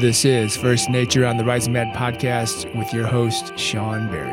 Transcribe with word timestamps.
This 0.00 0.24
is 0.24 0.56
First 0.56 0.88
Nature 0.88 1.26
on 1.26 1.36
the 1.36 1.44
Rising 1.44 1.74
Man 1.74 1.92
podcast 1.92 2.74
with 2.74 2.94
your 2.94 3.06
host, 3.06 3.58
Sean 3.58 4.08
Berry. 4.08 4.32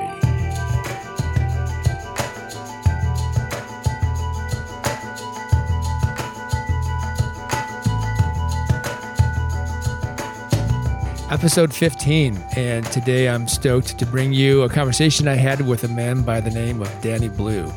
Episode 11.29 11.73
15, 11.73 12.41
and 12.55 12.85
today 12.85 13.27
I'm 13.27 13.45
stoked 13.45 13.99
to 13.99 14.05
bring 14.05 14.31
you 14.31 14.61
a 14.61 14.69
conversation 14.69 15.27
I 15.27 15.35
had 15.35 15.67
with 15.67 15.83
a 15.83 15.89
man 15.89 16.21
by 16.21 16.39
the 16.39 16.51
name 16.51 16.81
of 16.81 17.01
Danny 17.01 17.27
Blue. 17.27 17.69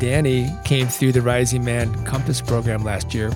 Danny 0.00 0.48
came 0.64 0.86
through 0.86 1.12
the 1.12 1.20
Rising 1.20 1.62
Man 1.62 1.92
Compass 2.06 2.40
program 2.40 2.82
last 2.82 3.12
year. 3.12 3.30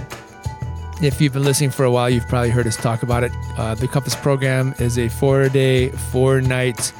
If 1.03 1.21
you've 1.21 1.33
been 1.33 1.43
listening 1.43 1.71
for 1.71 1.85
a 1.85 1.91
while, 1.91 2.09
you've 2.09 2.29
probably 2.29 2.51
heard 2.51 2.69
us 2.69 2.77
talk 2.77 3.03
about 3.03 3.25
it. 3.25 3.33
Uh, 3.59 3.75
the 3.75 3.89
Compass 3.89 4.15
program 4.15 4.73
is 4.79 5.01
a 5.01 5.09
four 5.09 5.49
day, 5.49 5.89
four 5.89 6.41
night 6.41 6.93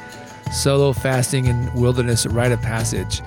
solo 0.51 0.91
fasting 0.91 1.47
and 1.47 1.73
wilderness 1.73 2.25
rite 2.25 2.51
of 2.51 2.61
passage. 2.61 3.21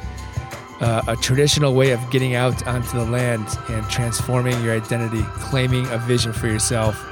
Uh, 0.82 1.00
a 1.08 1.16
traditional 1.16 1.72
way 1.72 1.92
of 1.92 2.10
getting 2.10 2.34
out 2.34 2.66
onto 2.66 2.98
the 2.98 3.06
land 3.06 3.48
and 3.70 3.88
transforming 3.88 4.62
your 4.62 4.76
identity, 4.76 5.22
claiming 5.36 5.86
a 5.86 5.96
vision 5.96 6.34
for 6.34 6.46
yourself, 6.46 7.02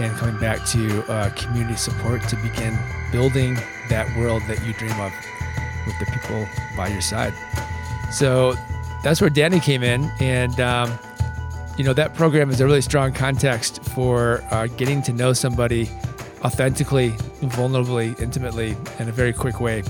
and 0.00 0.12
coming 0.16 0.36
back 0.40 0.66
to 0.66 1.08
uh, 1.08 1.30
community 1.36 1.76
support 1.76 2.20
to 2.28 2.34
begin 2.42 2.76
building 3.12 3.54
that 3.90 4.12
world 4.18 4.42
that 4.48 4.60
you 4.66 4.72
dream 4.72 4.98
of 4.98 5.12
with 5.86 5.96
the 6.00 6.06
people 6.06 6.48
by 6.76 6.88
your 6.88 7.00
side. 7.00 7.32
So 8.10 8.56
that's 9.04 9.20
where 9.20 9.30
Danny 9.30 9.60
came 9.60 9.84
in. 9.84 10.10
And, 10.18 10.58
um, 10.58 10.98
you 11.76 11.84
know, 11.84 11.92
that 11.92 12.14
program 12.14 12.50
is 12.50 12.60
a 12.60 12.64
really 12.66 12.82
strong 12.82 13.12
context 13.12 13.82
for 13.82 14.42
uh, 14.50 14.66
getting 14.76 15.02
to 15.02 15.12
know 15.12 15.32
somebody 15.32 15.88
authentically, 16.44 17.10
vulnerably, 17.40 18.18
intimately, 18.20 18.76
in 18.98 19.08
a 19.08 19.12
very 19.12 19.32
quick 19.32 19.60
way. 19.60 19.82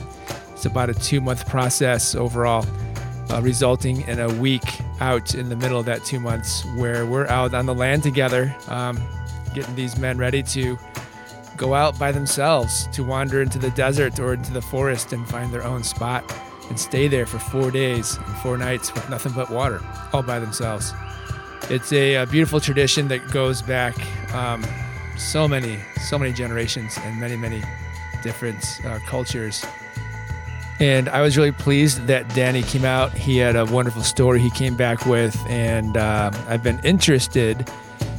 It's 0.52 0.66
about 0.66 0.88
a 0.88 0.94
two 0.94 1.20
month 1.20 1.48
process 1.48 2.14
overall, 2.14 2.64
uh, 3.30 3.40
resulting 3.42 4.02
in 4.02 4.20
a 4.20 4.32
week 4.34 4.62
out 5.00 5.34
in 5.34 5.48
the 5.48 5.56
middle 5.56 5.78
of 5.78 5.86
that 5.86 6.05
two 6.05 6.20
months 6.20 6.64
where 6.77 7.05
we're 7.05 7.27
out 7.27 7.55
on 7.55 7.66
the 7.66 7.74
land 7.74 8.02
together. 8.02 8.55
Um, 8.68 8.98
getting 9.55 9.74
these 9.74 9.98
men 9.98 10.18
ready 10.18 10.42
to 10.42 10.78
go 11.56 11.74
out 11.74 11.98
by 11.98 12.10
themselves 12.12 12.88
to 12.88 13.05
wander 13.05 13.42
into 13.42 13.58
the 13.58 13.70
desert 13.70 14.18
or 14.18 14.34
into 14.34 14.52
the 14.52 14.62
forest 14.62 15.12
and 15.12 15.28
find 15.28 15.52
their 15.52 15.62
own 15.64 15.84
spot 15.84 16.24
and 16.68 16.78
stay 16.78 17.08
there 17.08 17.27
for 17.27 17.38
four 17.38 17.70
days 17.70 18.16
and 18.16 18.36
four 18.38 18.56
nights 18.56 18.92
with 18.94 19.08
nothing 19.10 19.32
but 19.32 19.50
water, 19.50 19.80
all 20.12 20.22
by 20.22 20.38
themselves. 20.38 20.92
It's 21.70 21.92
a, 21.92 22.16
a 22.16 22.26
beautiful 22.26 22.60
tradition 22.60 23.08
that 23.08 23.30
goes 23.30 23.62
back 23.62 23.94
um, 24.34 24.64
so 25.16 25.48
many, 25.48 25.78
so 26.00 26.18
many 26.18 26.32
generations 26.32 26.98
and 26.98 27.18
many, 27.20 27.36
many 27.36 27.62
different 28.22 28.80
uh, 28.84 28.98
cultures. 29.06 29.64
And 30.80 31.08
I 31.08 31.22
was 31.22 31.36
really 31.36 31.52
pleased 31.52 32.06
that 32.08 32.28
Danny 32.34 32.62
came 32.62 32.84
out. 32.84 33.12
He 33.12 33.38
had 33.38 33.56
a 33.56 33.64
wonderful 33.64 34.02
story 34.02 34.40
he 34.40 34.50
came 34.50 34.76
back 34.76 35.06
with, 35.06 35.36
and 35.48 35.96
uh, 35.96 36.30
I've 36.48 36.62
been 36.62 36.80
interested 36.84 37.68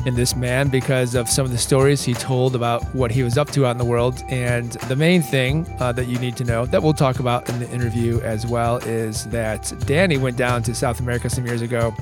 in 0.06 0.16
this 0.16 0.36
man 0.36 0.70
because 0.70 1.16
of 1.16 1.28
some 1.28 1.46
of 1.46 1.52
the 1.52 1.58
stories 1.58 2.04
he 2.04 2.14
told 2.14 2.56
about 2.56 2.84
what 2.94 3.12
he 3.12 3.24
was 3.24 3.38
up 3.38 3.50
to 3.52 3.66
out 3.66 3.72
in 3.72 3.78
the 3.78 3.86
world. 3.86 4.24
And 4.30 4.72
the 4.88 4.96
main 4.96 5.22
thing 5.22 5.68
uh, 5.80 5.92
that 5.94 6.06
you 6.06 6.18
need 6.20 6.38
to 6.38 6.44
know 6.44 6.66
that 6.68 6.82
we'll 6.82 6.94
talk 6.94 7.20
about 7.20 7.50
in 7.50 7.60
the 7.60 7.70
interview 7.72 8.22
as 8.22 8.46
well 8.46 8.78
is 8.78 9.26
that 9.26 9.74
Danny 9.86 10.18
went 10.18 10.38
down 10.38 10.64
to 10.64 10.76
South 10.76 11.00
America 11.00 11.30
some 11.30 11.46
years 11.46 11.62
ago, 11.62 11.94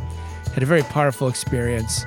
had 0.54 0.64
a 0.64 0.66
very 0.66 0.84
powerful 0.84 1.28
experience, 1.28 2.06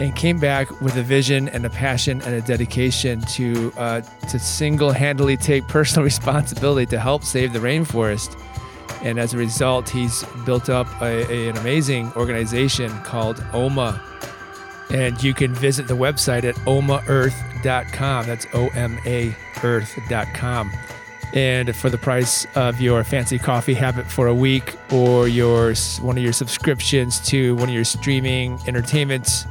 and 0.00 0.14
came 0.14 0.38
back 0.38 0.70
with 0.80 0.96
a 0.96 1.02
vision 1.02 1.48
and 1.48 1.64
a 1.64 1.70
passion 1.70 2.20
and 2.22 2.34
a 2.34 2.40
dedication 2.42 3.20
to 3.22 3.72
uh, 3.76 4.00
to 4.28 4.38
single-handedly 4.38 5.36
take 5.36 5.66
personal 5.68 6.04
responsibility 6.04 6.86
to 6.86 6.98
help 6.98 7.24
save 7.24 7.52
the 7.52 7.58
rainforest. 7.58 8.40
And 9.02 9.18
as 9.18 9.34
a 9.34 9.38
result, 9.38 9.88
he's 9.88 10.24
built 10.44 10.68
up 10.68 10.86
a, 11.00 11.30
a, 11.30 11.48
an 11.50 11.56
amazing 11.58 12.12
organization 12.14 12.90
called 13.02 13.44
OMA, 13.52 14.02
and 14.90 15.22
you 15.22 15.34
can 15.34 15.54
visit 15.54 15.86
the 15.86 15.96
website 15.96 16.44
at 16.44 16.54
omaearth.com. 16.66 18.26
That's 18.26 18.46
O 18.54 18.68
M 18.68 18.98
A 19.06 19.34
earth.com. 19.62 20.72
And 21.34 21.74
for 21.74 21.90
the 21.90 21.98
price 21.98 22.46
of 22.54 22.80
your 22.80 23.04
fancy 23.04 23.38
coffee 23.38 23.74
habit 23.74 24.06
for 24.06 24.26
a 24.28 24.34
week 24.34 24.76
or 24.92 25.28
your 25.28 25.74
one 26.00 26.16
of 26.16 26.22
your 26.22 26.32
subscriptions 26.32 27.20
to 27.28 27.56
one 27.56 27.68
of 27.68 27.74
your 27.74 27.84
streaming 27.84 28.58
entertainment 28.66 29.46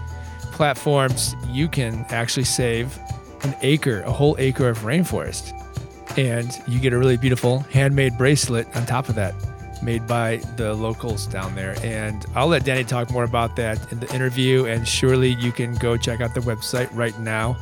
platforms, 0.52 1.36
you 1.48 1.68
can 1.68 2.06
actually 2.10 2.46
save 2.46 2.98
an 3.44 3.56
acre, 3.62 4.02
a 4.02 4.12
whole 4.12 4.36
acre 4.40 4.70
of 4.70 4.80
rainforest. 4.80 5.54
And 6.18 6.60
you 6.68 6.80
get 6.80 6.94
a 6.94 6.98
really 6.98 7.18
beautiful 7.18 7.60
handmade 7.60 8.18
bracelet 8.18 8.68
on 8.76 8.86
top 8.86 9.10
of 9.10 9.16
that 9.16 9.36
made 9.84 10.08
by 10.08 10.38
the 10.56 10.74
locals 10.74 11.28
down 11.28 11.54
there. 11.56 11.76
And 11.84 12.26
I'll 12.36 12.48
let 12.48 12.64
Danny 12.64 12.84
talk 12.84 13.12
more 13.12 13.26
about 13.26 13.56
that 13.58 13.92
in 13.92 14.00
the 14.00 14.14
interview. 14.16 14.66
And 14.66 14.88
surely 14.88 15.34
you 15.34 15.52
can 15.52 15.76
go 15.76 15.98
check 15.98 16.22
out 16.22 16.34
the 16.34 16.40
website 16.40 16.90
right 16.94 17.18
now. 17.20 17.58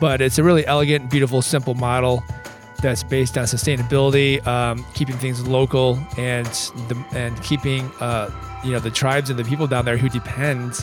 But 0.00 0.20
it's 0.20 0.38
a 0.38 0.42
really 0.42 0.66
elegant, 0.66 1.10
beautiful, 1.10 1.42
simple 1.42 1.74
model 1.74 2.24
that's 2.84 3.02
based 3.02 3.36
on 3.36 3.44
sustainability, 3.44 4.46
um, 4.46 4.84
keeping 4.94 5.16
things 5.16 5.46
local, 5.46 5.98
and 6.16 6.46
the, 6.88 7.04
and 7.12 7.42
keeping 7.42 7.90
uh, 8.00 8.30
you 8.62 8.72
know 8.72 8.78
the 8.78 8.90
tribes 8.90 9.30
and 9.30 9.38
the 9.38 9.44
people 9.44 9.66
down 9.66 9.84
there 9.84 9.96
who 9.96 10.08
depend. 10.08 10.74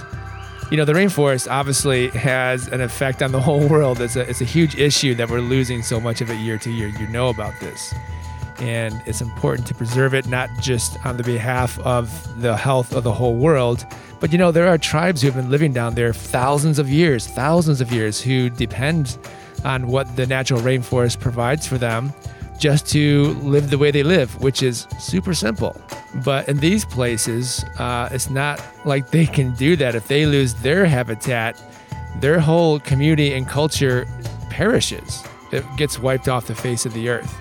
You 0.69 0.77
know, 0.77 0.85
the 0.85 0.93
rainforest 0.93 1.51
obviously 1.51 2.07
has 2.09 2.67
an 2.69 2.81
effect 2.81 3.21
on 3.21 3.31
the 3.31 3.41
whole 3.47 3.67
world. 3.67 4.01
It's 4.01 4.15
a, 4.15 4.29
it's 4.29 4.41
a 4.41 4.45
huge 4.45 4.75
issue 4.75 5.15
that 5.15 5.29
we're 5.29 5.41
losing 5.41 5.83
so 5.83 5.99
much 5.99 6.21
of 6.21 6.29
it 6.29 6.37
year 6.39 6.57
to 6.59 6.71
year. 6.71 6.87
You 6.87 7.07
know 7.07 7.29
about 7.29 7.53
this 7.59 7.93
and 8.59 9.01
it's 9.07 9.21
important 9.21 9.67
to 9.67 9.73
preserve 9.73 10.13
it 10.13 10.27
not 10.27 10.47
just 10.59 11.03
on 11.03 11.17
the 11.17 11.23
behalf 11.23 11.79
of 11.79 12.41
the 12.41 12.55
health 12.55 12.93
of 12.93 13.03
the 13.03 13.11
whole 13.11 13.35
world 13.35 13.85
but 14.19 14.31
you 14.31 14.37
know 14.37 14.51
there 14.51 14.67
are 14.67 14.77
tribes 14.77 15.21
who 15.21 15.27
have 15.27 15.35
been 15.35 15.49
living 15.49 15.73
down 15.73 15.95
there 15.95 16.13
thousands 16.13 16.77
of 16.77 16.87
years 16.87 17.25
thousands 17.25 17.81
of 17.81 17.91
years 17.91 18.21
who 18.21 18.51
depend 18.51 19.17
on 19.63 19.87
what 19.87 20.15
the 20.15 20.25
natural 20.25 20.61
rainforest 20.61 21.19
provides 21.19 21.67
for 21.67 21.77
them 21.77 22.13
just 22.57 22.87
to 22.87 23.33
live 23.41 23.69
the 23.69 23.77
way 23.77 23.89
they 23.91 24.03
live 24.03 24.39
which 24.41 24.61
is 24.61 24.87
super 24.99 25.33
simple. 25.33 25.79
But 26.23 26.47
in 26.47 26.57
these 26.57 26.85
places 26.85 27.63
uh, 27.77 28.09
it's 28.11 28.29
not 28.29 28.63
like 28.85 29.09
they 29.09 29.25
can 29.25 29.53
do 29.55 29.75
that. 29.77 29.95
If 29.95 30.07
they 30.07 30.25
lose 30.25 30.53
their 30.55 30.85
habitat 30.85 31.61
their 32.19 32.39
whole 32.39 32.79
community 32.79 33.33
and 33.33 33.47
culture 33.47 34.05
perishes. 34.49 35.23
It 35.51 35.65
gets 35.77 35.99
wiped 35.99 36.27
off 36.27 36.47
the 36.47 36.55
face 36.55 36.85
of 36.85 36.93
the 36.93 37.09
earth. 37.09 37.35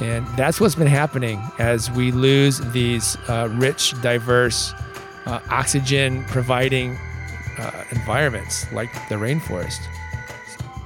And 0.00 0.26
that's 0.36 0.60
what's 0.60 0.74
been 0.74 0.86
happening 0.86 1.42
as 1.58 1.90
we 1.90 2.10
lose 2.10 2.58
these 2.72 3.16
uh, 3.28 3.48
rich, 3.52 4.00
diverse, 4.02 4.72
uh, 5.26 5.40
oxygen 5.50 6.24
providing 6.24 6.96
uh, 7.58 7.84
environments 7.90 8.70
like 8.72 8.92
the 9.08 9.16
rainforest. 9.16 9.80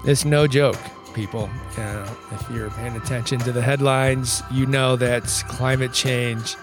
It's 0.07 0.25
no 0.25 0.47
joke, 0.47 0.79
people. 1.15 1.51
if 1.77 2.51
you're 2.53 2.71
paying 2.71 2.95
attention 2.95 3.41
to 3.41 3.51
the 3.51 3.61
headlines, 3.61 4.41
you 4.53 4.65
know 4.67 4.95
that 4.95 5.25
climate 5.49 5.93
change 5.93 6.55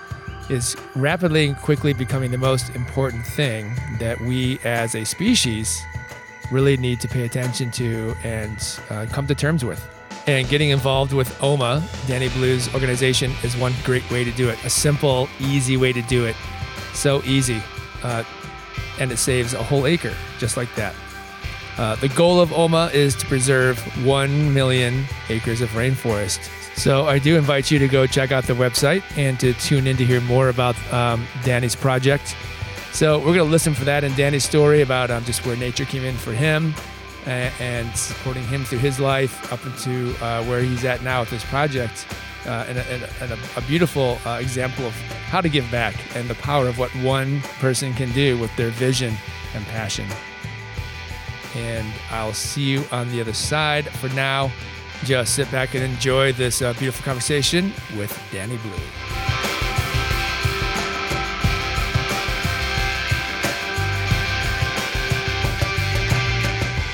is 0.49 0.77
rapidly 0.95 1.47
and 1.47 1.57
quickly 1.57 1.91
becoming 1.91 2.31
the 2.31 2.37
most 2.37 2.73
important 2.73 3.25
thing 3.25 3.75
that 3.99 4.17
we 4.21 4.59
as 4.63 4.95
a 4.95 5.03
species 5.03 5.81
really 6.51 6.77
need 6.77 7.01
to 7.01 7.09
pay 7.09 7.25
attention 7.25 7.69
to 7.71 8.15
and 8.23 8.79
uh, 8.89 9.07
come 9.11 9.27
to 9.27 9.35
terms 9.35 9.65
with. 9.65 9.85
And 10.25 10.47
getting 10.47 10.69
involved 10.69 11.11
with 11.11 11.43
OMA, 11.43 11.85
Danny 12.07 12.29
Blue's 12.29 12.73
organization, 12.73 13.33
is 13.43 13.57
one 13.57 13.73
great 13.83 14.09
way 14.09 14.23
to 14.23 14.31
do 14.31 14.47
it. 14.47 14.63
A 14.63 14.69
simple, 14.69 15.27
easy 15.41 15.75
way 15.75 15.91
to 15.91 16.01
do 16.03 16.25
it. 16.25 16.37
So 16.93 17.21
easy. 17.23 17.61
Uh, 18.03 18.23
and 19.01 19.11
it 19.11 19.17
saves 19.17 19.53
a 19.53 19.61
whole 19.61 19.85
acre, 19.85 20.15
just 20.39 20.55
like 20.55 20.73
that. 20.75 20.95
Uh, 21.77 21.95
the 21.95 22.09
goal 22.09 22.39
of 22.39 22.53
OMA 22.53 22.91
is 22.93 23.15
to 23.15 23.25
preserve 23.25 23.79
1 24.05 24.53
million 24.53 25.05
acres 25.29 25.61
of 25.61 25.69
rainforest. 25.69 26.49
So 26.75 27.07
I 27.07 27.19
do 27.19 27.37
invite 27.37 27.71
you 27.71 27.79
to 27.79 27.87
go 27.87 28.07
check 28.07 28.31
out 28.31 28.45
the 28.45 28.53
website 28.53 29.03
and 29.17 29.39
to 29.39 29.53
tune 29.53 29.87
in 29.87 29.97
to 29.97 30.05
hear 30.05 30.21
more 30.21 30.49
about 30.49 30.75
um, 30.93 31.25
Danny's 31.43 31.75
project. 31.75 32.35
So 32.91 33.17
we're 33.19 33.25
going 33.25 33.37
to 33.37 33.43
listen 33.45 33.73
for 33.73 33.85
that 33.85 34.03
and 34.03 34.15
Danny's 34.15 34.43
story 34.43 34.81
about 34.81 35.09
um, 35.09 35.23
just 35.23 35.45
where 35.45 35.55
nature 35.55 35.85
came 35.85 36.03
in 36.03 36.15
for 36.15 36.31
him, 36.31 36.73
and 37.25 37.95
supporting 37.95 38.45
him 38.47 38.65
through 38.65 38.79
his 38.79 38.99
life 38.99 39.51
up 39.51 39.65
into 39.65 40.13
uh, 40.23 40.43
where 40.43 40.61
he's 40.61 40.83
at 40.85 41.03
now 41.03 41.21
with 41.21 41.29
this 41.29 41.43
project. 41.45 42.05
Uh, 42.45 42.65
and, 42.67 42.77
a, 42.77 43.09
and 43.21 43.31
a, 43.31 43.39
a 43.55 43.61
beautiful 43.61 44.17
uh, 44.25 44.37
example 44.41 44.85
of 44.85 44.93
how 45.29 45.39
to 45.39 45.47
give 45.47 45.69
back 45.71 45.95
and 46.13 46.29
the 46.29 46.35
power 46.35 46.67
of 46.67 46.77
what 46.77 46.93
one 46.97 47.39
person 47.61 47.93
can 47.93 48.11
do 48.11 48.37
with 48.37 48.53
their 48.57 48.69
vision 48.71 49.15
and 49.55 49.65
passion. 49.67 50.05
And 51.55 51.91
I'll 52.09 52.33
see 52.33 52.63
you 52.63 52.83
on 52.91 53.09
the 53.09 53.21
other 53.21 53.33
side. 53.33 53.87
For 53.89 54.09
now, 54.09 54.51
just 55.03 55.35
sit 55.35 55.51
back 55.51 55.75
and 55.75 55.83
enjoy 55.83 56.33
this 56.33 56.61
uh, 56.61 56.73
beautiful 56.73 57.03
conversation 57.03 57.73
with 57.97 58.17
Danny 58.31 58.57
Blue. 58.57 58.71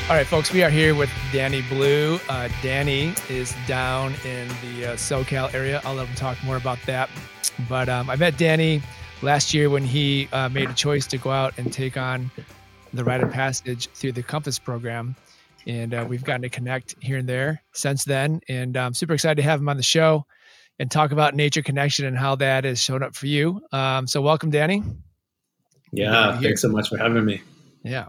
All 0.09 0.15
right, 0.15 0.25
folks, 0.25 0.51
we 0.51 0.63
are 0.63 0.71
here 0.71 0.95
with 0.95 1.11
Danny 1.31 1.61
Blue. 1.61 2.19
Uh, 2.27 2.49
Danny 2.63 3.13
is 3.29 3.53
down 3.67 4.15
in 4.25 4.47
the 4.47 4.87
uh, 4.87 4.93
SoCal 4.95 5.53
area. 5.53 5.81
I'll 5.85 5.93
let 5.93 6.07
him 6.07 6.15
talk 6.15 6.43
more 6.43 6.57
about 6.57 6.79
that. 6.87 7.11
But 7.69 7.89
um, 7.89 8.09
I 8.09 8.15
met 8.15 8.35
Danny 8.35 8.81
last 9.21 9.53
year 9.53 9.69
when 9.69 9.83
he 9.83 10.27
uh, 10.31 10.49
made 10.49 10.67
a 10.67 10.73
choice 10.73 11.05
to 11.07 11.19
go 11.19 11.29
out 11.29 11.53
and 11.59 11.71
take 11.71 11.95
on 11.95 12.31
the 12.93 13.03
rite 13.03 13.21
of 13.21 13.31
passage 13.31 13.87
through 13.93 14.13
the 14.13 14.23
Compass 14.23 14.59
program. 14.59 15.15
And 15.67 15.93
uh, 15.93 16.05
we've 16.07 16.23
gotten 16.23 16.41
to 16.41 16.49
connect 16.49 16.95
here 16.99 17.17
and 17.17 17.27
there 17.27 17.61
since 17.73 18.03
then. 18.03 18.41
And 18.47 18.77
I'm 18.77 18.93
super 18.93 19.13
excited 19.13 19.35
to 19.35 19.43
have 19.43 19.59
him 19.59 19.69
on 19.69 19.77
the 19.77 19.83
show 19.83 20.25
and 20.79 20.89
talk 20.89 21.11
about 21.11 21.35
nature 21.35 21.61
connection 21.61 22.05
and 22.05 22.17
how 22.17 22.35
that 22.35 22.63
has 22.63 22.81
shown 22.81 23.03
up 23.03 23.15
for 23.15 23.27
you. 23.27 23.61
Um, 23.71 24.07
so, 24.07 24.21
welcome, 24.21 24.49
Danny. 24.49 24.83
Yeah, 25.91 26.39
thanks 26.39 26.61
so 26.61 26.69
much 26.69 26.89
for 26.89 26.97
having 26.97 27.25
me. 27.25 27.41
Yeah. 27.83 28.07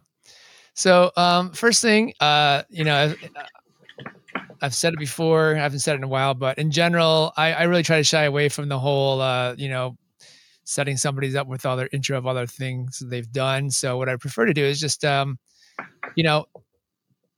So, 0.75 1.11
um, 1.17 1.53
first 1.53 1.83
thing, 1.83 2.15
uh, 2.21 2.63
you 2.71 2.85
know, 2.85 2.97
I've, 2.97 3.17
I've, 4.63 4.75
said 4.75 4.93
it 4.93 4.99
before. 4.99 5.57
I 5.57 5.59
haven't 5.59 5.81
said 5.81 5.95
it 5.95 5.99
in 5.99 6.05
a 6.05 6.09
while, 6.09 6.35
but 6.35 6.59
in 6.59 6.71
general, 6.71 7.33
I, 7.37 7.53
I 7.53 7.63
really 7.65 7.83
try 7.83 7.97
to 7.97 8.05
shy 8.05 8.25
away 8.25 8.49
from 8.49 8.69
the 8.69 8.79
whole, 8.79 9.21
uh, 9.21 9.55
you 9.57 9.69
know, 9.69 9.97
setting 10.71 10.97
somebody's 10.97 11.35
up 11.35 11.49
with 11.49 11.67
all 11.67 11.77
their 11.77 11.89
intro 11.93 12.17
of 12.17 12.27
other 12.27 12.47
things 12.47 13.03
they've 13.05 13.31
done. 13.33 13.71
So, 13.71 13.99
what 13.99 14.09
I 14.09 14.17
prefer 14.17 14.47
to 14.47 14.55
do 14.55 14.65
is 14.65 14.79
just, 14.79 15.05
um, 15.05 15.39
you 16.15 16.23
know, 16.23 16.47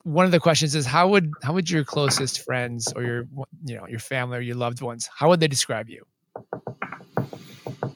one 0.03 0.27
of 0.27 0.33
the 0.33 0.41
questions 0.41 0.75
is 0.75 0.85
how 0.85 1.09
would 1.09 1.33
how 1.43 1.53
would 1.55 1.71
your 1.71 1.85
closest 1.85 2.45
friends 2.45 2.93
or 2.95 3.03
your 3.03 3.29
you 3.65 3.77
know 3.77 3.87
your 3.89 4.01
family 4.01 4.37
or 4.37 4.41
your 4.41 4.57
loved 4.57 4.83
ones 4.83 5.09
how 5.15 5.29
would 5.29 5.41
they 5.41 5.49
describe 5.49 5.89
you? 5.89 6.05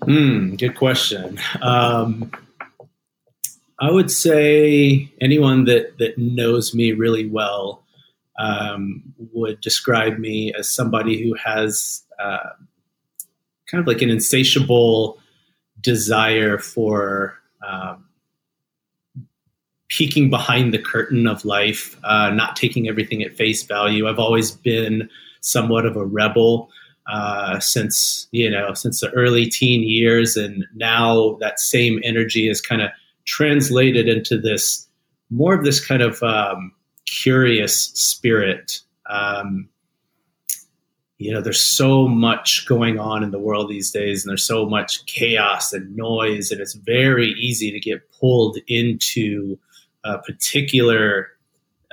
Hmm, 0.04 0.54
good 0.54 0.76
question. 0.76 1.38
Um, 1.62 2.30
I 3.80 3.90
would 3.90 4.10
say 4.10 5.12
anyone 5.20 5.64
that 5.64 5.98
that 5.98 6.16
knows 6.16 6.74
me 6.74 6.92
really 6.92 7.28
well 7.28 7.84
um, 8.38 9.02
would 9.32 9.60
describe 9.60 10.18
me 10.18 10.54
as 10.56 10.70
somebody 10.70 11.22
who 11.22 11.34
has 11.34 12.04
uh, 12.20 12.50
kind 13.66 13.80
of 13.80 13.86
like 13.86 14.02
an 14.02 14.10
insatiable 14.10 15.18
desire 15.86 16.58
for 16.58 17.38
um, 17.66 18.04
peeking 19.88 20.28
behind 20.28 20.74
the 20.74 20.82
curtain 20.82 21.28
of 21.28 21.44
life, 21.44 21.96
uh, 22.02 22.30
not 22.30 22.56
taking 22.56 22.88
everything 22.88 23.22
at 23.22 23.36
face 23.36 23.62
value. 23.62 24.08
I've 24.08 24.18
always 24.18 24.50
been 24.50 25.08
somewhat 25.40 25.86
of 25.86 25.96
a 25.96 26.04
rebel. 26.04 26.70
Uh, 27.08 27.60
since 27.60 28.26
you 28.32 28.50
know 28.50 28.74
since 28.74 28.98
the 28.98 29.08
early 29.10 29.46
teen 29.46 29.88
years 29.88 30.36
and 30.36 30.64
now 30.74 31.36
that 31.38 31.60
same 31.60 32.00
energy 32.02 32.48
is 32.48 32.60
kind 32.60 32.82
of 32.82 32.90
translated 33.26 34.08
into 34.08 34.36
this 34.36 34.88
more 35.30 35.54
of 35.54 35.62
this 35.62 35.78
kind 35.78 36.02
of 36.02 36.20
um, 36.24 36.72
curious 37.06 37.92
spirit. 37.94 38.80
Um, 39.08 39.68
you 41.18 41.32
know, 41.32 41.40
there's 41.40 41.62
so 41.62 42.06
much 42.06 42.66
going 42.66 42.98
on 42.98 43.22
in 43.22 43.30
the 43.30 43.38
world 43.38 43.70
these 43.70 43.90
days, 43.90 44.24
and 44.24 44.30
there's 44.30 44.46
so 44.46 44.66
much 44.66 45.04
chaos 45.06 45.72
and 45.72 45.96
noise, 45.96 46.50
and 46.50 46.60
it's 46.60 46.74
very 46.74 47.30
easy 47.32 47.70
to 47.70 47.80
get 47.80 48.10
pulled 48.12 48.58
into 48.66 49.58
a 50.04 50.18
particular 50.18 51.28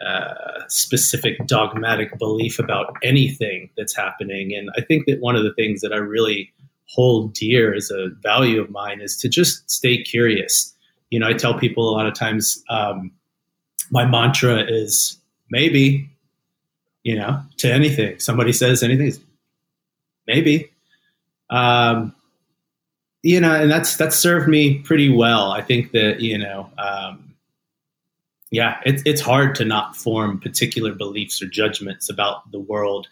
uh, 0.06 0.34
specific 0.68 1.46
dogmatic 1.48 2.18
belief 2.18 2.60
about 2.60 2.96
anything 3.04 3.70
that's 3.78 3.96
happening. 3.96 4.54
And 4.54 4.70
I 4.78 4.82
think 4.82 5.06
that 5.06 5.22
one 5.22 5.36
of 5.36 5.44
the 5.44 5.54
things 5.54 5.82
that 5.82 5.94
I 5.94 5.98
really 5.98 6.52
hold 6.90 7.34
dear 7.34 7.74
as 7.74 7.90
a 7.90 8.10
value 8.22 8.62
of 8.62 8.70
mine 8.70 9.02
is 9.02 9.18
to 9.18 9.30
just 9.30 9.70
stay 9.70 10.04
curious 10.04 10.74
you 11.14 11.20
know, 11.20 11.28
I 11.28 11.34
tell 11.34 11.54
people 11.54 11.88
a 11.88 11.94
lot 11.94 12.08
of 12.08 12.16
times 12.16 12.64
um, 12.72 13.12
my 13.92 14.04
mantra 14.04 14.64
is 14.68 15.22
maybe, 15.52 16.10
you 17.04 17.16
know, 17.16 17.42
to 17.58 17.72
anything. 17.72 18.20
Somebody 18.20 18.54
says 18.54 18.84
anything, 18.84 19.14
maybe. 20.28 20.72
Um, 21.50 22.16
you 23.22 23.40
know, 23.40 23.54
and 23.54 23.72
that's 23.72 23.96
that's 23.96 24.18
served 24.18 24.50
me 24.50 24.80
pretty 24.80 25.10
well. 25.10 25.52
I 25.52 25.62
think 25.62 25.92
that 25.92 26.20
you 26.20 26.38
know, 26.38 26.70
um, 26.78 27.36
yeah, 28.52 28.80
it's 28.86 29.02
it's 29.06 29.22
hard 29.22 29.56
to 29.56 29.66
not 29.66 29.96
form 29.96 30.40
particular 30.40 30.94
beliefs 30.94 31.42
or 31.42 31.48
judgments 31.48 32.10
about 32.10 32.52
the 32.52 32.60
world, 32.60 33.08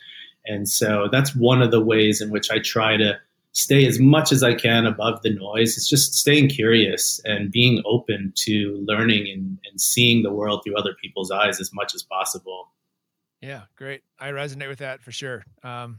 and 0.45 0.67
so 0.67 1.07
that's 1.11 1.35
one 1.35 1.61
of 1.61 1.71
the 1.71 1.81
ways 1.81 2.21
in 2.21 2.29
which 2.29 2.51
I 2.51 2.59
try 2.59 2.97
to 2.97 3.19
stay 3.53 3.85
as 3.85 3.99
much 3.99 4.31
as 4.31 4.43
I 4.43 4.53
can 4.53 4.85
above 4.85 5.21
the 5.21 5.29
noise. 5.29 5.75
It's 5.75 5.89
just 5.89 6.13
staying 6.13 6.49
curious 6.49 7.21
and 7.25 7.51
being 7.51 7.81
open 7.85 8.31
to 8.37 8.83
learning 8.87 9.29
and, 9.29 9.57
and 9.69 9.79
seeing 9.79 10.23
the 10.23 10.31
world 10.31 10.61
through 10.63 10.77
other 10.77 10.95
people's 11.01 11.31
eyes 11.31 11.59
as 11.59 11.73
much 11.73 11.93
as 11.93 12.01
possible. 12.01 12.69
Yeah, 13.41 13.63
great. 13.75 14.01
I 14.19 14.29
resonate 14.31 14.67
with 14.69 14.79
that 14.79 15.01
for 15.01 15.11
sure. 15.11 15.43
Um, 15.63 15.97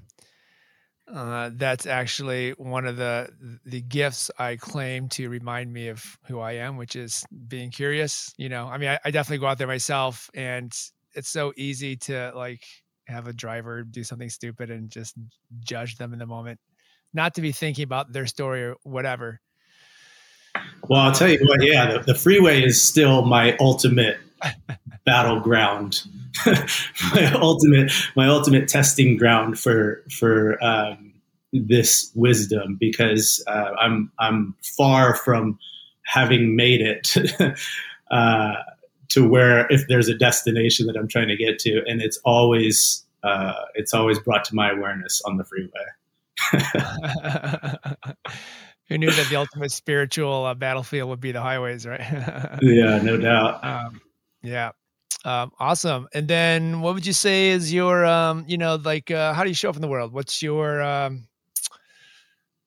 uh, 1.13 1.51
that's 1.55 1.87
actually 1.87 2.51
one 2.53 2.87
of 2.87 2.97
the 2.97 3.29
the 3.65 3.81
gifts 3.83 4.31
I 4.39 4.57
claim 4.57 5.09
to 5.11 5.29
remind 5.29 5.73
me 5.73 5.89
of 5.89 6.17
who 6.27 6.39
I 6.39 6.53
am, 6.53 6.77
which 6.77 6.95
is 6.95 7.25
being 7.49 7.71
curious. 7.71 8.33
You 8.39 8.49
know, 8.49 8.67
I 8.67 8.79
mean, 8.79 8.89
I, 8.91 8.99
I 9.05 9.11
definitely 9.11 9.39
go 9.39 9.47
out 9.47 9.59
there 9.59 9.67
myself, 9.67 10.31
and 10.35 10.73
it's 11.15 11.29
so 11.29 11.53
easy 11.57 11.97
to 11.97 12.33
like 12.35 12.63
have 13.09 13.27
a 13.27 13.33
driver 13.33 13.83
do 13.83 14.05
something 14.05 14.29
stupid 14.31 14.71
and 14.71 14.89
just 14.89 15.15
judge 15.61 15.97
them 15.97 16.13
in 16.13 16.21
the 16.21 16.27
moment 16.27 16.61
not 17.15 17.35
to 17.37 17.43
be 17.43 17.53
thinking 17.53 17.85
about 17.85 18.13
their 18.13 18.27
story 18.27 18.65
or 18.65 18.77
whatever. 18.85 19.41
Well, 20.89 21.01
I'll 21.01 21.13
tell 21.13 21.31
you 21.31 21.39
what, 21.47 21.63
yeah, 21.63 21.93
the, 21.93 21.99
the 22.01 22.15
freeway 22.15 22.63
is 22.63 22.83
still 22.83 23.23
my 23.25 23.57
ultimate 23.59 24.19
battleground, 25.07 26.03
my 26.47 27.33
ultimate, 27.35 27.93
my 28.17 28.27
ultimate 28.29 28.69
testing 28.69 29.17
ground 29.17 29.59
for 29.59 30.03
for 30.11 30.63
um, 30.63 31.13
this 31.53 32.11
wisdom 32.15 32.77
because 32.79 33.43
uh, 33.47 33.71
I'm 33.79 34.11
I'm 34.19 34.55
far 34.77 35.15
from 35.15 35.59
having 36.05 36.57
made 36.57 36.81
it 36.81 37.17
uh, 38.11 38.55
to 39.11 39.29
where 39.29 39.67
if 39.71 39.87
there's 39.89 40.09
a 40.09 40.15
destination 40.17 40.87
that 40.87 40.97
I'm 40.97 41.09
trying 41.09 41.29
to 41.29 41.37
get 41.37 41.59
to, 41.61 41.83
and 41.87 42.03
it's 42.03 42.19
always 42.25 43.05
uh, 43.23 43.55
it's 43.75 43.95
always 43.95 44.19
brought 44.19 44.45
to 44.47 44.55
my 44.55 44.71
awareness 44.71 45.23
on 45.25 45.37
the 45.37 45.45
freeway. 45.45 45.71
Who 48.93 48.99
knew 48.99 49.11
that 49.11 49.29
the 49.29 49.37
ultimate 49.37 49.73
spiritual 49.73 50.45
uh, 50.45 50.55
battlefield 50.55 51.09
would 51.09 51.21
be 51.21 51.33
the 51.33 51.41
highways, 51.41 51.87
right? 51.87 52.01
yeah, 52.63 52.99
no 53.03 53.17
doubt. 53.17 53.65
Um, 53.65 54.01
yeah. 54.43 54.73
Um, 55.25 55.53
awesome. 55.59 56.09
And 56.13 56.29
then 56.29 56.81
what 56.81 56.95
would 56.95 57.07
you 57.07 57.13
say 57.13 57.51
is 57.51 57.73
your, 57.73 58.05
um, 58.05 58.45
you 58.47 58.59
know, 58.59 58.77
like, 58.77 59.11
uh, 59.11 59.33
how 59.33 59.45
do 59.45 59.49
you 59.49 59.55
show 59.55 59.71
up 59.71 59.77
in 59.77 59.83
the 59.83 59.89
world? 59.89 60.13
What's 60.13 60.43
your, 60.43 60.83
um, 60.83 61.27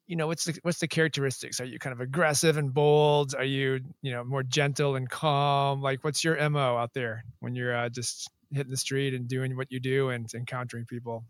you 0.08 0.16
know, 0.16 0.28
what's 0.28 0.46
the, 0.46 0.58
what's 0.64 0.80
the 0.80 0.88
characteristics? 0.88 1.60
Are 1.60 1.66
you 1.66 1.78
kind 1.78 1.94
of 1.94 2.00
aggressive 2.00 2.58
and 2.58 2.74
bold? 2.74 3.36
Are 3.36 3.44
you, 3.44 3.82
you 4.02 4.12
know, 4.12 4.24
more 4.24 4.44
gentle 4.44 4.96
and 4.96 5.10
calm? 5.10 5.82
Like 5.82 6.04
what's 6.04 6.24
your 6.24 6.50
MO 6.50 6.78
out 6.78 6.94
there 6.94 7.24
when 7.40 7.56
you're 7.56 7.76
uh, 7.76 7.90
just 7.90 8.30
hitting 8.52 8.72
the 8.72 8.78
street 8.78 9.14
and 9.14 9.28
doing 9.28 9.56
what 9.58 9.72
you 9.72 9.80
do 9.80 10.10
and 10.10 10.28
encountering 10.34 10.86
people? 10.86 11.24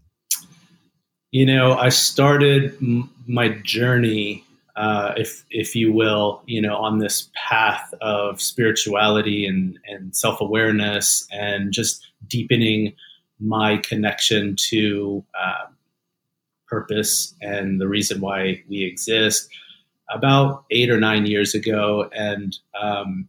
you 1.36 1.46
know, 1.46 1.74
I 1.74 1.90
started 1.90 2.78
m- 2.82 3.10
my 3.28 3.50
journey, 3.50 4.46
uh, 4.76 5.14
if 5.16 5.46
if 5.50 5.76
you 5.76 5.94
will, 5.94 6.42
you 6.46 6.62
know, 6.62 6.76
on 6.76 7.00
this 7.00 7.30
path 7.36 7.94
of 8.02 8.42
spirituality 8.42 9.46
and 9.46 9.80
and 9.88 10.16
self 10.16 10.42
awareness 10.42 11.28
and 11.32 11.72
just 11.72 12.06
deepening 12.28 12.94
my 13.40 13.78
connection 13.78 14.56
to 14.58 15.24
uh, 15.40 15.66
purpose 16.68 17.36
and 17.42 17.80
the 17.80 17.88
reason 17.88 18.22
why 18.22 18.64
we 18.68 18.84
exist. 18.84 19.50
About 20.10 20.66
eight 20.70 20.92
or 20.92 21.00
nine 21.00 21.26
years 21.26 21.56
ago, 21.56 22.10
and 22.14 22.56
um, 22.80 23.28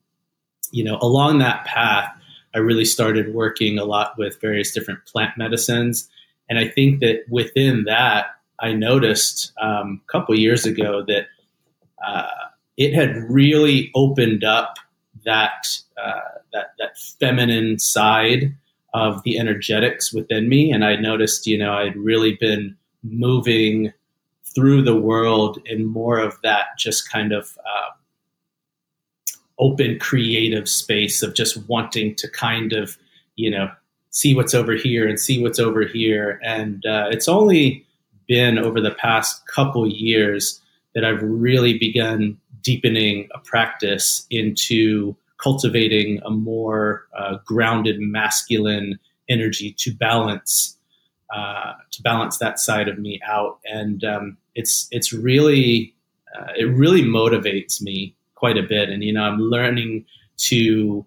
you 0.73 0.85
know, 0.85 0.99
along 1.01 1.39
that 1.39 1.65
path, 1.65 2.11
I 2.55 2.59
really 2.59 2.85
started 2.85 3.35
working 3.35 3.79
a 3.79 3.85
lot 3.85 4.19
with 4.19 4.41
various 4.41 4.73
different 4.73 5.05
plant 5.07 5.39
medicines. 5.39 6.09
And 6.51 6.59
I 6.59 6.69
think 6.69 7.01
that 7.01 7.21
within 7.31 7.85
that, 7.85 8.27
I 8.61 8.73
noticed 8.73 9.53
um, 9.61 10.01
a 10.07 10.13
couple 10.13 10.39
years 10.39 10.65
ago 10.65 11.03
that 11.07 11.27
uh, 12.05 12.29
it 12.77 12.93
had 12.93 13.17
really 13.31 13.91
opened 13.95 14.45
up 14.45 14.77
that 15.25 15.79
uh, 16.03 16.21
that 16.53 16.73
that 16.79 16.99
feminine 17.19 17.79
side 17.79 18.55
of 18.95 19.23
the 19.25 19.39
energetics 19.39 20.13
within 20.13 20.49
me, 20.49 20.73
and 20.73 20.85
I 20.85 20.97
noticed, 20.97 21.47
you 21.47 21.59
know, 21.59 21.75
I'd 21.75 21.97
really 21.97 22.37
been 22.41 22.77
moving 23.03 23.93
through 24.55 24.83
the 24.83 24.97
world 24.97 25.59
in 25.67 25.85
more 25.85 26.19
of 26.19 26.41
that 26.43 26.67
just 26.79 27.11
kind 27.11 27.33
of 27.33 27.59
uh, 27.59 27.91
open 29.59 29.99
creative 29.99 30.69
space 30.69 31.23
of 31.23 31.35
just 31.35 31.69
wanting 31.69 32.15
to 32.17 32.31
kind 32.31 32.73
of, 32.73 32.97
you 33.37 33.51
know, 33.51 33.71
see 34.11 34.35
what's 34.35 34.55
over 34.55 34.73
here 34.73 35.07
and 35.07 35.21
see 35.21 35.43
what's 35.43 35.59
over 35.59 35.83
here. 35.83 36.41
And 36.43 36.85
uh, 36.87 37.09
it's 37.11 37.29
only 37.29 37.85
been 38.27 38.59
over 38.59 38.81
the 38.81 38.93
past 38.93 39.47
couple 39.47 39.87
years 39.87 40.61
that 40.97 41.05
I've 41.05 41.23
really 41.23 41.79
begun 41.79 42.39
deepening 42.63 43.29
a 43.35 43.39
practice 43.39 44.27
into 44.31 45.15
cultivating 45.39 46.21
a 46.25 46.31
more 46.31 47.07
uh, 47.17 47.37
grounded 47.45 48.01
masculine 48.01 48.99
energy 49.29 49.75
to 49.79 49.95
balance 49.95 50.77
uh, 51.35 51.75
to 51.91 52.03
balance 52.03 52.39
that 52.39 52.59
side 52.59 52.89
of 52.89 52.99
me 52.99 53.21
out, 53.27 53.59
and 53.65 54.05
um, 54.05 54.37
it's 54.55 54.89
it's 54.91 55.13
really 55.13 55.95
uh, 56.37 56.53
it 56.57 56.65
really 56.65 57.03
motivates 57.03 57.83
me 57.83 58.15
quite 58.35 58.57
a 58.57 58.63
bit, 58.63 58.89
and 58.89 59.05
you 59.05 59.13
know 59.13 59.23
I'm 59.23 59.39
learning 59.39 60.07
to 60.49 61.05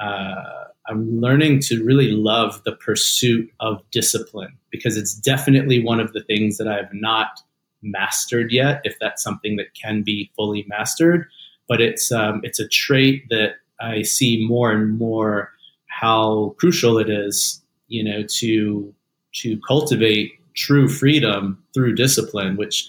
uh, 0.00 0.64
I'm 0.88 1.20
learning 1.20 1.60
to 1.62 1.84
really 1.84 2.12
love 2.12 2.62
the 2.64 2.72
pursuit 2.72 3.50
of 3.60 3.82
discipline 3.90 4.56
because 4.70 4.96
it's 4.96 5.12
definitely 5.12 5.82
one 5.82 6.00
of 6.00 6.12
the 6.12 6.22
things 6.22 6.56
that 6.56 6.68
I 6.68 6.76
have 6.76 6.92
not 6.92 7.40
mastered 7.82 8.52
yet, 8.52 8.80
if 8.84 8.96
that's 9.00 9.22
something 9.22 9.56
that 9.56 9.74
can 9.74 10.02
be 10.02 10.30
fully 10.36 10.64
mastered. 10.68 11.26
But 11.68 11.80
it's 11.80 12.10
um, 12.10 12.40
it's 12.42 12.60
a 12.60 12.68
trait 12.68 13.28
that 13.30 13.54
I 13.80 14.02
see 14.02 14.44
more 14.46 14.72
and 14.72 14.98
more 14.98 15.52
how 15.86 16.54
crucial 16.58 16.98
it 16.98 17.08
is, 17.08 17.62
you 17.88 18.04
know, 18.04 18.24
to 18.38 18.94
to 19.32 19.60
cultivate 19.66 20.32
true 20.54 20.88
freedom 20.88 21.62
through 21.72 21.94
discipline, 21.94 22.56
which 22.56 22.88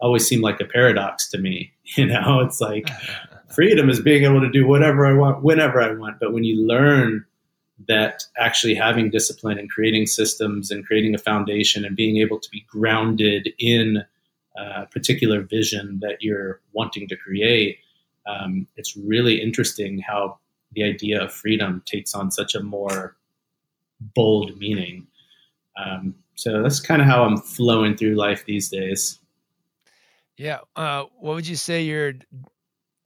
always 0.00 0.26
seemed 0.26 0.42
like 0.42 0.60
a 0.60 0.64
paradox 0.64 1.28
to 1.30 1.38
me. 1.38 1.72
You 1.96 2.04
know, 2.04 2.40
it's 2.40 2.60
like 2.60 2.86
freedom 3.54 3.88
is 3.88 3.98
being 3.98 4.24
able 4.24 4.42
to 4.42 4.50
do 4.50 4.66
whatever 4.66 5.06
I 5.06 5.14
want, 5.14 5.42
whenever 5.42 5.80
I 5.80 5.90
want. 5.92 6.20
But 6.20 6.34
when 6.34 6.44
you 6.44 6.66
learn 6.66 7.24
that 7.86 8.24
actually 8.38 8.74
having 8.74 9.08
discipline 9.10 9.58
and 9.58 9.70
creating 9.70 10.04
systems 10.04 10.70
and 10.70 10.84
creating 10.84 11.14
a 11.14 11.18
foundation 11.18 11.84
and 11.84 11.96
being 11.96 12.18
able 12.18 12.38
to 12.40 12.50
be 12.50 12.66
grounded 12.68 13.48
in 13.58 14.04
a 14.58 14.86
particular 14.86 15.42
vision 15.42 15.98
that 16.00 16.18
you're 16.20 16.60
wanting 16.72 17.08
to 17.08 17.16
create, 17.16 17.78
um, 18.26 18.66
it's 18.76 18.96
really 18.96 19.40
interesting 19.40 19.98
how 19.98 20.38
the 20.72 20.84
idea 20.84 21.22
of 21.22 21.32
freedom 21.32 21.82
takes 21.86 22.14
on 22.14 22.30
such 22.30 22.54
a 22.54 22.62
more 22.62 23.16
bold 24.14 24.58
meaning. 24.58 25.06
Um, 25.76 26.14
so 26.34 26.62
that's 26.62 26.80
kind 26.80 27.00
of 27.00 27.08
how 27.08 27.24
I'm 27.24 27.38
flowing 27.38 27.96
through 27.96 28.14
life 28.14 28.44
these 28.44 28.68
days. 28.68 29.18
Yeah. 30.36 30.58
Uh, 30.76 31.04
what 31.18 31.34
would 31.34 31.46
you 31.46 31.56
say 31.56 31.82
your 31.82 32.12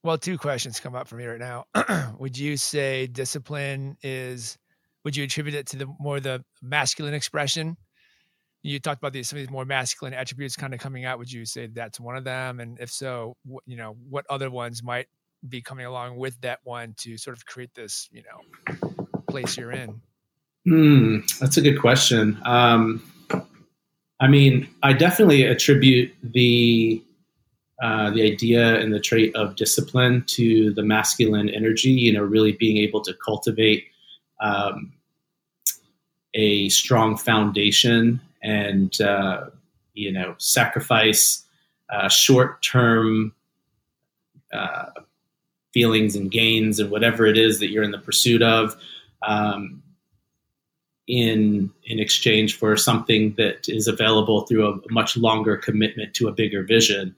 well, 0.04 0.18
two 0.18 0.37
questions 0.37 0.80
come 0.80 0.97
up 0.97 1.06
for 1.06 1.14
me 1.14 1.26
right 1.26 1.38
now. 1.38 1.66
would 2.18 2.37
you 2.37 2.56
say 2.56 3.06
discipline 3.06 3.97
is? 4.02 4.59
Would 5.04 5.16
you 5.16 5.25
attribute 5.25 5.54
it 5.54 5.66
to 5.68 5.76
the 5.76 5.87
more 5.99 6.21
the 6.21 6.44
masculine 6.61 7.14
expression? 7.14 7.76
You 8.62 8.78
talked 8.78 8.99
about 9.00 9.12
these 9.12 9.28
some 9.28 9.38
of 9.38 9.42
these 9.42 9.50
more 9.50 9.64
masculine 9.64 10.14
attributes 10.14 10.54
kind 10.57 10.73
of 10.73 10.81
coming 10.81 11.04
out. 11.04 11.19
Would 11.19 11.33
you 11.33 11.45
say 11.45 11.66
that's 11.66 11.99
one 11.99 12.16
of 12.16 12.25
them? 12.25 12.61
And 12.61 12.78
if 12.78 12.90
so, 12.90 13.37
what, 13.45 13.64
you 13.66 13.76
know, 13.76 13.97
what 14.09 14.25
other 14.31 14.50
ones 14.50 14.83
might 14.83 15.07
be 15.49 15.61
coming 15.61 15.87
along 15.87 16.16
with 16.16 16.40
that 16.42 16.61
one 16.62 16.95
to 16.99 17.19
sort 17.19 17.37
of 17.37 17.45
create 17.45 17.75
this, 17.75 18.09
you 18.12 18.23
know, 18.23 19.09
place 19.28 19.57
you're 19.57 19.73
in? 19.73 20.00
Hmm, 20.64 21.19
that's 21.40 21.57
a 21.57 21.61
good 21.61 21.81
question. 21.81 22.38
Um, 22.45 23.02
I 24.21 24.28
mean, 24.28 24.69
I 24.85 24.92
definitely 24.92 25.42
attribute 25.42 26.14
the 26.23 27.02
uh, 27.83 28.11
the 28.11 28.23
idea 28.23 28.78
and 28.78 28.95
the 28.95 29.00
trait 29.00 29.35
of 29.35 29.57
discipline 29.57 30.23
to 30.28 30.73
the 30.75 30.85
masculine 30.85 31.49
energy, 31.49 31.90
you 31.90 32.12
know, 32.12 32.23
really 32.23 32.52
being 32.52 32.76
able 32.76 33.00
to 33.00 33.12
cultivate 33.14 33.87
um, 34.40 34.92
a 36.35 36.69
strong 36.69 37.16
foundation 37.16 38.21
and, 38.43 39.01
uh, 39.01 39.47
you 39.95 40.13
know, 40.13 40.35
sacrifice 40.39 41.45
uh, 41.91 42.09
short 42.09 42.63
term 42.63 43.35
uh, 44.53 44.87
feelings 45.73 46.17
and 46.17 46.31
gains 46.31 46.79
and 46.79 46.91
whatever 46.91 47.27
it 47.27 47.39
is 47.39 47.61
that 47.61 47.71
you're 47.71 47.83
in 47.83 47.91
the 47.91 47.99
pursuit 47.99 48.43
of. 48.43 48.77
Um, 49.23 49.83
in 51.09 51.71
in 51.85 51.99
exchange 51.99 52.57
for 52.57 52.77
something 52.77 53.35
that 53.37 53.69
is 53.69 53.89
available 53.89 54.43
through 54.43 54.69
a 54.69 54.93
much 54.93 55.17
longer 55.17 55.57
commitment 55.57 56.15
to 56.15 56.29
a 56.29 56.33
bigger 56.33 56.63
vision. 56.63 57.15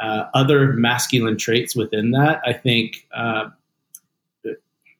Uh, 0.00 0.24
other 0.34 0.72
masculine 0.72 1.36
traits 1.36 1.76
within 1.76 2.10
that, 2.10 2.42
I 2.44 2.52
think 2.52 3.06
uh, 3.14 3.50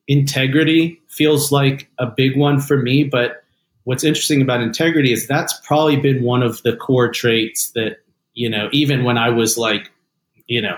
integrity 0.06 1.00
feels 1.08 1.50
like 1.50 1.90
a 1.98 2.06
big 2.06 2.36
one 2.36 2.60
for 2.60 2.76
me. 2.76 3.02
But 3.02 3.41
what's 3.84 4.04
interesting 4.04 4.42
about 4.42 4.60
integrity 4.60 5.12
is 5.12 5.26
that's 5.26 5.58
probably 5.64 5.96
been 5.96 6.22
one 6.22 6.42
of 6.42 6.62
the 6.62 6.76
core 6.76 7.10
traits 7.10 7.70
that, 7.72 7.98
you 8.34 8.48
know, 8.48 8.68
even 8.72 9.04
when 9.04 9.18
I 9.18 9.30
was 9.30 9.58
like, 9.58 9.90
you 10.46 10.62
know, 10.62 10.76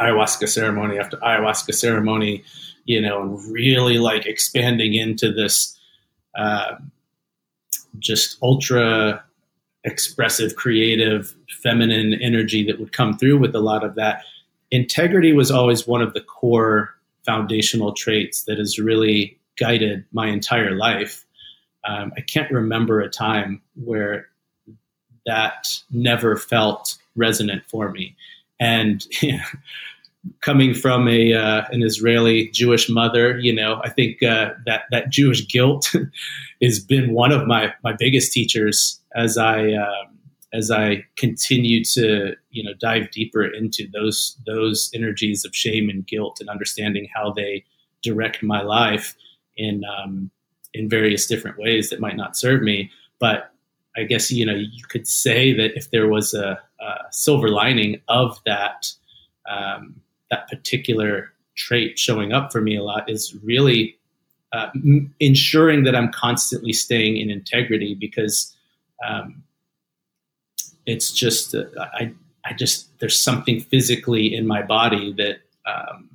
ayahuasca 0.00 0.48
ceremony 0.48 0.98
after 0.98 1.16
ayahuasca 1.18 1.74
ceremony, 1.74 2.42
you 2.84 3.00
know, 3.00 3.40
really 3.48 3.98
like 3.98 4.26
expanding 4.26 4.94
into 4.94 5.32
this 5.32 5.78
uh, 6.34 6.74
just 7.98 8.38
ultra 8.42 9.22
expressive, 9.84 10.56
creative, 10.56 11.34
feminine 11.62 12.14
energy 12.14 12.64
that 12.64 12.78
would 12.78 12.92
come 12.92 13.16
through 13.18 13.38
with 13.38 13.54
a 13.54 13.60
lot 13.60 13.84
of 13.84 13.94
that. 13.96 14.22
Integrity 14.70 15.32
was 15.32 15.50
always 15.50 15.86
one 15.86 16.00
of 16.00 16.14
the 16.14 16.20
core 16.20 16.94
foundational 17.26 17.92
traits 17.92 18.44
that 18.44 18.58
has 18.58 18.78
really 18.78 19.38
guided 19.58 20.04
my 20.12 20.28
entire 20.28 20.72
life. 20.76 21.24
Um, 21.84 22.12
I 22.16 22.20
can't 22.20 22.50
remember 22.50 23.00
a 23.00 23.08
time 23.08 23.60
where 23.74 24.26
that 25.26 25.68
never 25.90 26.36
felt 26.36 26.96
resonant 27.16 27.64
for 27.68 27.90
me. 27.90 28.16
And 28.60 29.04
coming 30.40 30.74
from 30.74 31.08
a 31.08 31.32
uh, 31.32 31.64
an 31.70 31.82
Israeli 31.82 32.48
Jewish 32.50 32.88
mother, 32.88 33.38
you 33.38 33.52
know, 33.52 33.80
I 33.84 33.90
think 33.90 34.22
uh, 34.22 34.50
that 34.66 34.82
that 34.90 35.10
Jewish 35.10 35.46
guilt 35.48 35.92
has 36.62 36.78
been 36.80 37.12
one 37.12 37.32
of 37.32 37.46
my 37.46 37.72
my 37.82 37.92
biggest 37.92 38.32
teachers 38.32 39.00
as 39.14 39.36
I 39.36 39.72
um, 39.74 40.18
as 40.52 40.70
I 40.70 41.04
continue 41.16 41.84
to 41.84 42.34
you 42.50 42.62
know 42.62 42.72
dive 42.80 43.10
deeper 43.10 43.44
into 43.44 43.88
those 43.92 44.36
those 44.46 44.90
energies 44.94 45.44
of 45.44 45.54
shame 45.54 45.88
and 45.88 46.06
guilt 46.06 46.38
and 46.40 46.48
understanding 46.48 47.08
how 47.14 47.32
they 47.32 47.64
direct 48.02 48.42
my 48.42 48.62
life 48.62 49.16
in 49.56 49.82
um, 49.84 50.30
in 50.74 50.88
various 50.88 51.26
different 51.26 51.58
ways 51.58 51.90
that 51.90 52.00
might 52.00 52.16
not 52.16 52.36
serve 52.36 52.62
me, 52.62 52.90
but 53.18 53.52
I 53.96 54.04
guess 54.04 54.30
you 54.30 54.46
know 54.46 54.54
you 54.54 54.84
could 54.88 55.06
say 55.06 55.52
that 55.52 55.76
if 55.76 55.90
there 55.90 56.08
was 56.08 56.34
a, 56.34 56.58
a 56.80 56.94
silver 57.10 57.48
lining 57.48 58.00
of 58.08 58.38
that 58.46 58.90
um, 59.48 60.00
that 60.30 60.48
particular 60.48 61.32
trait 61.54 61.98
showing 61.98 62.32
up 62.32 62.50
for 62.50 62.60
me 62.60 62.76
a 62.76 62.82
lot 62.82 63.10
is 63.10 63.36
really 63.42 63.98
uh, 64.52 64.68
m- 64.74 65.14
ensuring 65.20 65.84
that 65.84 65.94
I'm 65.94 66.10
constantly 66.10 66.72
staying 66.72 67.18
in 67.18 67.30
integrity 67.30 67.94
because 67.94 68.54
um, 69.06 69.42
it's 70.86 71.12
just 71.12 71.54
uh, 71.54 71.64
I 71.78 72.12
I 72.44 72.54
just 72.54 72.98
there's 72.98 73.20
something 73.20 73.60
physically 73.60 74.34
in 74.34 74.46
my 74.46 74.62
body 74.62 75.12
that 75.18 75.40
um, 75.66 76.08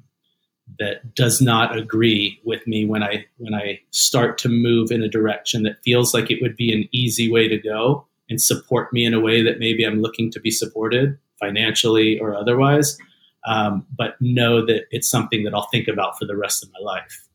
that 0.79 1.15
does 1.15 1.41
not 1.41 1.77
agree 1.77 2.39
with 2.43 2.65
me 2.67 2.85
when 2.85 3.03
I 3.03 3.25
when 3.37 3.53
I 3.53 3.79
start 3.91 4.37
to 4.39 4.49
move 4.49 4.91
in 4.91 5.01
a 5.01 5.09
direction 5.09 5.63
that 5.63 5.81
feels 5.83 6.13
like 6.13 6.29
it 6.29 6.41
would 6.41 6.55
be 6.55 6.73
an 6.73 6.87
easy 6.91 7.31
way 7.31 7.47
to 7.47 7.57
go 7.57 8.05
and 8.29 8.41
support 8.41 8.91
me 8.93 9.05
in 9.05 9.13
a 9.13 9.19
way 9.19 9.41
that 9.41 9.59
maybe 9.59 9.85
I'm 9.85 10.01
looking 10.01 10.31
to 10.31 10.39
be 10.39 10.51
supported 10.51 11.17
financially 11.39 12.19
or 12.19 12.35
otherwise. 12.35 12.97
Um, 13.45 13.85
but 13.97 14.15
know 14.19 14.65
that 14.65 14.85
it's 14.91 15.09
something 15.09 15.43
that 15.43 15.53
I'll 15.53 15.69
think 15.71 15.87
about 15.87 16.17
for 16.19 16.25
the 16.25 16.35
rest 16.35 16.63
of 16.63 16.69
my 16.73 16.79
life. 16.83 17.27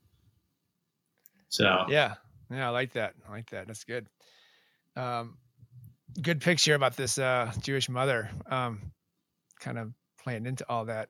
So 1.48 1.84
yeah, 1.88 2.14
yeah, 2.50 2.68
I 2.68 2.70
like 2.70 2.92
that. 2.92 3.14
I 3.26 3.32
like 3.32 3.50
that. 3.50 3.66
That's 3.66 3.84
good. 3.84 4.06
Um, 4.94 5.38
good 6.20 6.40
picture 6.40 6.74
about 6.74 6.96
this 6.96 7.18
uh, 7.18 7.52
Jewish 7.60 7.88
mother, 7.88 8.30
um, 8.46 8.92
kind 9.60 9.78
of 9.78 9.92
playing 10.22 10.46
into 10.46 10.64
all 10.68 10.84
that, 10.86 11.08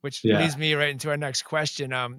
which 0.00 0.22
yeah. 0.24 0.40
leads 0.40 0.56
me 0.56 0.74
right 0.74 0.90
into 0.90 1.10
our 1.10 1.16
next 1.16 1.42
question. 1.42 1.92
Um, 1.92 2.18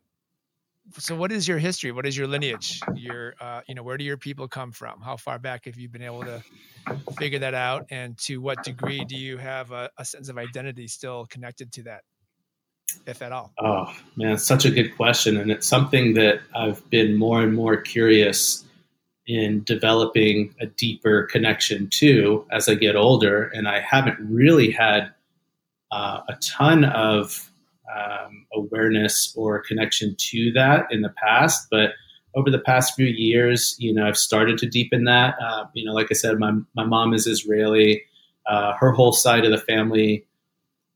so, 0.98 1.16
what 1.16 1.32
is 1.32 1.48
your 1.48 1.58
history? 1.58 1.92
What 1.92 2.06
is 2.06 2.18
your 2.18 2.28
lineage? 2.28 2.80
Your, 2.96 3.36
uh, 3.40 3.62
you 3.68 3.76
know, 3.76 3.84
where 3.84 3.98
do 3.98 4.04
your 4.04 4.18
people 4.18 4.48
come 4.48 4.72
from? 4.72 5.02
How 5.02 5.16
far 5.16 5.40
back 5.40 5.66
have 5.66 5.78
you 5.78 5.88
been 5.90 6.02
able 6.02 6.24
to 6.24 6.44
figure 7.18 7.40
that 7.40 7.54
out? 7.54 7.86
And 7.92 8.18
to 8.20 8.42
what 8.42 8.64
degree 8.64 9.06
do 9.06 9.16
you 9.16 9.38
have 9.38 9.72
a, 9.72 9.90
a 9.98 10.06
sense 10.06 10.30
of 10.30 10.38
identity 10.38 10.88
still 10.88 11.26
connected 11.28 11.72
to 11.74 11.84
that, 11.84 12.02
if 13.06 13.22
at 13.22 13.32
all? 13.32 13.54
Oh 13.60 13.94
man, 14.16 14.34
it's 14.34 14.44
such 14.44 14.66
a 14.66 14.72
good 14.72 14.96
question, 14.96 15.38
and 15.38 15.52
it's 15.52 15.68
something 15.68 16.16
that 16.16 16.42
I've 16.56 16.88
been 16.90 17.16
more 17.16 17.42
and 17.42 17.54
more 17.54 17.78
curious 17.78 18.66
in 19.28 19.64
developing 19.64 20.54
a 20.60 20.66
deeper 20.66 21.24
connection 21.24 21.88
to 21.90 22.46
as 22.52 22.68
I 22.68 22.74
get 22.74 22.96
older. 22.96 23.44
And 23.54 23.68
I 23.68 23.80
haven't 23.80 24.18
really 24.20 24.72
had 24.72 25.12
uh, 25.92 26.22
a 26.28 26.36
ton 26.42 26.84
of 26.86 27.51
um, 27.96 28.46
awareness 28.54 29.34
or 29.36 29.60
connection 29.62 30.16
to 30.18 30.52
that 30.54 30.88
in 30.92 31.02
the 31.02 31.14
past. 31.24 31.68
But 31.70 31.92
over 32.36 32.50
the 32.50 32.60
past 32.60 32.96
few 32.96 33.08
years, 33.08 33.76
you 33.80 33.94
know, 33.94 34.08
I've 34.08 34.18
started 34.18 34.58
to 34.60 34.70
deepen 34.70 35.04
that. 35.06 35.36
Uh, 35.42 35.66
you 35.74 35.86
know, 35.86 35.94
like 35.94 36.08
I 36.12 36.14
said, 36.14 36.40
my, 36.40 36.54
my 36.76 36.86
mom 36.86 37.14
is 37.14 37.28
Israeli. 37.28 38.04
Uh, 38.48 38.74
her 38.80 38.92
whole 38.92 39.12
side 39.12 39.46
of 39.46 39.52
the 39.52 39.58
family 39.58 40.26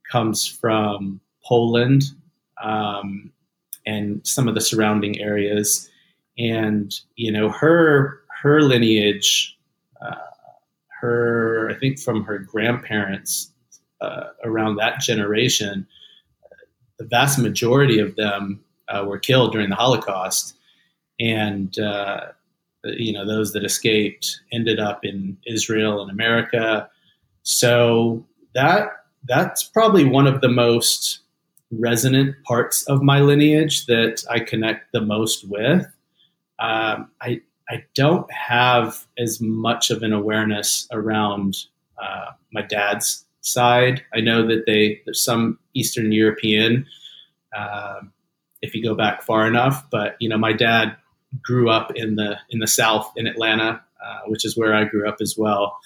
comes 0.09 0.47
from 0.47 1.19
Poland. 1.43 2.03
Um, 2.63 3.31
and 3.85 4.25
some 4.25 4.47
of 4.47 4.55
the 4.55 4.61
surrounding 4.61 5.19
areas. 5.19 5.89
And 6.37 6.93
you 7.15 7.31
know, 7.31 7.49
her 7.49 8.21
her 8.41 8.61
lineage, 8.61 9.57
uh, 10.01 10.15
her 11.01 11.69
I 11.69 11.75
think 11.75 11.99
from 11.99 12.23
her 12.23 12.39
grandparents 12.39 13.51
uh, 14.01 14.25
around 14.43 14.75
that 14.77 14.99
generation, 14.99 15.87
the 16.97 17.05
vast 17.05 17.39
majority 17.39 17.99
of 17.99 18.15
them 18.15 18.63
uh, 18.87 19.03
were 19.07 19.19
killed 19.19 19.51
during 19.51 19.69
the 19.69 19.75
Holocaust, 19.75 20.55
and 21.19 21.77
uh, 21.79 22.27
you 22.83 23.13
know 23.13 23.25
those 23.25 23.53
that 23.53 23.63
escaped 23.63 24.41
ended 24.51 24.79
up 24.79 25.03
in 25.03 25.37
Israel 25.47 26.01
and 26.01 26.11
America. 26.11 26.89
So 27.43 28.25
that 28.53 28.89
that's 29.27 29.63
probably 29.63 30.05
one 30.05 30.27
of 30.27 30.41
the 30.41 30.49
most 30.49 31.19
resonant 31.71 32.35
parts 32.43 32.83
of 32.83 33.01
my 33.01 33.19
lineage 33.19 33.85
that 33.87 34.23
I 34.29 34.39
connect 34.39 34.91
the 34.91 35.01
most 35.01 35.47
with. 35.47 35.85
Um, 36.59 37.09
I 37.21 37.41
I 37.69 37.83
don't 37.95 38.31
have 38.31 39.05
as 39.17 39.41
much 39.41 39.89
of 39.89 40.03
an 40.03 40.13
awareness 40.13 40.87
around 40.91 41.57
uh, 42.01 42.31
my 42.53 42.61
dad's 42.61 43.25
side. 43.41 44.03
I 44.13 44.21
know 44.21 44.47
that 44.47 44.65
they 44.65 45.01
there's 45.05 45.23
some 45.23 45.59
Eastern 45.75 46.11
European, 46.11 46.85
uh, 47.55 48.01
if 48.61 48.73
you 48.73 48.83
go 48.83 48.95
back 48.95 49.21
far 49.21 49.45
enough. 49.47 49.87
But 49.91 50.15
you 50.19 50.29
know, 50.29 50.37
my 50.37 50.53
dad 50.53 50.95
grew 51.41 51.69
up 51.69 51.91
in 51.95 52.15
the 52.15 52.37
in 52.49 52.59
the 52.59 52.67
South 52.67 53.11
in 53.15 53.27
Atlanta, 53.27 53.81
uh, 54.03 54.19
which 54.27 54.45
is 54.45 54.57
where 54.57 54.73
I 54.73 54.85
grew 54.85 55.07
up 55.07 55.17
as 55.21 55.35
well. 55.37 55.77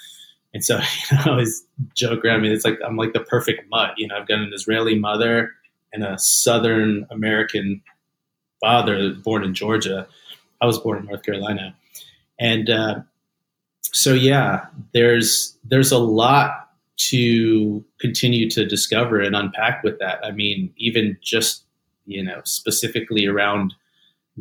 And 0.54 0.64
so 0.64 0.80
you 1.12 1.18
know, 1.26 1.40
I 1.40 1.46
joke 1.94 2.24
around 2.24 2.42
me. 2.42 2.52
It's 2.52 2.66
like 2.66 2.80
I'm 2.86 2.96
like 2.96 3.14
the 3.14 3.20
perfect 3.20 3.70
mutt. 3.70 3.92
You 3.98 4.08
know, 4.08 4.18
I've 4.18 4.28
got 4.28 4.40
an 4.40 4.52
Israeli 4.54 4.98
mother 4.98 5.52
and 5.92 6.04
a 6.04 6.18
Southern 6.18 7.08
American 7.10 7.82
father, 8.62 9.14
born 9.14 9.44
in 9.44 9.54
Georgia. 9.54 10.08
I 10.62 10.66
was 10.66 10.78
born 10.78 11.00
in 11.00 11.06
North 11.06 11.24
Carolina, 11.24 11.76
and 12.40 12.70
uh, 12.70 13.00
so 13.82 14.14
yeah, 14.14 14.66
there's 14.94 15.58
there's 15.64 15.92
a 15.92 15.98
lot 15.98 16.69
to 17.00 17.84
continue 18.00 18.50
to 18.50 18.66
discover 18.66 19.22
and 19.22 19.36
unpack 19.36 19.84
with 19.84 19.98
that. 20.00 20.20
I 20.24 20.32
mean, 20.32 20.74
even 20.78 21.18
just 21.22 21.64
you 22.06 22.24
know 22.24 22.42
specifically 22.44 23.26
around 23.26 23.74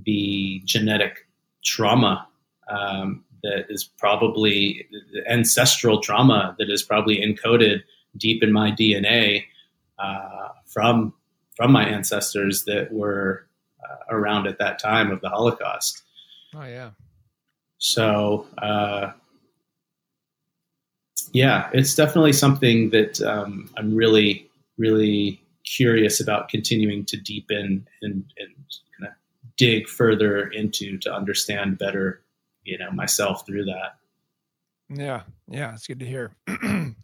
the 0.04 0.60
genetic 0.64 1.26
trauma 1.64 2.26
um, 2.68 3.24
that 3.42 3.66
is 3.68 3.84
probably 3.98 4.86
ancestral 5.28 6.00
trauma 6.00 6.56
that 6.58 6.70
is 6.70 6.82
probably 6.82 7.18
encoded 7.18 7.82
deep 8.16 8.42
in 8.42 8.52
my 8.52 8.70
DNA 8.70 9.44
uh, 9.98 10.48
from 10.66 11.12
from 11.56 11.72
my 11.72 11.84
ancestors 11.88 12.64
that 12.66 12.92
were 12.92 13.46
uh, 13.88 14.14
around 14.16 14.46
at 14.46 14.58
that 14.58 14.78
time 14.78 15.10
of 15.10 15.20
the 15.20 15.28
Holocaust. 15.28 16.02
Oh 16.54 16.64
yeah. 16.64 16.90
So 17.78 18.46
uh, 18.58 19.12
yeah, 21.32 21.70
it's 21.72 21.94
definitely 21.94 22.32
something 22.32 22.90
that 22.90 23.20
um, 23.22 23.70
I'm 23.76 23.94
really 23.94 24.48
really 24.76 25.42
curious 25.64 26.20
about 26.20 26.48
continuing 26.48 27.04
to 27.04 27.16
deepen 27.16 27.86
and, 28.00 28.24
and 28.38 28.54
kind 28.98 29.08
of 29.08 29.12
dig 29.56 29.88
further 29.88 30.46
into 30.48 30.96
to 30.98 31.12
understand 31.12 31.78
better 31.78 32.22
you 32.64 32.78
know 32.78 32.90
myself 32.90 33.44
through 33.46 33.64
that. 33.64 33.96
Yeah 34.88 35.22
yeah 35.48 35.74
it's 35.74 35.86
good 35.86 36.00
to 36.00 36.06
hear. 36.06 36.34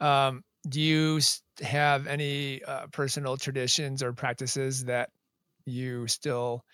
Um, 0.00 0.42
do 0.68 0.80
you 0.80 1.20
have 1.60 2.06
any 2.06 2.62
uh, 2.64 2.86
personal 2.92 3.36
traditions 3.36 4.02
or 4.02 4.12
practices 4.12 4.84
that 4.86 5.10
you 5.66 6.06
still 6.06 6.64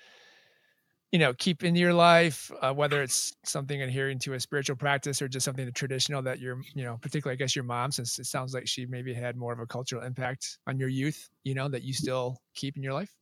you 1.12 1.18
know 1.18 1.32
keep 1.34 1.62
in 1.62 1.76
your 1.76 1.92
life 1.92 2.50
uh, 2.62 2.72
whether 2.72 3.02
it's 3.02 3.34
something 3.44 3.82
adhering 3.82 4.18
to 4.18 4.34
a 4.34 4.40
spiritual 4.40 4.76
practice 4.76 5.22
or 5.22 5.28
just 5.28 5.44
something 5.44 5.70
traditional 5.72 6.22
that 6.22 6.40
you're 6.40 6.60
you 6.74 6.84
know 6.84 6.98
particularly 7.00 7.34
i 7.34 7.36
guess 7.36 7.54
your 7.54 7.64
mom 7.64 7.90
since 7.90 8.18
it 8.18 8.26
sounds 8.26 8.52
like 8.54 8.66
she 8.66 8.86
maybe 8.86 9.14
had 9.14 9.36
more 9.36 9.52
of 9.52 9.60
a 9.60 9.66
cultural 9.66 10.02
impact 10.02 10.58
on 10.66 10.78
your 10.78 10.88
youth 10.88 11.28
you 11.44 11.54
know 11.54 11.68
that 11.68 11.82
you 11.82 11.92
still 11.92 12.36
keep 12.54 12.76
in 12.76 12.82
your 12.82 12.92
life? 12.92 13.14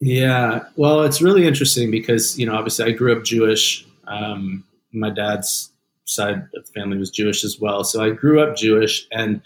Yeah. 0.00 0.64
Well 0.76 1.02
it's 1.02 1.22
really 1.22 1.46
interesting 1.46 1.90
because 1.90 2.38
you 2.38 2.46
know 2.46 2.54
obviously 2.54 2.84
i 2.86 2.90
grew 2.90 3.16
up 3.16 3.24
jewish. 3.24 3.86
Um, 4.06 4.64
my 4.92 5.10
dad's 5.10 5.70
side 6.04 6.34
of 6.34 6.48
the 6.52 6.72
family 6.74 6.98
was 6.98 7.10
Jewish 7.10 7.44
as 7.44 7.58
well, 7.60 7.84
so 7.84 8.02
I 8.02 8.10
grew 8.10 8.40
up 8.40 8.56
Jewish, 8.56 9.06
and 9.12 9.40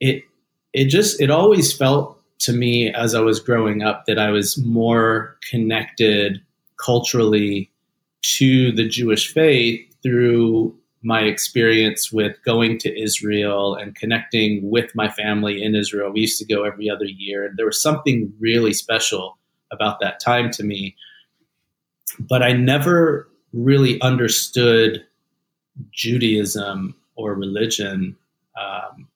it 0.00 0.24
it 0.72 0.86
just 0.86 1.20
it 1.20 1.30
always 1.30 1.72
felt 1.72 2.20
to 2.38 2.52
me 2.52 2.92
as 2.92 3.14
I 3.14 3.20
was 3.20 3.40
growing 3.40 3.82
up 3.82 4.06
that 4.06 4.18
I 4.18 4.30
was 4.30 4.58
more 4.58 5.36
connected 5.50 6.42
culturally 6.84 7.70
to 8.22 8.72
the 8.72 8.88
Jewish 8.88 9.32
faith 9.32 9.80
through 10.02 10.76
my 11.02 11.20
experience 11.20 12.10
with 12.10 12.36
going 12.44 12.78
to 12.78 13.00
Israel 13.00 13.74
and 13.74 13.94
connecting 13.94 14.68
with 14.68 14.92
my 14.94 15.08
family 15.08 15.62
in 15.62 15.74
Israel. 15.74 16.12
We 16.12 16.22
used 16.22 16.38
to 16.40 16.44
go 16.44 16.64
every 16.64 16.90
other 16.90 17.04
year, 17.04 17.46
and 17.46 17.56
there 17.56 17.66
was 17.66 17.80
something 17.80 18.32
really 18.40 18.72
special 18.72 19.38
about 19.70 20.00
that 20.00 20.20
time 20.20 20.50
to 20.52 20.64
me. 20.64 20.96
But 22.18 22.42
I 22.42 22.52
never 22.52 23.28
really 23.52 24.00
understood 24.00 25.04
Judaism 25.92 26.94
or 27.14 27.34
religion 27.34 28.16
um, 28.60 29.08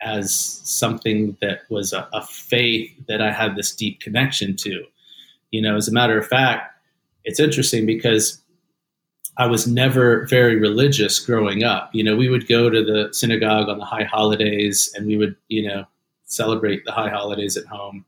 as 0.00 0.34
something 0.64 1.36
that 1.40 1.60
was 1.70 1.92
a, 1.92 2.08
a, 2.12 2.22
faith 2.22 2.90
that 3.08 3.20
I 3.20 3.32
had 3.32 3.56
this 3.56 3.74
deep 3.74 4.00
connection 4.00 4.56
to. 4.56 4.84
You 5.56 5.62
know, 5.62 5.74
as 5.74 5.88
a 5.88 5.92
matter 5.92 6.18
of 6.18 6.26
fact, 6.26 6.70
it's 7.24 7.40
interesting 7.40 7.86
because 7.86 8.42
I 9.38 9.46
was 9.46 9.66
never 9.66 10.26
very 10.26 10.56
religious 10.56 11.18
growing 11.18 11.64
up. 11.64 11.88
You 11.94 12.04
know, 12.04 12.14
we 12.14 12.28
would 12.28 12.46
go 12.46 12.68
to 12.68 12.84
the 12.84 13.08
synagogue 13.14 13.70
on 13.70 13.78
the 13.78 13.86
high 13.86 14.04
holidays 14.04 14.92
and 14.94 15.06
we 15.06 15.16
would, 15.16 15.34
you 15.48 15.66
know, 15.66 15.86
celebrate 16.24 16.84
the 16.84 16.92
high 16.92 17.08
holidays 17.08 17.56
at 17.56 17.64
home. 17.64 18.04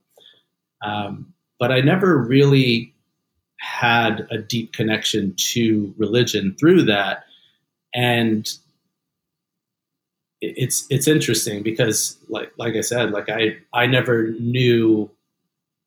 Um, 0.85 1.33
but 1.57 1.71
I 1.71 1.81
never 1.81 2.19
really 2.19 2.93
had 3.59 4.27
a 4.29 4.37
deep 4.37 4.73
connection 4.73 5.33
to 5.37 5.91
religion 5.97 6.55
through 6.59 6.83
that 6.83 7.23
and 7.95 8.53
it's 10.39 10.85
it's 10.91 11.07
interesting 11.07 11.63
because 11.63 12.15
like 12.29 12.51
like 12.57 12.75
I 12.75 12.81
said 12.81 13.11
like 13.11 13.27
I 13.27 13.57
I 13.73 13.87
never 13.87 14.31
knew 14.39 15.09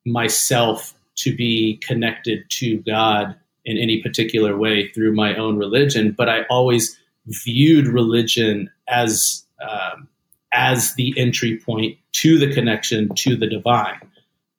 myself 0.05 0.93
to 1.15 1.35
be 1.35 1.77
connected 1.77 2.49
to 2.49 2.77
God 2.79 3.35
in 3.65 3.77
any 3.77 4.01
particular 4.01 4.57
way 4.57 4.89
through 4.89 5.15
my 5.15 5.35
own 5.35 5.57
religion 5.57 6.13
but 6.17 6.29
I 6.29 6.43
always 6.49 6.99
viewed 7.27 7.87
religion 7.87 8.69
as 8.87 9.45
um, 9.61 10.07
as 10.53 10.93
the 10.95 11.13
entry 11.17 11.57
point 11.57 11.97
to 12.13 12.37
the 12.37 12.53
connection 12.53 13.09
to 13.15 13.35
the 13.35 13.47
divine 13.47 14.01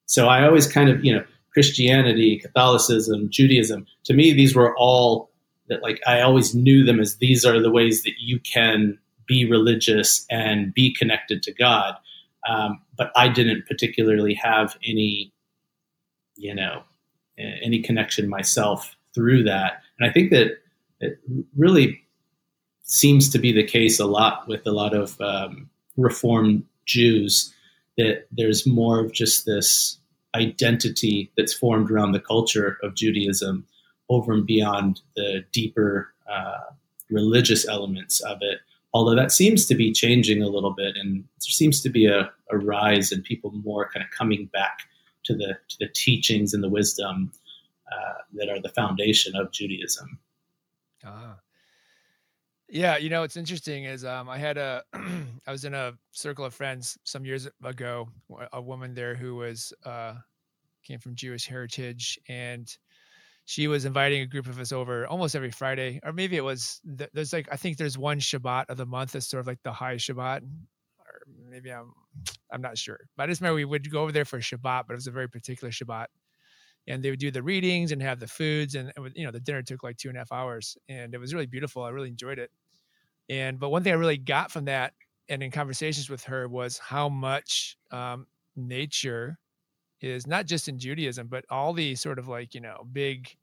so 0.07 0.29
I 0.29 0.47
always 0.47 0.67
kind 0.67 0.89
of 0.89 1.05
you 1.05 1.15
know 1.15 1.25
Christianity, 1.55 2.39
Catholicism, 2.41 3.31
Judaism. 3.31 3.87
To 4.05 4.13
me, 4.13 4.33
these 4.33 4.55
were 4.55 4.77
all 4.77 5.31
that 5.69 5.83
like 5.83 6.01
I 6.07 6.21
always 6.21 6.55
knew 6.55 6.85
them 6.85 7.01
as 7.01 7.17
these 7.17 7.45
are 7.45 7.61
the 7.61 7.71
ways 7.71 8.03
that 8.03 8.15
you 8.19 8.41
can 8.41 8.99
be 9.27 9.49
religious 9.49 10.27
and 10.31 10.75
be 10.75 10.93
connected 10.93 11.43
to 11.45 11.53
God. 11.53 11.95
Um, 12.47 12.83
but 12.99 13.11
I 13.17 13.29
didn't 13.29 13.67
particularly 13.67 14.35
have 14.35 14.77
any, 14.87 15.33
you 16.37 16.55
know, 16.55 16.83
any 17.39 17.81
connection 17.81 18.29
myself 18.29 18.97
through 19.15 19.45
that. 19.45 19.83
And 19.99 20.09
I 20.09 20.13
think 20.13 20.31
that 20.31 20.59
it 21.01 21.19
really 21.57 22.03
seems 22.83 23.29
to 23.31 23.39
be 23.39 23.53
the 23.53 23.65
case 23.65 23.99
a 23.99 24.07
lot 24.07 24.47
with 24.47 24.67
a 24.67 24.73
lot 24.73 24.95
of 24.95 25.21
um, 25.21 25.71
Reformed 25.97 26.65
Jews 26.87 27.53
that 27.97 28.27
there's 28.31 28.67
more 28.67 29.01
of 29.01 29.13
just 29.13 29.47
this 29.47 29.99
identity 30.35 31.31
that's 31.37 31.55
formed 31.55 31.91
around 31.91 32.13
the 32.13 32.21
culture 32.21 32.79
of 32.83 32.95
Judaism 32.95 33.65
over 34.09 34.33
and 34.33 34.45
beyond 34.45 35.01
the 35.17 35.45
deeper 35.53 36.13
uh, 36.31 36.61
religious 37.11 37.67
elements 37.69 38.21
of 38.21 38.39
it. 38.41 38.59
Although 38.93 39.17
that 39.17 39.33
seems 39.33 39.67
to 39.67 39.75
be 39.75 39.93
changing 39.93 40.43
a 40.43 40.49
little 40.49 40.73
bit, 40.73 40.97
and 40.97 41.23
there 41.23 41.51
seems 41.51 41.81
to 41.83 41.89
be 41.89 42.07
a, 42.07 42.31
a 42.51 42.59
rise 42.59 43.13
in 43.13 43.23
people 43.23 43.51
more 43.53 43.89
kind 43.93 44.05
of 44.05 44.11
coming 44.11 44.47
back 44.53 44.81
to 45.25 45.35
the 45.35 45.57
to 45.69 45.77
the 45.81 45.89
teachings 45.89 46.55
and 46.55 46.63
the 46.63 46.69
wisdom 46.69 47.33
uh, 47.93 48.23
that 48.35 48.49
are 48.49 48.61
the 48.61 48.71
foundation 48.71 49.37
of 49.37 49.53
Judaism. 49.53 50.19
Ah, 51.05 51.39
yeah, 52.69 52.97
you 52.97 53.11
know, 53.11 53.23
it's 53.23 53.37
interesting 53.37 53.85
is 53.85 54.05
um, 54.05 54.29
I 54.29 54.39
had 54.39 54.57
a, 54.57 54.83
I 55.47 55.53
was 55.53 55.65
in 55.65 55.75
a 55.75 55.93
circle 56.13 56.45
of 56.45 56.55
friends 56.55 56.99
some 57.05 57.25
years 57.25 57.49
ago, 57.63 58.09
a 58.53 58.61
woman 58.61 58.95
there 58.95 59.15
who 59.15 59.37
was, 59.37 59.73
uh, 59.85 60.15
came 60.83 60.99
from 60.99 61.15
Jewish 61.15 61.47
heritage 61.47 62.19
and 62.29 62.75
she 63.47 63.69
was 63.69 63.85
inviting 63.85 64.23
a 64.23 64.27
group 64.27 64.47
of 64.47 64.59
us 64.59 64.73
over 64.73 65.07
almost 65.07 65.37
every 65.37 65.51
Friday, 65.51 66.01
or 66.03 66.13
maybe 66.13 66.37
it 66.37 66.45
was, 66.45 66.81
there's 66.85 67.33
like, 67.33 67.49
I 67.53 67.57
think 67.57 67.77
there's 67.77 67.99
one 67.99 68.19
Shabbat 68.19 68.65
of 68.71 68.79
the 68.79 68.87
month 68.87 69.13
that's 69.13 69.29
sort 69.29 69.43
of 69.43 69.47
like 69.47 69.63
the 69.63 69.73
high 69.73 69.97
Shabbat, 69.97 70.41
or 70.41 71.23
maybe 71.51 71.71
I'm, 71.71 71.93
I'm 72.53 72.63
not 72.63 72.79
sure, 72.79 73.01
but 73.17 73.25
I 73.25 73.27
just 73.27 73.41
remember 73.41 73.57
we 73.57 73.65
would 73.65 73.91
go 73.91 74.03
over 74.03 74.13
there 74.13 74.25
for 74.25 74.41
Shabbat, 74.41 74.85
but 74.87 74.93
it 74.93 74.97
was 74.97 75.07
a 75.07 75.11
very 75.13 75.29
particular 75.29 75.71
Shabbat. 75.73 76.07
and 76.87 77.03
they 77.03 77.11
would 77.11 77.19
do 77.21 77.31
the 77.31 77.43
readings 77.43 77.93
and 77.93 78.03
have 78.03 78.21
the 78.21 78.27
foods. 78.29 78.75
And 78.75 78.93
you 79.15 79.25
know 79.25 79.33
the 79.33 79.41
dinner 79.41 79.63
took 79.63 79.83
like 79.83 79.97
two 79.97 80.09
and 80.09 80.17
a 80.17 80.21
half 80.21 80.33
hours. 80.33 80.77
And 80.89 81.15
it 81.15 81.19
was 81.19 81.35
really 81.35 81.47
beautiful. 81.47 81.83
I 81.85 81.91
really 81.91 82.09
enjoyed 82.09 82.39
it. 82.39 82.51
And 83.29 83.59
but 83.59 83.71
one 83.71 83.83
thing 83.83 83.93
i 83.93 83.97
really 83.97 84.19
got 84.19 84.51
from 84.53 84.67
that 84.67 84.93
and 85.29 85.43
in 85.43 85.51
conversations 85.51 86.11
with 86.11 86.25
her 86.25 86.49
was 86.49 86.79
how 86.79 87.09
much 87.09 87.77
um, 87.91 88.27
nature 88.57 89.39
is 90.01 90.27
not 90.27 90.47
just 90.47 90.69
in 90.69 90.79
judaism 90.79 91.29
but 91.29 91.45
all 91.51 91.73
the 91.73 91.95
sort 91.95 92.19
of 92.19 92.29
like 92.29 92.55
you 92.55 92.61
know 92.61 92.87
big 92.93 93.35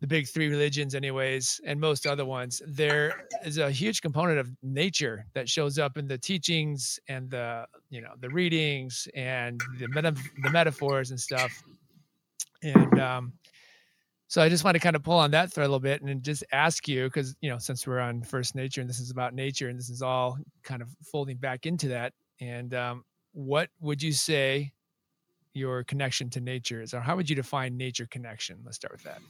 the 0.00 0.06
big 0.06 0.28
three 0.28 0.48
religions 0.48 0.94
anyways 0.94 1.60
and 1.64 1.80
most 1.80 2.06
other 2.06 2.24
ones 2.24 2.62
there 2.66 3.26
is 3.44 3.58
a 3.58 3.70
huge 3.70 4.00
component 4.00 4.38
of 4.38 4.48
nature 4.62 5.26
that 5.34 5.48
shows 5.48 5.78
up 5.78 5.96
in 5.96 6.06
the 6.06 6.18
teachings 6.18 7.00
and 7.08 7.30
the 7.30 7.66
you 7.90 8.00
know 8.00 8.12
the 8.20 8.28
readings 8.28 9.08
and 9.14 9.60
the 9.78 9.88
meta- 9.88 10.14
the 10.42 10.50
metaphors 10.50 11.10
and 11.10 11.20
stuff. 11.20 11.62
And 12.62 12.98
um 12.98 13.32
so 14.30 14.42
i 14.42 14.48
just 14.48 14.62
want 14.62 14.74
to 14.74 14.80
kind 14.80 14.94
of 14.94 15.02
pull 15.02 15.16
on 15.16 15.30
that 15.30 15.52
thread 15.52 15.64
a 15.64 15.68
little 15.68 15.80
bit 15.80 16.02
and 16.02 16.22
just 16.22 16.44
ask 16.52 16.86
you 16.86 17.04
because 17.04 17.34
you 17.40 17.48
know 17.48 17.58
since 17.58 17.86
we're 17.86 17.98
on 17.98 18.22
first 18.22 18.54
nature 18.54 18.80
and 18.80 18.90
this 18.90 19.00
is 19.00 19.10
about 19.10 19.34
nature 19.34 19.68
and 19.68 19.78
this 19.78 19.88
is 19.88 20.02
all 20.02 20.36
kind 20.62 20.82
of 20.82 20.88
folding 21.02 21.36
back 21.36 21.66
into 21.66 21.88
that 21.88 22.12
and 22.40 22.74
um 22.74 23.04
what 23.32 23.70
would 23.80 24.02
you 24.02 24.12
say 24.12 24.72
your 25.54 25.84
connection 25.84 26.30
to 26.30 26.40
nature 26.40 26.82
is 26.82 26.94
or 26.94 27.00
how 27.00 27.16
would 27.16 27.28
you 27.28 27.36
define 27.36 27.76
nature 27.76 28.06
connection? 28.06 28.58
Let's 28.64 28.76
start 28.76 28.92
with 28.92 29.02
that 29.04 29.20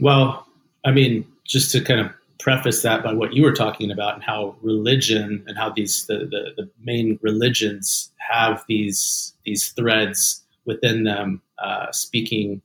well, 0.00 0.46
I 0.84 0.90
mean, 0.90 1.26
just 1.44 1.70
to 1.72 1.80
kind 1.80 2.00
of 2.00 2.10
preface 2.40 2.82
that 2.82 3.02
by 3.02 3.12
what 3.12 3.32
you 3.32 3.42
were 3.42 3.54
talking 3.54 3.90
about 3.90 4.14
and 4.14 4.22
how 4.22 4.54
religion 4.60 5.42
and 5.46 5.56
how 5.56 5.70
these 5.70 6.06
the, 6.06 6.18
the, 6.18 6.62
the 6.62 6.70
main 6.82 7.18
religions 7.22 8.10
have 8.18 8.64
these 8.68 9.32
these 9.44 9.70
threads 9.70 10.42
within 10.66 11.04
them 11.04 11.40
uh, 11.58 11.90
speaking 11.92 12.60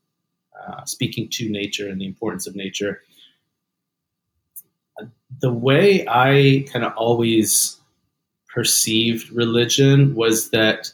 uh, 0.67 0.83
speaking 0.85 1.29
to 1.29 1.49
nature 1.49 1.87
and 1.87 2.01
the 2.01 2.05
importance 2.05 2.47
of 2.47 2.55
nature. 2.55 3.01
The 5.39 5.53
way 5.53 6.05
I 6.09 6.65
kind 6.71 6.83
of 6.83 6.91
always 6.97 7.79
perceived 8.53 9.31
religion 9.31 10.15
was 10.15 10.49
that 10.49 10.91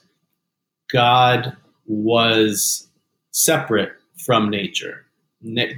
God 0.92 1.56
was 1.88 2.88
separate 3.32 3.94
from 4.18 4.50
nature 4.50 5.05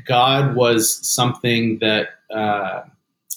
God 0.06 0.56
was 0.56 1.06
something 1.08 1.80
that 1.80 2.10
uh, 2.34 2.84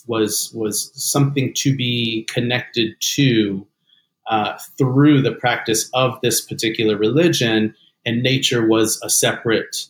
was 0.06 0.52
was 0.54 0.90
something 0.94 1.52
to 1.54 1.74
be 1.76 2.26
connected 2.28 2.94
to 3.00 3.66
uh, 4.28 4.56
through 4.78 5.22
the 5.22 5.32
practice 5.32 5.90
of 5.94 6.20
this 6.22 6.40
particular 6.40 6.96
religion, 6.96 7.74
and 8.04 8.22
nature 8.22 8.66
was 8.66 9.00
a 9.02 9.10
separate 9.10 9.86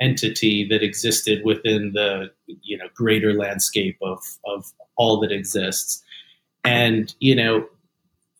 entity 0.00 0.66
that 0.68 0.82
existed 0.82 1.44
within 1.44 1.92
the 1.92 2.30
you 2.46 2.76
know 2.76 2.86
greater 2.94 3.32
landscape 3.32 3.96
of 4.02 4.20
of 4.46 4.72
all 4.96 5.20
that 5.20 5.32
exists. 5.32 6.02
And 6.64 7.14
you 7.20 7.34
know, 7.34 7.66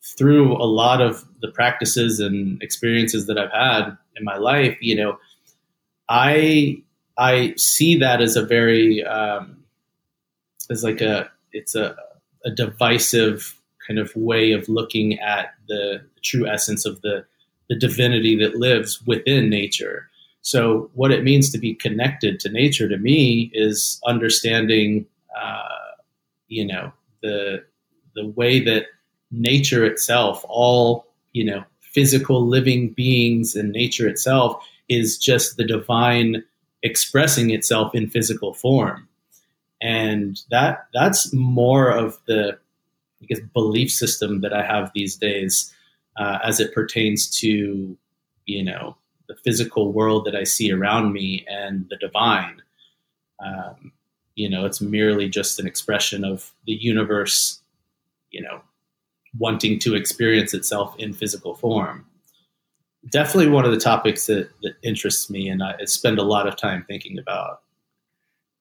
through 0.03 0.57
a 0.57 0.65
lot 0.65 1.01
of 1.01 1.25
the 1.41 1.49
practices 1.49 2.21
and 2.21 2.63
experiences 2.63 3.27
that 3.27 3.39
I've 3.39 3.53
had 3.53 3.97
in 4.17 4.25
my 4.25 4.37
life, 4.37 4.77
you 4.81 4.97
know, 4.97 5.19
I 6.09 6.83
I 7.19 7.55
see 7.57 7.97
that 7.99 8.23
as 8.23 8.37
a 8.37 8.45
very 8.45 9.05
um, 9.05 9.65
as 10.71 10.85
like 10.85 11.01
a 11.01 11.31
it's 11.53 11.75
a, 11.75 11.97
a 12.45 12.51
divisive 12.51 13.59
kind 13.87 13.99
of 13.99 14.15
way 14.15 14.53
of 14.53 14.69
looking 14.69 15.19
at 15.19 15.55
the, 15.67 16.03
true 16.23 16.47
essence 16.49 16.85
of 16.85 17.01
the 17.03 17.25
the 17.69 17.77
divinity 17.77 18.37
that 18.37 18.57
lives 18.57 19.01
within 19.07 19.49
nature. 19.49 20.11
So, 20.43 20.91
what 20.95 21.13
it 21.13 21.23
means 21.23 21.51
to 21.53 21.59
be 21.59 21.75
connected 21.75 22.41
to 22.41 22.51
nature 22.51 22.89
to 22.89 22.97
me 22.97 23.51
is 23.55 24.01
understanding, 24.07 25.07
uh, 25.41 25.93
you 26.49 26.67
know, 26.67 26.93
the 27.23 27.65
the 28.15 28.27
way 28.27 28.61
that 28.61 28.87
nature 29.31 29.85
itself, 29.85 30.45
all 30.49 31.07
you 31.33 31.45
know, 31.45 31.65
physical 31.81 32.47
living 32.47 32.91
beings 32.91 33.55
and 33.55 33.71
nature 33.71 34.09
itself, 34.09 34.63
is 34.89 35.17
just 35.17 35.57
the 35.57 35.65
divine 35.65 36.43
expressing 36.83 37.51
itself 37.51 37.95
in 37.95 38.09
physical 38.09 38.55
form. 38.55 39.09
And 39.81 40.41
that 40.51 40.89
that's 40.93 41.33
more 41.33 41.91
of 41.91 42.19
the 42.27 42.59
I 43.23 43.27
guess 43.27 43.41
belief 43.53 43.91
system 43.91 44.41
that 44.41 44.53
I 44.53 44.65
have 44.65 44.93
these 44.95 45.17
days 45.17 45.75
uh, 46.17 46.39
as 46.43 46.61
it 46.61 46.75
pertains 46.75 47.29
to 47.41 47.97
you 48.47 48.65
know 48.65 48.97
the 49.29 49.37
physical 49.37 49.93
world 49.93 50.25
that 50.25 50.35
I 50.35 50.45
see 50.45 50.73
around 50.73 51.13
me 51.13 51.45
and 51.49 51.87
the 51.91 51.97
divine. 51.97 52.63
Um, 53.45 53.93
you 54.35 54.49
know, 54.49 54.65
it's 54.65 54.81
merely 54.81 55.29
just 55.29 55.61
an 55.61 55.67
expression 55.67 56.25
of 56.25 56.53
the 56.65 56.73
universe, 56.73 57.61
you 58.31 58.41
know, 58.41 58.63
wanting 59.37 59.79
to 59.81 59.95
experience 59.95 60.55
itself 60.55 60.97
in 60.99 61.13
physical 61.13 61.55
form 61.55 62.07
definitely 63.11 63.51
one 63.51 63.65
of 63.65 63.71
the 63.71 63.81
topics 63.81 64.27
that, 64.27 64.51
that 64.63 64.75
interests 64.83 65.31
me 65.31 65.49
and 65.49 65.63
I 65.63 65.85
spend 65.85 66.19
a 66.19 66.23
lot 66.23 66.47
of 66.47 66.57
time 66.57 66.85
thinking 66.87 67.19
about. 67.19 67.63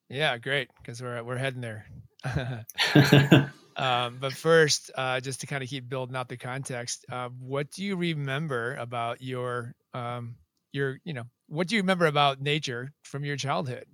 Yeah, 0.09 0.37
great. 0.37 0.69
Cause 0.85 1.01
we're, 1.01 1.21
we're 1.23 1.37
heading 1.37 1.61
there. 1.61 1.85
um, 3.75 4.17
but 4.19 4.33
first, 4.33 4.91
uh, 4.95 5.19
just 5.19 5.41
to 5.41 5.47
kind 5.47 5.63
of 5.63 5.69
keep 5.69 5.89
building 5.89 6.15
out 6.15 6.29
the 6.29 6.37
context, 6.37 7.05
uh, 7.11 7.29
what 7.39 7.71
do 7.71 7.83
you 7.83 7.95
remember 7.95 8.75
about 8.75 9.21
your, 9.21 9.75
um, 9.93 10.35
your, 10.71 10.99
you 11.03 11.13
know, 11.13 11.23
what 11.47 11.67
do 11.67 11.75
you 11.75 11.81
remember 11.81 12.05
about 12.05 12.41
nature 12.41 12.91
from 13.03 13.25
your 13.25 13.37
childhood? 13.37 13.85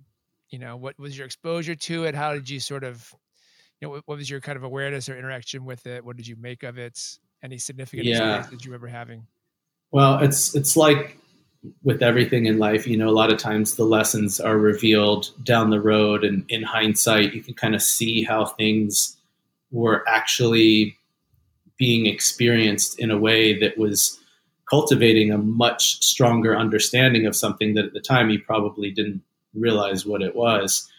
You 0.50 0.58
know, 0.58 0.76
what 0.76 0.98
was 0.98 1.16
your 1.16 1.26
exposure 1.26 1.74
to 1.74 2.04
it? 2.04 2.14
How 2.14 2.34
did 2.34 2.48
you 2.48 2.60
sort 2.60 2.84
of, 2.84 3.12
you 3.80 3.88
know, 3.88 3.90
what, 3.90 4.02
what 4.06 4.18
was 4.18 4.30
your 4.30 4.40
kind 4.40 4.56
of 4.56 4.62
awareness 4.62 5.08
or 5.08 5.18
interaction 5.18 5.64
with 5.64 5.86
it? 5.86 6.04
What 6.04 6.16
did 6.16 6.26
you 6.26 6.36
make 6.36 6.62
of 6.62 6.78
it? 6.78 7.00
Any 7.42 7.58
significant 7.58 8.06
yeah. 8.06 8.46
that 8.50 8.64
you 8.64 8.70
remember 8.70 8.86
having? 8.86 9.26
Well, 9.94 10.18
it's 10.18 10.56
it's 10.56 10.76
like 10.76 11.18
with 11.84 12.02
everything 12.02 12.46
in 12.46 12.58
life, 12.58 12.84
you 12.84 12.96
know, 12.96 13.08
a 13.08 13.14
lot 13.14 13.32
of 13.32 13.38
times 13.38 13.76
the 13.76 13.84
lessons 13.84 14.40
are 14.40 14.58
revealed 14.58 15.30
down 15.44 15.70
the 15.70 15.80
road, 15.80 16.24
and 16.24 16.44
in 16.48 16.64
hindsight, 16.64 17.32
you 17.32 17.40
can 17.40 17.54
kind 17.54 17.76
of 17.76 17.80
see 17.80 18.24
how 18.24 18.44
things 18.44 19.16
were 19.70 20.02
actually 20.08 20.98
being 21.78 22.06
experienced 22.06 22.98
in 22.98 23.12
a 23.12 23.16
way 23.16 23.56
that 23.60 23.78
was 23.78 24.18
cultivating 24.68 25.30
a 25.30 25.38
much 25.38 26.02
stronger 26.02 26.56
understanding 26.56 27.24
of 27.24 27.36
something 27.36 27.74
that 27.74 27.84
at 27.84 27.92
the 27.92 28.00
time 28.00 28.30
you 28.30 28.40
probably 28.40 28.90
didn't 28.90 29.22
realize 29.54 30.04
what 30.04 30.22
it 30.22 30.34
was. 30.34 30.90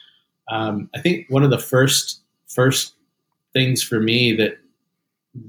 Um, 0.49 0.89
I 0.95 1.01
think 1.01 1.25
one 1.29 1.43
of 1.43 1.49
the 1.49 1.59
first 1.59 2.21
first 2.47 2.93
things 3.51 3.83
for 3.83 3.99
me 3.99 4.31
that 4.37 4.57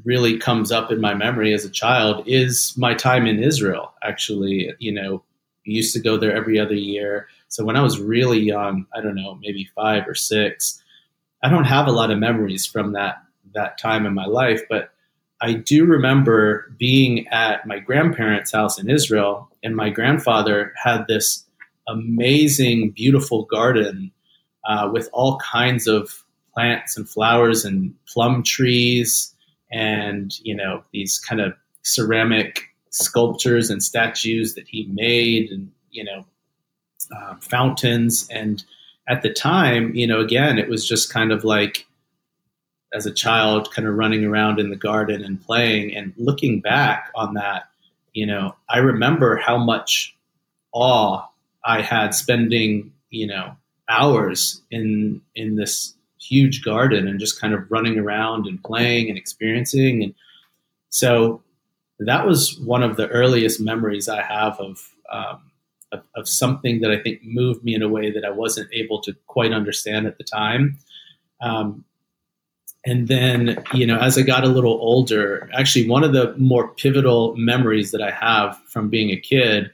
really 0.05 0.38
comes 0.38 0.72
up 0.72 0.90
in 0.90 1.01
my 1.01 1.14
memory 1.14 1.53
as 1.53 1.64
a 1.64 1.70
child 1.70 2.25
is 2.27 2.75
my 2.77 2.94
time 2.94 3.27
in 3.27 3.42
Israel. 3.42 3.92
Actually, 4.03 4.75
you 4.79 4.92
know, 4.92 5.22
used 5.64 5.92
to 5.94 6.01
go 6.01 6.16
there 6.16 6.35
every 6.35 6.59
other 6.59 6.75
year. 6.75 7.29
So 7.49 7.64
when 7.64 7.77
I 7.77 7.83
was 7.83 8.01
really 8.01 8.40
young, 8.40 8.87
I 8.94 9.01
don't 9.01 9.14
know, 9.14 9.38
maybe 9.40 9.68
five 9.75 10.07
or 10.07 10.14
six, 10.14 10.83
I 11.42 11.49
don't 11.49 11.64
have 11.64 11.87
a 11.87 11.92
lot 11.92 12.11
of 12.11 12.18
memories 12.18 12.66
from 12.66 12.92
that 12.92 13.22
that 13.55 13.79
time 13.79 14.05
in 14.05 14.12
my 14.12 14.27
life, 14.27 14.61
but 14.68 14.90
I 15.40 15.55
do 15.55 15.85
remember 15.85 16.72
being 16.79 17.27
at 17.29 17.66
my 17.66 17.79
grandparents' 17.79 18.53
house 18.53 18.79
in 18.79 18.90
Israel, 18.90 19.51
and 19.62 19.75
my 19.75 19.88
grandfather 19.88 20.75
had 20.83 21.07
this 21.09 21.44
amazing, 21.88 22.90
beautiful 22.90 23.44
garden 23.44 24.12
uh, 24.66 24.90
with 24.92 25.09
all 25.12 25.38
kinds 25.38 25.87
of 25.87 26.25
plants 26.53 26.96
and 26.96 27.09
flowers 27.09 27.64
and 27.64 27.94
plum 28.07 28.42
trees 28.42 29.35
and 29.70 30.38
you 30.40 30.55
know 30.55 30.83
these 30.92 31.18
kind 31.18 31.40
of 31.40 31.55
ceramic 31.83 32.62
sculptures 32.90 33.70
and 33.70 33.83
statues 33.83 34.55
that 34.55 34.68
he 34.68 34.88
made, 34.92 35.50
and 35.50 35.70
you 35.90 36.05
know 36.05 36.24
uh, 37.14 37.37
fountains. 37.40 38.29
And 38.31 38.64
at 39.09 39.22
the 39.22 39.33
time, 39.33 39.94
you 39.94 40.07
know, 40.07 40.20
again, 40.20 40.59
it 40.59 40.68
was 40.68 40.88
just 40.88 41.12
kind 41.12 41.33
of 41.33 41.44
like 41.44 41.87
as 42.94 43.07
a 43.07 43.12
child, 43.12 43.72
kind 43.72 43.87
of 43.87 43.94
running 43.94 44.24
around 44.24 44.59
in 44.59 44.70
the 44.70 44.76
garden 44.76 45.24
and 45.24 45.44
playing. 45.44 45.94
And 45.94 46.12
looking 46.16 46.61
back 46.61 47.11
on 47.14 47.35
that, 47.35 47.68
you 48.12 48.26
know, 48.26 48.55
I 48.68 48.79
remember 48.79 49.37
how 49.37 49.59
much 49.59 50.16
awe 50.72 51.26
I 51.64 51.83
had 51.83 52.14
spending, 52.14 52.92
you 53.11 53.26
know, 53.26 53.57
hours 53.88 54.62
in 54.70 55.20
in 55.35 55.57
this 55.57 55.94
huge 56.20 56.64
garden 56.64 57.07
and 57.09 57.20
just 57.20 57.40
kind 57.40 57.55
of 57.55 57.70
running 57.70 57.98
around 57.98 58.46
and 58.46 58.62
playing 58.62 59.09
and 59.09 59.18
experiencing. 59.18 60.02
And 60.02 60.14
so 60.88 61.42
that 61.98 62.26
was 62.26 62.59
one 62.61 62.83
of 62.83 62.96
the 62.96 63.09
earliest 63.09 63.61
memories 63.61 64.09
I 64.09 64.22
have 64.22 64.59
of, 64.59 64.90
um, 65.11 65.50
of, 65.92 66.02
of, 66.14 66.29
something 66.29 66.81
that 66.81 66.90
I 66.90 66.98
think 66.98 67.20
moved 67.22 67.64
me 67.64 67.74
in 67.74 67.83
a 67.83 67.88
way 67.88 68.11
that 68.11 68.24
I 68.24 68.31
wasn't 68.31 68.68
able 68.72 69.00
to 69.02 69.14
quite 69.26 69.52
understand 69.52 70.07
at 70.07 70.18
the 70.18 70.24
time. 70.24 70.79
Um, 71.40 71.85
and 72.85 73.09
then, 73.09 73.62
you 73.74 73.87
know, 73.87 73.98
as 73.98 74.16
I 74.16 74.22
got 74.22 74.44
a 74.44 74.48
little 74.48 74.74
older, 74.74 75.50
actually, 75.52 75.88
one 75.88 76.05
of 76.05 76.12
the 76.12 76.35
more 76.38 76.68
pivotal 76.68 77.35
memories 77.37 77.90
that 77.90 78.00
I 78.00 78.11
have 78.11 78.57
from 78.68 78.88
being 78.88 79.11
a 79.11 79.16
kid 79.16 79.70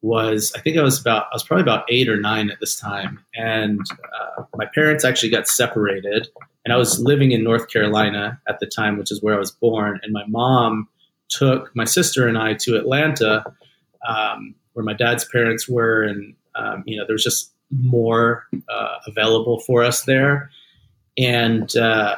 was 0.00 0.52
I 0.56 0.60
think 0.60 0.76
I 0.76 0.82
was 0.82 1.00
about 1.00 1.24
I 1.24 1.34
was 1.34 1.42
probably 1.42 1.62
about 1.62 1.84
eight 1.90 2.08
or 2.08 2.20
nine 2.20 2.50
at 2.50 2.60
this 2.60 2.78
time, 2.78 3.24
and 3.34 3.80
uh, 3.90 4.44
my 4.56 4.66
parents 4.74 5.04
actually 5.04 5.30
got 5.30 5.48
separated, 5.48 6.28
and 6.64 6.72
I 6.72 6.76
was 6.76 7.00
living 7.00 7.32
in 7.32 7.42
North 7.42 7.68
Carolina 7.68 8.40
at 8.48 8.60
the 8.60 8.66
time, 8.66 8.98
which 8.98 9.10
is 9.10 9.22
where 9.22 9.34
I 9.34 9.38
was 9.38 9.50
born, 9.50 10.00
and 10.02 10.12
my 10.12 10.24
mom 10.28 10.88
took 11.28 11.74
my 11.74 11.84
sister 11.84 12.26
and 12.26 12.38
I 12.38 12.54
to 12.54 12.76
Atlanta, 12.76 13.44
um, 14.08 14.54
where 14.72 14.84
my 14.84 14.94
dad's 14.94 15.24
parents 15.24 15.68
were, 15.68 16.02
and 16.02 16.34
um, 16.54 16.84
you 16.86 16.96
know 16.96 17.04
there 17.06 17.14
was 17.14 17.24
just 17.24 17.52
more 17.70 18.46
uh, 18.68 18.96
available 19.06 19.58
for 19.60 19.82
us 19.82 20.02
there, 20.02 20.50
and 21.16 21.76
uh, 21.76 22.16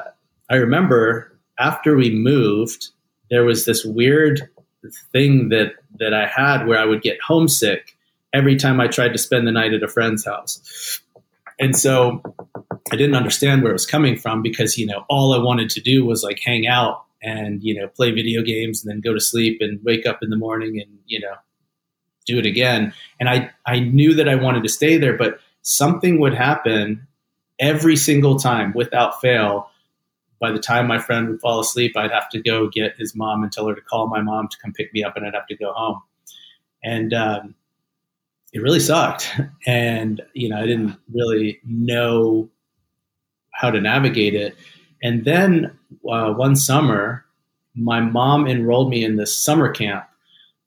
I 0.50 0.56
remember 0.56 1.38
after 1.58 1.96
we 1.96 2.10
moved, 2.10 2.88
there 3.30 3.44
was 3.44 3.64
this 3.64 3.84
weird 3.84 4.48
thing 5.12 5.50
that 5.50 5.74
that 6.00 6.12
I 6.12 6.26
had 6.26 6.66
where 6.66 6.78
I 6.78 6.84
would 6.84 7.02
get 7.02 7.18
homesick 7.20 7.96
every 8.32 8.56
time 8.56 8.80
I 8.80 8.88
tried 8.88 9.12
to 9.12 9.18
spend 9.18 9.46
the 9.46 9.52
night 9.52 9.72
at 9.72 9.82
a 9.82 9.88
friend's 9.88 10.24
house. 10.24 11.00
And 11.58 11.76
so 11.76 12.22
I 12.92 12.96
didn't 12.96 13.16
understand 13.16 13.62
where 13.62 13.70
it 13.70 13.74
was 13.74 13.86
coming 13.86 14.16
from 14.16 14.42
because, 14.42 14.78
you 14.78 14.86
know, 14.86 15.04
all 15.08 15.34
I 15.34 15.38
wanted 15.38 15.70
to 15.70 15.80
do 15.80 16.04
was 16.04 16.22
like 16.22 16.40
hang 16.40 16.66
out 16.66 17.04
and, 17.22 17.62
you 17.62 17.74
know, 17.74 17.86
play 17.88 18.10
video 18.10 18.42
games 18.42 18.82
and 18.82 18.90
then 18.90 19.00
go 19.00 19.12
to 19.12 19.20
sleep 19.20 19.58
and 19.60 19.78
wake 19.84 20.06
up 20.06 20.22
in 20.22 20.30
the 20.30 20.36
morning 20.36 20.80
and, 20.80 20.90
you 21.06 21.20
know, 21.20 21.34
do 22.26 22.38
it 22.38 22.46
again. 22.46 22.92
And 23.18 23.28
I, 23.28 23.50
I 23.66 23.80
knew 23.80 24.14
that 24.14 24.28
I 24.28 24.36
wanted 24.36 24.62
to 24.62 24.68
stay 24.68 24.96
there, 24.96 25.16
but 25.16 25.38
something 25.62 26.18
would 26.20 26.34
happen 26.34 27.06
every 27.58 27.96
single 27.96 28.38
time 28.38 28.72
without 28.74 29.20
fail 29.20 29.69
by 30.40 30.50
the 30.50 30.59
time 30.59 30.87
my 30.87 30.98
friend 30.98 31.29
would 31.29 31.40
fall 31.40 31.61
asleep, 31.61 31.96
I'd 31.96 32.11
have 32.11 32.29
to 32.31 32.40
go 32.40 32.68
get 32.68 32.96
his 32.96 33.14
mom 33.14 33.42
and 33.42 33.53
tell 33.53 33.68
her 33.68 33.74
to 33.74 33.81
call 33.81 34.09
my 34.09 34.22
mom 34.22 34.48
to 34.48 34.57
come 34.59 34.72
pick 34.72 34.92
me 34.94 35.05
up, 35.05 35.16
and 35.16 35.26
I'd 35.26 35.35
have 35.35 35.46
to 35.48 35.57
go 35.57 35.72
home. 35.72 36.00
And 36.83 37.12
um, 37.12 37.55
it 38.53 38.62
really 38.62 38.81
sucked. 38.81 39.31
And, 39.66 40.22
you 40.33 40.48
know, 40.48 40.57
I 40.57 40.66
didn't 40.66 40.96
really 41.12 41.61
know 41.64 42.48
how 43.53 43.70
to 43.70 43.81
navigate 43.81 44.35
it. 44.35 44.57
And 45.03 45.24
then 45.24 45.79
uh, 46.11 46.33
one 46.33 46.57
summer, 46.57 47.24
my 47.74 48.00
mom 48.00 48.46
enrolled 48.46 48.90
me 48.90 49.05
in 49.05 49.16
this 49.16 49.37
summer 49.37 49.70
camp 49.70 50.05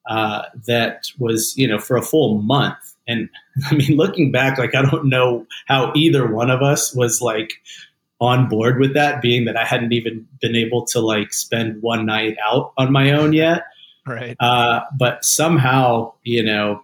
uh, 0.07 0.43
that 0.67 1.07
was, 1.17 1.57
you 1.57 1.67
know, 1.67 1.79
for 1.79 1.97
a 1.97 2.03
full 2.03 2.41
month. 2.41 2.77
And 3.07 3.29
I 3.71 3.75
mean, 3.75 3.97
looking 3.97 4.31
back, 4.31 4.57
like, 4.57 4.75
I 4.75 4.83
don't 4.83 5.05
know 5.09 5.45
how 5.65 5.91
either 5.95 6.31
one 6.31 6.51
of 6.51 6.61
us 6.61 6.93
was 6.93 7.19
like, 7.19 7.53
on 8.23 8.47
board 8.47 8.79
with 8.79 8.93
that, 8.93 9.21
being 9.21 9.43
that 9.43 9.57
I 9.57 9.65
hadn't 9.65 9.91
even 9.91 10.25
been 10.39 10.55
able 10.55 10.85
to 10.85 11.01
like 11.01 11.33
spend 11.33 11.81
one 11.81 12.05
night 12.05 12.37
out 12.43 12.71
on 12.77 12.89
my 12.91 13.11
own 13.11 13.33
yet. 13.45 13.63
Right. 14.07 14.37
Uh, 14.39 14.81
but 14.97 15.25
somehow, 15.25 16.13
you 16.23 16.41
know, 16.41 16.81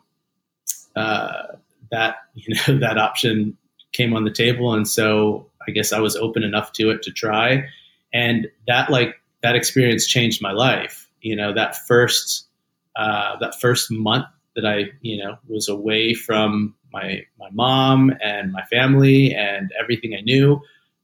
uh, 0.97 1.43
that 1.91 2.17
you 2.36 2.56
know 2.56 2.78
that 2.80 2.97
option 2.97 3.58
came 3.93 4.13
on 4.13 4.25
the 4.25 4.32
table, 4.32 4.73
and 4.73 4.88
so 4.88 5.49
I 5.65 5.71
guess 5.71 5.93
I 5.93 5.99
was 5.99 6.17
open 6.17 6.43
enough 6.43 6.73
to 6.73 6.89
it 6.89 7.02
to 7.04 7.12
try, 7.12 7.63
and 8.13 8.47
that 8.67 8.89
like 8.89 9.15
that 9.41 9.56
experience 9.56 10.06
changed 10.06 10.41
my 10.41 10.52
life. 10.52 11.08
You 11.21 11.38
know, 11.38 11.54
that 11.54 11.75
first 11.88 12.47
uh, 12.97 13.38
that 13.39 13.60
first 13.62 13.89
month 13.91 14.25
that 14.56 14.65
I 14.65 14.91
you 15.02 15.23
know 15.23 15.38
was 15.47 15.69
away 15.69 16.13
from 16.13 16.75
my 16.91 17.25
my 17.39 17.49
mom 17.52 18.13
and 18.21 18.52
my 18.52 18.63
family 18.63 19.34
and 19.34 19.71
everything 19.80 20.15
I 20.15 20.21
knew 20.21 20.62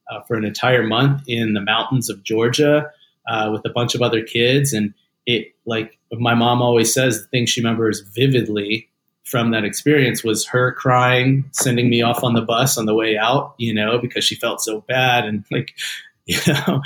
uh, 0.09 0.21
for 0.21 0.35
an 0.35 0.45
entire 0.45 0.83
month 0.83 1.23
in 1.27 1.53
the 1.53 1.61
mountains 1.61 2.09
of 2.09 2.23
Georgia 2.23 2.91
uh, 3.27 3.49
with 3.51 3.65
a 3.65 3.69
bunch 3.69 3.95
of 3.95 4.01
other 4.01 4.23
kids. 4.23 4.73
And 4.73 4.93
it, 5.25 5.53
like 5.65 5.97
my 6.11 6.35
mom 6.35 6.61
always 6.61 6.93
says, 6.93 7.21
the 7.21 7.27
thing 7.27 7.45
she 7.45 7.61
remembers 7.61 8.01
vividly 8.13 8.89
from 9.23 9.51
that 9.51 9.63
experience 9.63 10.23
was 10.23 10.45
her 10.45 10.71
crying, 10.73 11.45
sending 11.51 11.89
me 11.89 12.01
off 12.01 12.23
on 12.23 12.33
the 12.33 12.41
bus 12.41 12.77
on 12.77 12.85
the 12.85 12.93
way 12.93 13.17
out, 13.17 13.55
you 13.57 13.73
know, 13.73 13.97
because 13.97 14.23
she 14.23 14.35
felt 14.35 14.61
so 14.61 14.81
bad. 14.81 15.25
And 15.25 15.43
like, 15.51 15.75
you 16.25 16.37
know, 16.47 16.81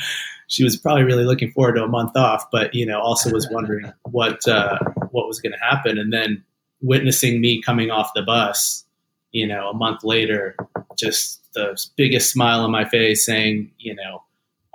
she 0.48 0.64
was 0.64 0.78
probably 0.78 1.04
really 1.04 1.26
looking 1.26 1.52
forward 1.52 1.76
to 1.76 1.84
a 1.84 1.88
month 1.88 2.16
off, 2.16 2.46
but, 2.52 2.74
you 2.74 2.86
know, 2.86 3.00
also 3.00 3.32
was 3.32 3.48
wondering 3.52 3.92
what, 4.04 4.48
uh, 4.48 4.80
what 5.12 5.28
was 5.28 5.40
going 5.40 5.52
to 5.52 5.60
happen. 5.60 5.98
And 5.98 6.12
then 6.12 6.44
witnessing 6.82 7.42
me 7.42 7.62
coming 7.62 7.92
off 7.92 8.12
the 8.16 8.24
bus, 8.24 8.86
you 9.32 9.46
know, 9.46 9.70
a 9.70 9.74
month 9.74 10.04
later, 10.04 10.56
just 10.98 11.39
the 11.54 11.84
biggest 11.96 12.32
smile 12.32 12.62
on 12.62 12.72
my 12.72 12.86
face 12.86 13.26
saying, 13.26 13.72
you 13.80 13.96
know, 13.96 14.24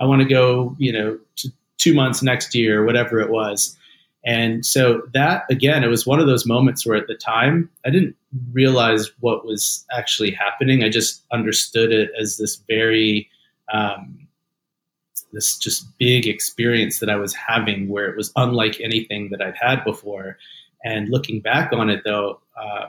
I 0.00 0.06
want 0.06 0.22
to 0.22 0.28
go, 0.28 0.74
you 0.78 0.92
know, 0.92 1.18
two 1.78 1.94
months 1.94 2.22
next 2.22 2.54
year, 2.54 2.84
whatever 2.84 3.20
it 3.20 3.30
was. 3.30 3.76
And 4.26 4.64
so 4.64 5.02
that, 5.12 5.44
again, 5.50 5.84
it 5.84 5.88
was 5.88 6.06
one 6.06 6.18
of 6.18 6.26
those 6.26 6.46
moments 6.46 6.86
where 6.86 6.96
at 6.96 7.08
the 7.08 7.14
time 7.14 7.68
I 7.84 7.90
didn't 7.90 8.16
realize 8.52 9.10
what 9.20 9.44
was 9.44 9.84
actually 9.92 10.30
happening. 10.30 10.82
I 10.82 10.88
just 10.88 11.22
understood 11.30 11.92
it 11.92 12.10
as 12.18 12.38
this 12.38 12.56
very, 12.66 13.28
um, 13.72 14.26
this 15.32 15.58
just 15.58 15.86
big 15.98 16.26
experience 16.26 17.00
that 17.00 17.10
I 17.10 17.16
was 17.16 17.34
having 17.34 17.88
where 17.88 18.08
it 18.08 18.16
was 18.16 18.32
unlike 18.36 18.80
anything 18.80 19.28
that 19.30 19.42
I'd 19.42 19.56
had 19.60 19.84
before. 19.84 20.38
And 20.84 21.10
looking 21.10 21.40
back 21.40 21.72
on 21.72 21.90
it, 21.90 22.02
though, 22.04 22.40
uh, 22.56 22.86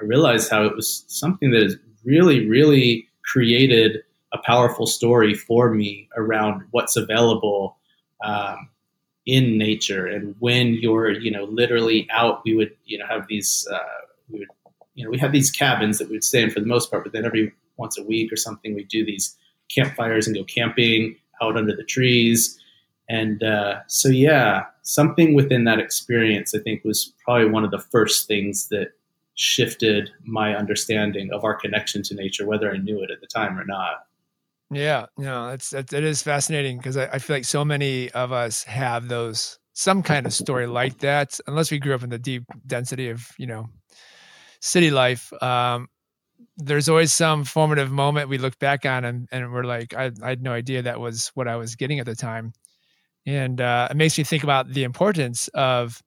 I 0.00 0.04
realized 0.04 0.50
how 0.50 0.64
it 0.64 0.76
was 0.76 1.04
something 1.08 1.50
that 1.50 1.62
is 1.62 1.76
really, 2.04 2.46
really 2.46 3.05
created 3.26 4.02
a 4.32 4.38
powerful 4.38 4.86
story 4.86 5.34
for 5.34 5.70
me 5.70 6.08
around 6.16 6.62
what's 6.70 6.96
available 6.96 7.76
um, 8.24 8.68
in 9.24 9.58
nature. 9.58 10.06
And 10.06 10.34
when 10.38 10.74
you're, 10.74 11.10
you 11.10 11.30
know, 11.30 11.44
literally 11.44 12.08
out, 12.10 12.42
we 12.44 12.54
would, 12.54 12.74
you 12.84 12.98
know, 12.98 13.06
have 13.06 13.26
these, 13.28 13.66
uh, 13.72 13.78
we 14.28 14.40
would, 14.40 14.48
you 14.94 15.04
know, 15.04 15.10
we 15.10 15.18
had 15.18 15.32
these 15.32 15.50
cabins 15.50 15.98
that 15.98 16.08
we 16.08 16.16
would 16.16 16.24
stay 16.24 16.42
in 16.42 16.50
for 16.50 16.60
the 16.60 16.66
most 16.66 16.90
part, 16.90 17.04
but 17.04 17.12
then 17.12 17.24
every 17.24 17.52
once 17.76 17.98
a 17.98 18.02
week 18.02 18.32
or 18.32 18.36
something, 18.36 18.74
we 18.74 18.84
do 18.84 19.04
these 19.04 19.36
campfires 19.68 20.26
and 20.26 20.36
go 20.36 20.44
camping 20.44 21.16
out 21.42 21.56
under 21.56 21.74
the 21.74 21.84
trees. 21.84 22.58
And 23.08 23.42
uh, 23.42 23.80
so, 23.86 24.08
yeah, 24.08 24.64
something 24.82 25.34
within 25.34 25.64
that 25.64 25.78
experience, 25.78 26.54
I 26.54 26.58
think, 26.60 26.84
was 26.84 27.12
probably 27.24 27.48
one 27.50 27.64
of 27.64 27.70
the 27.70 27.78
first 27.78 28.26
things 28.26 28.68
that 28.68 28.92
shifted 29.36 30.10
my 30.24 30.56
understanding 30.56 31.30
of 31.32 31.44
our 31.44 31.54
connection 31.54 32.02
to 32.02 32.14
nature, 32.14 32.46
whether 32.46 32.72
I 32.72 32.78
knew 32.78 33.02
it 33.02 33.10
at 33.10 33.20
the 33.20 33.26
time 33.26 33.58
or 33.58 33.64
not. 33.64 34.06
Yeah, 34.70 35.06
no, 35.16 35.50
it's 35.50 35.72
it, 35.72 35.92
it 35.92 36.02
is 36.02 36.22
fascinating 36.22 36.78
because 36.78 36.96
I, 36.96 37.04
I, 37.04 37.18
feel 37.20 37.36
like 37.36 37.44
so 37.44 37.64
many 37.64 38.10
of 38.10 38.32
us 38.32 38.64
have 38.64 39.06
those 39.06 39.60
some 39.74 40.02
kind 40.02 40.26
of 40.26 40.34
story 40.34 40.66
like 40.66 40.98
that, 40.98 41.38
unless 41.46 41.70
we 41.70 41.78
grew 41.78 41.94
up 41.94 42.02
in 42.02 42.10
the 42.10 42.18
deep 42.18 42.42
density 42.66 43.10
of 43.10 43.30
you 43.38 43.46
know 43.46 43.68
city 44.60 44.90
life. 44.90 45.32
Um, 45.40 45.88
there's 46.56 46.88
always 46.88 47.12
some 47.12 47.44
formative 47.44 47.92
moment 47.92 48.28
we 48.28 48.38
look 48.38 48.58
back 48.58 48.84
on 48.84 49.04
and, 49.04 49.28
and 49.30 49.52
we're 49.52 49.64
like, 49.64 49.94
I, 49.94 50.10
I 50.22 50.30
had 50.30 50.42
no 50.42 50.52
idea 50.52 50.82
that 50.82 50.98
was 50.98 51.30
what 51.34 51.46
I 51.46 51.56
was 51.56 51.76
getting 51.76 52.00
at 52.00 52.06
the 52.06 52.16
time, 52.16 52.52
and 53.24 53.60
uh, 53.60 53.86
it 53.90 53.96
makes 53.96 54.18
me 54.18 54.24
think 54.24 54.42
about 54.42 54.72
the 54.72 54.82
importance 54.82 55.46
of 55.48 56.02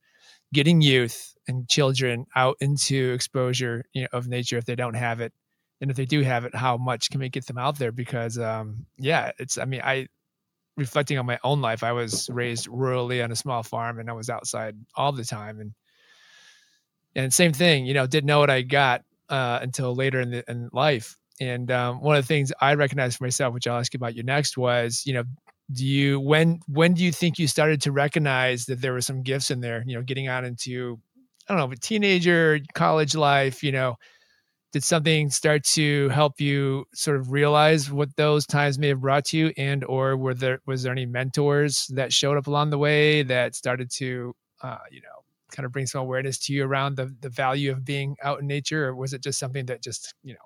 getting 0.51 0.81
youth 0.81 1.33
and 1.49 1.67
children 1.67 2.27
out 2.35 2.55
into 2.61 3.11
exposure 3.11 3.83
you 3.93 4.03
know, 4.03 4.07
of 4.13 4.27
nature 4.27 4.57
if 4.57 4.65
they 4.65 4.75
don't 4.75 4.93
have 4.93 5.19
it. 5.19 5.33
And 5.81 5.89
if 5.89 5.97
they 5.97 6.05
do 6.05 6.21
have 6.21 6.45
it 6.45 6.53
how 6.53 6.77
much 6.77 7.09
can 7.09 7.19
we 7.19 7.29
get 7.29 7.47
them 7.47 7.57
out 7.57 7.79
there? 7.79 7.91
Because 7.91 8.37
um, 8.37 8.85
yeah 8.97 9.31
it's 9.39 9.57
i 9.57 9.65
mean 9.65 9.81
i 9.83 10.07
reflecting 10.77 11.17
on 11.17 11.25
my 11.25 11.37
own 11.43 11.59
life 11.59 11.83
i 11.83 11.91
was 11.91 12.29
raised 12.31 12.67
rurally 12.67 13.21
on 13.21 13.31
a 13.33 13.35
small 13.35 13.63
farm 13.63 13.99
and 13.99 14.09
i 14.09 14.13
was 14.13 14.29
outside 14.29 14.75
all 14.95 15.11
the 15.11 15.25
time. 15.25 15.59
And 15.59 15.73
and 17.15 17.33
same 17.33 17.53
thing 17.53 17.85
you 17.85 17.93
know 17.93 18.05
didn't 18.05 18.27
know 18.27 18.39
what 18.39 18.51
i 18.51 18.61
got 18.61 19.03
uh, 19.29 19.59
until 19.61 19.93
later 19.93 20.21
in, 20.21 20.31
the, 20.31 20.43
in 20.49 20.69
life. 20.73 21.15
And 21.39 21.69
um, 21.71 22.01
one 22.01 22.15
of 22.15 22.23
the 22.23 22.27
things 22.27 22.53
i 22.61 22.75
recognized 22.75 23.17
for 23.17 23.23
myself 23.23 23.53
which 23.53 23.65
i'll 23.65 23.79
ask 23.79 23.93
you 23.93 23.97
about 23.97 24.15
you 24.15 24.23
next 24.23 24.57
was 24.57 25.03
you 25.05 25.13
know 25.13 25.23
do 25.71 25.85
you 25.85 26.19
when 26.19 26.59
when 26.67 26.93
do 26.93 27.03
you 27.03 27.11
think 27.11 27.37
you 27.37 27.47
started 27.47 27.81
to 27.81 27.91
recognize 27.91 28.65
that 28.65 28.81
there 28.81 28.93
were 28.93 29.01
some 29.01 29.21
gifts 29.21 29.51
in 29.51 29.59
there 29.59 29.83
you 29.85 29.95
know 29.95 30.01
getting 30.01 30.27
out 30.27 30.43
into 30.43 30.99
i 31.49 31.55
don't 31.55 31.69
know 31.69 31.75
teenager 31.81 32.59
college 32.73 33.15
life 33.15 33.63
you 33.63 33.71
know 33.71 33.95
did 34.71 34.83
something 34.83 35.31
start 35.31 35.63
to 35.63 36.09
help 36.09 36.39
you 36.39 36.85
sort 36.93 37.17
of 37.17 37.31
realize 37.31 37.91
what 37.91 38.15
those 38.17 38.45
times 38.45 38.77
may 38.77 38.89
have 38.89 39.01
brought 39.01 39.25
to 39.25 39.37
you 39.37 39.53
and 39.57 39.83
or 39.85 40.15
were 40.15 40.33
there 40.33 40.59
was 40.67 40.83
there 40.83 40.91
any 40.91 41.05
mentors 41.05 41.87
that 41.87 42.13
showed 42.13 42.37
up 42.37 42.47
along 42.47 42.69
the 42.69 42.77
way 42.77 43.23
that 43.23 43.55
started 43.55 43.89
to 43.89 44.33
uh, 44.61 44.77
you 44.91 45.01
know 45.01 45.07
kind 45.51 45.65
of 45.65 45.71
bring 45.71 45.87
some 45.87 46.01
awareness 46.01 46.37
to 46.37 46.53
you 46.53 46.63
around 46.63 46.95
the 46.95 47.13
the 47.21 47.29
value 47.29 47.71
of 47.71 47.83
being 47.83 48.15
out 48.23 48.39
in 48.39 48.45
nature? 48.45 48.87
Or 48.87 48.95
was 48.95 49.13
it 49.13 49.23
just 49.23 49.39
something 49.39 49.65
that 49.65 49.81
just 49.81 50.13
you 50.23 50.33
know 50.33 50.39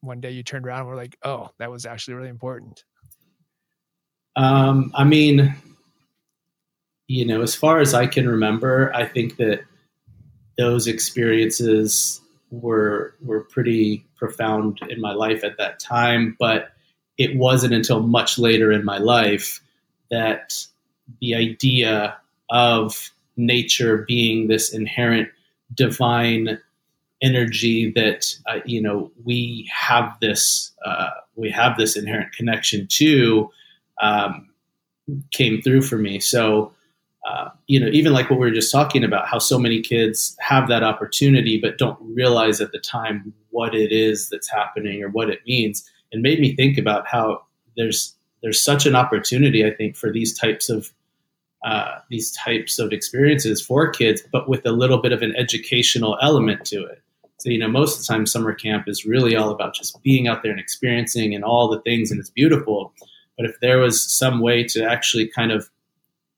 one 0.00 0.20
day 0.20 0.30
you 0.30 0.42
turned 0.42 0.66
around 0.66 0.80
and 0.80 0.88
were 0.88 0.96
like 0.96 1.16
oh 1.22 1.48
that 1.58 1.70
was 1.70 1.86
actually 1.86 2.14
really 2.14 2.28
important 2.28 2.84
um, 4.36 4.92
I 4.94 5.04
mean, 5.04 5.54
you 7.08 7.24
know, 7.24 7.40
as 7.40 7.54
far 7.54 7.80
as 7.80 7.94
I 7.94 8.06
can 8.06 8.28
remember, 8.28 8.92
I 8.94 9.06
think 9.06 9.36
that 9.36 9.64
those 10.58 10.86
experiences 10.86 12.20
were 12.50 13.14
were 13.22 13.40
pretty 13.40 14.04
profound 14.16 14.78
in 14.88 15.00
my 15.00 15.12
life 15.12 15.44
at 15.44 15.58
that 15.58 15.78
time. 15.78 16.36
But 16.38 16.70
it 17.18 17.36
wasn't 17.36 17.74
until 17.74 18.00
much 18.00 18.38
later 18.38 18.70
in 18.72 18.84
my 18.84 18.98
life 18.98 19.60
that 20.10 20.54
the 21.20 21.34
idea 21.34 22.16
of 22.50 23.10
nature 23.36 24.04
being 24.06 24.48
this 24.48 24.72
inherent 24.72 25.28
divine 25.74 26.58
energy 27.22 27.92
that 27.92 28.26
uh, 28.46 28.60
you 28.64 28.80
know 28.80 29.10
we 29.24 29.68
have 29.72 30.16
this 30.20 30.72
uh, 30.84 31.10
we 31.34 31.50
have 31.50 31.76
this 31.76 31.96
inherent 31.96 32.32
connection 32.32 32.86
to 32.88 33.50
um, 34.00 34.48
came 35.32 35.62
through 35.62 35.82
for 35.82 35.98
me. 35.98 36.20
So 36.20 36.72
uh, 37.26 37.50
you 37.66 37.80
know, 37.80 37.88
even 37.88 38.12
like 38.12 38.30
what 38.30 38.38
we 38.38 38.46
were 38.46 38.54
just 38.54 38.70
talking 38.70 39.02
about, 39.02 39.26
how 39.26 39.38
so 39.38 39.58
many 39.58 39.80
kids 39.82 40.36
have 40.38 40.68
that 40.68 40.84
opportunity 40.84 41.58
but 41.60 41.76
don't 41.76 41.98
realize 42.00 42.60
at 42.60 42.70
the 42.70 42.78
time 42.78 43.32
what 43.50 43.74
it 43.74 43.90
is 43.90 44.28
that's 44.28 44.50
happening 44.50 45.02
or 45.02 45.08
what 45.08 45.28
it 45.28 45.40
means. 45.46 45.88
And 46.12 46.22
made 46.22 46.38
me 46.38 46.54
think 46.54 46.78
about 46.78 47.06
how 47.06 47.42
there's 47.76 48.14
there's 48.42 48.62
such 48.62 48.86
an 48.86 48.94
opportunity, 48.94 49.66
I 49.66 49.74
think, 49.74 49.96
for 49.96 50.12
these 50.12 50.38
types 50.38 50.68
of 50.68 50.92
uh, 51.64 51.98
these 52.10 52.30
types 52.30 52.78
of 52.78 52.92
experiences 52.92 53.60
for 53.60 53.90
kids, 53.90 54.22
but 54.30 54.48
with 54.48 54.64
a 54.64 54.70
little 54.70 54.98
bit 54.98 55.12
of 55.12 55.22
an 55.22 55.34
educational 55.36 56.16
element 56.22 56.64
to 56.66 56.84
it. 56.84 57.02
So, 57.38 57.50
you 57.50 57.58
know, 57.58 57.68
most 57.68 57.98
of 57.98 58.06
the 58.06 58.12
time, 58.12 58.24
summer 58.24 58.54
camp 58.54 58.84
is 58.86 59.04
really 59.04 59.34
all 59.34 59.50
about 59.50 59.74
just 59.74 60.00
being 60.04 60.28
out 60.28 60.42
there 60.42 60.52
and 60.52 60.60
experiencing 60.60 61.34
and 61.34 61.42
all 61.42 61.68
the 61.68 61.80
things, 61.80 62.12
and 62.12 62.20
it's 62.20 62.30
beautiful. 62.30 62.92
But 63.36 63.46
if 63.46 63.58
there 63.60 63.78
was 63.78 64.00
some 64.00 64.40
way 64.40 64.62
to 64.64 64.88
actually 64.88 65.26
kind 65.26 65.50
of 65.50 65.68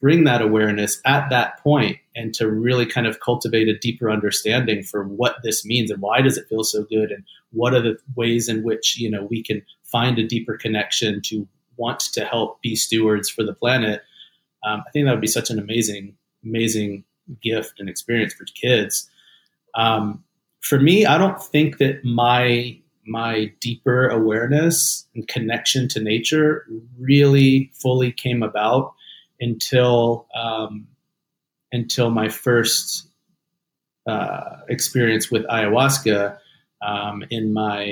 bring 0.00 0.24
that 0.24 0.42
awareness 0.42 1.00
at 1.04 1.28
that 1.30 1.58
point 1.62 1.98
and 2.14 2.32
to 2.34 2.50
really 2.50 2.86
kind 2.86 3.06
of 3.06 3.20
cultivate 3.20 3.68
a 3.68 3.78
deeper 3.78 4.10
understanding 4.10 4.82
for 4.82 5.04
what 5.04 5.36
this 5.42 5.64
means 5.64 5.90
and 5.90 6.00
why 6.00 6.20
does 6.20 6.36
it 6.36 6.48
feel 6.48 6.64
so 6.64 6.84
good 6.84 7.10
and 7.10 7.24
what 7.52 7.74
are 7.74 7.80
the 7.80 7.98
ways 8.14 8.48
in 8.48 8.62
which 8.62 8.98
you 8.98 9.10
know 9.10 9.26
we 9.30 9.42
can 9.42 9.62
find 9.84 10.18
a 10.18 10.26
deeper 10.26 10.56
connection 10.56 11.20
to 11.22 11.46
want 11.76 12.00
to 12.00 12.24
help 12.24 12.60
be 12.62 12.74
stewards 12.74 13.28
for 13.28 13.44
the 13.44 13.54
planet. 13.54 14.02
Um, 14.64 14.82
i 14.86 14.90
think 14.90 15.06
that 15.06 15.12
would 15.12 15.20
be 15.20 15.26
such 15.26 15.50
an 15.50 15.58
amazing 15.58 16.14
amazing 16.44 17.04
gift 17.42 17.78
and 17.78 17.88
experience 17.88 18.32
for 18.34 18.44
kids. 18.44 19.08
Um, 19.74 20.24
for 20.60 20.80
me 20.80 21.06
i 21.06 21.18
don't 21.18 21.42
think 21.42 21.78
that 21.78 22.04
my 22.04 22.78
my 23.06 23.50
deeper 23.60 24.08
awareness 24.08 25.06
and 25.14 25.26
connection 25.28 25.88
to 25.88 26.00
nature 26.00 26.66
really 26.98 27.72
fully 27.74 28.12
came 28.12 28.42
about 28.42 28.92
until 29.40 30.26
um, 30.34 30.86
until 31.72 32.10
my 32.10 32.28
first 32.28 33.08
uh, 34.06 34.60
experience 34.68 35.30
with 35.30 35.44
ayahuasca 35.46 36.38
um, 36.82 37.24
in 37.30 37.52
my 37.52 37.84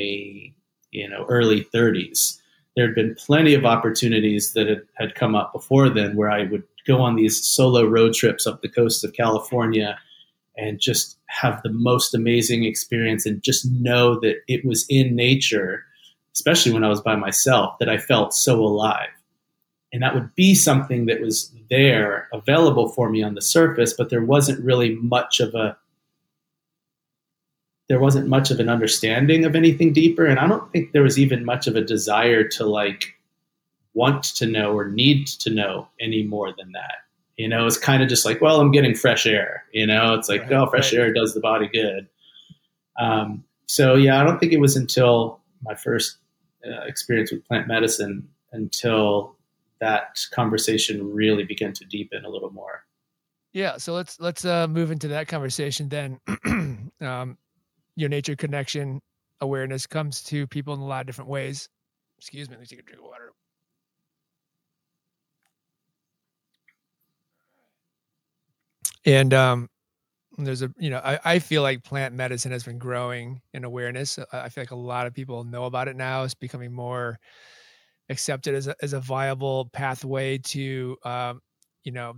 you 0.91 1.09
know 1.09 1.27
early 1.29 1.65
30s. 1.65 2.39
There 2.75 2.87
had 2.87 2.95
been 2.95 3.15
plenty 3.15 3.55
of 3.55 3.65
opportunities 3.65 4.53
that 4.53 4.69
had, 4.69 4.83
had 4.95 5.15
come 5.15 5.35
up 5.35 5.53
before 5.53 5.89
then 5.89 6.15
where 6.15 6.31
I 6.31 6.45
would 6.45 6.63
go 6.87 7.01
on 7.01 7.17
these 7.17 7.43
solo 7.47 7.85
road 7.85 8.13
trips 8.15 8.47
up 8.47 8.63
the 8.63 8.69
coast 8.69 9.05
of 9.05 9.15
California 9.15 9.99
and 10.57 10.81
just 10.81 11.19
have 11.27 11.63
the 11.63 11.73
most 11.73 12.15
amazing 12.15 12.65
experience 12.65 13.27
and 13.27 13.43
just 13.43 13.71
know 13.71 14.19
that 14.21 14.37
it 14.47 14.65
was 14.65 14.87
in 14.89 15.15
nature, 15.15 15.85
especially 16.35 16.73
when 16.73 16.85
I 16.85 16.89
was 16.89 17.01
by 17.01 17.17
myself, 17.17 17.79
that 17.79 17.89
I 17.89 17.99
felt 17.99 18.33
so 18.33 18.61
alive 18.61 19.09
and 19.97 20.03
that 20.03 20.13
would 20.13 20.35
be 20.35 20.55
something 20.55 21.07
that 21.07 21.23
was 21.23 21.51
there 21.71 22.29
available 22.31 22.91
for 22.91 23.09
me 23.09 23.23
on 23.23 23.35
the 23.35 23.41
surface 23.41 23.95
but 23.95 24.11
there 24.11 24.23
wasn't 24.23 24.63
really 24.63 24.97
much 24.97 25.41
of 25.41 25.55
a 25.55 25.75
there 27.89 27.99
wasn't 27.99 28.29
much 28.29 28.51
of 28.51 28.61
an 28.61 28.69
understanding 28.69 29.47
of 29.47 29.57
anything 29.57 29.95
deeper. 29.95 30.27
And 30.27 30.39
i 30.39 30.47
don't 30.47 30.71
think 30.71 30.93
there 30.93 31.03
was 31.03 31.19
even 31.19 31.47
much 31.47 31.67
of 31.67 31.77
a 31.77 31.81
desire 31.81 32.47
to 32.47 32.67
like 32.67 33.15
want 33.95 34.23
to 34.23 34.45
know 34.45 34.77
or 34.77 34.87
need 34.87 35.29
to 35.29 35.49
know 35.49 35.89
any 35.99 36.23
more 36.23 36.53
than 36.53 36.73
that. 36.73 36.97
You 37.39 37.49
know 37.49 37.67
it's 37.67 37.79
kind 37.79 38.03
of 38.03 38.11
just 38.11 38.27
like 38.27 38.43
well 38.43 38.61
i'm 38.61 38.73
getting 38.73 38.95
fresh 38.95 39.27
air. 39.27 39.65
You 39.73 39.87
know 39.87 40.13
it's 40.13 40.29
like 40.29 40.43
right, 40.43 40.53
oh 40.53 40.67
fresh 40.67 40.93
right. 40.93 41.01
air 41.01 41.13
does 41.15 41.33
the 41.33 41.41
body 41.41 41.69
good. 41.69 42.07
Um, 43.01 43.45
so 43.65 43.95
yeah 43.95 44.21
i 44.21 44.25
don't 44.25 44.39
think 44.39 44.53
it 44.53 44.61
was 44.61 44.77
until 44.77 45.41
my 45.63 45.75
first 45.75 46.19
uh, 46.67 46.85
experience 46.85 47.33
with 47.33 47.47
plant 47.47 47.67
medicine 47.67 48.29
until 48.53 49.36
that 49.81 50.25
conversation 50.33 51.13
really 51.13 51.45
began 51.45 51.73
to 51.75 51.85
deepen 51.85 52.25
a 52.25 52.29
little 52.29 52.51
more. 52.51 52.85
Yeah, 53.53 53.79
so 53.79 53.95
let's 53.95 54.21
let's 54.21 54.45
uh, 54.45 54.67
move 54.69 54.91
into 54.91 55.09
that 55.09 55.29
conversation 55.29 55.89
then. 55.89 56.21
um, 57.01 57.39
your 57.95 58.09
nature 58.09 58.37
connection 58.37 59.01
awareness 59.41 59.87
comes 59.87 60.23
to 60.25 60.47
people 60.47 60.75
in 60.75 60.81
a 60.81 60.87
lot 60.87 61.01
of 61.01 61.07
different 61.07 61.31
ways. 61.31 61.69
Excuse 62.19 62.49
me, 62.49 62.57
let 62.57 62.61
me 62.61 62.67
take 62.67 62.81
a 62.81 62.83
drink 62.83 63.01
of 63.01 63.09
water. 63.09 63.33
And 69.05 69.33
um, 69.33 69.69
there's 70.39 70.63
a 70.63 70.71
you 70.79 70.91
know 70.91 71.01
I, 71.03 71.19
I 71.25 71.39
feel 71.39 71.63
like 71.63 71.83
plant 71.85 72.15
medicine 72.15 72.53
has 72.53 72.65
been 72.65 72.79
growing 72.79 73.41
in 73.55 73.65
awareness. 73.65 74.19
I 74.33 74.49
feel 74.49 74.63
like 74.63 74.71
a 74.71 74.77
lot 74.77 75.07
of 75.07 75.15
people 75.15 75.45
know 75.45 75.65
about 75.65 75.89
it 75.89 75.97
now. 75.97 76.25
It's 76.25 76.35
becoming 76.35 76.73
more 76.73 77.19
accepted 78.09 78.55
as 78.55 78.69
a, 78.69 78.77
as 78.83 78.93
a 78.93 79.01
viable 79.01 79.71
pathway 79.73 80.39
to 80.39 80.97
um, 81.05 81.41
you 81.85 81.93
know 81.93 82.15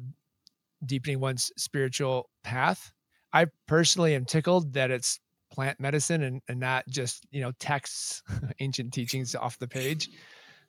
deepening 0.84 1.20
one's 1.20 1.50
spiritual 1.56 2.28
path. 2.44 2.92
I 3.32 3.46
personally 3.66 4.14
am 4.14 4.24
tickled 4.24 4.72
that 4.74 4.90
it's 4.90 5.20
plant 5.50 5.80
medicine 5.80 6.22
and, 6.22 6.42
and 6.48 6.60
not 6.60 6.84
just 6.88 7.26
you 7.30 7.40
know 7.40 7.52
texts 7.58 8.22
ancient 8.60 8.92
teachings 8.92 9.34
off 9.34 9.58
the 9.58 9.68
page. 9.68 10.10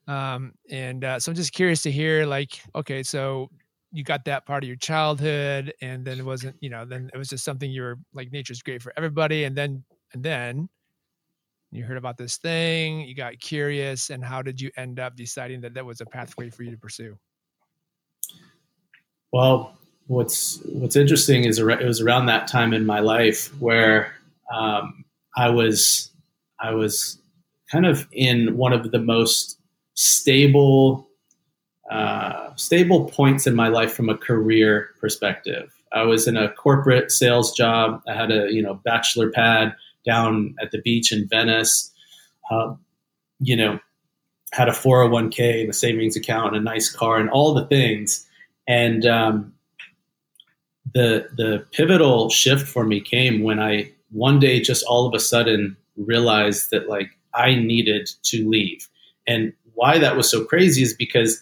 Um, 0.08 0.54
and 0.72 1.04
uh, 1.04 1.20
so 1.20 1.32
i'm 1.32 1.36
just 1.36 1.54
curious 1.54 1.84
to 1.84 1.92
hear 1.92 2.26
like 2.26 2.60
okay 2.74 3.04
so 3.04 3.48
you 3.92 4.04
got 4.04 4.26
that 4.26 4.46
part 4.46 4.64
of 4.64 4.68
your 4.68 4.78
childhood 4.78 5.72
and 5.82 6.04
then 6.04 6.18
it 6.18 6.26
wasn't 6.26 6.56
you 6.62 6.70
know 6.70 6.84
then 6.84 7.12
it 7.14 7.18
was 7.18 7.30
just 7.30 7.44
something 7.44 7.70
you 7.70 7.84
were 7.84 7.96
like 8.14 8.32
nature's 8.32 8.62
great 8.62 8.82
for 8.82 8.92
everybody 8.98 9.44
and 9.44 9.56
then 9.56 9.84
and 10.14 10.24
then 10.24 10.68
you 11.72 11.84
heard 11.84 11.98
about 11.98 12.18
this 12.18 12.38
thing, 12.38 13.02
you 13.02 13.16
got 13.16 13.40
curious, 13.40 14.10
and 14.10 14.24
how 14.24 14.42
did 14.42 14.60
you 14.60 14.72
end 14.76 15.00
up 15.00 15.16
deciding 15.16 15.62
that 15.62 15.76
that 15.76 15.86
was 15.86 16.02
a 16.02 16.06
pathway 16.06 16.50
for 16.50 16.64
you 16.64 16.72
to 16.72 16.78
pursue? 16.78 17.18
Well, 19.32 19.78
what's 20.08 20.60
what's 20.66 20.96
interesting 20.96 21.44
is 21.44 21.60
it 21.60 21.86
was 21.86 22.02
around 22.02 22.26
that 22.26 22.48
time 22.48 22.74
in 22.74 22.86
my 22.86 23.00
life 23.00 23.54
where 23.60 24.14
um, 24.52 25.06
I 25.38 25.50
was 25.50 26.12
I 26.60 26.74
was 26.74 27.20
kind 27.72 27.86
of 27.86 28.08
in 28.12 28.58
one 28.58 28.74
of 28.74 28.92
the 28.92 29.00
most 29.00 29.60
stable 29.94 31.08
uh, 31.92 32.56
stable 32.56 33.06
points 33.06 33.46
in 33.46 33.56
my 33.56 33.68
life 33.68 33.94
from 33.94 34.10
a 34.10 34.18
career 34.18 34.90
perspective. 35.00 35.72
I 35.94 36.04
was 36.04 36.28
in 36.28 36.38
a 36.38 36.50
corporate 36.50 37.12
sales 37.12 37.52
job. 37.52 38.02
I 38.08 38.14
had 38.14 38.32
a 38.32 38.52
you 38.52 38.64
know 38.64 38.76
bachelor 38.84 39.30
pad 39.30 39.76
down 40.06 40.56
at 40.62 40.72
the 40.72 40.82
beach 40.82 41.12
in 41.12 41.28
Venice. 41.28 41.92
Uh, 42.52 42.74
you 43.40 43.56
know, 43.56 43.80
had 44.52 44.68
a 44.68 44.72
401k 44.72 45.62
and 45.62 45.70
a 45.70 45.74
savings 45.74 46.16
account 46.16 46.56
and 46.56 46.68
a 46.68 46.72
nice 46.72 46.90
car 46.90 47.18
and 47.18 47.30
all 47.30 47.54
the 47.54 47.66
things. 47.68 48.26
And 48.68 49.06
um, 49.06 49.54
the 50.94 51.28
the 51.36 51.66
pivotal 51.72 52.30
shift 52.30 52.68
for 52.68 52.84
me 52.86 53.02
came 53.02 53.44
when 53.44 53.60
I 53.60 53.92
one 54.12 54.40
day 54.40 54.60
just 54.60 54.84
all 54.86 55.08
of 55.08 55.14
a 55.14 55.20
sudden 55.20 55.78
realized 55.98 56.72
that 56.72 56.90
like 56.90 57.12
I 57.34 57.56
needed 57.56 58.10
to 58.24 58.50
leave. 58.50 58.88
And 59.28 59.54
why 59.76 60.00
that 60.00 60.18
was 60.18 60.30
so 60.30 60.44
crazy 60.44 60.82
is 60.82 60.94
because 60.94 61.42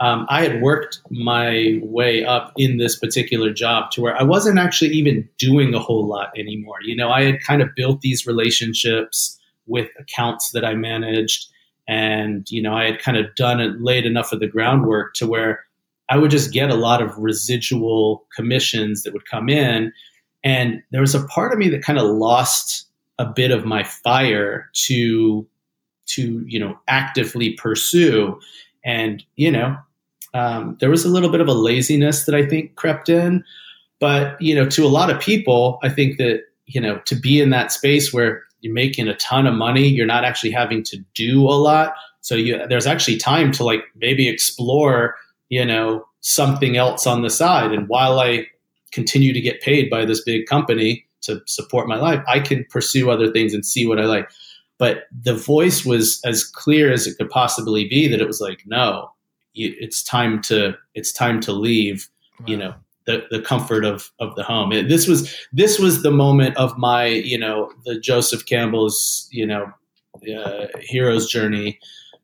um, 0.00 0.26
I 0.28 0.42
had 0.42 0.60
worked 0.60 1.00
my 1.10 1.78
way 1.82 2.24
up 2.24 2.52
in 2.56 2.78
this 2.78 2.98
particular 2.98 3.52
job 3.52 3.90
to 3.92 4.00
where 4.00 4.16
I 4.16 4.24
wasn't 4.24 4.58
actually 4.58 4.90
even 4.90 5.28
doing 5.38 5.72
a 5.72 5.78
whole 5.78 6.06
lot 6.06 6.32
anymore. 6.36 6.78
You 6.82 6.96
know, 6.96 7.10
I 7.10 7.22
had 7.22 7.40
kind 7.40 7.62
of 7.62 7.74
built 7.76 8.00
these 8.00 8.26
relationships 8.26 9.38
with 9.66 9.88
accounts 9.98 10.50
that 10.50 10.64
I 10.64 10.74
managed, 10.74 11.46
and 11.86 12.50
you 12.50 12.60
know, 12.60 12.74
I 12.74 12.86
had 12.86 12.98
kind 12.98 13.16
of 13.16 13.34
done 13.36 13.60
it, 13.60 13.80
laid 13.80 14.04
enough 14.04 14.32
of 14.32 14.40
the 14.40 14.48
groundwork 14.48 15.14
to 15.14 15.28
where 15.28 15.64
I 16.08 16.18
would 16.18 16.30
just 16.30 16.52
get 16.52 16.70
a 16.70 16.74
lot 16.74 17.00
of 17.00 17.16
residual 17.16 18.26
commissions 18.34 19.04
that 19.04 19.12
would 19.12 19.30
come 19.30 19.48
in, 19.48 19.92
and 20.42 20.82
there 20.90 21.02
was 21.02 21.14
a 21.14 21.24
part 21.28 21.52
of 21.52 21.58
me 21.58 21.68
that 21.68 21.84
kind 21.84 22.00
of 22.00 22.06
lost 22.06 22.86
a 23.20 23.26
bit 23.26 23.52
of 23.52 23.64
my 23.64 23.84
fire 23.84 24.70
to 24.86 25.46
to 26.06 26.44
you 26.48 26.58
know 26.58 26.76
actively 26.88 27.52
pursue 27.52 28.40
and, 28.84 29.24
you 29.36 29.50
know, 29.50 29.76
um, 30.34 30.76
there 30.80 30.90
was 30.90 31.04
a 31.04 31.08
little 31.08 31.30
bit 31.30 31.40
of 31.40 31.48
a 31.48 31.54
laziness 31.54 32.24
that 32.24 32.34
I 32.34 32.44
think 32.46 32.74
crept 32.74 33.08
in. 33.08 33.44
But, 34.00 34.40
you 34.42 34.54
know, 34.54 34.68
to 34.70 34.84
a 34.84 34.88
lot 34.88 35.10
of 35.10 35.20
people, 35.20 35.78
I 35.82 35.88
think 35.88 36.18
that, 36.18 36.42
you 36.66 36.80
know, 36.80 36.98
to 37.06 37.14
be 37.14 37.40
in 37.40 37.50
that 37.50 37.72
space 37.72 38.12
where 38.12 38.42
you're 38.60 38.74
making 38.74 39.08
a 39.08 39.16
ton 39.16 39.46
of 39.46 39.54
money, 39.54 39.86
you're 39.86 40.06
not 40.06 40.24
actually 40.24 40.50
having 40.50 40.82
to 40.84 40.98
do 41.14 41.42
a 41.42 41.54
lot. 41.54 41.94
So 42.20 42.34
you, 42.34 42.66
there's 42.68 42.86
actually 42.86 43.18
time 43.18 43.52
to 43.52 43.64
like 43.64 43.84
maybe 43.94 44.28
explore, 44.28 45.14
you 45.48 45.64
know, 45.64 46.06
something 46.20 46.76
else 46.76 47.06
on 47.06 47.22
the 47.22 47.30
side. 47.30 47.72
And 47.72 47.88
while 47.88 48.18
I 48.18 48.46
continue 48.92 49.32
to 49.32 49.40
get 49.40 49.60
paid 49.60 49.90
by 49.90 50.04
this 50.04 50.22
big 50.24 50.46
company 50.46 51.06
to 51.22 51.40
support 51.46 51.88
my 51.88 51.96
life, 51.96 52.22
I 52.26 52.40
can 52.40 52.64
pursue 52.70 53.10
other 53.10 53.30
things 53.30 53.54
and 53.54 53.64
see 53.64 53.86
what 53.86 54.00
I 54.00 54.04
like 54.04 54.28
but 54.84 55.04
the 55.22 55.34
voice 55.34 55.86
was 55.86 56.20
as 56.26 56.44
clear 56.44 56.92
as 56.92 57.06
it 57.06 57.16
could 57.16 57.30
possibly 57.30 57.88
be 57.88 58.06
that 58.06 58.20
it 58.20 58.26
was 58.26 58.40
like 58.40 58.62
no 58.66 59.10
it's 59.54 60.02
time 60.02 60.42
to 60.42 60.74
it's 60.94 61.12
time 61.12 61.40
to 61.40 61.52
leave 61.52 62.08
wow. 62.40 62.46
you 62.46 62.56
know 62.56 62.74
the, 63.06 63.24
the 63.30 63.40
comfort 63.40 63.84
of 63.84 64.10
of 64.18 64.34
the 64.34 64.42
home. 64.42 64.72
It, 64.72 64.88
this 64.88 65.06
was 65.06 65.34
this 65.52 65.78
was 65.78 66.02
the 66.02 66.10
moment 66.10 66.56
of 66.56 66.76
my 66.78 67.06
you 67.06 67.38
know 67.38 67.72
the 67.84 67.98
Joseph 67.98 68.46
Campbell's 68.46 69.28
you 69.30 69.46
know 69.46 69.72
uh, 70.36 70.66
hero's 70.80 71.28
journey. 71.28 71.78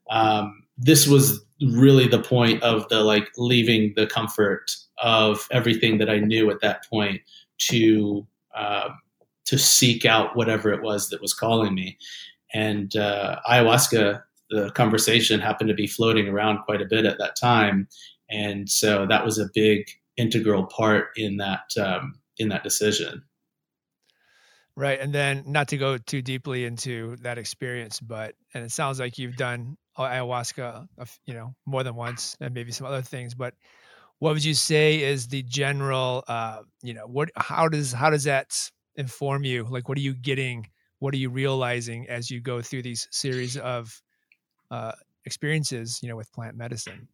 Um, 0.09 0.63
this 0.77 1.07
was 1.07 1.43
really 1.61 2.07
the 2.07 2.21
point 2.21 2.63
of 2.63 2.87
the 2.89 3.01
like 3.01 3.29
leaving 3.37 3.93
the 3.95 4.07
comfort 4.07 4.71
of 5.01 5.47
everything 5.51 5.99
that 5.99 6.09
I 6.09 6.19
knew 6.19 6.49
at 6.49 6.61
that 6.61 6.85
point 6.89 7.21
to 7.69 8.25
uh, 8.55 8.89
to 9.45 9.57
seek 9.57 10.05
out 10.05 10.35
whatever 10.35 10.71
it 10.71 10.81
was 10.81 11.09
that 11.09 11.21
was 11.21 11.33
calling 11.33 11.75
me. 11.75 11.97
And 12.53 12.95
uh, 12.95 13.39
ayahuasca, 13.49 14.21
the 14.49 14.71
conversation 14.71 15.39
happened 15.39 15.69
to 15.69 15.73
be 15.73 15.87
floating 15.87 16.27
around 16.27 16.59
quite 16.65 16.81
a 16.81 16.85
bit 16.85 17.05
at 17.05 17.17
that 17.19 17.35
time, 17.35 17.87
and 18.29 18.69
so 18.69 19.05
that 19.07 19.25
was 19.25 19.37
a 19.37 19.49
big 19.53 19.87
integral 20.17 20.65
part 20.65 21.09
in 21.15 21.37
that 21.37 21.71
um, 21.81 22.15
in 22.37 22.49
that 22.49 22.63
decision. 22.63 23.23
Right, 24.75 24.99
and 24.99 25.13
then 25.13 25.43
not 25.47 25.67
to 25.69 25.77
go 25.77 25.97
too 25.97 26.21
deeply 26.21 26.65
into 26.65 27.17
that 27.17 27.37
experience, 27.37 27.99
but 27.99 28.35
and 28.53 28.63
it 28.63 28.71
sounds 28.71 28.99
like 28.99 29.17
you've 29.17 29.35
done 29.35 29.77
ayahuasca, 29.97 30.87
you 31.25 31.33
know, 31.33 31.53
more 31.65 31.83
than 31.83 31.95
once, 31.95 32.37
and 32.39 32.53
maybe 32.53 32.71
some 32.71 32.87
other 32.87 33.01
things. 33.01 33.35
But 33.35 33.53
what 34.19 34.33
would 34.33 34.45
you 34.45 34.53
say 34.53 35.01
is 35.01 35.27
the 35.27 35.43
general, 35.43 36.23
uh, 36.27 36.61
you 36.81 36.93
know, 36.93 37.05
what 37.05 37.31
how 37.35 37.67
does 37.67 37.91
how 37.91 38.09
does 38.09 38.23
that 38.25 38.51
inform 38.95 39.43
you? 39.43 39.65
Like, 39.69 39.89
what 39.89 39.97
are 39.97 40.01
you 40.01 40.13
getting? 40.13 40.67
What 41.01 41.15
are 41.15 41.17
you 41.17 41.31
realizing 41.31 42.07
as 42.09 42.29
you 42.29 42.39
go 42.39 42.61
through 42.61 42.83
these 42.83 43.07
series 43.09 43.57
of 43.57 44.01
uh, 44.69 44.91
experiences, 45.25 45.99
you 46.03 46.09
know, 46.09 46.15
with 46.15 46.31
plant 46.31 46.55
medicine? 46.55 47.07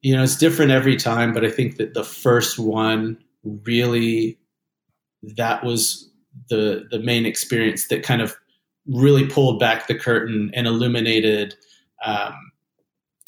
You 0.00 0.16
know, 0.16 0.24
it's 0.24 0.36
different 0.36 0.72
every 0.72 0.96
time, 0.96 1.32
but 1.32 1.44
I 1.44 1.50
think 1.50 1.76
that 1.76 1.94
the 1.94 2.02
first 2.02 2.58
one 2.58 3.22
really 3.44 4.36
that 5.36 5.62
was 5.62 6.10
the 6.48 6.88
the 6.90 6.98
main 6.98 7.24
experience 7.24 7.86
that 7.86 8.02
kind 8.02 8.20
of 8.20 8.34
really 8.86 9.28
pulled 9.28 9.60
back 9.60 9.86
the 9.86 9.94
curtain 9.94 10.50
and 10.52 10.66
illuminated 10.66 11.54
um, 12.04 12.34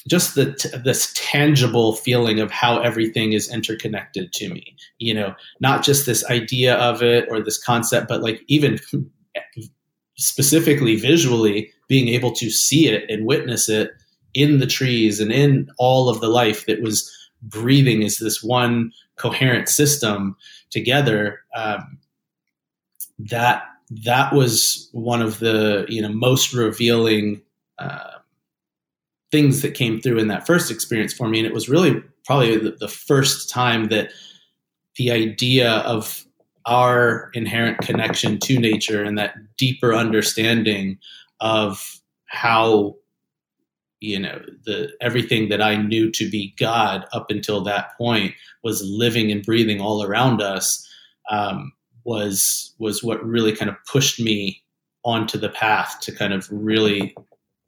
just 0.08 0.34
the 0.34 0.52
t- 0.52 0.68
this 0.84 1.12
tangible 1.14 1.94
feeling 1.94 2.40
of 2.40 2.50
how 2.50 2.80
everything 2.80 3.32
is 3.32 3.52
interconnected 3.52 4.32
to 4.32 4.48
me 4.48 4.76
you 4.98 5.14
know 5.14 5.34
not 5.60 5.84
just 5.84 6.06
this 6.06 6.28
idea 6.28 6.74
of 6.76 7.02
it 7.02 7.26
or 7.30 7.40
this 7.40 7.62
concept 7.62 8.08
but 8.08 8.20
like 8.20 8.42
even 8.48 8.78
specifically 10.16 10.96
visually 10.96 11.70
being 11.88 12.08
able 12.08 12.32
to 12.32 12.50
see 12.50 12.88
it 12.88 13.08
and 13.10 13.26
witness 13.26 13.68
it 13.68 13.90
in 14.32 14.58
the 14.58 14.66
trees 14.66 15.20
and 15.20 15.32
in 15.32 15.68
all 15.78 16.08
of 16.08 16.20
the 16.20 16.28
life 16.28 16.66
that 16.66 16.82
was 16.82 17.10
breathing 17.42 18.02
as 18.02 18.18
this 18.18 18.42
one 18.42 18.92
coherent 19.16 19.68
system 19.68 20.36
together 20.70 21.40
um, 21.56 21.98
that 23.18 23.64
that 23.90 24.32
was 24.32 24.88
one 24.92 25.20
of 25.20 25.38
the 25.40 25.84
you 25.88 26.00
know 26.00 26.08
most 26.08 26.52
revealing 26.52 27.40
uh, 27.78 28.14
things 29.34 29.62
that 29.62 29.74
came 29.74 30.00
through 30.00 30.18
in 30.18 30.28
that 30.28 30.46
first 30.46 30.70
experience 30.70 31.12
for 31.12 31.28
me. 31.28 31.40
And 31.40 31.46
it 31.46 31.52
was 31.52 31.68
really 31.68 32.00
probably 32.24 32.56
the, 32.56 32.70
the 32.78 32.86
first 32.86 33.50
time 33.50 33.88
that 33.88 34.12
the 34.96 35.10
idea 35.10 35.78
of 35.78 36.23
our 36.66 37.30
inherent 37.34 37.78
connection 37.78 38.38
to 38.40 38.58
nature 38.58 39.02
and 39.02 39.18
that 39.18 39.34
deeper 39.56 39.94
understanding 39.94 40.98
of 41.40 42.00
how 42.26 42.94
you 44.00 44.18
know 44.18 44.40
the 44.64 44.90
everything 45.00 45.48
that 45.48 45.62
i 45.62 45.76
knew 45.76 46.10
to 46.10 46.28
be 46.30 46.54
god 46.58 47.06
up 47.12 47.30
until 47.30 47.62
that 47.62 47.96
point 47.96 48.34
was 48.62 48.82
living 48.84 49.30
and 49.30 49.44
breathing 49.44 49.80
all 49.80 50.02
around 50.02 50.42
us 50.42 50.88
um, 51.30 51.72
was 52.04 52.74
was 52.78 53.02
what 53.02 53.24
really 53.24 53.54
kind 53.54 53.70
of 53.70 53.76
pushed 53.86 54.20
me 54.20 54.62
onto 55.04 55.38
the 55.38 55.48
path 55.48 55.98
to 56.00 56.12
kind 56.12 56.32
of 56.32 56.48
really 56.50 57.14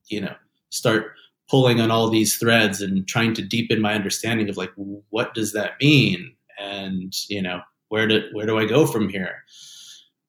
you 0.09 0.21
know 0.21 0.35
start 0.71 1.13
pulling 1.49 1.81
on 1.81 1.91
all 1.91 2.11
these 2.11 2.37
threads 2.37 2.81
and 2.81 3.07
trying 3.07 3.33
to 3.35 3.43
deepen 3.43 3.81
my 3.81 3.95
understanding 3.95 4.49
of 4.49 4.57
like 4.57 4.73
what 5.11 5.35
does 5.35 5.53
that 5.53 5.73
mean? 5.81 6.35
And 6.59 7.13
you 7.29 7.43
know 7.43 7.61
where 7.89 8.07
do 8.07 8.29
where 8.33 8.47
do 8.47 8.59
I 8.59 8.67
go 8.67 8.87
from 8.87 9.09
here 9.09 9.45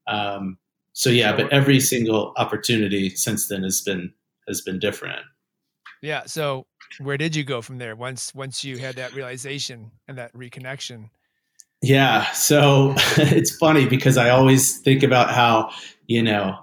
um, 0.08 0.58
so 0.94 1.10
yeah 1.10 1.36
but 1.36 1.52
every 1.52 1.80
single 1.80 2.34
opportunity 2.38 3.10
since 3.10 3.48
then 3.48 3.64
has 3.64 3.82
been 3.82 4.14
has 4.48 4.62
been 4.62 4.80
different 4.80 5.22
yeah 6.02 6.24
so 6.26 6.66
where 7.00 7.18
did 7.18 7.36
you 7.36 7.44
go 7.44 7.62
from 7.62 7.78
there 7.78 7.96
once 7.96 8.34
once 8.34 8.64
you 8.64 8.78
had 8.78 8.96
that 8.96 9.14
realization 9.14 9.92
and 10.08 10.18
that 10.18 10.34
reconnection 10.34 11.10
yeah 11.82 12.32
so 12.32 12.94
it's 13.18 13.56
funny 13.58 13.86
because 13.86 14.18
I 14.18 14.30
always 14.30 14.80
think 14.80 15.04
about 15.04 15.32
how 15.32 15.72
you 16.08 16.24
know 16.24 16.60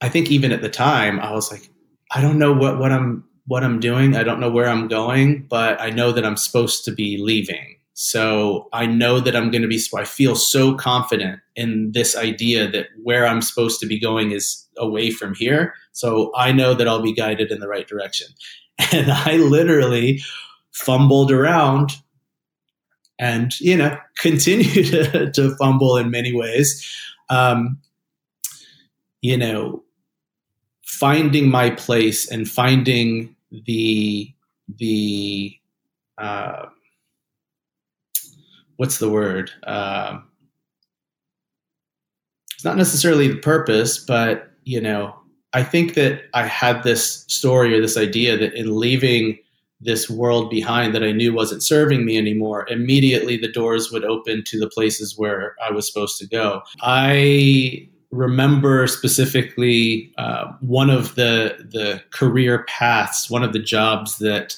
I 0.00 0.08
think 0.08 0.30
even 0.30 0.52
at 0.52 0.62
the 0.62 0.68
time 0.68 1.18
I 1.20 1.32
was 1.32 1.50
like 1.50 1.70
I 2.10 2.20
don't 2.20 2.38
know 2.38 2.52
what, 2.52 2.78
what 2.78 2.92
I'm 2.92 3.24
what 3.46 3.64
I'm 3.64 3.80
doing. 3.80 4.16
I 4.16 4.22
don't 4.22 4.40
know 4.40 4.50
where 4.50 4.68
I'm 4.68 4.88
going, 4.88 5.46
but 5.48 5.80
I 5.80 5.90
know 5.90 6.12
that 6.12 6.24
I'm 6.24 6.36
supposed 6.36 6.84
to 6.86 6.92
be 6.92 7.18
leaving. 7.18 7.76
So 7.94 8.68
I 8.72 8.86
know 8.86 9.20
that 9.20 9.36
I'm 9.36 9.50
going 9.50 9.62
to 9.62 9.68
be, 9.68 9.80
I 9.96 10.04
feel 10.04 10.34
so 10.34 10.74
confident 10.74 11.40
in 11.54 11.92
this 11.92 12.16
idea 12.16 12.68
that 12.70 12.88
where 13.02 13.24
I'm 13.24 13.40
supposed 13.40 13.78
to 13.80 13.86
be 13.86 14.00
going 14.00 14.32
is 14.32 14.66
away 14.76 15.12
from 15.12 15.34
here. 15.34 15.74
So 15.92 16.32
I 16.36 16.50
know 16.50 16.74
that 16.74 16.88
I'll 16.88 17.02
be 17.02 17.12
guided 17.12 17.52
in 17.52 17.60
the 17.60 17.68
right 17.68 17.86
direction. 17.86 18.28
And 18.92 19.08
I 19.08 19.36
literally 19.36 20.20
fumbled 20.72 21.30
around 21.30 21.92
and, 23.20 23.58
you 23.60 23.76
know, 23.76 23.96
continue 24.18 24.82
to, 24.82 25.30
to 25.30 25.56
fumble 25.56 25.96
in 25.96 26.10
many 26.10 26.34
ways. 26.34 26.84
Um, 27.30 27.78
you 29.22 29.36
know, 29.36 29.84
finding 30.84 31.50
my 31.50 31.70
place 31.70 32.30
and 32.30 32.48
finding 32.48 33.34
the 33.66 34.34
the 34.76 35.56
uh, 36.18 36.66
what's 38.76 38.98
the 38.98 39.10
word? 39.10 39.50
Uh, 39.64 40.18
it's 42.54 42.64
not 42.64 42.76
necessarily 42.76 43.28
the 43.28 43.38
purpose, 43.38 43.98
but 43.98 44.50
you 44.64 44.80
know, 44.80 45.14
I 45.52 45.62
think 45.62 45.94
that 45.94 46.22
I 46.34 46.46
had 46.46 46.82
this 46.82 47.24
story 47.28 47.74
or 47.74 47.80
this 47.80 47.96
idea 47.96 48.36
that 48.36 48.54
in 48.54 48.78
leaving 48.78 49.38
this 49.80 50.08
world 50.08 50.50
behind 50.50 50.94
that 50.94 51.02
I 51.02 51.12
knew 51.12 51.34
wasn't 51.34 51.62
serving 51.62 52.04
me 52.04 52.16
anymore, 52.16 52.66
immediately 52.70 53.36
the 53.36 53.52
doors 53.52 53.92
would 53.92 54.04
open 54.04 54.42
to 54.44 54.58
the 54.58 54.68
places 54.68 55.18
where 55.18 55.54
I 55.64 55.70
was 55.70 55.86
supposed 55.86 56.18
to 56.18 56.26
go. 56.26 56.62
I 56.80 57.88
remember 58.10 58.86
specifically 58.86 60.12
uh, 60.16 60.52
one 60.60 60.90
of 60.90 61.14
the 61.16 61.66
the 61.70 62.02
career 62.10 62.64
paths, 62.64 63.28
one 63.28 63.42
of 63.42 63.52
the 63.52 63.58
jobs 63.58 64.18
that 64.18 64.56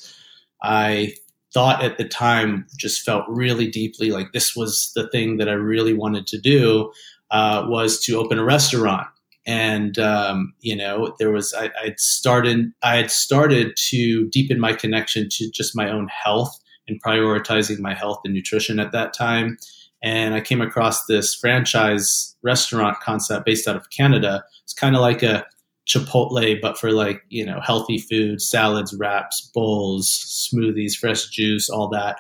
I 0.63 1.15
thought 1.57 1.83
at 1.83 1.97
the 1.97 2.05
time 2.05 2.67
just 2.77 3.01
felt 3.01 3.25
really 3.29 3.67
deeply 3.67 4.11
like 4.11 4.33
this 4.33 4.55
was 4.55 4.93
the 4.95 5.09
thing 5.09 5.39
that 5.39 5.49
I 5.49 5.55
really 5.55 5.95
wanted 5.95 6.27
to 6.27 6.39
do 6.39 6.93
uh, 7.31 7.65
was 7.67 7.99
to 8.01 8.19
open 8.19 8.39
a 8.39 8.45
restaurant. 8.45 9.07
And 9.47 9.99
um, 9.99 10.53
you 10.61 10.77
know, 10.77 11.15
there 11.19 11.33
was 11.33 11.55
I, 11.55 11.71
I'd 11.83 11.99
started 11.99 12.73
I 12.83 12.97
had 12.97 13.11
started 13.11 13.75
to 13.89 14.29
deepen 14.29 14.61
my 14.61 14.75
connection 14.75 15.31
to 15.31 15.51
just 15.51 15.75
my 15.75 15.91
own 15.91 16.09
health 16.09 16.55
and 16.89 17.03
prioritizing 17.03 17.79
my 17.79 17.95
health 17.95 18.21
and 18.27 18.35
nutrition 18.35 18.79
at 18.79 18.93
that 18.93 19.15
time 19.15 19.57
and 20.03 20.35
I 20.35 20.43
came 20.43 20.61
across 20.61 21.07
this 21.07 21.35
franchise 21.35 22.37
restaurant 22.43 23.01
concept 23.01 23.47
based 23.47 23.67
out 23.67 23.77
of 23.77 23.89
Canada. 23.89 24.45
It's 24.63 24.75
kind 24.75 24.95
of 24.95 25.01
like 25.01 25.23
a 25.23 25.47
Chipotle, 25.87 26.61
but 26.61 26.79
for 26.79 26.91
like, 26.91 27.23
you 27.29 27.45
know, 27.45 27.61
healthy 27.61 27.99
food, 27.99 28.43
salads, 28.43 28.95
wraps, 28.95 29.51
bowls, 29.55 30.09
smoothies, 30.53 30.95
fresh 30.95 31.29
juice, 31.29 31.69
all 31.69 31.89
that. 31.89 32.19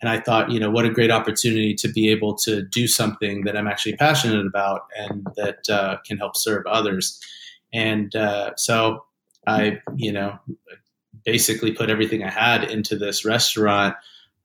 And 0.00 0.08
I 0.08 0.20
thought, 0.20 0.50
you 0.50 0.58
know, 0.58 0.70
what 0.70 0.86
a 0.86 0.90
great 0.90 1.10
opportunity 1.10 1.74
to 1.74 1.88
be 1.88 2.08
able 2.08 2.34
to 2.38 2.62
do 2.62 2.86
something 2.86 3.44
that 3.44 3.56
I'm 3.56 3.66
actually 3.66 3.96
passionate 3.96 4.46
about 4.46 4.82
and 4.96 5.26
that 5.36 5.68
uh, 5.68 5.96
can 6.06 6.16
help 6.16 6.36
serve 6.36 6.64
others. 6.66 7.20
And 7.72 8.14
uh, 8.16 8.52
so 8.56 9.04
I, 9.46 9.80
you 9.96 10.12
know, 10.12 10.38
basically 11.24 11.72
put 11.72 11.90
everything 11.90 12.22
I 12.22 12.30
had 12.30 12.64
into 12.64 12.96
this 12.96 13.24
restaurant 13.24 13.94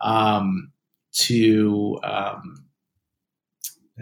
um, 0.01 0.71
to 1.13 1.99
um, 2.03 2.65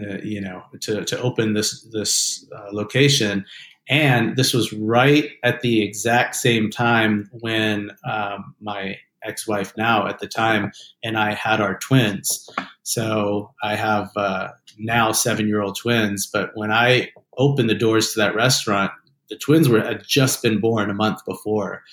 uh, 0.01 0.17
you 0.23 0.41
know, 0.41 0.63
to, 0.81 1.05
to 1.05 1.21
open 1.21 1.53
this 1.53 1.83
this 1.91 2.47
uh, 2.55 2.69
location. 2.71 3.45
And 3.89 4.37
this 4.37 4.53
was 4.53 4.71
right 4.73 5.29
at 5.43 5.61
the 5.61 5.83
exact 5.83 6.35
same 6.35 6.69
time 6.69 7.29
when 7.33 7.91
um, 8.09 8.55
my 8.61 8.97
ex-wife 9.23 9.73
now 9.77 10.07
at 10.07 10.19
the 10.19 10.27
time 10.27 10.71
and 11.03 11.17
I 11.17 11.33
had 11.33 11.61
our 11.61 11.77
twins. 11.79 12.49
So 12.83 13.51
I 13.63 13.75
have 13.75 14.11
uh, 14.15 14.49
now 14.77 15.11
seven-year-old 15.11 15.77
twins. 15.77 16.27
But 16.27 16.51
when 16.55 16.71
I 16.71 17.11
opened 17.37 17.69
the 17.69 17.75
doors 17.75 18.13
to 18.13 18.19
that 18.19 18.35
restaurant, 18.35 18.91
the 19.29 19.37
twins 19.37 19.69
were 19.69 19.81
had 19.81 20.03
just 20.07 20.41
been 20.41 20.59
born 20.59 20.89
a 20.89 20.93
month 20.93 21.25
before. 21.25 21.83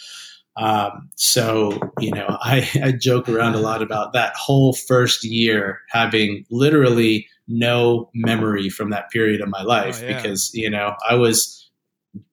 Um, 0.57 1.09
so, 1.17 1.79
you 2.01 2.11
know, 2.11 2.27
I, 2.41 2.69
I 2.83 2.93
joke 2.93 3.29
around 3.29 3.55
a 3.55 3.61
lot 3.61 3.83
about 3.83 4.13
that 4.13 4.35
whole 4.37 4.73
first 4.73 5.25
year 5.25 5.81
having 5.89 6.45
literally 6.51 7.27
no 7.49 8.11
memory 8.15 8.69
from 8.69 8.91
that 8.91 9.11
period 9.11 9.41
of 9.41 9.49
my 9.49 9.63
life 9.63 10.01
oh, 10.03 10.07
yeah. 10.07 10.17
because, 10.17 10.51
you 10.55 10.71
know, 10.71 10.95
I 11.09 11.15
was 11.15 11.60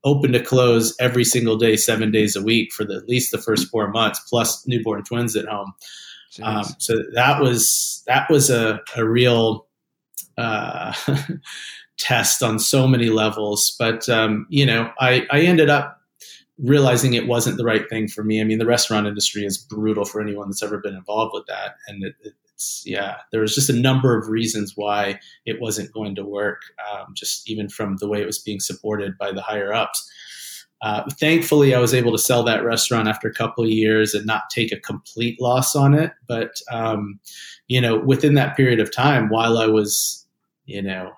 open 0.04 0.32
to 0.32 0.42
close 0.42 0.96
every 1.00 1.24
single 1.24 1.58
day, 1.58 1.76
seven 1.76 2.12
days 2.12 2.36
a 2.36 2.42
week 2.42 2.74
for 2.74 2.84
the, 2.84 2.96
at 2.96 3.08
least 3.08 3.32
the 3.32 3.38
first 3.38 3.70
four 3.70 3.90
months, 3.90 4.20
plus 4.20 4.66
newborn 4.68 5.04
twins 5.04 5.36
at 5.36 5.46
home. 5.46 5.74
Um, 6.42 6.66
so 6.78 6.98
that 7.14 7.42
was 7.42 8.04
that 8.08 8.30
was 8.30 8.50
a, 8.50 8.82
a 8.96 9.06
real 9.06 9.68
uh, 10.38 10.94
test 11.98 12.44
on 12.44 12.60
so 12.60 12.88
many 12.88 13.10
levels. 13.10 13.76
But 13.80 14.08
um, 14.10 14.46
you 14.50 14.66
know, 14.66 14.92
I, 15.00 15.26
I 15.32 15.42
ended 15.42 15.70
up 15.70 16.00
realizing 16.60 17.14
it 17.14 17.28
wasn't 17.28 17.58
the 17.58 17.66
right 17.66 17.88
thing 17.90 18.08
for 18.08 18.24
me. 18.24 18.42
I 18.42 18.44
mean, 18.44 18.60
the 18.60 18.66
restaurant 18.66 19.08
industry 19.08 19.46
is 19.46 19.58
brutal 19.58 20.06
for 20.06 20.22
anyone 20.22 20.50
that's 20.50 20.64
ever 20.64 20.80
been 20.80 20.96
involved 20.96 21.34
with 21.34 21.46
that, 21.48 21.76
and 21.88 22.04
it, 22.04 22.16
it's 22.22 22.47
yeah, 22.86 23.18
there 23.32 23.42
was 23.42 23.56
just 23.56 23.70
a 23.70 23.74
number 23.74 24.18
of 24.18 24.30
reasons 24.30 24.74
why 24.76 25.20
it 25.46 25.62
wasn't 25.62 25.94
going 25.94 26.16
to 26.16 26.26
work. 26.26 26.62
Um, 26.92 27.14
just 27.14 27.50
even 27.50 27.70
from 27.70 27.98
the 27.98 28.08
way 28.08 28.22
it 28.22 28.28
was 28.28 28.40
being 28.40 28.60
supported 28.60 29.18
by 29.18 29.32
the 29.32 29.42
higher 29.42 29.74
ups. 29.74 30.12
Uh, 30.84 31.04
thankfully, 31.20 31.74
I 31.74 31.80
was 31.80 31.94
able 31.96 32.12
to 32.12 32.20
sell 32.20 32.44
that 32.44 32.64
restaurant 32.64 33.08
after 33.08 33.28
a 33.28 33.34
couple 33.34 33.64
of 33.64 33.70
years 33.72 34.14
and 34.14 34.28
not 34.28 34.52
take 34.52 34.72
a 34.72 34.80
complete 34.80 35.42
loss 35.42 35.76
on 35.76 35.96
it. 35.96 36.12
But 36.28 36.62
um, 36.72 37.20
you 37.68 37.82
know, 37.82 37.98
within 37.98 38.36
that 38.36 38.56
period 38.56 38.80
of 38.80 38.94
time, 38.94 39.30
while 39.30 39.58
I 39.58 39.66
was 39.66 40.28
you 40.68 40.82
know, 40.82 41.14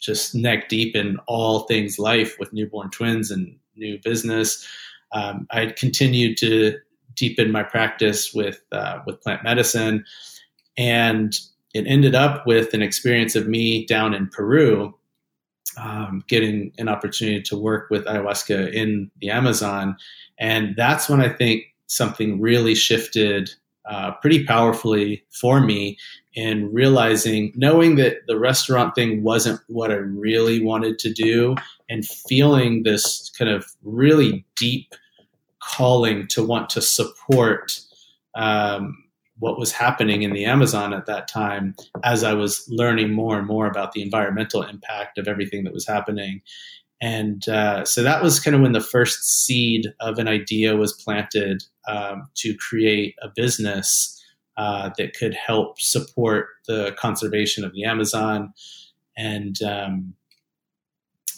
just 0.00 0.34
neck 0.34 0.70
deep 0.70 0.96
in 0.96 1.18
all 1.26 1.60
things 1.60 1.98
life 1.98 2.38
with 2.38 2.52
newborn 2.54 2.88
twins 2.90 3.30
and 3.30 3.58
new 3.76 3.98
business. 4.02 4.66
Um, 5.12 5.46
I 5.50 5.66
continued 5.66 6.38
to 6.38 6.78
deepen 7.14 7.52
my 7.52 7.62
practice 7.62 8.32
with 8.32 8.62
uh, 8.72 9.00
with 9.06 9.20
plant 9.20 9.44
medicine, 9.44 10.04
and 10.76 11.38
it 11.74 11.86
ended 11.86 12.14
up 12.14 12.46
with 12.46 12.74
an 12.74 12.82
experience 12.82 13.34
of 13.34 13.48
me 13.48 13.84
down 13.86 14.14
in 14.14 14.28
Peru, 14.28 14.94
um, 15.76 16.22
getting 16.28 16.72
an 16.78 16.88
opportunity 16.88 17.42
to 17.42 17.56
work 17.56 17.90
with 17.90 18.04
ayahuasca 18.04 18.72
in 18.72 19.10
the 19.20 19.30
Amazon, 19.30 19.96
and 20.38 20.74
that's 20.76 21.08
when 21.08 21.20
I 21.20 21.28
think 21.28 21.64
something 21.86 22.40
really 22.40 22.74
shifted 22.74 23.50
uh, 23.88 24.12
pretty 24.12 24.44
powerfully 24.44 25.22
for 25.30 25.60
me 25.60 25.98
in 26.34 26.72
realizing, 26.72 27.52
knowing 27.54 27.96
that 27.96 28.26
the 28.26 28.38
restaurant 28.38 28.94
thing 28.94 29.22
wasn't 29.22 29.60
what 29.68 29.90
I 29.90 29.96
really 29.96 30.62
wanted 30.62 30.98
to 31.00 31.12
do, 31.12 31.54
and 31.88 32.06
feeling 32.06 32.82
this 32.82 33.30
kind 33.38 33.50
of 33.50 33.66
really 33.82 34.44
deep 34.56 34.94
calling 35.60 36.26
to 36.28 36.42
want 36.42 36.70
to 36.70 36.80
support 36.80 37.78
um, 38.34 39.03
what 39.44 39.58
was 39.58 39.72
happening 39.72 40.22
in 40.22 40.32
the 40.32 40.46
Amazon 40.46 40.94
at 40.94 41.04
that 41.04 41.28
time 41.28 41.74
as 42.02 42.24
I 42.24 42.32
was 42.32 42.66
learning 42.70 43.12
more 43.12 43.36
and 43.36 43.46
more 43.46 43.66
about 43.66 43.92
the 43.92 44.00
environmental 44.00 44.62
impact 44.62 45.18
of 45.18 45.28
everything 45.28 45.64
that 45.64 45.74
was 45.74 45.86
happening. 45.86 46.40
And 47.02 47.46
uh, 47.46 47.84
so 47.84 48.02
that 48.02 48.22
was 48.22 48.40
kind 48.40 48.54
of 48.54 48.62
when 48.62 48.72
the 48.72 48.80
first 48.80 49.22
seed 49.22 49.92
of 50.00 50.18
an 50.18 50.28
idea 50.28 50.76
was 50.76 50.94
planted 50.94 51.62
um, 51.86 52.26
to 52.36 52.56
create 52.56 53.16
a 53.20 53.28
business 53.36 54.18
uh, 54.56 54.88
that 54.96 55.14
could 55.14 55.34
help 55.34 55.78
support 55.78 56.46
the 56.66 56.96
conservation 56.98 57.66
of 57.66 57.74
the 57.74 57.84
Amazon. 57.84 58.54
And 59.14 59.60
um, 59.62 60.14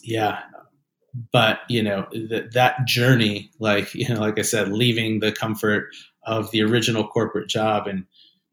yeah, 0.04 0.42
but 1.32 1.60
you 1.68 1.82
know 1.82 2.06
th- 2.12 2.52
that 2.52 2.86
journey, 2.86 3.50
like 3.58 3.92
you 3.96 4.08
know, 4.08 4.20
like 4.20 4.38
I 4.38 4.42
said, 4.42 4.68
leaving 4.68 5.18
the 5.18 5.32
comfort 5.32 5.88
of 6.26 6.50
the 6.50 6.62
original 6.62 7.06
corporate 7.06 7.48
job 7.48 7.86
and 7.86 8.04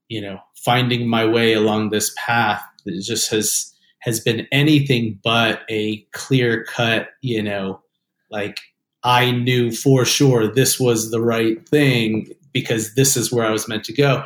you 0.08 0.22
know 0.22 0.40
finding 0.56 1.08
my 1.08 1.26
way 1.26 1.54
along 1.54 1.90
this 1.90 2.14
path 2.18 2.64
that 2.86 3.02
just 3.02 3.32
has 3.32 3.74
has 4.04 4.20
been 4.20 4.48
anything 4.52 5.18
but 5.24 5.62
a 5.70 6.06
clear 6.12 6.66
cut, 6.66 7.08
you 7.22 7.42
know, 7.42 7.82
like 8.30 8.60
I 9.02 9.32
knew 9.32 9.72
for 9.72 10.04
sure 10.04 10.54
this 10.54 10.78
was 10.78 11.10
the 11.10 11.22
right 11.22 11.68
thing 11.68 12.34
because 12.52 12.96
this 12.96 13.16
is 13.16 13.32
where 13.32 13.46
I 13.46 13.52
was 13.52 13.70
meant 13.70 13.86
to 13.86 13.94
go. 13.94 14.26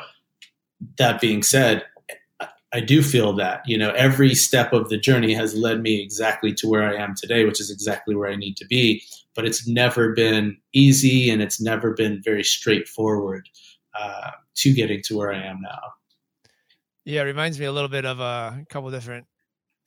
That 0.98 1.22
being 1.22 1.44
said, 1.44 1.86
I 2.74 2.82
do 2.82 3.02
feel 3.02 3.34
that, 3.34 3.62
you 3.66 3.78
know, 3.78 3.92
every 3.92 4.36
step 4.36 4.74
of 4.74 4.90
the 4.90 4.98
journey 4.98 5.34
has 5.34 5.56
led 5.56 5.82
me 5.82 6.02
exactly 6.02 6.54
to 6.56 6.68
where 6.68 6.84
I 6.84 7.02
am 7.02 7.16
today, 7.16 7.46
which 7.46 7.62
is 7.62 7.72
exactly 7.72 8.14
where 8.14 8.30
I 8.30 8.36
need 8.36 8.58
to 8.58 8.66
be. 8.66 9.02
But 9.36 9.46
it's 9.46 9.68
never 9.68 10.14
been 10.14 10.58
easy 10.74 11.30
and 11.30 11.42
it's 11.42 11.62
never 11.62 11.94
been 11.94 12.22
very 12.22 12.44
straightforward 12.44 13.48
uh, 13.98 14.32
to 14.56 14.74
getting 14.74 15.02
to 15.04 15.18
where 15.18 15.32
I 15.32 15.42
am 15.44 15.62
now. 15.62 15.80
Yeah, 17.06 17.22
it 17.22 17.26
reminds 17.26 17.58
me 17.58 17.68
a 17.68 17.72
little 17.72 17.90
bit 17.90 18.06
of 18.06 18.20
a 18.20 18.66
couple 18.70 18.92
different 18.92 19.26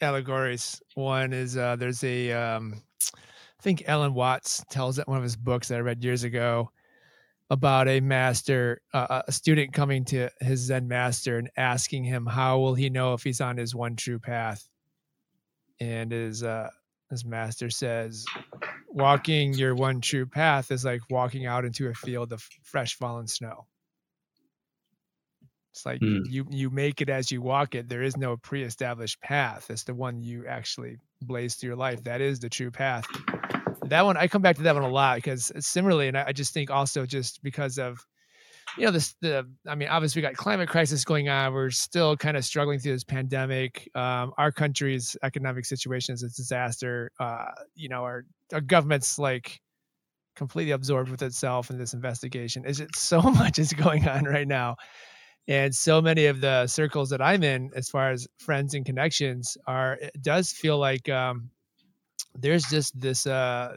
allegories. 0.01 0.81
One 0.95 1.35
is 1.35 1.59
uh, 1.59 1.77
there's 1.77 2.03
a, 2.03 2.33
um, 2.33 2.81
I 3.15 3.63
think 3.63 3.85
Alan 3.89 4.15
Watts 4.15 4.65
tells 4.71 4.99
it 4.99 5.07
one 5.07 5.19
of 5.19 5.23
his 5.23 5.37
books 5.37 5.69
that 5.69 5.77
I 5.77 5.81
read 5.81 6.03
years 6.03 6.25
ago 6.25 6.71
about 7.51 7.89
a 7.89 8.01
master, 8.01 8.81
uh, 8.95 9.23
a 9.27 9.33
student 9.33 9.73
coming 9.73 10.05
to 10.07 10.31
his 10.41 10.61
Zen 10.61 10.87
master 10.87 11.37
and 11.37 11.51
asking 11.57 12.05
him 12.05 12.25
how 12.25 12.61
will 12.61 12.75
he 12.75 12.91
know 12.91 13.15
if 13.15 13.25
he's 13.25 13.41
on 13.41 13.57
his 13.57 13.75
one 13.75 13.97
true 13.97 14.21
path, 14.21 14.67
and 15.81 16.13
his 16.13 16.45
uh, 16.45 16.71
his 17.11 17.25
master 17.25 17.71
says, 17.71 18.25
walking 18.89 19.53
your 19.53 19.75
one 19.75 20.01
true 20.01 20.27
path 20.27 20.71
is 20.71 20.85
like 20.85 21.01
walking 21.11 21.45
out 21.45 21.65
into 21.65 21.89
a 21.89 21.95
field 21.95 22.33
of 22.33 22.49
fresh 22.63 22.95
fallen 22.95 23.27
snow. 23.27 23.67
It's 25.73 25.85
like 25.85 26.01
mm. 26.01 26.23
you 26.29 26.47
you 26.51 26.71
make 26.71 27.01
it 27.01 27.09
as 27.09 27.31
you 27.31 27.43
walk 27.43 27.75
it. 27.75 27.89
There 27.89 28.03
is 28.03 28.17
no 28.17 28.37
pre-established 28.37 29.21
path. 29.21 29.71
It's 29.71 29.85
the 29.85 29.95
one 29.95 30.23
you 30.23 30.47
actually 30.47 30.99
blaze 31.21 31.57
through 31.57 31.69
your 31.69 31.77
life. 31.77 32.05
That 32.05 32.21
is 32.21 32.41
the 32.41 32.49
true 32.49 32.71
path. 32.71 33.07
That 33.91 34.05
one 34.05 34.17
I 34.17 34.29
come 34.29 34.43
back 34.43 34.57
to 34.57 34.63
that 34.63 34.75
one 34.75 34.85
a 34.85 34.89
lot 34.89 35.17
because 35.17 35.53
similarly, 35.61 36.09
and 36.09 36.17
I, 36.17 36.27
I 36.29 36.33
just 36.33 36.55
think 36.55 36.71
also 36.71 37.07
just 37.07 37.43
because 37.43 37.79
of 37.79 38.05
you 38.79 38.85
know 38.85 38.93
this 38.93 39.17
the 39.21 39.45
i 39.67 39.75
mean 39.75 39.89
obviously 39.89 40.21
we 40.21 40.29
got 40.29 40.37
climate 40.37 40.69
crisis 40.69 41.05
going 41.05 41.29
on 41.29 41.53
we're 41.53 41.71
still 41.71 42.17
kind 42.17 42.37
of 42.37 42.45
struggling 42.45 42.79
through 42.79 42.93
this 42.93 43.03
pandemic 43.03 43.91
um, 43.97 44.33
our 44.39 44.53
country's 44.53 45.17
economic 45.25 45.65
situation 45.65 46.15
is 46.15 46.23
a 46.23 46.29
disaster 46.29 47.11
uh, 47.19 47.47
you 47.75 47.89
know 47.89 48.05
our, 48.05 48.25
our 48.53 48.61
government's 48.61 49.19
like 49.19 49.61
completely 50.37 50.71
absorbed 50.71 51.11
with 51.11 51.23
itself 51.23 51.69
in 51.69 51.79
this 51.79 51.93
investigation. 51.93 52.65
Is 52.65 52.81
it 52.81 52.97
so 52.97 53.21
much 53.41 53.59
is 53.59 53.73
going 53.73 54.09
on 54.09 54.25
right 54.25 54.49
now 54.49 54.77
and 55.49 55.75
so 55.75 56.01
many 56.01 56.27
of 56.27 56.41
the 56.41 56.67
circles 56.67 57.11
that 57.11 57.21
i'm 57.21 57.43
in 57.43 57.71
as 57.75 57.89
far 57.89 58.11
as 58.11 58.27
friends 58.39 58.75
and 58.75 58.87
connections 58.87 59.57
are 59.67 59.95
it 60.01 60.23
does 60.23 60.53
feel 60.53 60.79
like 60.79 61.09
um, 61.09 61.51
there's 62.39 62.65
just 62.65 62.99
this 62.99 63.27
uh, 63.27 63.77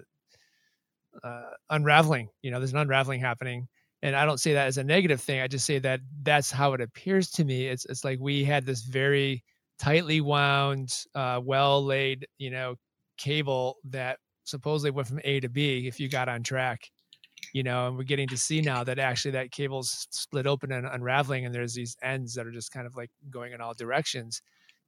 uh, 1.23 1.41
unraveling 1.69 2.29
you 2.41 2.51
know 2.51 2.59
there's 2.59 2.73
an 2.73 2.79
unraveling 2.79 3.19
happening 3.19 3.67
and 4.01 4.15
i 4.15 4.25
don't 4.25 4.39
say 4.39 4.53
that 4.53 4.67
as 4.67 4.77
a 4.77 4.83
negative 4.83 5.21
thing 5.21 5.41
i 5.41 5.47
just 5.47 5.65
say 5.65 5.79
that 5.79 5.99
that's 6.23 6.51
how 6.51 6.73
it 6.73 6.81
appears 6.81 7.29
to 7.29 7.43
me 7.43 7.67
it's, 7.67 7.85
it's 7.85 8.03
like 8.03 8.19
we 8.19 8.43
had 8.43 8.65
this 8.65 8.81
very 8.81 9.43
tightly 9.79 10.21
wound 10.21 11.03
uh, 11.15 11.39
well 11.43 11.83
laid 11.83 12.27
you 12.37 12.49
know 12.49 12.75
cable 13.17 13.77
that 13.83 14.17
supposedly 14.45 14.91
went 14.91 15.07
from 15.07 15.19
a 15.23 15.39
to 15.39 15.49
b 15.49 15.87
if 15.87 15.99
you 15.99 16.09
got 16.09 16.27
on 16.27 16.43
track 16.43 16.89
you 17.51 17.63
know, 17.63 17.87
and 17.87 17.97
we're 17.97 18.03
getting 18.03 18.27
to 18.29 18.37
see 18.37 18.61
now 18.61 18.83
that 18.83 18.99
actually 18.99 19.31
that 19.31 19.51
cable's 19.51 20.07
split 20.11 20.47
open 20.47 20.71
and 20.71 20.87
unraveling, 20.87 21.45
and 21.45 21.53
there's 21.53 21.73
these 21.73 21.97
ends 22.01 22.33
that 22.35 22.47
are 22.47 22.51
just 22.51 22.71
kind 22.71 22.87
of 22.87 22.95
like 22.95 23.09
going 23.29 23.51
in 23.51 23.59
all 23.59 23.73
directions. 23.73 24.41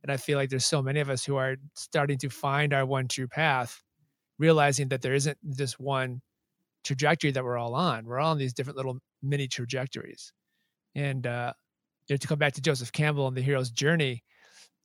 And 0.05 0.11
I 0.11 0.17
feel 0.17 0.37
like 0.37 0.51
there's 0.51 0.67
so 0.67 0.83
many 0.83 0.99
of 0.99 1.09
us 1.09 1.25
who 1.25 1.35
are 1.35 1.55
starting 1.73 2.19
to 2.19 2.29
find 2.29 2.73
our 2.75 2.85
one 2.85 3.07
true 3.07 3.27
path, 3.27 3.81
realizing 4.37 4.89
that 4.89 5.01
there 5.01 5.15
isn't 5.15 5.35
just 5.57 5.79
one 5.79 6.21
trajectory 6.83 7.31
that 7.31 7.43
we're 7.43 7.57
all 7.57 7.73
on. 7.73 8.05
We're 8.05 8.19
all 8.19 8.29
on 8.29 8.37
these 8.37 8.53
different 8.53 8.77
little 8.77 8.99
mini 9.23 9.47
trajectories. 9.47 10.31
And 10.93 11.25
uh, 11.25 11.53
you 12.07 12.13
know, 12.13 12.17
to 12.17 12.27
come 12.27 12.37
back 12.37 12.53
to 12.53 12.61
Joseph 12.61 12.91
Campbell 12.91 13.27
and 13.27 13.35
the 13.35 13.41
hero's 13.41 13.71
journey, 13.71 14.23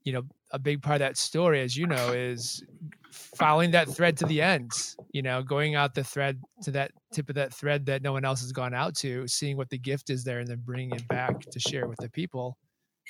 you 0.04 0.14
know, 0.14 0.22
a 0.52 0.58
big 0.58 0.80
part 0.80 0.94
of 0.94 1.00
that 1.00 1.18
story, 1.18 1.60
as 1.60 1.76
you 1.76 1.86
know, 1.86 2.12
is 2.12 2.64
following 3.12 3.72
that 3.72 3.90
thread 3.90 4.16
to 4.16 4.24
the 4.24 4.40
end, 4.40 4.70
you 5.12 5.20
know, 5.20 5.42
going 5.42 5.74
out 5.74 5.94
the 5.94 6.02
thread 6.02 6.40
to 6.62 6.70
that 6.70 6.92
tip 7.12 7.28
of 7.28 7.34
that 7.34 7.52
thread 7.52 7.84
that 7.84 8.00
no 8.00 8.12
one 8.12 8.24
else 8.24 8.40
has 8.40 8.52
gone 8.52 8.72
out 8.72 8.96
to, 8.96 9.28
seeing 9.28 9.58
what 9.58 9.68
the 9.68 9.76
gift 9.76 10.08
is 10.08 10.24
there 10.24 10.38
and 10.38 10.48
then 10.48 10.62
bringing 10.64 10.94
it 10.94 11.06
back 11.08 11.38
to 11.40 11.60
share 11.60 11.86
with 11.86 11.98
the 11.98 12.08
people 12.08 12.56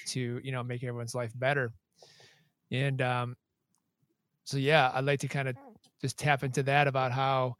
to, 0.09 0.41
you 0.43 0.51
know, 0.51 0.65
make 0.65 0.83
everyone's 0.83 1.15
life 1.15 1.31
better. 1.37 1.71
And 2.71 3.03
um, 3.03 3.37
so, 4.45 4.57
yeah, 4.57 4.91
I'd 4.95 5.05
like 5.05 5.21
to 5.21 5.29
kind 5.29 5.49
of 5.49 5.57
just 6.01 6.19
tap 6.19 6.45
into 6.45 6.63
that 6.65 6.87
about 6.87 7.13
how 7.13 7.57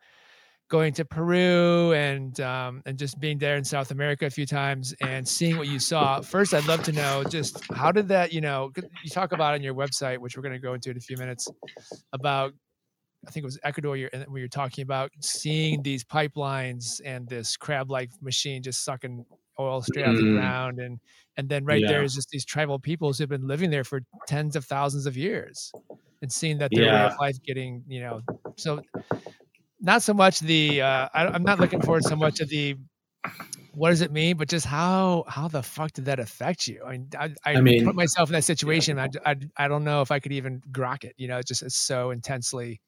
going 0.71 0.93
to 0.95 1.05
Peru 1.05 1.93
and 1.93 2.41
um, 2.41 2.81
and 2.87 2.97
just 2.97 3.19
being 3.19 3.39
there 3.39 3.57
in 3.57 3.65
South 3.65 3.91
America 3.91 4.27
a 4.27 4.31
few 4.31 4.47
times 4.47 4.95
and 5.01 5.27
seeing 5.27 5.59
what 5.59 5.67
you 5.67 5.81
saw. 5.81 6.21
First, 6.21 6.55
I'd 6.55 6.67
love 6.67 6.83
to 6.85 6.93
know 6.93 7.25
just 7.25 7.63
how 7.75 7.91
did 7.91 8.09
that, 8.09 8.33
you 8.33 8.41
know, 8.41 8.71
you 8.77 9.11
talk 9.11 9.33
about 9.33 9.55
on 9.55 9.63
your 9.63 9.75
website, 9.75 10.19
which 10.19 10.37
we're 10.37 10.43
going 10.43 10.55
to 10.55 10.61
go 10.61 10.75
into 10.75 10.91
in 10.91 10.97
a 10.97 11.01
few 11.01 11.17
minutes, 11.17 11.49
about 12.13 12.53
I 13.27 13.31
think 13.31 13.43
it 13.43 13.47
was 13.47 13.59
Ecuador 13.65 13.97
you're, 13.97 14.11
where 14.29 14.39
you're 14.39 14.49
talking 14.49 14.83
about 14.83 15.11
seeing 15.21 15.83
these 15.83 16.05
pipelines 16.05 17.01
and 17.05 17.29
this 17.29 17.57
crab-like 17.57 18.11
machine 18.23 18.63
just 18.63 18.83
sucking 18.83 19.27
oil 19.61 19.83
straight 19.83 20.05
out 20.07 20.17
the 20.17 20.25
Mm. 20.25 20.33
ground, 20.35 20.81
and 20.81 21.01
and 21.37 21.49
then 21.49 21.65
right 21.65 21.85
there 21.87 22.03
Yeah. 22.03 22.05
is 22.05 22.15
just 22.15 22.31
these 22.31 22.45
tribal 22.45 22.79
peoples 22.81 23.19
who've 23.19 23.29
been 23.29 23.47
living 23.49 23.71
there 23.71 23.85
for 23.85 24.03
tens 24.27 24.57
of 24.57 24.65
thousands 24.67 25.07
of 25.07 25.17
years, 25.17 25.75
and 26.23 26.33
seeing 26.33 26.59
that 26.59 26.75
their 26.75 26.89
way 26.89 27.05
of 27.05 27.13
life 27.21 27.37
getting 27.45 27.85
you 27.89 28.01
know 28.01 28.23
so 28.57 28.83
not 29.81 30.03
so 30.03 30.15
much 30.15 30.41
the 30.41 30.83
uh, 30.83 31.09
I, 31.15 31.29
I'm 31.29 31.45
not 31.45 31.59
looking 31.59 31.81
forward 31.81 32.05
so 32.05 32.17
much 32.17 32.41
of 32.41 32.49
the 32.49 32.77
what 33.73 33.91
does 33.91 34.01
it 34.01 34.13
mean, 34.13 34.37
but 34.37 34.49
just 34.49 34.67
how 34.67 35.25
how 35.29 35.49
the 35.49 35.63
fuck 35.63 35.93
did 35.93 36.07
that 36.07 36.19
affect 36.21 36.67
you? 36.67 36.83
I 36.85 36.93
mean, 36.93 37.09
I, 37.19 37.35
I, 37.47 37.53
I 37.55 37.61
mean, 37.61 37.75
put 37.85 37.95
myself 37.97 38.29
in 38.31 38.35
that 38.35 38.45
situation. 38.45 38.99
I, 38.99 39.09
I 39.27 39.37
I 39.57 39.69
don't 39.69 39.85
know 39.85 40.03
if 40.03 40.11
I 40.11 40.21
could 40.21 40.33
even 40.33 40.61
grok 40.73 41.05
it. 41.05 41.15
You 41.19 41.29
know, 41.29 41.39
it 41.39 41.47
just 41.47 41.63
is 41.63 41.77
so 41.77 42.11
intensely. 42.11 42.81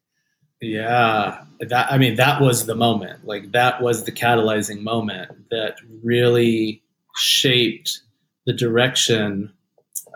Yeah, 0.63 1.43
that 1.59 1.91
I 1.91 1.99
mean 1.99 2.15
that 2.15 2.41
was 2.41 2.67
the 2.67 2.77
moment. 2.77 3.27
Like 3.27 3.51
that 3.51 3.83
was 3.83 4.05
the 4.05 4.13
catalyzing 4.13 4.83
moment 4.83 5.51
that 5.51 5.75
really 6.05 6.85
shaped 7.17 8.01
the 8.47 8.53
direction 8.53 9.53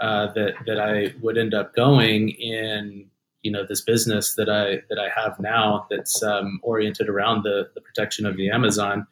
uh, 0.00 0.32
that 0.34 0.54
that 0.66 0.78
I 0.78 1.12
would 1.20 1.36
end 1.36 1.52
up 1.52 1.74
going 1.74 2.30
in. 2.30 3.06
You 3.42 3.50
know, 3.50 3.66
this 3.66 3.80
business 3.80 4.36
that 4.36 4.48
I 4.48 4.82
that 4.88 5.00
I 5.00 5.08
have 5.20 5.38
now 5.40 5.88
that's 5.90 6.22
um, 6.22 6.60
oriented 6.62 7.08
around 7.08 7.42
the 7.42 7.68
the 7.74 7.80
protection 7.80 8.24
of 8.24 8.36
the 8.36 8.48
Amazon. 8.48 9.04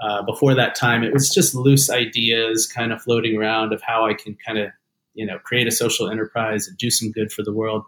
Uh, 0.00 0.22
before 0.22 0.54
that 0.54 0.74
time, 0.74 1.04
it 1.04 1.12
was 1.12 1.30
just 1.30 1.54
loose 1.54 1.88
ideas 1.88 2.66
kind 2.66 2.92
of 2.92 3.00
floating 3.00 3.36
around 3.36 3.72
of 3.72 3.80
how 3.80 4.06
I 4.06 4.14
can 4.14 4.36
kind 4.44 4.58
of 4.58 4.70
you 5.14 5.24
know 5.24 5.38
create 5.38 5.68
a 5.68 5.72
social 5.72 6.10
enterprise 6.10 6.66
and 6.66 6.76
do 6.78 6.90
some 6.90 7.12
good 7.12 7.32
for 7.32 7.44
the 7.44 7.52
world 7.52 7.84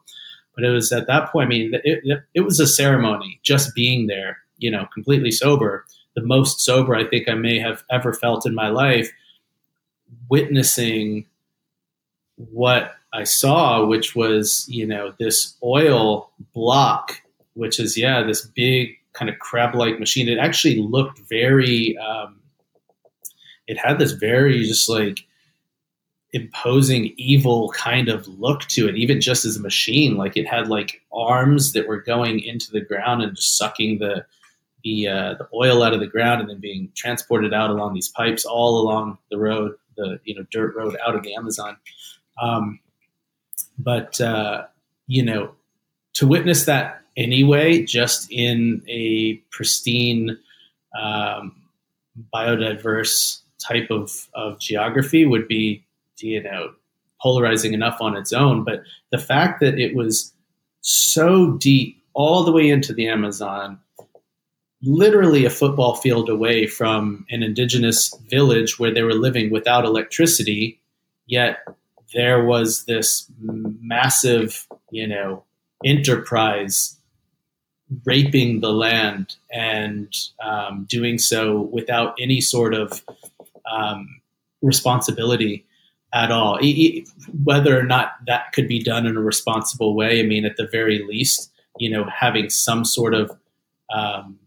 but 0.55 0.65
it 0.65 0.71
was 0.71 0.93
at 0.93 1.07
that 1.07 1.31
point 1.31 1.47
i 1.47 1.49
mean 1.49 1.73
it, 1.85 2.25
it, 2.35 2.41
was 2.41 2.61
a 2.61 2.67
ceremony 2.67 3.41
just 3.43 3.75
being 3.75 4.07
there 4.07 4.39
you 4.59 4.71
know 4.71 4.87
completely 4.93 5.31
sober. 5.31 5.85
The 6.15 6.23
most 6.23 6.61
sober 6.61 6.95
i 6.95 7.05
think 7.05 7.29
i 7.29 7.35
may 7.35 7.59
have 7.59 7.85
ever 7.91 8.13
felt 8.13 8.47
in 8.47 8.55
my 8.55 8.69
life 8.69 9.11
witnessing 10.29 11.27
what 12.37 12.97
i 13.15 13.25
saw 13.25 13.85
which 13.85 14.15
was 14.15 14.67
you 14.69 14.87
know 14.87 15.15
this 15.19 15.57
oil 15.63 16.31
block 16.53 17.23
which 17.55 17.81
is 17.81 17.97
yeah 17.97 18.23
this 18.23 18.47
big 18.47 18.99
kind 19.13 19.29
of 19.29 19.39
crab 19.39 19.75
like 19.75 19.99
machine. 19.99 20.29
It 20.29 20.39
actually 20.39 20.77
looked 20.77 21.21
very 21.29 21.97
um, 21.99 22.41
it 23.67 23.79
had 23.79 23.99
this 23.99 24.13
very 24.13 24.65
just 24.65 24.89
like 24.89 25.25
imposing 26.33 27.13
evil 27.17 27.71
kind 27.77 28.09
of 28.09 28.27
look 28.27 28.63
to 28.63 28.89
it 28.89 28.97
even 28.97 29.21
just 29.21 29.45
as 29.45 29.57
a 29.57 29.61
machine. 29.61 30.17
Like 30.17 30.37
it 30.37 30.47
had 30.47 30.69
like 30.69 31.03
arms 31.13 31.73
that 31.73 31.87
were 31.87 32.01
going 32.01 32.41
into 32.41 32.71
the 32.71 32.81
ground 32.81 33.23
and 33.23 33.37
just 33.37 33.57
sucking 33.57 33.99
the 33.99 34.25
the 34.83 35.07
uh, 35.09 35.35
the 35.35 35.49
oil 35.55 35.83
out 35.83 35.93
of 35.93 36.01
the 36.01 36.07
ground 36.07 36.41
and 36.41 36.51
then 36.51 36.59
being 36.59 36.91
transported 36.97 37.55
out 37.55 37.71
along 37.71 37.95
these 37.95 38.09
pipes 38.09 38.45
all 38.45 38.81
along 38.81 39.19
the 39.31 39.39
road 39.39 39.75
the 39.97 40.19
you 40.25 40.35
know 40.35 40.45
dirt 40.51 40.75
road 40.75 40.97
out 41.07 41.15
of 41.15 41.23
the 41.23 41.35
amazon. 41.35 41.77
Um, 42.41 42.81
but 43.79 44.21
uh, 44.21 44.65
you 45.07 45.25
know 45.25 45.53
to 46.15 46.27
witness 46.27 46.65
that 46.65 47.03
anyway 47.17 47.83
just 47.85 48.31
in 48.33 48.83
a 48.89 49.35
pristine 49.51 50.39
um, 50.99 51.63
biodiverse 52.35 53.41
type 53.59 53.91
of, 53.91 54.29
of 54.35 54.59
geography 54.59 55.25
would 55.25 55.47
be 55.49 55.85
you 56.19 56.43
know 56.43 56.73
polarizing 57.21 57.73
enough 57.73 57.97
on 58.01 58.17
its 58.17 58.33
own 58.33 58.65
but 58.65 58.83
the 59.11 59.19
fact 59.19 59.61
that 59.61 59.79
it 59.79 59.95
was 59.95 60.33
so 60.81 61.53
deep 61.53 62.03
all 62.15 62.45
the 62.45 62.53
way 62.53 62.69
into 62.69 62.93
the 62.93 63.09
amazon 63.09 63.79
literally 64.83 65.45
a 65.45 65.51
football 65.51 65.95
field 65.95 66.29
away 66.29 66.67
from 66.67 67.25
an 67.31 67.43
indigenous 67.43 68.13
village 68.29 68.79
where 68.79 68.93
they 68.93 69.03
were 69.03 69.15
living 69.15 69.51
without 69.51 69.85
electricity 69.85 70.81
yet 71.27 71.59
there 72.15 72.45
was 72.45 72.85
this 72.85 73.31
massive 73.41 74.67
you 74.91 75.07
know 75.07 75.45
enterprise 75.85 76.97
raping 78.05 78.61
the 78.61 78.73
land 78.73 79.37
and 79.53 80.15
um, 80.43 80.87
doing 80.89 81.19
so 81.19 81.63
without 81.73 82.15
any 82.19 82.41
sort 82.41 82.75
of 82.75 83.05
um, 83.71 84.21
responsibility 84.63 85.65
at 86.13 86.31
all. 86.31 86.59
Whether 87.45 87.79
or 87.79 87.83
not 87.83 88.13
that 88.27 88.53
could 88.53 88.69
be 88.69 88.83
done 88.83 89.07
in 89.07 89.17
a 89.17 89.23
responsible 89.23 89.95
way, 89.95 90.21
I 90.21 90.25
mean, 90.25 90.45
at 90.45 90.57
the 90.57 90.69
very 90.71 91.05
least, 91.07 91.51
you 91.79 91.91
know, 91.91 92.05
having 92.05 92.51
some 92.51 92.85
sort 92.85 93.15
of 93.15 93.31
um, 93.93 94.39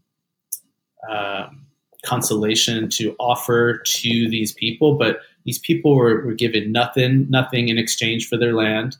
um, 1.10 1.66
consolation 2.04 2.88
to 2.90 3.16
offer 3.18 3.78
to 3.78 4.28
these 4.28 4.52
people, 4.52 4.96
but 4.96 5.20
these 5.44 5.58
people 5.58 5.96
were, 5.96 6.24
were 6.24 6.34
given 6.34 6.72
nothing, 6.72 7.28
nothing 7.30 7.68
in 7.68 7.78
exchange 7.78 8.28
for 8.28 8.36
their 8.36 8.54
land. 8.54 8.96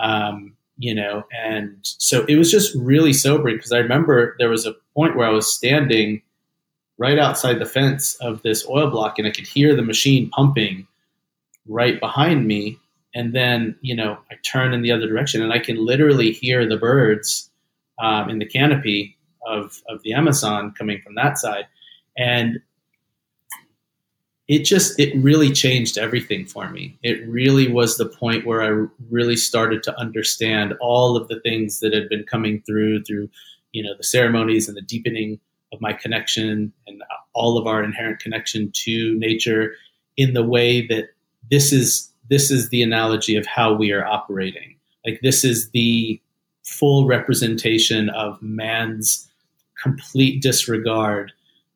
Um, 0.00 0.54
you 0.78 0.94
know, 0.94 1.24
and 1.36 1.76
so 1.82 2.24
it 2.26 2.36
was 2.36 2.50
just 2.50 2.74
really 2.76 3.12
sobering 3.12 3.56
because 3.56 3.72
I 3.72 3.78
remember 3.78 4.36
there 4.38 4.48
was 4.48 4.64
a 4.64 4.76
point 4.94 5.16
where 5.16 5.26
I 5.26 5.32
was 5.32 5.52
standing 5.52 6.22
right 6.98 7.18
outside 7.18 7.58
the 7.58 7.66
fence 7.66 8.14
of 8.16 8.42
this 8.42 8.66
oil 8.68 8.88
block 8.88 9.18
and 9.18 9.26
I 9.26 9.32
could 9.32 9.46
hear 9.46 9.74
the 9.74 9.82
machine 9.82 10.30
pumping 10.30 10.86
right 11.68 12.00
behind 12.00 12.46
me. 12.46 12.78
And 13.14 13.34
then, 13.34 13.76
you 13.80 13.94
know, 13.94 14.18
I 14.30 14.34
turn 14.44 14.72
in 14.72 14.82
the 14.82 14.92
other 14.92 15.06
direction 15.06 15.42
and 15.42 15.52
I 15.52 15.58
can 15.58 15.84
literally 15.84 16.32
hear 16.32 16.68
the 16.68 16.76
birds 16.76 17.50
um, 18.00 18.28
in 18.30 18.38
the 18.38 18.46
canopy 18.46 19.16
of, 19.46 19.80
of 19.88 20.02
the 20.02 20.12
Amazon 20.12 20.74
coming 20.76 21.00
from 21.02 21.14
that 21.14 21.38
side. 21.38 21.66
And 22.16 22.60
it 24.46 24.64
just, 24.64 24.98
it 24.98 25.14
really 25.16 25.52
changed 25.52 25.98
everything 25.98 26.46
for 26.46 26.70
me. 26.70 26.98
It 27.02 27.26
really 27.28 27.70
was 27.70 27.96
the 27.96 28.06
point 28.08 28.46
where 28.46 28.62
I 28.62 28.86
really 29.10 29.36
started 29.36 29.82
to 29.84 29.98
understand 29.98 30.74
all 30.80 31.16
of 31.16 31.28
the 31.28 31.40
things 31.40 31.80
that 31.80 31.92
had 31.92 32.08
been 32.08 32.24
coming 32.24 32.62
through, 32.62 33.04
through, 33.04 33.28
you 33.72 33.82
know, 33.82 33.94
the 33.96 34.04
ceremonies 34.04 34.66
and 34.66 34.76
the 34.76 34.82
deepening 34.82 35.38
of 35.72 35.80
my 35.82 35.92
connection 35.92 36.72
and 36.86 37.02
all 37.34 37.58
of 37.58 37.66
our 37.66 37.84
inherent 37.84 38.20
connection 38.20 38.70
to 38.72 39.14
nature 39.18 39.74
in 40.16 40.32
the 40.32 40.42
way 40.42 40.86
that 40.86 41.10
this 41.50 41.72
is 41.72 42.10
this 42.30 42.50
is 42.50 42.68
the 42.68 42.82
analogy 42.82 43.36
of 43.36 43.46
how 43.46 43.72
we 43.72 43.90
are 43.92 44.04
operating. 44.04 44.76
Like 45.06 45.20
this 45.22 45.44
is 45.44 45.70
the 45.70 46.20
full 46.62 47.06
representation 47.06 48.10
of 48.10 48.40
man's 48.42 49.28
complete 49.82 50.42
disregard 50.42 51.32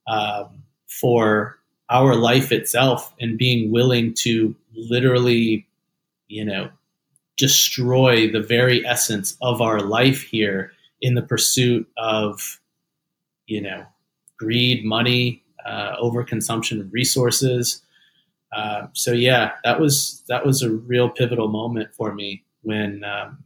um, 0.07 0.63
for 0.87 1.59
our 1.89 2.15
life 2.15 2.53
itself 2.53 3.15
and 3.21 3.39
being 3.39 3.71
willing 3.71 4.15
to 4.15 4.55
literally 4.75 5.67
you 6.29 6.45
know 6.45 6.69
destroy 7.37 8.31
the 8.31 8.41
very 8.41 8.85
essence 8.87 9.37
of 9.41 9.61
our 9.61 9.81
life 9.81 10.23
here 10.23 10.73
in 11.01 11.15
the 11.15 11.23
pursuit 11.23 11.87
of 11.97 12.61
you 13.47 13.61
know 13.61 13.85
greed 14.39 14.85
money 14.85 15.43
uh, 15.65 15.97
overconsumption 15.97 16.81
of 16.81 16.93
resources 16.93 17.83
uh, 18.53 18.87
so 18.93 19.13
yeah, 19.13 19.53
that 19.65 19.81
was 19.81 20.23
that 20.29 20.45
was 20.45 20.63
a 20.63 20.71
real 20.71 21.09
pivotal 21.09 21.49
moment 21.49 21.95
for 21.95 22.15
me 22.15 22.45
when 22.63 23.03
um, 23.05 23.45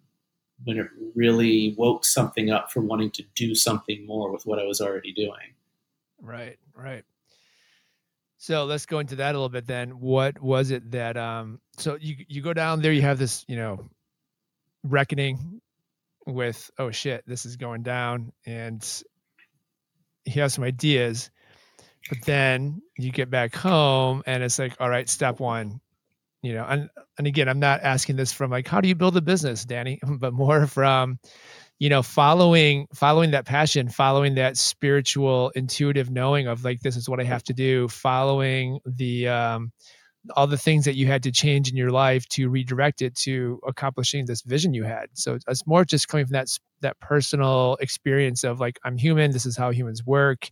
when 0.65 0.79
it 0.79 0.89
really 1.15 1.75
woke 1.79 2.05
something 2.05 2.51
up 2.51 2.73
for 2.73 2.81
wanting 2.81 3.11
to 3.13 3.23
do 3.35 3.55
something 3.55 4.05
more 4.07 4.33
with 4.33 4.47
what 4.47 4.59
I 4.59 4.65
was 4.65 4.81
already 4.81 5.13
doing. 5.13 5.55
Right, 6.21 6.59
right. 6.75 7.05
So 8.39 8.65
let's 8.65 8.87
go 8.87 8.99
into 8.99 9.17
that 9.17 9.35
a 9.35 9.39
little 9.39 9.49
bit 9.49 9.67
then. 9.67 9.91
What 10.01 10.41
was 10.41 10.71
it 10.71 10.91
that 10.91 11.17
um 11.17 11.61
so 11.79 11.97
you 12.01 12.17
you 12.29 12.43
go 12.43 12.53
down 12.53 12.81
there, 12.83 12.93
you 12.93 13.03
have 13.03 13.19
this, 13.19 13.45
you 13.49 13.57
know, 13.57 13.89
reckoning 14.83 15.61
with 16.27 16.71
oh 16.79 16.91
shit, 16.91 17.25
this 17.27 17.47
is 17.47 17.57
going 17.57 17.83
down 17.83 18.33
and 18.45 19.03
you 20.25 20.43
have 20.43 20.53
some 20.53 20.65
ideas 20.65 21.31
but 22.09 22.23
then 22.25 22.81
you 22.99 23.11
get 23.11 23.31
back 23.31 23.55
home 23.55 24.23
and 24.27 24.43
it's 24.43 24.59
like 24.59 24.75
all 24.81 24.89
right 24.89 25.09
step 25.09 25.41
one 25.41 25.81
you 26.43 26.53
know 26.53 26.65
and 26.69 26.89
and 27.19 27.27
again 27.27 27.49
i'm 27.49 27.61
not 27.61 27.81
asking 27.83 28.17
this 28.17 28.33
from 28.33 28.51
like 28.51 28.67
how 28.67 28.81
do 28.81 28.89
you 28.89 28.95
build 28.95 29.17
a 29.17 29.23
business 29.23 29.65
danny? 29.65 30.01
But 30.19 30.33
more 30.33 30.67
from 30.67 31.19
you 31.79 31.89
know 31.89 32.03
following 32.03 32.87
following 32.95 33.33
that 33.33 33.45
passion 33.45 33.89
following 33.89 34.35
that 34.37 34.57
spiritual 34.57 35.51
intuitive 35.55 36.11
knowing 36.11 36.47
of 36.47 36.65
like 36.65 36.81
this 36.81 36.97
is 36.97 37.09
what 37.09 37.21
i 37.21 37.25
have 37.25 37.43
to 37.45 37.53
do 37.53 37.89
following 37.89 38.81
the 38.87 39.29
um 39.29 39.73
all 40.35 40.47
the 40.47 40.59
things 40.59 40.85
that 40.85 40.97
you 40.97 41.07
had 41.07 41.23
to 41.23 41.31
change 41.31 41.71
in 41.71 41.77
your 41.77 41.91
life 41.91 42.27
to 42.29 42.49
redirect 42.49 43.03
it 43.03 43.15
to 43.15 43.61
accomplishing 43.67 44.27
this 44.27 44.43
vision 44.43 44.75
you 44.75 44.83
had. 44.83 45.07
So 45.13 45.39
it's 45.47 45.67
more 45.67 45.85
just 45.85 46.09
coming 46.09 46.27
from 46.27 46.33
that 46.33 46.49
that 46.81 46.99
personal 47.01 47.77
experience 47.81 48.45
of 48.45 48.61
like 48.61 48.79
i'm 48.85 48.99
human 48.99 49.31
this 49.31 49.47
is 49.47 49.57
how 49.57 49.71
humans 49.71 50.05
work 50.05 50.51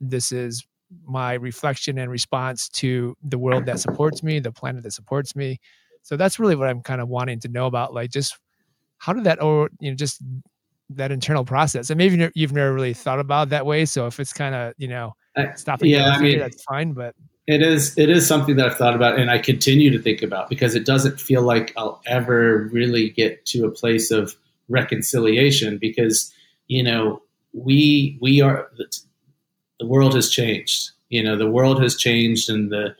this 0.00 0.32
is 0.32 0.64
my 1.04 1.34
reflection 1.34 1.98
and 1.98 2.10
response 2.10 2.68
to 2.68 3.16
the 3.22 3.38
world 3.38 3.66
that 3.66 3.80
supports 3.80 4.22
me, 4.22 4.38
the 4.40 4.52
planet 4.52 4.82
that 4.82 4.92
supports 4.92 5.34
me. 5.34 5.60
So 6.02 6.16
that's 6.16 6.38
really 6.38 6.56
what 6.56 6.68
I'm 6.68 6.82
kind 6.82 7.00
of 7.00 7.08
wanting 7.08 7.40
to 7.40 7.48
know 7.48 7.66
about. 7.66 7.94
Like, 7.94 8.10
just 8.10 8.38
how 8.98 9.12
did 9.12 9.24
that, 9.24 9.42
or 9.42 9.70
you 9.80 9.90
know, 9.90 9.96
just 9.96 10.22
that 10.96 11.12
internal 11.12 11.44
process 11.44 11.90
and 11.90 11.98
maybe 11.98 12.30
you've 12.34 12.52
never 12.52 12.72
really 12.72 12.94
thought 12.94 13.18
about 13.18 13.48
that 13.50 13.66
way 13.66 13.84
so 13.84 14.06
if 14.06 14.20
it's 14.20 14.32
kind 14.32 14.54
of 14.54 14.74
you 14.76 14.88
know 14.88 15.14
stopping 15.54 15.90
yeah 15.90 16.10
i 16.10 16.20
mean 16.20 16.38
that's 16.38 16.62
fine 16.64 16.92
but 16.92 17.14
it 17.46 17.62
is 17.62 17.96
it 17.98 18.10
is 18.10 18.26
something 18.26 18.56
that 18.56 18.66
i've 18.66 18.76
thought 18.76 18.94
about 18.94 19.18
and 19.18 19.30
i 19.30 19.38
continue 19.38 19.90
to 19.90 19.98
think 19.98 20.22
about 20.22 20.48
because 20.48 20.74
it 20.74 20.84
doesn't 20.84 21.20
feel 21.20 21.42
like 21.42 21.72
i'll 21.76 22.00
ever 22.06 22.68
really 22.72 23.10
get 23.10 23.44
to 23.46 23.64
a 23.64 23.70
place 23.70 24.10
of 24.10 24.36
reconciliation 24.68 25.78
because 25.78 26.32
you 26.68 26.82
know 26.82 27.20
we 27.52 28.18
we 28.20 28.40
are 28.40 28.70
the 29.82 29.88
world 29.94 30.14
has 30.14 30.30
changed 30.30 30.90
you 31.10 31.22
know 31.22 31.36
the 31.36 31.50
world 31.50 31.82
has 31.82 31.96
changed 31.96 32.48
and 32.48 32.70
the 32.70 32.94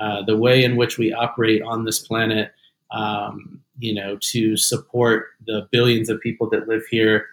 uh, 0.00 0.22
the 0.22 0.36
way 0.36 0.62
in 0.62 0.76
which 0.76 0.96
we 0.96 1.12
operate 1.12 1.60
on 1.62 1.84
this 1.84 1.98
planet 1.98 2.52
um, 2.90 3.60
you 3.78 3.94
know, 3.94 4.18
to 4.20 4.56
support 4.56 5.26
the 5.46 5.68
billions 5.70 6.08
of 6.08 6.20
people 6.20 6.48
that 6.50 6.68
live 6.68 6.86
here 6.90 7.26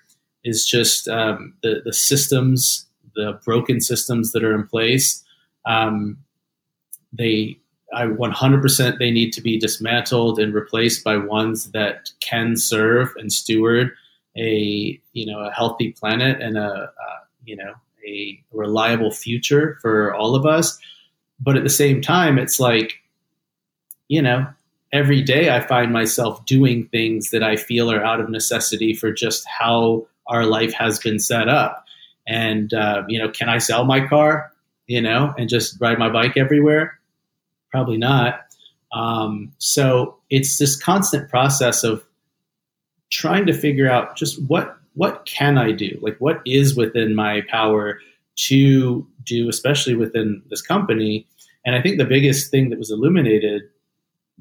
is 0.44 0.66
just 0.66 1.08
um, 1.08 1.54
the 1.64 1.82
the 1.84 1.94
systems, 1.94 2.86
the 3.16 3.40
broken 3.44 3.82
systems 3.82 4.32
that 4.32 4.44
are 4.44 4.54
in 4.54 4.68
place. 4.68 5.24
Um, 5.66 6.18
they, 7.12 7.58
I 7.94 8.04
100% 8.04 9.00
they 9.00 9.10
need 9.10 9.32
to 9.34 9.42
be 9.42 9.58
dismantled 9.58 10.38
and 10.38 10.54
replaced 10.54 11.04
by 11.04 11.18
ones 11.18 11.72
that 11.72 12.12
can 12.20 12.58
serve 12.58 13.14
and 13.18 13.32
steward 13.32 13.92
a 14.38 15.00
you 15.14 15.26
know 15.26 15.40
a 15.40 15.52
healthy 15.52 15.94
planet 15.94 16.42
and 16.42 16.58
a 16.58 16.92
uh, 16.92 17.18
you 17.46 17.56
know 17.56 17.74
a 18.08 18.42
reliable 18.52 19.12
future 19.12 19.78
for 19.82 20.14
all 20.14 20.36
of 20.36 20.46
us. 20.46 20.78
But 21.40 21.58
at 21.58 21.64
the 21.64 21.70
same 21.70 22.02
time, 22.02 22.38
it's 22.38 22.60
like 22.60 23.02
you 24.08 24.22
know 24.22 24.48
every 24.96 25.22
day 25.22 25.50
I 25.50 25.60
find 25.60 25.92
myself 25.92 26.46
doing 26.46 26.88
things 26.88 27.32
that 27.32 27.44
I 27.44 27.58
feel 27.58 27.92
are 27.92 28.04
out 28.04 28.22
of 28.22 28.30
necessity 28.30 28.94
for 28.94 29.12
just 29.12 29.46
how 29.46 30.08
our 30.28 30.46
life 30.46 30.74
has 30.74 31.00
been 31.00 31.20
set 31.20 31.50
up. 31.50 31.86
And, 32.26 32.74
uh, 32.74 33.04
you 33.08 33.20
know, 33.20 33.30
can 33.30 33.50
I 33.50 33.58
sell 33.58 33.84
my 33.84 34.08
car, 34.08 34.52
you 34.88 35.02
know, 35.02 35.34
and 35.38 35.50
just 35.50 35.80
ride 35.82 36.00
my 36.00 36.10
bike 36.10 36.38
everywhere? 36.38 36.98
Probably 37.72 37.98
not. 37.98 38.40
Um, 38.94 39.52
so 39.58 40.18
it's 40.30 40.58
this 40.58 40.82
constant 40.82 41.30
process 41.30 41.84
of 41.84 42.06
trying 43.12 43.46
to 43.48 43.54
figure 43.54 43.90
out 43.90 44.16
just 44.16 44.42
what 44.48 44.78
what 44.96 45.26
can 45.26 45.58
I 45.58 45.72
do? 45.72 45.98
Like 46.02 46.18
what 46.18 46.42
is 46.46 46.76
within 46.76 47.16
my 47.16 47.42
power 47.50 48.00
to 48.36 49.08
do, 49.24 49.48
especially 49.50 49.96
within 49.96 50.42
this 50.50 50.62
company. 50.62 51.26
And 51.66 51.76
I 51.76 51.82
think 51.82 51.98
the 51.98 52.06
biggest 52.06 52.52
thing 52.52 52.70
that 52.70 52.80
was 52.80 52.92
illuminated 52.92 53.64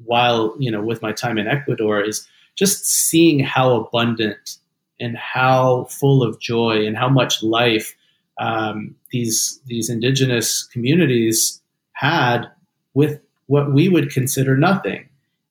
while 0.03 0.53
you 0.59 0.69
know 0.69 0.81
with 0.81 1.01
my 1.01 1.11
time 1.11 1.37
in 1.37 1.47
Ecuador 1.47 2.01
is 2.01 2.27
just 2.55 2.85
seeing 2.85 3.39
how 3.39 3.75
abundant 3.75 4.57
and 4.99 5.17
how 5.17 5.85
full 5.85 6.23
of 6.23 6.39
joy 6.39 6.85
and 6.85 6.97
how 6.97 7.09
much 7.09 7.43
life 7.43 7.95
um, 8.39 8.95
these 9.11 9.59
these 9.65 9.89
indigenous 9.89 10.63
communities 10.63 11.61
had 11.93 12.45
with 12.93 13.21
what 13.47 13.71
we 13.73 13.87
would 13.87 14.11
consider 14.11 14.57
nothing, 14.57 15.07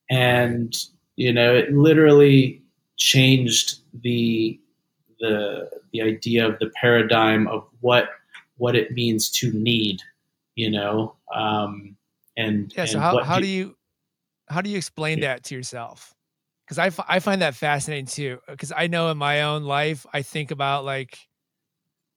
and 0.09 0.75
you 1.15 1.33
know 1.33 1.55
it 1.55 1.73
literally 1.73 2.61
changed 2.97 3.79
the 4.03 4.59
the 5.25 5.69
the 5.91 6.01
idea 6.01 6.47
of 6.47 6.59
the 6.59 6.69
paradigm 6.81 7.47
of 7.47 7.67
what 7.81 8.09
what 8.57 8.75
it 8.75 8.91
means 8.91 9.29
to 9.29 9.51
need, 9.51 10.01
you 10.55 10.69
know, 10.69 11.15
um, 11.33 11.97
and 12.37 12.73
yeah. 12.75 12.85
So 12.85 12.97
and 12.97 13.03
how 13.03 13.23
how 13.23 13.39
do 13.39 13.47
you 13.47 13.75
how 14.47 14.61
do 14.61 14.69
you 14.69 14.77
explain 14.77 15.19
yeah. 15.19 15.33
that 15.33 15.43
to 15.45 15.55
yourself? 15.55 16.13
Because 16.65 16.79
I, 16.79 16.87
f- 16.87 17.05
I 17.07 17.19
find 17.19 17.41
that 17.41 17.55
fascinating 17.55 18.07
too. 18.07 18.39
Because 18.47 18.73
I 18.75 18.87
know 18.87 19.11
in 19.11 19.17
my 19.17 19.43
own 19.43 19.63
life, 19.63 20.05
I 20.13 20.23
think 20.23 20.51
about 20.51 20.83
like, 20.83 21.17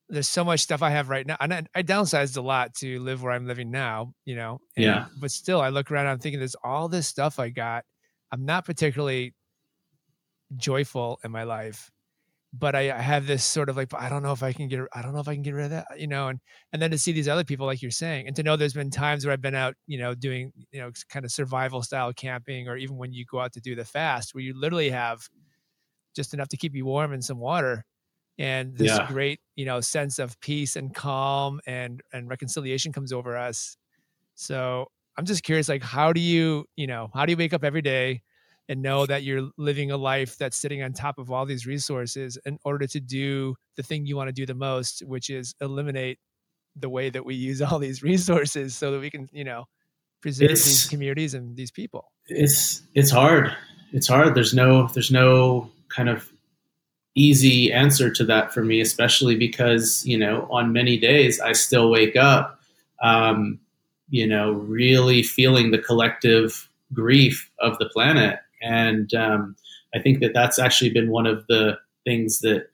there's 0.09 0.27
so 0.27 0.43
much 0.43 0.61
stuff 0.61 0.81
I 0.81 0.89
have 0.89 1.09
right 1.09 1.25
now. 1.25 1.37
And 1.39 1.53
I, 1.53 1.63
I 1.75 1.83
downsized 1.83 2.35
a 2.35 2.41
lot 2.41 2.73
to 2.77 2.99
live 2.99 3.21
where 3.21 3.31
I'm 3.31 3.45
living 3.45 3.69
now, 3.69 4.13
you 4.25 4.35
know? 4.35 4.59
And, 4.75 4.85
yeah. 4.85 5.05
But 5.19 5.29
still, 5.29 5.61
I 5.61 5.69
look 5.69 5.91
around 5.91 6.07
I'm 6.07 6.17
thinking 6.17 6.39
there's 6.39 6.55
all 6.63 6.89
this 6.89 7.07
stuff 7.07 7.39
I 7.39 7.49
got. 7.49 7.85
I'm 8.31 8.45
not 8.45 8.65
particularly 8.65 9.35
joyful 10.57 11.19
in 11.23 11.31
my 11.31 11.43
life 11.43 11.91
but 12.51 12.75
I, 12.75 12.83
have 12.83 13.27
this 13.27 13.43
sort 13.43 13.69
of 13.69 13.77
like 13.77 13.93
I 13.93 14.09
don't 14.09 14.23
know 14.23 14.31
if 14.31 14.41
I 14.41 14.53
can 14.53 14.67
get 14.67 14.79
I 14.93 15.01
don't 15.01 15.13
know 15.13 15.19
if 15.19 15.27
I 15.27 15.35
can 15.35 15.43
get 15.43 15.53
rid 15.53 15.65
of 15.65 15.71
that 15.71 15.87
you 15.97 16.07
know 16.07 16.29
and 16.29 16.39
and 16.73 16.81
then 16.81 16.91
to 16.91 16.97
see 16.97 17.11
these 17.11 17.27
other 17.27 17.43
people 17.43 17.65
like 17.65 17.81
you're 17.81 17.91
saying 17.91 18.27
and 18.27 18.35
to 18.35 18.43
know 18.43 18.55
there's 18.55 18.73
been 18.73 18.89
times 18.89 19.25
where 19.25 19.33
I've 19.33 19.41
been 19.41 19.55
out 19.55 19.75
you 19.85 19.99
know 19.99 20.15
doing 20.15 20.51
you 20.71 20.79
know 20.79 20.91
kind 21.09 21.25
of 21.25 21.31
survival 21.31 21.83
style 21.83 22.11
camping 22.13 22.67
or 22.67 22.75
even 22.75 22.97
when 22.97 23.13
you 23.13 23.25
go 23.25 23.39
out 23.39 23.53
to 23.53 23.61
do 23.61 23.75
the 23.75 23.85
fast 23.85 24.33
where 24.33 24.43
you 24.43 24.59
literally 24.59 24.89
have 24.89 25.27
just 26.15 26.33
enough 26.33 26.49
to 26.49 26.57
keep 26.57 26.75
you 26.75 26.85
warm 26.85 27.13
and 27.13 27.23
some 27.23 27.37
water 27.37 27.85
and 28.39 28.75
this 28.75 28.87
yeah. 28.87 29.07
great 29.07 29.39
you 29.55 29.65
know 29.65 29.79
sense 29.79 30.17
of 30.17 30.39
peace 30.39 30.75
and 30.75 30.95
calm 30.95 31.59
and 31.67 32.01
and 32.13 32.29
reconciliation 32.29 32.91
comes 32.91 33.13
over 33.13 33.37
us 33.37 33.77
so 34.33 34.87
I'm 35.17 35.25
just 35.25 35.43
curious 35.43 35.69
like 35.69 35.83
how 35.83 36.13
do 36.13 36.21
you 36.21 36.65
you 36.75 36.87
know 36.87 37.09
how 37.13 37.27
do 37.27 37.31
you 37.31 37.37
wake 37.37 37.53
up 37.53 37.63
every 37.63 37.83
day 37.83 38.21
and 38.69 38.81
know 38.81 39.05
that 39.05 39.23
you're 39.23 39.49
living 39.57 39.91
a 39.91 39.97
life 39.97 40.37
that's 40.37 40.55
sitting 40.55 40.81
on 40.81 40.93
top 40.93 41.17
of 41.17 41.31
all 41.31 41.45
these 41.45 41.65
resources 41.65 42.37
in 42.45 42.57
order 42.63 42.87
to 42.87 42.99
do 42.99 43.55
the 43.75 43.83
thing 43.83 44.05
you 44.05 44.15
want 44.15 44.29
to 44.29 44.33
do 44.33 44.45
the 44.45 44.55
most, 44.55 45.01
which 45.05 45.29
is 45.29 45.53
eliminate 45.59 46.19
the 46.75 46.87
way 46.87 47.09
that 47.09 47.25
we 47.25 47.35
use 47.35 47.61
all 47.63 47.79
these 47.79 48.01
resources 48.01 48.75
so 48.75 48.91
that 48.91 48.99
we 48.99 49.09
can, 49.09 49.27
you 49.33 49.43
know, 49.43 49.65
preserve 50.21 50.51
it's, 50.51 50.65
these 50.65 50.85
communities 50.87 51.33
and 51.33 51.57
these 51.57 51.71
people. 51.71 52.11
It's 52.27 52.81
it's 52.93 53.11
hard. 53.11 53.53
It's 53.91 54.07
hard. 54.07 54.35
There's 54.35 54.53
no 54.53 54.87
there's 54.87 55.11
no 55.11 55.69
kind 55.89 56.07
of 56.07 56.31
easy 57.15 57.73
answer 57.73 58.09
to 58.13 58.23
that 58.25 58.53
for 58.53 58.63
me, 58.63 58.79
especially 58.79 59.35
because, 59.35 60.05
you 60.05 60.17
know, 60.17 60.47
on 60.51 60.71
many 60.71 60.97
days 60.97 61.41
I 61.41 61.53
still 61.53 61.89
wake 61.89 62.15
up 62.15 62.59
um, 63.01 63.59
you 64.09 64.27
know, 64.27 64.51
really 64.51 65.23
feeling 65.23 65.71
the 65.71 65.77
collective 65.77 66.69
grief 66.93 67.51
of 67.59 67.77
the 67.77 67.89
planet 67.89 68.39
and 68.61 69.13
um, 69.13 69.55
I 69.93 69.99
think 69.99 70.19
that 70.19 70.33
that's 70.33 70.59
actually 70.59 70.91
been 70.91 71.09
one 71.09 71.25
of 71.25 71.45
the 71.47 71.77
things 72.05 72.39
that 72.39 72.67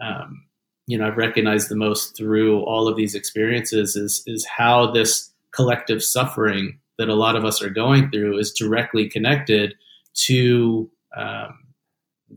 um, 0.00 0.44
you 0.86 0.98
know 0.98 1.06
I've 1.06 1.16
recognized 1.16 1.68
the 1.68 1.76
most 1.76 2.16
through 2.16 2.60
all 2.62 2.88
of 2.88 2.96
these 2.96 3.14
experiences 3.14 3.96
is 3.96 4.22
is 4.26 4.44
how 4.46 4.90
this 4.90 5.30
collective 5.52 6.02
suffering 6.02 6.78
that 6.98 7.08
a 7.08 7.14
lot 7.14 7.36
of 7.36 7.44
us 7.44 7.62
are 7.62 7.70
going 7.70 8.10
through 8.10 8.38
is 8.38 8.52
directly 8.52 9.08
connected 9.08 9.74
to 10.12 10.90
um, 11.16 11.58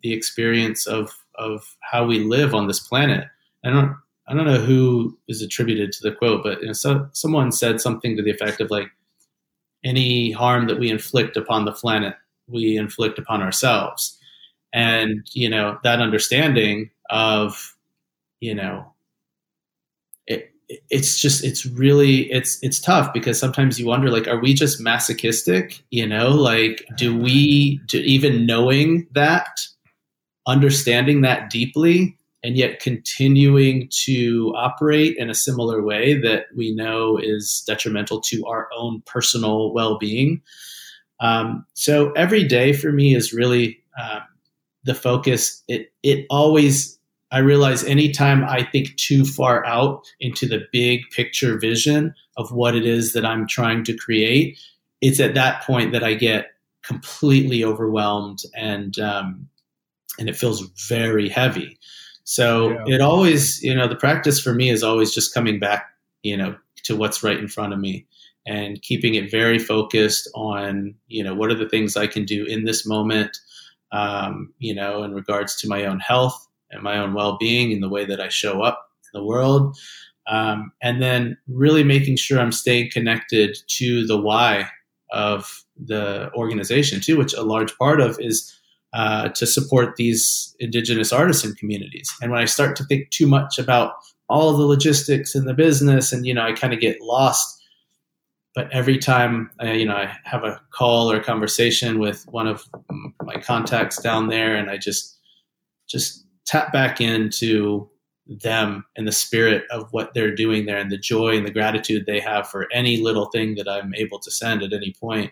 the 0.01 0.13
experience 0.13 0.87
of 0.87 1.11
of 1.35 1.75
how 1.81 2.05
we 2.05 2.19
live 2.19 2.53
on 2.53 2.67
this 2.67 2.79
planet. 2.79 3.27
I 3.63 3.69
don't 3.69 3.95
I 4.27 4.33
don't 4.33 4.45
know 4.45 4.59
who 4.59 5.17
is 5.27 5.41
attributed 5.41 5.91
to 5.93 6.03
the 6.03 6.15
quote, 6.15 6.43
but 6.43 6.61
you 6.61 6.67
know, 6.67 6.73
so, 6.73 7.07
someone 7.11 7.51
said 7.51 7.81
something 7.81 8.15
to 8.15 8.23
the 8.23 8.31
effect 8.31 8.61
of 8.61 8.71
like 8.71 8.89
any 9.83 10.31
harm 10.31 10.67
that 10.67 10.79
we 10.79 10.89
inflict 10.89 11.35
upon 11.35 11.65
the 11.65 11.73
planet 11.73 12.15
we 12.47 12.77
inflict 12.77 13.19
upon 13.19 13.41
ourselves. 13.41 14.17
And, 14.73 15.25
you 15.33 15.49
know, 15.49 15.77
that 15.83 16.01
understanding 16.01 16.89
of, 17.09 17.75
you 18.39 18.55
know, 18.55 18.93
it, 20.27 20.51
it's 20.89 21.21
just 21.21 21.43
it's 21.43 21.65
really 21.65 22.31
it's 22.31 22.57
it's 22.61 22.79
tough 22.79 23.13
because 23.13 23.39
sometimes 23.39 23.79
you 23.79 23.85
wonder 23.85 24.09
like 24.09 24.27
are 24.27 24.39
we 24.39 24.53
just 24.53 24.79
masochistic 24.79 25.83
you 25.91 26.07
know 26.07 26.29
like 26.29 26.85
do 26.95 27.15
we 27.15 27.79
do 27.85 27.99
even 27.99 28.45
knowing 28.45 29.05
that 29.13 29.59
understanding 30.47 31.21
that 31.21 31.49
deeply 31.49 32.17
and 32.43 32.57
yet 32.57 32.79
continuing 32.79 33.87
to 33.89 34.53
operate 34.55 35.15
in 35.17 35.29
a 35.29 35.35
similar 35.35 35.81
way 35.81 36.19
that 36.19 36.45
we 36.55 36.73
know 36.75 37.17
is 37.17 37.63
detrimental 37.65 38.19
to 38.19 38.45
our 38.45 38.67
own 38.75 39.01
personal 39.05 39.73
well-being 39.73 40.41
um, 41.23 41.65
so 41.73 42.11
every 42.11 42.43
day 42.43 42.73
for 42.73 42.91
me 42.91 43.15
is 43.15 43.33
really 43.33 43.81
uh, 43.97 44.19
the 44.83 44.93
focus. 44.93 45.63
It 45.69 45.91
it 46.03 46.27
always 46.29 46.99
I 47.31 47.39
realize 47.39 47.83
anytime 47.85 48.43
I 48.43 48.63
think 48.63 48.95
too 48.97 49.25
far 49.25 49.65
out 49.65 50.03
into 50.19 50.47
the 50.47 50.65
big 50.71 51.01
picture 51.11 51.57
vision 51.57 52.13
of 52.37 52.51
what 52.51 52.75
it 52.75 52.85
is 52.85 53.13
that 53.13 53.25
I'm 53.25 53.47
trying 53.47 53.85
to 53.85 53.97
create, 53.97 54.59
it's 55.01 55.19
at 55.21 55.33
that 55.33 55.63
point 55.63 55.93
that 55.93 56.03
I 56.03 56.13
get 56.13 56.51
completely 56.83 57.63
overwhelmed 57.63 58.39
and 58.53 58.99
um, 58.99 59.47
and 60.19 60.27
it 60.27 60.35
feels 60.35 60.61
very 60.89 61.29
heavy. 61.29 61.79
So 62.25 62.71
yeah. 62.71 62.95
it 62.95 63.01
always, 63.01 63.63
you 63.63 63.73
know, 63.73 63.87
the 63.87 63.95
practice 63.95 64.41
for 64.41 64.53
me 64.53 64.69
is 64.69 64.83
always 64.83 65.13
just 65.13 65.33
coming 65.33 65.57
back, 65.57 65.85
you 66.21 66.35
know, 66.35 66.57
to 66.83 66.97
what's 66.97 67.23
right 67.23 67.37
in 67.37 67.47
front 67.47 67.71
of 67.71 67.79
me 67.79 68.05
and 68.45 68.81
keeping 68.81 69.15
it 69.15 69.31
very 69.31 69.59
focused 69.59 70.29
on 70.35 70.95
you 71.07 71.23
know 71.23 71.33
what 71.33 71.49
are 71.51 71.55
the 71.55 71.69
things 71.69 71.95
I 71.95 72.07
can 72.07 72.25
do 72.25 72.45
in 72.45 72.65
this 72.65 72.85
moment, 72.85 73.37
um, 73.91 74.53
you 74.59 74.75
know, 74.75 75.03
in 75.03 75.13
regards 75.13 75.55
to 75.57 75.67
my 75.67 75.85
own 75.85 75.99
health 75.99 76.47
and 76.71 76.81
my 76.81 76.97
own 76.97 77.13
well-being 77.13 77.71
and 77.71 77.83
the 77.83 77.89
way 77.89 78.05
that 78.05 78.19
I 78.19 78.29
show 78.29 78.61
up 78.61 78.87
in 79.13 79.19
the 79.19 79.25
world, 79.25 79.77
um, 80.27 80.71
and 80.81 81.01
then 81.01 81.37
really 81.47 81.83
making 81.83 82.17
sure 82.17 82.39
I'm 82.39 82.51
staying 82.51 82.89
connected 82.91 83.57
to 83.77 84.05
the 84.07 84.19
why 84.19 84.69
of 85.11 85.63
the 85.77 86.31
organization 86.33 86.99
too, 86.99 87.17
which 87.17 87.33
a 87.33 87.43
large 87.43 87.75
part 87.77 88.01
of 88.01 88.17
is 88.19 88.53
uh, 88.93 89.29
to 89.29 89.45
support 89.45 89.95
these 89.95 90.55
indigenous 90.59 91.11
artisan 91.11 91.55
communities. 91.55 92.09
And 92.21 92.31
when 92.31 92.41
I 92.41 92.45
start 92.45 92.75
to 92.77 92.83
think 92.85 93.09
too 93.09 93.27
much 93.27 93.57
about 93.57 93.93
all 94.29 94.55
the 94.55 94.63
logistics 94.63 95.35
and 95.35 95.47
the 95.47 95.53
business, 95.53 96.11
and 96.13 96.25
you 96.25 96.33
know, 96.33 96.43
I 96.43 96.53
kind 96.53 96.73
of 96.73 96.79
get 96.79 97.01
lost. 97.01 97.62
But 98.55 98.71
every 98.71 98.99
time 98.99 99.49
I, 99.59 99.73
you 99.73 99.85
know 99.85 99.95
I 99.95 100.15
have 100.25 100.43
a 100.43 100.61
call 100.71 101.11
or 101.11 101.17
a 101.17 101.23
conversation 101.23 101.99
with 101.99 102.25
one 102.29 102.47
of 102.47 102.63
my 103.23 103.35
contacts 103.35 104.01
down 104.01 104.27
there, 104.27 104.55
and 104.55 104.69
I 104.69 104.77
just 104.77 105.17
just 105.87 106.25
tap 106.45 106.71
back 106.71 107.01
into 107.01 107.89
them 108.27 108.85
and 108.95 109.07
the 109.07 109.11
spirit 109.11 109.65
of 109.69 109.87
what 109.91 110.13
they're 110.13 110.33
doing 110.33 110.65
there 110.65 110.77
and 110.77 110.91
the 110.91 110.97
joy 110.97 111.35
and 111.35 111.45
the 111.45 111.51
gratitude 111.51 112.05
they 112.05 112.19
have 112.19 112.47
for 112.47 112.71
any 112.71 112.97
little 112.97 113.25
thing 113.25 113.55
that 113.55 113.67
I'm 113.67 113.93
able 113.95 114.19
to 114.19 114.31
send 114.31 114.63
at 114.63 114.71
any 114.73 114.93
point. 114.99 115.31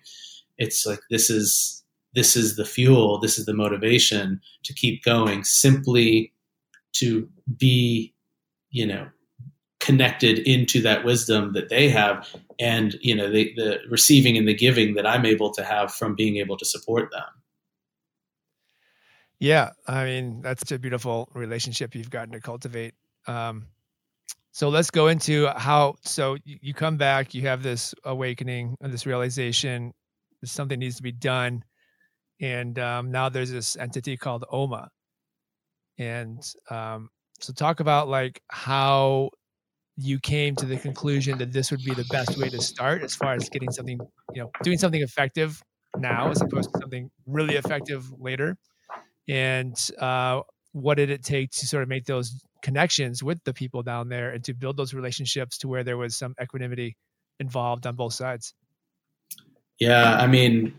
It's 0.58 0.86
like 0.86 1.00
this 1.10 1.30
is 1.30 1.84
this 2.14 2.36
is 2.36 2.58
the 2.58 2.66
fuel, 2.66 3.20
this 3.20 3.40
is 3.40 3.46
the 3.46 3.54
motivation 3.54 4.42
to 4.64 4.74
keep 4.74 5.04
going, 5.04 5.44
simply 5.44 6.34
to 6.94 7.30
be, 7.58 8.14
you 8.70 8.86
know, 8.86 9.08
connected 9.82 10.40
into 10.40 10.82
that 10.82 11.04
wisdom 11.04 11.52
that 11.54 11.68
they 11.68 11.90
have 11.90 12.26
and 12.60 12.96
you 13.02 13.14
know 13.14 13.30
the, 13.30 13.54
the 13.56 13.80
receiving 13.90 14.38
and 14.38 14.48
the 14.48 14.54
giving 14.54 14.94
that 14.94 15.06
i'm 15.06 15.26
able 15.26 15.52
to 15.52 15.64
have 15.64 15.94
from 15.94 16.16
being 16.16 16.38
able 16.38 16.56
to 16.56 16.66
support 16.66 17.12
them 17.12 17.42
yeah, 19.42 19.72
I 19.88 20.06
mean 20.06 20.44
that's 20.44 20.72
a 20.72 20.78
beautiful 20.78 21.28
relationship 21.34 21.96
you've 21.96 22.12
gotten 22.12 22.32
to 22.34 22.40
cultivate. 22.40 22.94
Um, 23.26 23.66
so 24.52 24.70
let's 24.70 24.92
go 24.92 25.08
into 25.08 25.48
how. 25.48 25.96
So 26.04 26.38
you 26.46 26.76
come 26.76 26.96
back, 26.96 27.34
you 27.34 27.42
have 27.48 27.64
this 27.64 27.96
awakening, 28.04 28.78
this 28.82 29.08
realization, 29.08 29.94
something 30.46 30.78
needs 30.78 30.98
to 30.98 31.02
be 31.02 31.12
done, 31.12 31.64
and 32.40 32.78
um, 32.78 33.10
now 33.10 33.30
there's 33.30 33.50
this 33.50 33.76
entity 33.78 34.16
called 34.16 34.46
OMA. 34.52 34.90
And 35.98 36.48
um, 36.70 37.10
so 37.40 37.52
talk 37.52 37.80
about 37.80 38.10
like 38.10 38.44
how 38.48 39.32
you 39.98 40.20
came 40.20 40.56
to 40.56 40.66
the 40.66 40.78
conclusion 40.78 41.38
that 41.38 41.52
this 41.52 41.72
would 41.72 41.84
be 41.84 41.94
the 41.94 42.06
best 42.06 42.38
way 42.38 42.50
to 42.50 42.62
start 42.62 43.04
as 43.04 43.16
far 43.16 43.34
as 43.34 43.50
getting 43.50 43.72
something, 43.72 44.00
you 44.34 44.42
know, 44.42 44.50
doing 44.64 44.78
something 44.78 45.02
effective 45.02 45.62
now 45.98 46.30
as 46.30 46.42
opposed 46.42 46.74
to 46.74 46.80
something 46.80 47.10
really 47.26 47.56
effective 47.56 48.12
later? 48.20 48.58
And 49.28 49.78
uh, 50.00 50.42
what 50.72 50.96
did 50.96 51.10
it 51.10 51.24
take 51.24 51.52
to 51.52 51.68
sort 51.68 51.84
of 51.84 51.90
make 51.90 52.06
those 52.06 52.42
connections 52.62 53.24
with 53.24 53.44
the 53.44 53.54
people 53.54 53.84
down 53.84 54.10
there 54.10 54.32
and 54.32 54.44
to 54.46 54.54
build 54.54 54.78
those 54.78 54.94
relationships 54.94 55.58
to 55.60 55.68
where 55.68 55.84
there 55.84 55.98
was 55.98 56.16
some 56.16 56.36
equanimity 56.42 56.96
involved 57.40 57.86
on 57.86 57.96
both 57.96 58.14
sides? 58.14 58.54
Yeah 59.80 60.16
i 60.18 60.28
mean 60.28 60.74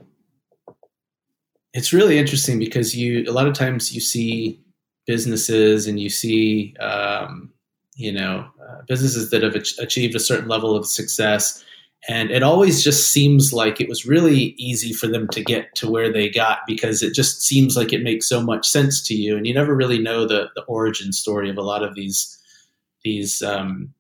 it's 1.75 1.93
really 1.93 2.19
interesting 2.19 2.59
because 2.59 2.95
you 2.95 3.25
a 3.29 3.33
lot 3.33 3.47
of 3.49 3.55
times 3.55 3.93
you 3.93 4.01
see 4.01 4.61
businesses 5.07 5.87
and 5.87 5.99
you 5.99 6.09
see 6.09 6.77
um, 6.79 7.53
you 7.97 8.13
know 8.13 8.49
uh, 8.69 8.83
businesses 8.89 9.31
that 9.31 9.43
have 9.43 9.55
achieved 9.55 10.15
a 10.15 10.21
certain 10.21 10.49
level 10.49 10.75
of 10.75 10.87
success 10.87 11.65
and 12.09 12.33
it 12.33 12.43
always 12.43 12.83
just 12.83 13.13
seems 13.13 13.53
like 13.53 13.81
it 13.81 13.89
was 13.89 14.05
really 14.05 14.55
easy 14.59 14.93
for 14.93 15.07
them 15.07 15.29
to 15.29 15.43
get 15.43 15.73
to 15.77 15.89
where 15.89 16.13
they 16.13 16.29
got 16.29 16.59
because 16.67 17.01
it 17.01 17.15
just 17.15 17.43
seems 17.43 17.77
like 17.77 17.93
it 17.93 18.03
makes 18.03 18.29
so 18.29 18.43
much 18.43 18.69
sense 18.69 19.01
to 19.07 19.15
you. 19.15 19.37
And 19.37 19.47
you 19.47 19.55
never 19.55 19.75
really 19.75 20.01
know 20.01 20.27
the, 20.27 20.51
the 20.57 20.63
origin 20.63 21.13
story 21.13 21.49
of 21.49 21.59
a 21.59 21.63
lot 21.63 21.85
of 21.85 21.95
these 21.95 22.39
these 23.05 23.41
um, 23.43 23.95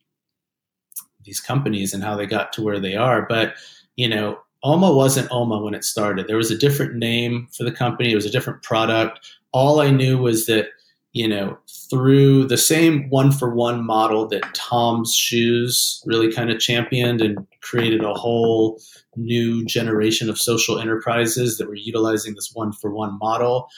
these 1.24 1.38
companies 1.38 1.94
and 1.94 2.02
how 2.02 2.16
they 2.16 2.26
got 2.26 2.52
to 2.54 2.62
where 2.62 2.80
they 2.80 2.96
are. 2.96 3.24
But 3.28 3.54
you 3.94 4.08
know, 4.08 4.40
Oma 4.64 4.92
wasn't 4.92 5.30
Oma 5.30 5.62
when 5.62 5.74
it 5.74 5.84
started. 5.84 6.26
There 6.26 6.36
was 6.36 6.50
a 6.50 6.58
different 6.58 6.96
name 6.96 7.46
for 7.56 7.62
the 7.62 7.72
company. 7.72 8.10
It 8.10 8.16
was 8.16 8.26
a 8.26 8.30
different 8.30 8.62
product. 8.62 9.20
All 9.52 9.80
I 9.80 9.90
knew 9.90 10.18
was 10.18 10.46
that 10.46 10.70
you 11.12 11.28
know, 11.28 11.58
through 11.90 12.46
the 12.46 12.56
same 12.56 13.08
one 13.10 13.32
for 13.32 13.54
one 13.54 13.84
model 13.84 14.26
that 14.28 14.42
Tom's 14.54 15.14
Shoes 15.14 16.02
really 16.06 16.32
kind 16.32 16.50
of 16.50 16.58
championed 16.58 17.20
and 17.20 17.46
created 17.60 18.02
a 18.02 18.14
whole 18.14 18.80
new 19.16 19.64
generation 19.66 20.30
of 20.30 20.38
social 20.38 20.78
enterprises 20.78 21.58
that 21.58 21.68
were 21.68 21.74
utilizing 21.74 22.34
this 22.34 22.50
one 22.54 22.72
for 22.72 22.90
one 22.90 23.18
model. 23.18 23.68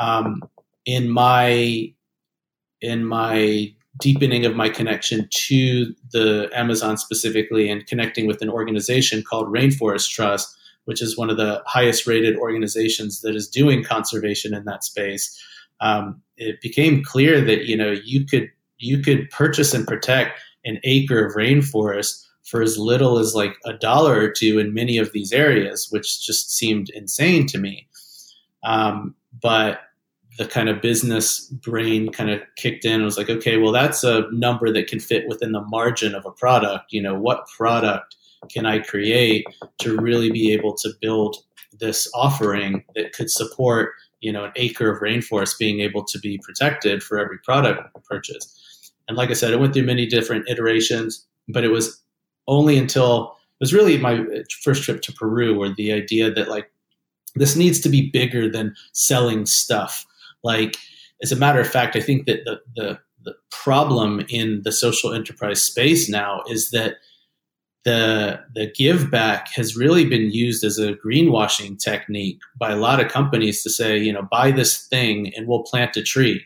Um, 0.00 0.42
in 0.84 1.08
my 1.10 1.92
in 2.80 3.04
my 3.04 3.72
deepening 4.00 4.46
of 4.46 4.56
my 4.56 4.68
connection 4.68 5.28
to 5.30 5.94
the 6.12 6.48
Amazon 6.54 6.96
specifically 6.96 7.68
and 7.70 7.86
connecting 7.86 8.26
with 8.26 8.40
an 8.42 8.48
organization 8.48 9.22
called 9.22 9.46
Rainforest 9.48 10.08
Trust, 10.08 10.56
which 10.86 11.02
is 11.02 11.18
one 11.18 11.28
of 11.28 11.36
the 11.36 11.62
highest 11.66 12.06
rated 12.06 12.36
organizations 12.36 13.20
that 13.20 13.36
is 13.36 13.48
doing 13.48 13.84
conservation 13.84 14.54
in 14.54 14.64
that 14.64 14.82
space 14.82 15.38
um, 15.80 16.22
it 16.40 16.60
became 16.60 17.04
clear 17.04 17.40
that 17.40 17.66
you 17.66 17.76
know 17.76 17.92
you 18.04 18.24
could 18.24 18.50
you 18.78 18.98
could 18.98 19.30
purchase 19.30 19.72
and 19.74 19.86
protect 19.86 20.40
an 20.64 20.80
acre 20.84 21.24
of 21.24 21.34
rainforest 21.34 22.26
for 22.44 22.62
as 22.62 22.78
little 22.78 23.18
as 23.18 23.34
like 23.34 23.56
a 23.64 23.74
dollar 23.74 24.18
or 24.18 24.30
two 24.30 24.58
in 24.58 24.74
many 24.74 24.98
of 24.98 25.12
these 25.12 25.32
areas, 25.32 25.88
which 25.90 26.26
just 26.26 26.50
seemed 26.50 26.88
insane 26.90 27.46
to 27.46 27.58
me. 27.58 27.86
Um, 28.64 29.14
but 29.40 29.80
the 30.38 30.46
kind 30.46 30.68
of 30.68 30.80
business 30.80 31.40
brain 31.46 32.10
kind 32.10 32.30
of 32.30 32.40
kicked 32.56 32.84
in 32.84 32.94
and 32.94 33.04
was 33.04 33.18
like, 33.18 33.30
okay, 33.30 33.58
well, 33.58 33.72
that's 33.72 34.02
a 34.02 34.26
number 34.32 34.72
that 34.72 34.86
can 34.86 34.98
fit 34.98 35.28
within 35.28 35.52
the 35.52 35.60
margin 35.60 36.14
of 36.14 36.24
a 36.24 36.30
product. 36.30 36.92
You 36.92 37.02
know, 37.02 37.14
what 37.14 37.46
product 37.46 38.16
can 38.50 38.66
I 38.66 38.78
create 38.78 39.44
to 39.80 39.96
really 39.96 40.30
be 40.30 40.52
able 40.52 40.74
to 40.78 40.90
build 41.00 41.36
this 41.78 42.10
offering 42.14 42.84
that 42.94 43.12
could 43.12 43.30
support 43.30 43.92
you 44.20 44.32
know 44.32 44.44
an 44.44 44.52
acre 44.56 44.90
of 44.90 45.00
rainforest 45.00 45.58
being 45.58 45.80
able 45.80 46.04
to 46.04 46.18
be 46.18 46.38
protected 46.38 47.02
for 47.02 47.18
every 47.18 47.38
product 47.38 47.82
purchase. 48.04 48.92
And 49.08 49.16
like 49.16 49.30
I 49.30 49.34
said, 49.34 49.52
it 49.52 49.60
went 49.60 49.74
through 49.74 49.84
many 49.84 50.06
different 50.06 50.48
iterations, 50.48 51.26
but 51.48 51.64
it 51.64 51.68
was 51.68 52.02
only 52.46 52.78
until 52.78 53.36
it 53.60 53.64
was 53.64 53.74
really 53.74 53.98
my 53.98 54.24
first 54.62 54.84
trip 54.84 55.02
to 55.02 55.12
Peru 55.12 55.58
where 55.58 55.74
the 55.74 55.92
idea 55.92 56.30
that 56.30 56.48
like 56.48 56.70
this 57.34 57.56
needs 57.56 57.80
to 57.80 57.88
be 57.88 58.10
bigger 58.10 58.48
than 58.48 58.74
selling 58.92 59.46
stuff. 59.46 60.06
Like 60.42 60.76
as 61.22 61.32
a 61.32 61.36
matter 61.36 61.60
of 61.60 61.68
fact, 61.68 61.96
I 61.96 62.00
think 62.00 62.26
that 62.26 62.44
the 62.44 62.60
the 62.76 62.98
the 63.22 63.34
problem 63.50 64.24
in 64.28 64.62
the 64.62 64.72
social 64.72 65.12
enterprise 65.12 65.62
space 65.62 66.08
now 66.08 66.42
is 66.48 66.70
that 66.70 66.96
the 67.84 68.40
the 68.54 68.70
give 68.76 69.10
back 69.10 69.48
has 69.52 69.76
really 69.76 70.04
been 70.04 70.30
used 70.30 70.64
as 70.64 70.78
a 70.78 70.94
greenwashing 70.94 71.78
technique 71.78 72.38
by 72.58 72.72
a 72.72 72.76
lot 72.76 73.00
of 73.00 73.10
companies 73.10 73.62
to 73.62 73.70
say, 73.70 73.98
you 73.98 74.12
know, 74.12 74.22
buy 74.30 74.50
this 74.50 74.86
thing 74.88 75.32
and 75.34 75.46
we'll 75.46 75.62
plant 75.62 75.96
a 75.96 76.02
tree. 76.02 76.44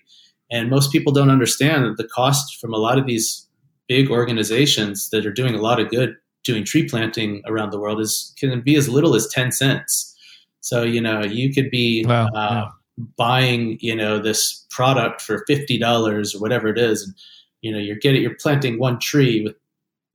And 0.51 0.71
most 0.71 0.93
people 0.93 1.13
don't 1.13 1.31
understand 1.31 1.85
that 1.85 1.97
the 1.97 2.09
cost 2.09 2.61
from 2.61 2.73
a 2.73 2.79
lot 2.79 2.99
of 2.99 3.07
these 3.07 3.47
big 3.89 4.11
organizations 4.11 5.11
that 5.11 5.27
are 5.27 5.33
doing 5.33 5.55
a 5.55 5.61
lot 5.61 5.81
of 5.81 5.89
good 5.89 6.17
doing 6.45 6.65
tree 6.65 6.87
planting 6.87 7.43
around 7.47 7.71
the 7.71 7.81
world 7.81 8.01
is 8.01 8.33
can 8.39 8.61
be 8.61 8.77
as 8.77 8.89
little 8.89 9.15
as 9.15 9.27
10 9.29 9.51
cents. 9.51 10.15
So, 10.61 10.83
you 10.83 11.01
know, 11.01 11.23
you 11.23 11.53
could 11.53 11.71
be 11.71 12.05
wow, 12.07 12.27
uh, 12.29 12.29
yeah. 12.39 13.05
buying, 13.17 13.79
you 13.81 13.97
know, 13.97 14.19
this 14.19 14.67
product 14.71 15.21
for 15.21 15.45
$50 15.49 16.35
or 16.35 16.39
whatever 16.39 16.69
it 16.69 16.79
is. 16.79 17.03
And, 17.03 17.15
you 17.63 17.73
know, 17.73 17.79
you're 17.79 17.97
getting, 17.97 18.23
you're 18.23 18.37
planting 18.37 18.79
one 18.79 18.99
tree 18.99 19.43
with 19.43 19.57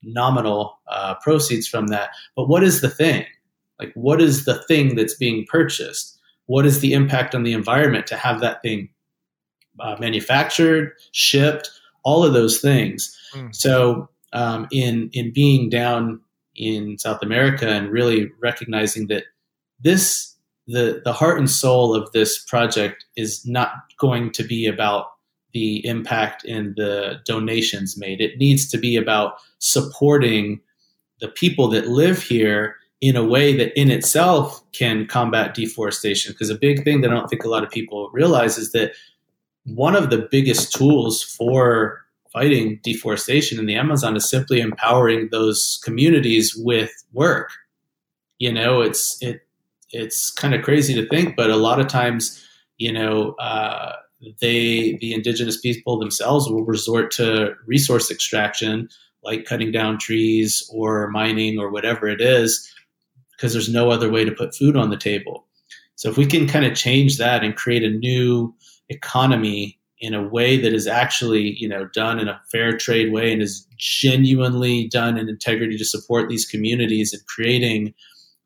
nominal 0.04 0.80
uh, 0.88 1.16
proceeds 1.16 1.68
from 1.68 1.88
that. 1.88 2.10
But 2.36 2.48
what 2.48 2.64
is 2.64 2.82
the 2.82 2.90
thing? 2.90 3.26
Like, 3.80 3.92
what 3.96 4.22
is 4.22 4.46
the 4.46 4.62
thing 4.64 4.96
that's 4.96 5.16
being 5.16 5.46
purchased? 5.50 6.18
What 6.48 6.66
is 6.66 6.80
the 6.80 6.94
impact 6.94 7.36
on 7.36 7.44
the 7.44 7.54
environment 7.54 8.08
to 8.08 8.18
have 8.18 8.42
that 8.42 8.62
thing 8.62 8.90
uh, 9.80 9.96
manufactured, 10.00 10.94
shipped, 11.12 11.70
all 12.04 12.24
of 12.24 12.34
those 12.34 12.60
things? 12.60 13.16
Mm. 13.34 13.56
So, 13.56 14.10
um, 14.34 14.68
in 14.72 15.10
in 15.14 15.32
being 15.34 15.70
down 15.70 16.22
in 16.56 16.98
South 16.98 17.24
America 17.24 17.68
and 17.68 17.90
really 17.90 18.30
recognizing 18.42 19.08
that 19.08 19.24
this 19.80 20.36
the 20.68 21.02
the 21.04 21.14
heart 21.14 21.40
and 21.40 21.50
soul 21.50 21.96
of 21.96 22.12
this 22.12 22.44
project 22.44 23.06
is 23.16 23.46
not 23.46 23.72
going 23.98 24.32
to 24.32 24.44
be 24.44 24.68
about 24.68 25.08
the 25.54 25.86
impact 25.86 26.46
in 26.46 26.74
the 26.78 27.20
donations 27.26 27.98
made. 27.98 28.22
It 28.22 28.38
needs 28.38 28.70
to 28.70 28.78
be 28.78 28.96
about 28.96 29.36
supporting 29.60 30.62
the 31.20 31.28
people 31.28 31.68
that 31.70 31.88
live 31.88 32.22
here 32.22 32.76
in 33.02 33.16
a 33.16 33.24
way 33.24 33.56
that 33.56 33.78
in 33.80 33.90
itself 33.92 34.62
can 34.74 35.08
combat 35.08 35.54
deforestation. 35.54 36.34
Because 36.34 36.50
a 36.50 36.56
big 36.56 36.84
thing 36.84 37.02
that 37.02 37.12
I 37.12 37.14
don't 37.14 37.30
think 37.30 37.44
a 37.44 37.50
lot 37.50 37.64
of 37.64 37.70
people 37.70 38.10
realize 38.12 38.58
is 38.58 38.72
that 38.74 38.94
one 39.66 39.96
of 39.96 40.10
the 40.10 40.28
biggest 40.30 40.74
tools 40.74 41.24
for 41.24 42.02
fighting 42.32 42.80
deforestation 42.84 43.60
in 43.60 43.66
the 43.66 43.76
Amazon 43.76 44.16
is 44.16 44.30
simply 44.30 44.62
empowering 44.62 45.30
those 45.32 45.80
communities 45.84 46.56
with 46.56 46.92
work. 47.14 47.52
You 48.38 48.54
know, 48.54 48.82
it's 48.82 49.22
it 49.22 49.42
it's 49.92 50.32
kind 50.32 50.54
of 50.54 50.62
crazy 50.62 50.94
to 50.94 51.08
think, 51.08 51.36
but 51.36 51.50
a 51.50 51.56
lot 51.56 51.80
of 51.80 51.88
times, 51.88 52.46
you 52.78 52.92
know, 52.92 53.34
uh, 53.34 53.94
they 54.42 54.98
the 55.00 55.14
indigenous 55.14 55.60
people 55.60 55.98
themselves 55.98 56.50
will 56.50 56.66
resort 56.66 57.12
to 57.12 57.54
resource 57.66 58.12
extraction 58.12 58.90
like 59.24 59.46
cutting 59.46 59.72
down 59.72 59.98
trees 59.98 60.70
or 60.74 61.10
mining 61.10 61.60
or 61.60 61.70
whatever 61.70 62.08
it 62.08 62.22
is 62.22 62.74
because 63.32 63.54
there's 63.54 63.70
no 63.70 63.90
other 63.90 64.10
way 64.10 64.26
to 64.26 64.32
put 64.32 64.56
food 64.56 64.76
on 64.76 64.90
the 64.90 64.98
table. 64.98 65.46
So 65.96 66.10
if 66.10 66.18
we 66.18 66.26
can 66.26 66.48
kind 66.48 66.66
of 66.66 66.76
change 66.76 67.18
that 67.18 67.44
and 67.44 67.56
create 67.56 67.84
a 67.84 67.90
new 67.90 68.54
economy 68.90 69.80
in 70.00 70.14
a 70.14 70.28
way 70.28 70.58
that 70.58 70.74
is 70.74 70.88
actually, 70.88 71.56
you 71.58 71.68
know, 71.68 71.86
done 71.94 72.20
in 72.20 72.30
a 72.30 72.42
fair 72.52 72.78
trade 72.78 73.12
way 73.12 73.34
and 73.34 73.42
is 73.42 73.68
genuinely 73.78 74.88
done 74.88 75.18
in 75.18 75.28
integrity 75.28 75.78
to 75.78 75.86
support 75.86 76.30
these 76.30 76.46
communities 76.46 77.14
and 77.14 77.26
creating 77.28 77.94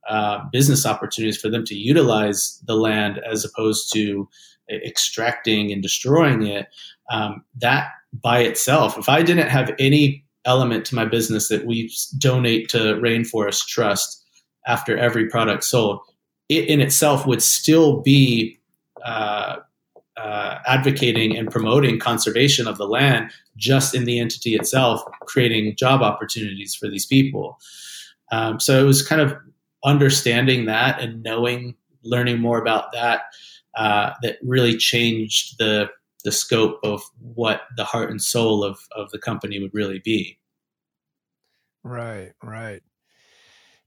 uh, 0.09 0.39
business 0.51 0.85
opportunities 0.85 1.39
for 1.39 1.49
them 1.49 1.63
to 1.63 1.75
utilize 1.75 2.59
the 2.65 2.75
land 2.75 3.19
as 3.19 3.45
opposed 3.45 3.93
to 3.93 4.27
extracting 4.69 5.71
and 5.71 5.81
destroying 5.81 6.45
it. 6.45 6.67
Um, 7.11 7.43
that 7.57 7.87
by 8.13 8.39
itself, 8.39 8.97
if 8.97 9.09
I 9.09 9.23
didn't 9.23 9.49
have 9.49 9.73
any 9.79 10.23
element 10.45 10.85
to 10.85 10.95
my 10.95 11.05
business 11.05 11.49
that 11.49 11.65
we 11.65 11.91
donate 12.17 12.69
to 12.69 12.77
Rainforest 12.95 13.67
Trust 13.67 14.23
after 14.67 14.97
every 14.97 15.27
product 15.29 15.63
sold, 15.63 15.99
it 16.49 16.67
in 16.67 16.81
itself 16.81 17.25
would 17.25 17.41
still 17.41 18.01
be 18.01 18.59
uh, 19.05 19.57
uh, 20.17 20.59
advocating 20.67 21.35
and 21.37 21.49
promoting 21.49 21.99
conservation 21.99 22.67
of 22.67 22.77
the 22.77 22.87
land 22.87 23.31
just 23.57 23.95
in 23.95 24.05
the 24.05 24.19
entity 24.19 24.55
itself, 24.55 25.01
creating 25.21 25.75
job 25.75 26.01
opportunities 26.01 26.75
for 26.75 26.87
these 26.87 27.05
people. 27.05 27.57
Um, 28.31 28.59
so 28.59 28.79
it 28.79 28.85
was 28.85 29.05
kind 29.05 29.21
of 29.21 29.35
understanding 29.83 30.65
that 30.65 30.99
and 30.99 31.23
knowing, 31.23 31.75
learning 32.03 32.39
more 32.39 32.59
about 32.59 32.91
that, 32.93 33.23
uh, 33.75 34.11
that 34.21 34.37
really 34.41 34.77
changed 34.77 35.57
the 35.59 35.89
the 36.23 36.31
scope 36.31 36.79
of 36.83 37.03
what 37.19 37.63
the 37.75 37.83
heart 37.83 38.09
and 38.09 38.21
soul 38.21 38.63
of 38.63 38.79
of 38.95 39.11
the 39.11 39.19
company 39.19 39.59
would 39.59 39.73
really 39.73 39.99
be. 39.99 40.37
Right, 41.83 42.31
right. 42.41 42.81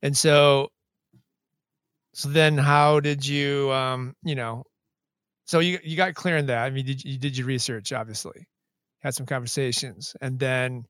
And 0.02 0.16
so 0.16 0.68
so 2.14 2.28
then 2.28 2.58
how 2.58 3.00
did 3.00 3.26
you 3.26 3.72
um, 3.72 4.14
you 4.22 4.34
know, 4.34 4.64
so 5.46 5.60
you 5.60 5.78
you 5.82 5.96
got 5.96 6.14
clear 6.14 6.38
on 6.38 6.46
that. 6.46 6.64
I 6.64 6.70
mean, 6.70 6.86
did 6.86 7.04
you 7.04 7.18
did 7.18 7.36
your 7.36 7.46
research 7.46 7.92
obviously. 7.92 8.46
Had 9.00 9.14
some 9.14 9.26
conversations 9.26 10.16
and 10.20 10.38
then 10.38 10.84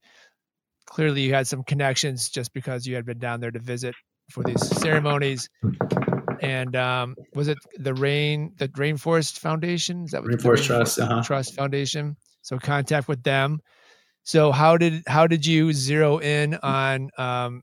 clearly 0.87 1.21
you 1.23 1.35
had 1.35 1.47
some 1.47 1.65
connections 1.65 2.31
just 2.31 2.53
because 2.55 2.87
you 2.87 2.95
had 2.95 3.05
been 3.05 3.19
down 3.19 3.41
there 3.41 3.51
to 3.51 3.59
visit 3.59 3.95
for 4.31 4.43
these 4.45 4.67
ceremonies. 4.81 5.49
And 6.41 6.77
um, 6.77 7.17
was 7.35 7.49
it 7.49 7.59
the 7.77 7.95
Rain 7.95 8.53
the 8.57 8.69
Rainforest 8.69 9.39
Foundation? 9.39 10.05
Is 10.05 10.11
that 10.13 10.23
what 10.23 10.33
Rainforest 10.33 10.65
Trust 10.65 10.99
uh-huh. 10.99 11.23
Trust 11.23 11.55
Foundation? 11.55 12.17
So 12.43 12.59
contact 12.59 13.09
with 13.09 13.23
them. 13.23 13.61
So 14.23 14.53
how 14.53 14.77
did 14.77 15.03
how 15.07 15.27
did 15.27 15.47
you 15.47 15.73
zero 15.73 16.19
in 16.19 16.55
on 16.63 17.11
um, 17.19 17.63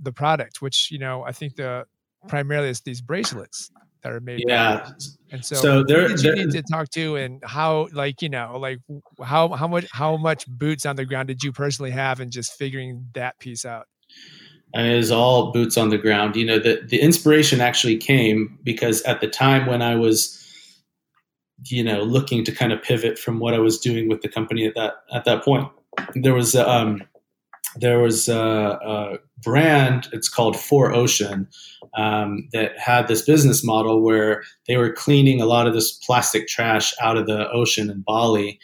the 0.00 0.12
product, 0.12 0.60
which 0.60 0.90
you 0.90 0.98
know 0.98 1.22
I 1.22 1.32
think 1.32 1.56
the 1.56 1.84
primarily 2.28 2.68
is 2.68 2.80
these 2.80 3.00
bracelets 3.00 3.70
that 4.02 4.12
are 4.12 4.20
made. 4.20 4.44
Yeah. 4.46 4.90
And 5.30 5.44
so, 5.44 5.56
so 5.56 5.84
there, 5.84 6.08
did 6.08 6.22
you 6.22 6.34
need 6.34 6.50
to 6.52 6.62
talk 6.62 6.90
to, 6.90 7.16
and 7.16 7.42
how, 7.44 7.88
like, 7.92 8.20
you 8.20 8.28
know, 8.28 8.58
like 8.58 8.78
how 9.22 9.48
how 9.50 9.68
much 9.68 9.86
how 9.92 10.16
much 10.16 10.46
boots 10.46 10.84
on 10.86 10.96
the 10.96 11.04
ground 11.04 11.28
did 11.28 11.42
you 11.42 11.52
personally 11.52 11.92
have 11.92 12.20
in 12.20 12.30
just 12.30 12.52
figuring 12.54 13.08
that 13.14 13.38
piece 13.38 13.64
out? 13.64 13.86
Is 14.74 15.10
all 15.10 15.52
boots 15.52 15.76
on 15.76 15.90
the 15.90 15.98
ground. 15.98 16.36
You 16.36 16.46
know, 16.46 16.58
the, 16.58 16.80
the 16.86 17.00
inspiration 17.00 17.60
actually 17.60 17.96
came 17.96 18.58
because 18.62 19.02
at 19.02 19.20
the 19.20 19.28
time 19.28 19.66
when 19.66 19.82
I 19.82 19.96
was, 19.96 20.38
you 21.66 21.84
know, 21.84 22.02
looking 22.02 22.44
to 22.44 22.52
kind 22.52 22.72
of 22.72 22.82
pivot 22.82 23.18
from 23.18 23.38
what 23.38 23.54
I 23.54 23.58
was 23.58 23.78
doing 23.78 24.08
with 24.08 24.22
the 24.22 24.28
company 24.28 24.66
at 24.66 24.74
that 24.74 24.94
at 25.12 25.24
that 25.24 25.44
point, 25.44 25.68
there 26.14 26.34
was 26.34 26.56
um, 26.56 27.02
there 27.76 28.00
was 28.00 28.28
a, 28.28 28.38
a 28.38 29.18
brand. 29.42 30.08
It's 30.12 30.28
called 30.28 30.54
4Ocean 30.54 31.46
um, 31.94 32.48
that 32.52 32.78
had 32.78 33.08
this 33.08 33.22
business 33.22 33.62
model 33.62 34.02
where 34.02 34.42
they 34.66 34.76
were 34.76 34.92
cleaning 34.92 35.40
a 35.40 35.46
lot 35.46 35.66
of 35.66 35.74
this 35.74 35.92
plastic 35.92 36.48
trash 36.48 36.94
out 37.02 37.16
of 37.16 37.26
the 37.26 37.50
ocean 37.50 37.90
in 37.90 38.02
Bali, 38.02 38.58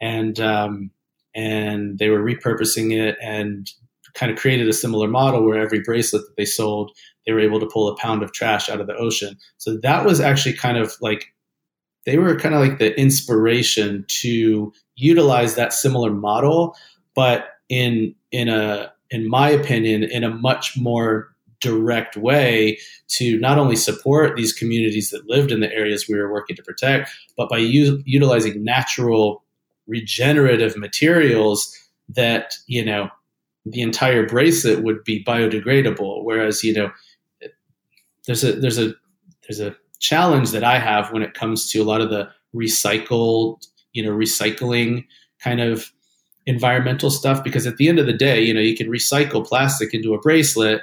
and 0.00 0.38
um, 0.40 0.90
and 1.34 1.98
they 1.98 2.10
were 2.10 2.22
repurposing 2.22 2.92
it 2.92 3.16
and 3.22 3.70
kind 4.14 4.30
of 4.30 4.38
created 4.38 4.68
a 4.68 4.72
similar 4.72 5.08
model 5.08 5.44
where 5.44 5.60
every 5.60 5.80
bracelet 5.80 6.22
that 6.22 6.36
they 6.36 6.44
sold, 6.44 6.92
they 7.26 7.32
were 7.32 7.40
able 7.40 7.60
to 7.60 7.66
pull 7.66 7.88
a 7.88 7.96
pound 7.96 8.22
of 8.22 8.32
trash 8.32 8.68
out 8.68 8.80
of 8.80 8.86
the 8.86 8.96
ocean. 8.96 9.36
So 9.58 9.76
that 9.78 10.04
was 10.04 10.20
actually 10.20 10.54
kind 10.54 10.78
of 10.78 10.94
like 11.00 11.34
they 12.06 12.18
were 12.18 12.38
kind 12.38 12.54
of 12.54 12.60
like 12.60 12.78
the 12.78 12.98
inspiration 12.98 14.04
to 14.08 14.72
utilize 14.96 15.54
that 15.54 15.72
similar 15.72 16.10
model, 16.10 16.76
but 17.14 17.48
in 17.68 18.14
in 18.30 18.48
a 18.48 18.92
in 19.10 19.28
my 19.28 19.48
opinion, 19.48 20.02
in 20.04 20.24
a 20.24 20.30
much 20.30 20.76
more 20.76 21.34
direct 21.60 22.16
way 22.16 22.78
to 23.08 23.38
not 23.38 23.58
only 23.58 23.76
support 23.76 24.36
these 24.36 24.52
communities 24.52 25.10
that 25.10 25.26
lived 25.28 25.50
in 25.50 25.60
the 25.60 25.72
areas 25.72 26.06
we 26.08 26.16
were 26.16 26.30
working 26.30 26.56
to 26.56 26.62
protect, 26.62 27.10
but 27.36 27.48
by 27.48 27.56
u- 27.56 28.02
utilizing 28.04 28.62
natural 28.62 29.42
regenerative 29.86 30.76
materials 30.76 31.74
that 32.08 32.54
you 32.66 32.84
know 32.84 33.08
the 33.64 33.80
entire 33.80 34.26
bracelet 34.26 34.82
would 34.82 35.04
be 35.04 35.24
biodegradable. 35.24 36.24
Whereas, 36.24 36.62
you 36.62 36.74
know, 36.74 36.90
there's 38.26 38.44
a 38.44 38.52
there's 38.52 38.78
a 38.78 38.94
there's 39.42 39.60
a 39.60 39.76
challenge 40.00 40.50
that 40.50 40.64
I 40.64 40.78
have 40.78 41.12
when 41.12 41.22
it 41.22 41.34
comes 41.34 41.70
to 41.70 41.78
a 41.80 41.84
lot 41.84 42.00
of 42.00 42.10
the 42.10 42.28
recycled, 42.54 43.66
you 43.92 44.02
know, 44.02 44.10
recycling 44.10 45.06
kind 45.42 45.60
of 45.60 45.92
environmental 46.46 47.10
stuff 47.10 47.42
because 47.42 47.66
at 47.66 47.76
the 47.76 47.88
end 47.88 47.98
of 47.98 48.06
the 48.06 48.12
day, 48.12 48.40
you 48.42 48.52
know, 48.52 48.60
you 48.60 48.76
can 48.76 48.88
recycle 48.88 49.46
plastic 49.46 49.94
into 49.94 50.14
a 50.14 50.20
bracelet, 50.20 50.82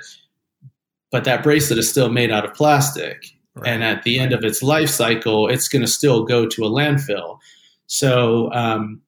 but 1.11 1.23
that 1.23 1.43
bracelet 1.43 1.79
is 1.79 1.89
still 1.89 2.09
made 2.09 2.31
out 2.31 2.45
of 2.45 2.53
plastic. 2.53 3.25
Right. 3.55 3.67
And 3.67 3.83
at 3.83 4.03
the 4.03 4.17
end 4.17 4.33
of 4.33 4.43
its 4.43 4.63
life 4.63 4.89
cycle, 4.89 5.47
it's 5.47 5.67
going 5.67 5.81
to 5.81 5.87
still 5.87 6.23
go 6.23 6.47
to 6.47 6.63
a 6.63 6.69
landfill. 6.69 7.37
So, 7.87 8.51
um, 8.53 9.01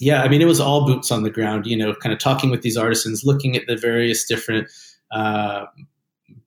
yeah, 0.00 0.22
I 0.22 0.28
mean, 0.28 0.42
it 0.42 0.46
was 0.46 0.60
all 0.60 0.86
boots 0.86 1.10
on 1.12 1.22
the 1.22 1.30
ground, 1.30 1.66
you 1.66 1.76
know, 1.76 1.94
kind 1.94 2.12
of 2.12 2.18
talking 2.18 2.50
with 2.50 2.62
these 2.62 2.76
artisans, 2.76 3.24
looking 3.24 3.56
at 3.56 3.66
the 3.66 3.76
various 3.76 4.26
different 4.26 4.68
uh, 5.12 5.66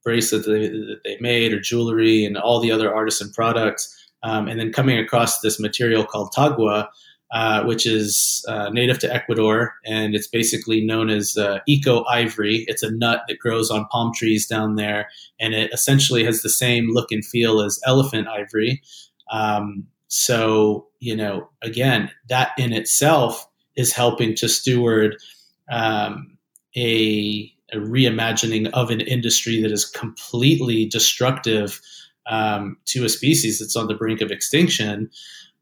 bracelets 0.03 0.45
that 0.45 0.51
they, 0.51 0.67
that 0.67 0.99
they, 1.05 1.17
made 1.19 1.53
or 1.53 1.59
jewelry 1.59 2.25
and 2.25 2.37
all 2.37 2.59
the 2.59 2.71
other 2.71 2.93
artisan 2.93 3.31
products. 3.31 3.93
Um, 4.23 4.47
and 4.47 4.59
then 4.59 4.73
coming 4.73 4.97
across 4.97 5.39
this 5.39 5.59
material 5.59 6.03
called 6.03 6.33
tagua, 6.35 6.87
uh, 7.31 7.63
which 7.63 7.85
is 7.85 8.43
uh, 8.47 8.69
native 8.69 8.99
to 8.99 9.13
Ecuador, 9.13 9.73
and 9.85 10.15
it's 10.15 10.27
basically 10.27 10.85
known 10.85 11.09
as 11.09 11.37
uh, 11.37 11.59
eco 11.67 12.03
ivory. 12.05 12.65
It's 12.67 12.83
a 12.83 12.91
nut 12.91 13.23
that 13.27 13.39
grows 13.39 13.69
on 13.69 13.85
palm 13.87 14.11
trees 14.15 14.47
down 14.47 14.75
there, 14.75 15.09
and 15.39 15.53
it 15.53 15.71
essentially 15.73 16.23
has 16.23 16.41
the 16.41 16.49
same 16.49 16.93
look 16.93 17.11
and 17.11 17.25
feel 17.25 17.61
as 17.61 17.79
elephant 17.85 18.27
ivory. 18.27 18.81
Um, 19.31 19.87
so, 20.07 20.87
you 20.99 21.15
know, 21.15 21.49
again, 21.61 22.09
that 22.29 22.51
in 22.57 22.73
itself 22.73 23.47
is 23.75 23.93
helping 23.93 24.35
to 24.35 24.49
steward 24.49 25.17
um, 25.69 26.37
a, 26.75 27.51
a, 27.73 27.77
reimagining 27.77 28.69
of 28.71 28.89
an 28.89 29.01
industry 29.01 29.61
that 29.61 29.71
is 29.71 29.85
completely 29.85 30.85
destructive 30.85 31.81
um, 32.27 32.77
to 32.85 33.03
a 33.03 33.09
species 33.09 33.59
that's 33.59 33.75
on 33.75 33.87
the 33.87 33.95
brink 33.95 34.21
of 34.21 34.31
extinction. 34.31 35.09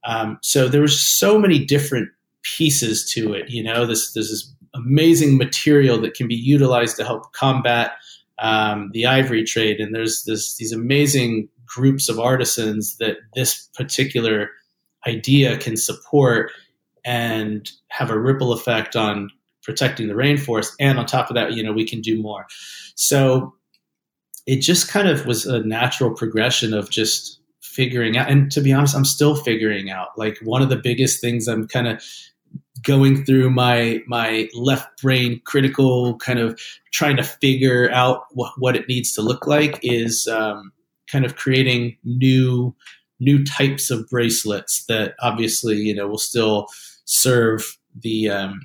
Um, 0.03 0.37
so 0.41 0.67
there 0.67 0.81
was 0.81 1.01
so 1.01 1.39
many 1.39 1.63
different 1.65 2.09
pieces 2.43 3.09
to 3.11 3.33
it. 3.33 3.49
You 3.49 3.63
know, 3.63 3.85
this 3.85 4.13
there's 4.13 4.29
this 4.29 4.51
amazing 4.75 5.37
material 5.37 5.99
that 6.01 6.13
can 6.13 6.27
be 6.27 6.35
utilized 6.35 6.97
to 6.97 7.05
help 7.05 7.33
combat 7.33 7.93
um, 8.39 8.91
the 8.93 9.05
ivory 9.05 9.43
trade, 9.43 9.79
and 9.79 9.95
there's 9.95 10.23
this 10.25 10.55
these 10.57 10.71
amazing 10.71 11.49
groups 11.65 12.09
of 12.09 12.19
artisans 12.19 12.97
that 12.97 13.17
this 13.35 13.69
particular 13.75 14.49
idea 15.07 15.57
can 15.57 15.77
support 15.77 16.51
and 17.03 17.71
have 17.89 18.09
a 18.09 18.19
ripple 18.19 18.51
effect 18.51 18.95
on 18.95 19.29
protecting 19.63 20.07
the 20.07 20.13
rainforest. 20.13 20.71
And 20.79 20.97
on 20.97 21.05
top 21.05 21.29
of 21.29 21.35
that, 21.35 21.53
you 21.53 21.63
know, 21.63 21.73
we 21.73 21.87
can 21.87 22.01
do 22.01 22.21
more. 22.21 22.45
So 22.95 23.53
it 24.45 24.57
just 24.57 24.89
kind 24.89 25.07
of 25.07 25.25
was 25.25 25.45
a 25.45 25.59
natural 25.63 26.13
progression 26.13 26.73
of 26.73 26.89
just 26.89 27.39
figuring 27.61 28.17
out. 28.17 28.29
And 28.29 28.51
to 28.51 28.61
be 28.61 28.71
honest, 28.71 28.95
I'm 28.95 29.05
still 29.05 29.35
figuring 29.35 29.89
out. 29.89 30.09
Like 30.17 30.37
one 30.43 30.61
of 30.61 30.69
the 30.69 30.75
biggest 30.75 31.19
things 31.19 31.47
I'm 31.47 31.67
kind 31.67 31.87
of 31.87 32.01
going 32.83 33.25
through 33.25 33.49
my 33.49 34.01
my 34.05 34.47
left 34.53 35.01
brain 35.01 35.41
critical 35.45 36.17
kind 36.17 36.39
of 36.39 36.59
trying 36.91 37.17
to 37.17 37.23
figure 37.23 37.89
out 37.91 38.25
what, 38.31 38.51
what 38.57 38.75
it 38.75 38.87
needs 38.87 39.13
to 39.13 39.21
look 39.21 39.47
like 39.47 39.79
is 39.81 40.27
um, 40.27 40.71
kind 41.11 41.25
of 41.25 41.35
creating 41.35 41.97
new 42.03 42.75
new 43.19 43.43
types 43.43 43.89
of 43.89 44.07
bracelets 44.09 44.85
that 44.85 45.15
obviously 45.21 45.77
you 45.77 45.95
know 45.95 46.07
will 46.07 46.17
still 46.17 46.67
serve 47.05 47.77
the 48.01 48.29
um, 48.29 48.59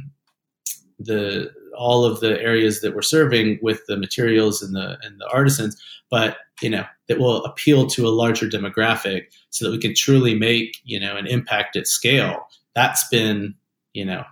the 0.99 1.51
all 1.77 2.05
of 2.05 2.21
the 2.21 2.41
areas 2.41 2.81
that 2.81 2.95
we're 2.95 3.03
serving 3.03 3.59
with 3.63 3.81
the 3.87 3.97
materials 3.97 4.63
and 4.63 4.75
the 4.75 4.99
and 5.03 5.19
the 5.21 5.29
artisans, 5.33 5.81
but 6.11 6.39
you 6.61 6.71
know 6.71 6.85
that 7.09 7.19
will 7.19 7.45
appeal 7.45 7.87
to 7.87 8.07
a 8.07 8.11
larger 8.11 8.47
demographic 8.47 9.27
so 9.51 9.65
that 9.65 9.71
we 9.71 9.79
can 9.79 9.95
truly 9.95 10.35
make 10.35 10.79
you 10.85 10.99
know 10.99 11.17
an 11.17 11.27
impact 11.27 11.77
at 11.77 11.87
scale. 11.87 12.47
That's 12.75 13.07
been 13.09 13.55
you 13.93 14.05
know 14.05 14.25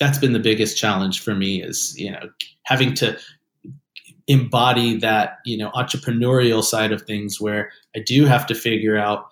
that's 0.00 0.18
been 0.18 0.32
the 0.32 0.38
biggest 0.38 0.76
challenge 0.76 1.22
for 1.22 1.34
me 1.34 1.62
is 1.62 1.98
you 1.98 2.10
know 2.10 2.30
having 2.64 2.94
to 2.94 3.18
embody 4.28 4.96
that 4.96 5.38
you 5.44 5.56
know 5.56 5.70
entrepreneurial 5.70 6.62
side 6.62 6.92
of 6.92 7.02
things 7.02 7.40
where 7.40 7.70
I 7.94 8.00
do 8.00 8.24
have 8.24 8.46
to 8.46 8.54
figure 8.54 8.96
out 8.96 9.26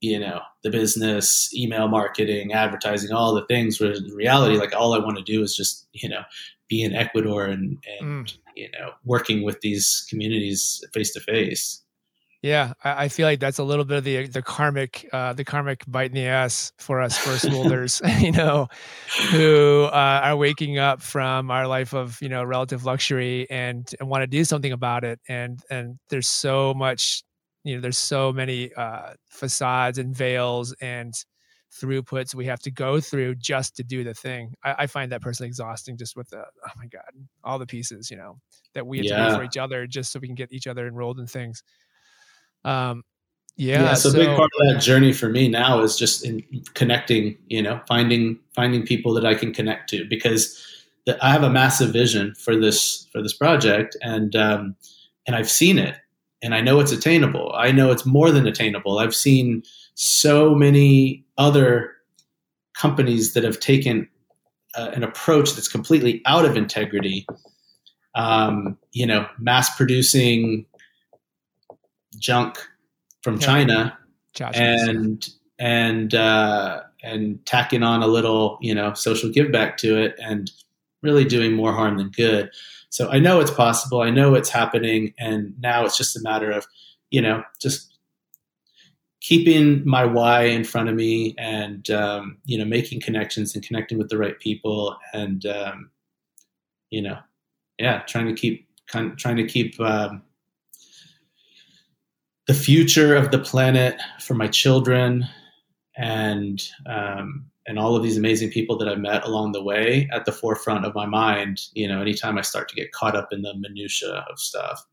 you 0.00 0.18
know 0.18 0.40
the 0.62 0.70
business 0.70 1.52
email 1.54 1.88
marketing 1.88 2.52
advertising 2.52 3.12
all 3.12 3.34
the 3.34 3.44
things 3.46 3.80
where 3.80 3.92
in 3.92 4.04
reality 4.14 4.56
like 4.56 4.74
all 4.74 4.94
i 4.94 4.98
want 4.98 5.16
to 5.16 5.22
do 5.22 5.42
is 5.42 5.54
just 5.54 5.86
you 5.92 6.08
know 6.08 6.22
be 6.68 6.82
in 6.82 6.94
ecuador 6.94 7.44
and 7.44 7.78
and 8.00 8.26
mm. 8.26 8.38
you 8.56 8.68
know 8.72 8.90
working 9.04 9.42
with 9.42 9.60
these 9.60 10.06
communities 10.08 10.82
face 10.92 11.12
to 11.12 11.20
face 11.20 11.82
yeah 12.42 12.72
I, 12.82 13.08
feel 13.08 13.26
like 13.26 13.40
that's 13.40 13.58
a 13.58 13.64
little 13.64 13.84
bit 13.84 13.98
of 13.98 14.04
the 14.04 14.26
the 14.26 14.42
karmic 14.42 15.08
uh 15.12 15.32
the 15.34 15.44
karmic 15.44 15.84
bite 15.86 16.10
in 16.10 16.14
the 16.14 16.26
ass 16.26 16.72
for 16.78 17.00
us 17.00 17.18
first 17.18 17.44
worlders 17.52 18.00
you 18.20 18.32
know 18.32 18.68
who 19.30 19.84
uh, 19.84 20.20
are 20.24 20.36
waking 20.36 20.78
up 20.78 21.02
from 21.02 21.50
our 21.50 21.66
life 21.66 21.92
of 21.92 22.20
you 22.20 22.28
know 22.28 22.42
relative 22.44 22.84
luxury 22.84 23.48
and, 23.50 23.92
and 24.00 24.08
want 24.08 24.22
to 24.22 24.26
do 24.26 24.44
something 24.44 24.72
about 24.72 25.04
it. 25.04 25.20
And 25.28 25.60
and 25.70 25.98
there's 26.08 26.26
so 26.26 26.74
much 26.74 27.22
you 27.64 27.74
know 27.74 27.80
there's 27.80 27.98
so 27.98 28.32
many 28.32 28.72
uh, 28.74 29.14
facades 29.28 29.98
and 29.98 30.14
veils 30.14 30.74
and 30.80 31.14
throughputs 31.72 32.34
we 32.34 32.46
have 32.46 32.58
to 32.58 32.70
go 32.70 32.98
through 32.98 33.36
just 33.36 33.76
to 33.76 33.84
do 33.84 34.02
the 34.02 34.14
thing. 34.14 34.54
I, 34.64 34.74
I 34.78 34.86
find 34.86 35.12
that 35.12 35.22
personally 35.22 35.48
exhausting 35.48 35.96
just 35.96 36.16
with 36.16 36.30
the 36.30 36.40
oh 36.40 36.72
my 36.76 36.86
god 36.86 37.10
all 37.44 37.58
the 37.58 37.66
pieces 37.66 38.10
you 38.10 38.16
know 38.16 38.38
that 38.74 38.86
we 38.86 38.98
have 38.98 39.06
yeah. 39.06 39.24
to 39.24 39.30
do 39.30 39.36
for 39.36 39.44
each 39.44 39.56
other 39.56 39.86
just 39.86 40.12
so 40.12 40.18
we 40.18 40.28
can 40.28 40.34
get 40.34 40.52
each 40.52 40.66
other 40.66 40.86
enrolled 40.86 41.20
in 41.20 41.26
things 41.26 41.62
um 42.64 43.02
yeah, 43.56 43.82
yeah 43.82 43.94
so, 43.94 44.10
so 44.10 44.16
a 44.16 44.24
big 44.24 44.36
part 44.36 44.50
of 44.60 44.68
that 44.68 44.80
journey 44.80 45.12
for 45.12 45.28
me 45.28 45.48
now 45.48 45.82
is 45.82 45.96
just 45.96 46.24
in 46.24 46.42
connecting 46.74 47.36
you 47.48 47.62
know 47.62 47.80
finding 47.86 48.38
finding 48.54 48.84
people 48.84 49.12
that 49.14 49.26
i 49.26 49.34
can 49.34 49.52
connect 49.52 49.90
to 49.90 50.06
because 50.08 50.64
the, 51.06 51.22
i 51.24 51.30
have 51.30 51.42
a 51.42 51.50
massive 51.50 51.92
vision 51.92 52.34
for 52.34 52.56
this 52.56 53.06
for 53.12 53.22
this 53.22 53.34
project 53.34 53.96
and 54.02 54.34
um 54.36 54.74
and 55.26 55.36
i've 55.36 55.50
seen 55.50 55.78
it 55.78 55.96
and 56.42 56.54
I 56.54 56.60
know 56.60 56.80
it's 56.80 56.92
attainable. 56.92 57.52
I 57.54 57.70
know 57.70 57.90
it's 57.90 58.06
more 58.06 58.30
than 58.30 58.46
attainable. 58.46 58.98
I've 58.98 59.14
seen 59.14 59.62
so 59.94 60.54
many 60.54 61.24
other 61.36 61.92
companies 62.74 63.34
that 63.34 63.44
have 63.44 63.60
taken 63.60 64.08
uh, 64.74 64.90
an 64.94 65.02
approach 65.02 65.52
that's 65.52 65.68
completely 65.68 66.22
out 66.26 66.44
of 66.44 66.56
integrity. 66.56 67.26
Um, 68.14 68.78
you 68.92 69.06
know, 69.06 69.26
mass 69.38 69.74
producing 69.76 70.66
junk 72.18 72.58
from 73.22 73.34
yeah. 73.34 73.46
China 73.46 73.98
and 74.54 75.28
and 75.58 76.14
uh, 76.14 76.82
and 77.02 77.44
tacking 77.46 77.82
on 77.82 78.02
a 78.02 78.06
little, 78.06 78.58
you 78.60 78.74
know, 78.74 78.94
social 78.94 79.30
give 79.30 79.52
back 79.52 79.76
to 79.78 80.00
it, 80.00 80.14
and 80.22 80.50
really 81.02 81.24
doing 81.24 81.54
more 81.54 81.72
harm 81.72 81.96
than 81.96 82.10
good. 82.10 82.50
So 82.90 83.08
I 83.08 83.18
know 83.20 83.40
it's 83.40 83.50
possible. 83.50 84.02
I 84.02 84.10
know 84.10 84.34
it's 84.34 84.50
happening. 84.50 85.14
And 85.18 85.54
now 85.60 85.84
it's 85.84 85.96
just 85.96 86.16
a 86.16 86.20
matter 86.22 86.50
of, 86.50 86.66
you 87.10 87.22
know, 87.22 87.42
just 87.60 87.96
keeping 89.20 89.86
my 89.88 90.04
why 90.04 90.42
in 90.42 90.64
front 90.64 90.88
of 90.88 90.94
me 90.94 91.34
and, 91.38 91.88
um, 91.90 92.38
you 92.44 92.58
know, 92.58 92.64
making 92.64 93.00
connections 93.00 93.54
and 93.54 93.64
connecting 93.64 93.96
with 93.96 94.08
the 94.08 94.18
right 94.18 94.38
people 94.40 94.96
and, 95.12 95.46
um, 95.46 95.90
you 96.90 97.00
know, 97.00 97.18
yeah, 97.78 98.00
trying 98.00 98.26
to 98.26 98.34
keep, 98.34 98.68
kind 98.88 99.12
of 99.12 99.16
trying 99.16 99.36
to 99.36 99.46
keep, 99.46 99.80
um, 99.80 100.22
the 102.50 102.54
future 102.54 103.14
of 103.14 103.30
the 103.30 103.38
planet 103.38 103.94
for 104.18 104.34
my 104.34 104.48
children 104.48 105.24
and 105.96 106.68
um, 106.86 107.44
and 107.68 107.78
all 107.78 107.94
of 107.94 108.02
these 108.02 108.18
amazing 108.18 108.50
people 108.50 108.76
that 108.76 108.88
I've 108.88 108.98
met 108.98 109.24
along 109.24 109.52
the 109.52 109.62
way 109.62 110.08
at 110.12 110.24
the 110.24 110.32
forefront 110.32 110.84
of 110.84 110.92
my 110.92 111.06
mind, 111.06 111.60
you 111.74 111.86
know, 111.86 112.00
anytime 112.00 112.38
I 112.38 112.40
start 112.40 112.68
to 112.70 112.74
get 112.74 112.90
caught 112.90 113.14
up 113.14 113.28
in 113.30 113.42
the 113.42 113.54
minutia 113.54 114.26
of 114.28 114.40
stuff. 114.40 114.84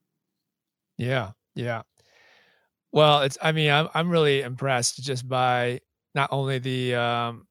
Yeah. 1.00 1.32
Yeah. 1.56 1.82
Well, 2.92 3.24
it's, 3.24 3.40
I 3.42 3.52
mean, 3.54 3.72
I'm, 3.72 3.88
I'm 3.96 4.12
really 4.12 4.42
impressed 4.44 5.04
just 5.04 5.28
by 5.28 5.80
not 6.14 6.30
only 6.32 6.60
the, 6.60 6.94
um, 6.94 7.48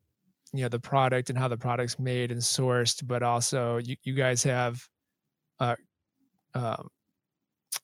you 0.53 0.63
know, 0.63 0.69
the 0.69 0.79
product 0.79 1.31
and 1.31 1.39
how 1.39 1.49
the 1.49 1.57
product's 1.57 1.99
made 1.99 2.31
and 2.31 2.41
sourced, 2.41 3.05
but 3.05 3.25
also 3.25 3.79
you, 3.79 3.97
you 4.05 4.15
guys 4.15 4.45
have, 4.45 4.87
uh, 5.59 5.75
um, 6.55 6.91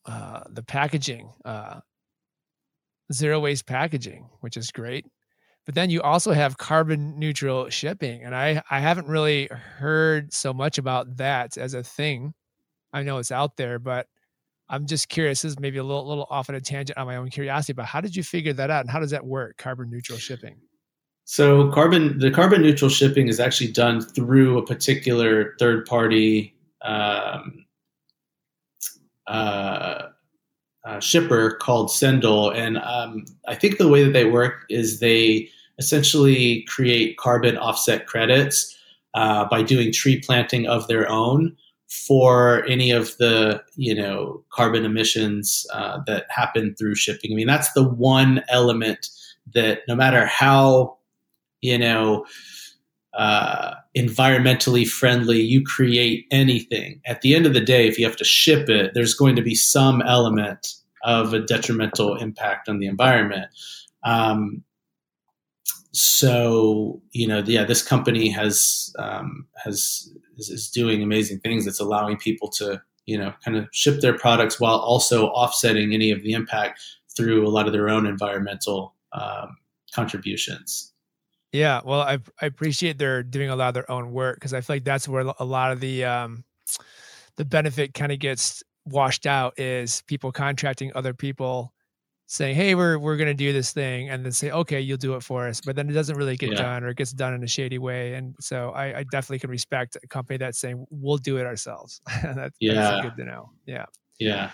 uh, 0.07 0.43
the 0.51 0.63
packaging, 0.63 1.29
uh, 1.45 1.81
zero 3.13 3.41
waste 3.41 3.67
packaging, 3.67 4.29
which 4.41 4.57
is 4.57 4.71
great. 4.71 5.07
But 5.65 5.75
then 5.75 5.91
you 5.91 6.03
also 6.03 6.33
have 6.33 6.59
carbon 6.59 7.19
neutral 7.19 7.71
shipping 7.71 8.25
and 8.25 8.35
i 8.35 8.63
i 8.71 8.81
haven't 8.81 9.07
really 9.07 9.47
heard 9.47 10.33
so 10.33 10.53
much 10.53 10.79
about 10.79 11.17
that 11.19 11.57
as 11.57 11.75
a 11.75 11.83
thing. 11.83 12.35
I 12.93 13.03
know 13.03 13.19
it's 13.19 13.31
out 13.31 13.57
there 13.57 13.79
but 13.79 14.07
i'm 14.69 14.87
just 14.87 15.09
curious 15.09 15.43
this 15.43 15.53
is 15.53 15.61
maybe 15.61 15.79
a 15.79 15.85
little 15.85 16.07
little 16.07 16.27
off 16.31 16.49
on 16.49 16.55
a 16.55 16.61
tangent 16.61 16.99
on 16.99 17.07
my 17.07 17.17
own 17.17 17.31
curiosity 17.31 17.73
but 17.73 17.87
how 17.87 18.01
did 18.01 18.15
you 18.15 18.23
figure 18.23 18.53
that 18.53 18.71
out 18.71 18.83
and 18.83 18.91
how 18.91 19.01
does 19.01 19.11
that 19.13 19.25
work 19.25 19.57
carbon 19.57 19.89
neutral 19.91 20.19
shipping? 20.19 20.57
So 21.25 21.71
carbon 21.71 22.19
the 22.19 22.31
carbon 22.31 22.63
neutral 22.63 22.91
shipping 22.91 23.29
is 23.29 23.39
actually 23.41 23.73
done 23.73 24.01
through 24.01 24.59
a 24.59 24.67
particular 24.67 25.55
third 25.59 25.87
party 25.87 26.55
um, 26.83 27.65
uh, 29.27 30.09
uh, 30.85 31.01
shipper 31.01 31.53
called 31.53 31.91
Sendle, 31.91 32.51
and 32.51 32.79
um, 32.79 33.25
I 33.47 33.55
think 33.55 33.79
the 33.79 33.89
way 33.89 34.03
that 34.05 34.13
they 34.13 34.25
work 34.25 34.65
is 34.69 35.01
they 35.01 35.49
essentially 35.79 36.63
create 36.69 37.17
carbon 37.19 37.57
offset 37.57 38.07
credits 38.07 38.77
uh, 39.15 39.45
by 39.49 39.63
doing 39.63 39.93
tree 39.93 40.21
planting 40.21 40.67
of 40.67 40.87
their 40.89 41.09
own 41.09 41.57
for 41.89 42.65
any 42.67 42.91
of 42.91 43.17
the 43.19 43.63
you 43.77 43.95
know 43.95 44.43
carbon 44.51 44.85
emissions 44.85 45.67
uh, 45.75 46.01
that 46.07 46.27
happen 46.31 46.75
through 46.75 46.95
shipping. 46.95 47.33
I 47.33 47.35
mean, 47.35 47.47
that's 47.47 47.73
the 47.73 47.87
one 47.87 48.43
element 48.49 49.09
that 49.55 49.81
no 49.89 49.95
matter 49.95 50.27
how 50.27 50.97
you 51.61 51.79
know 51.79 52.25
uh, 53.15 53.75
environmentally 53.97 54.87
friendly 54.87 55.41
you 55.41 55.63
create 55.65 56.27
anything, 56.31 57.01
at 57.07 57.21
the 57.21 57.35
end 57.35 57.47
of 57.47 57.55
the 57.55 57.61
day, 57.61 57.87
if 57.87 57.99
you 57.99 58.07
have 58.07 58.17
to 58.17 58.25
ship 58.25 58.69
it, 58.69 58.93
there's 58.95 59.15
going 59.15 59.37
to 59.37 59.43
be 59.43 59.55
some 59.55 60.03
element 60.03 60.75
of 61.05 61.35
a 61.35 61.41
detrimental 61.41 62.17
impact 62.17 62.69
on 62.69 62.79
the 62.79 62.87
environment. 62.87 63.47
Um, 64.05 64.63
so 65.93 67.03
you 67.13 67.27
know, 67.27 67.43
yeah, 67.45 67.65
this 67.65 67.83
company 67.83 68.31
has 68.31 68.95
um, 68.99 69.47
has 69.63 70.11
is, 70.39 70.49
is 70.49 70.71
doing 70.71 71.03
amazing 71.03 71.41
things. 71.41 71.67
It's 71.67 71.81
allowing 71.81 72.17
people 72.17 72.49
to 72.53 72.81
you 73.05 73.19
know 73.19 73.35
kind 73.45 73.57
of 73.57 73.69
ship 73.73 74.01
their 74.01 74.17
products 74.17 74.59
while 74.59 74.79
also 74.79 75.27
offsetting 75.29 75.93
any 75.93 76.11
of 76.11 76.23
the 76.23 76.33
impact 76.33 76.81
through 77.15 77.47
a 77.47 77.51
lot 77.51 77.67
of 77.67 77.75
their 77.75 77.91
own 77.91 78.07
environmental 78.07 78.95
um, 79.13 79.59
contributions. 79.95 80.92
Yeah, 81.53 81.83
well, 81.85 82.01
I 82.01 82.19
I 82.41 82.47
appreciate 82.47 82.99
they're 82.99 83.23
doing 83.23 83.51
a 83.51 83.57
lot 83.57 83.69
of 83.69 83.75
their 83.75 83.91
own 83.91 84.13
work 84.13 84.37
because 84.37 84.55
I 84.55 84.63
feel 84.63 84.77
like 84.77 84.85
that's 84.85 85.07
where 85.07 85.33
a 85.39 85.45
lot 85.45 85.71
of 85.71 85.81
the 85.81 86.05
um, 86.05 86.45
the 87.37 87.45
benefit 87.45 87.95
kind 87.95 88.11
of 88.11 88.19
gets 88.19 88.63
washed 88.87 89.27
out 89.27 89.59
is 89.59 90.03
people 90.07 90.33
contracting 90.33 90.93
other 90.95 91.13
people 91.13 91.73
saying, 92.27 92.57
"Hey, 92.57 92.75
we're 92.75 92.99
we're 92.99 93.19
going 93.19 93.29
to 93.29 93.35
do 93.35 93.53
this 93.53 93.73
thing," 93.73 94.09
and 94.09 94.25
then 94.25 94.33
say, 94.33 94.51
"Okay, 94.51 94.81
you'll 94.81 94.97
do 94.97 95.15
it 95.15 95.23
for 95.23 95.47
us," 95.47 95.61
but 95.61 95.77
then 95.77 95.91
it 95.91 95.93
doesn't 95.93 96.17
really 96.17 96.37
get 96.39 96.53
yeah. 96.53 96.63
done, 96.63 96.85
or 96.85 96.89
it 96.89 96.97
gets 96.97 97.13
done 97.13 97.35
in 97.35 97.45
a 97.45 97.49
shady 97.49 97.79
way. 97.79 98.15
And 98.15 98.35
so 98.41 98.71
I, 98.71 99.01
I 99.01 99.03
definitely 99.05 99.41
can 99.41 99.51
respect 99.51 99.99
a 100.03 100.07
company 100.07 100.39
that's 100.39 100.59
saying, 100.59 100.87
"We'll 100.91 101.19
do 101.19 101.37
it 101.37 101.45
ourselves." 101.45 102.01
that, 102.23 102.53
yeah, 102.61 102.75
that's 102.75 103.03
good 103.03 103.17
to 103.19 103.25
know. 103.25 103.51
Yeah, 103.67 103.85
yeah. 104.19 104.51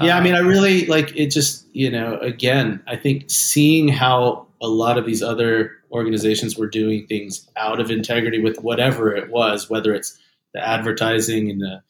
Yeah, 0.00 0.16
I 0.16 0.22
mean, 0.22 0.34
I 0.34 0.40
um, 0.40 0.46
really 0.46 0.86
like 0.86 1.14
it. 1.16 1.30
Just 1.30 1.66
you 1.72 1.90
know, 1.90 2.18
again, 2.18 2.82
I 2.86 2.96
think 2.96 3.30
seeing 3.30 3.88
how 3.88 4.46
a 4.62 4.68
lot 4.68 4.98
of 4.98 5.06
these 5.06 5.22
other 5.22 5.72
organizations 5.92 6.56
were 6.56 6.68
doing 6.68 7.06
things 7.06 7.48
out 7.56 7.80
of 7.80 7.90
integrity 7.90 8.40
with 8.40 8.60
whatever 8.62 9.14
it 9.14 9.30
was, 9.30 9.68
whether 9.68 9.92
it's 9.92 10.18
the 10.54 10.66
advertising 10.66 11.50
and 11.50 11.60
the 11.60 11.82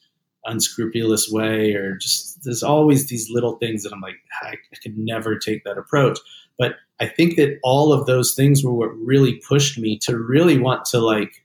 unscrupulous 0.46 1.28
way, 1.30 1.74
or 1.74 1.96
just 1.96 2.42
there's 2.42 2.62
always 2.62 3.08
these 3.08 3.30
little 3.30 3.56
things 3.56 3.82
that 3.82 3.92
I'm 3.92 4.00
like, 4.00 4.16
I, 4.42 4.54
I 4.54 4.76
could 4.82 4.96
never 4.96 5.38
take 5.38 5.64
that 5.64 5.78
approach. 5.78 6.18
But 6.58 6.76
I 7.00 7.06
think 7.06 7.36
that 7.36 7.58
all 7.62 7.92
of 7.92 8.06
those 8.06 8.34
things 8.34 8.64
were 8.64 8.72
what 8.72 8.96
really 8.96 9.34
pushed 9.46 9.78
me 9.78 9.98
to 10.00 10.18
really 10.18 10.58
want 10.58 10.84
to 10.86 11.00
like 11.00 11.44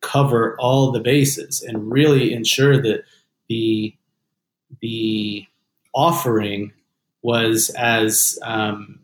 cover 0.00 0.56
all 0.60 0.92
the 0.92 1.00
bases 1.00 1.62
and 1.62 1.90
really 1.90 2.32
ensure 2.32 2.80
that 2.80 3.04
the 3.48 3.94
the 4.80 5.46
offering 5.94 6.72
was 7.22 7.70
as 7.70 8.38
um, 8.42 9.00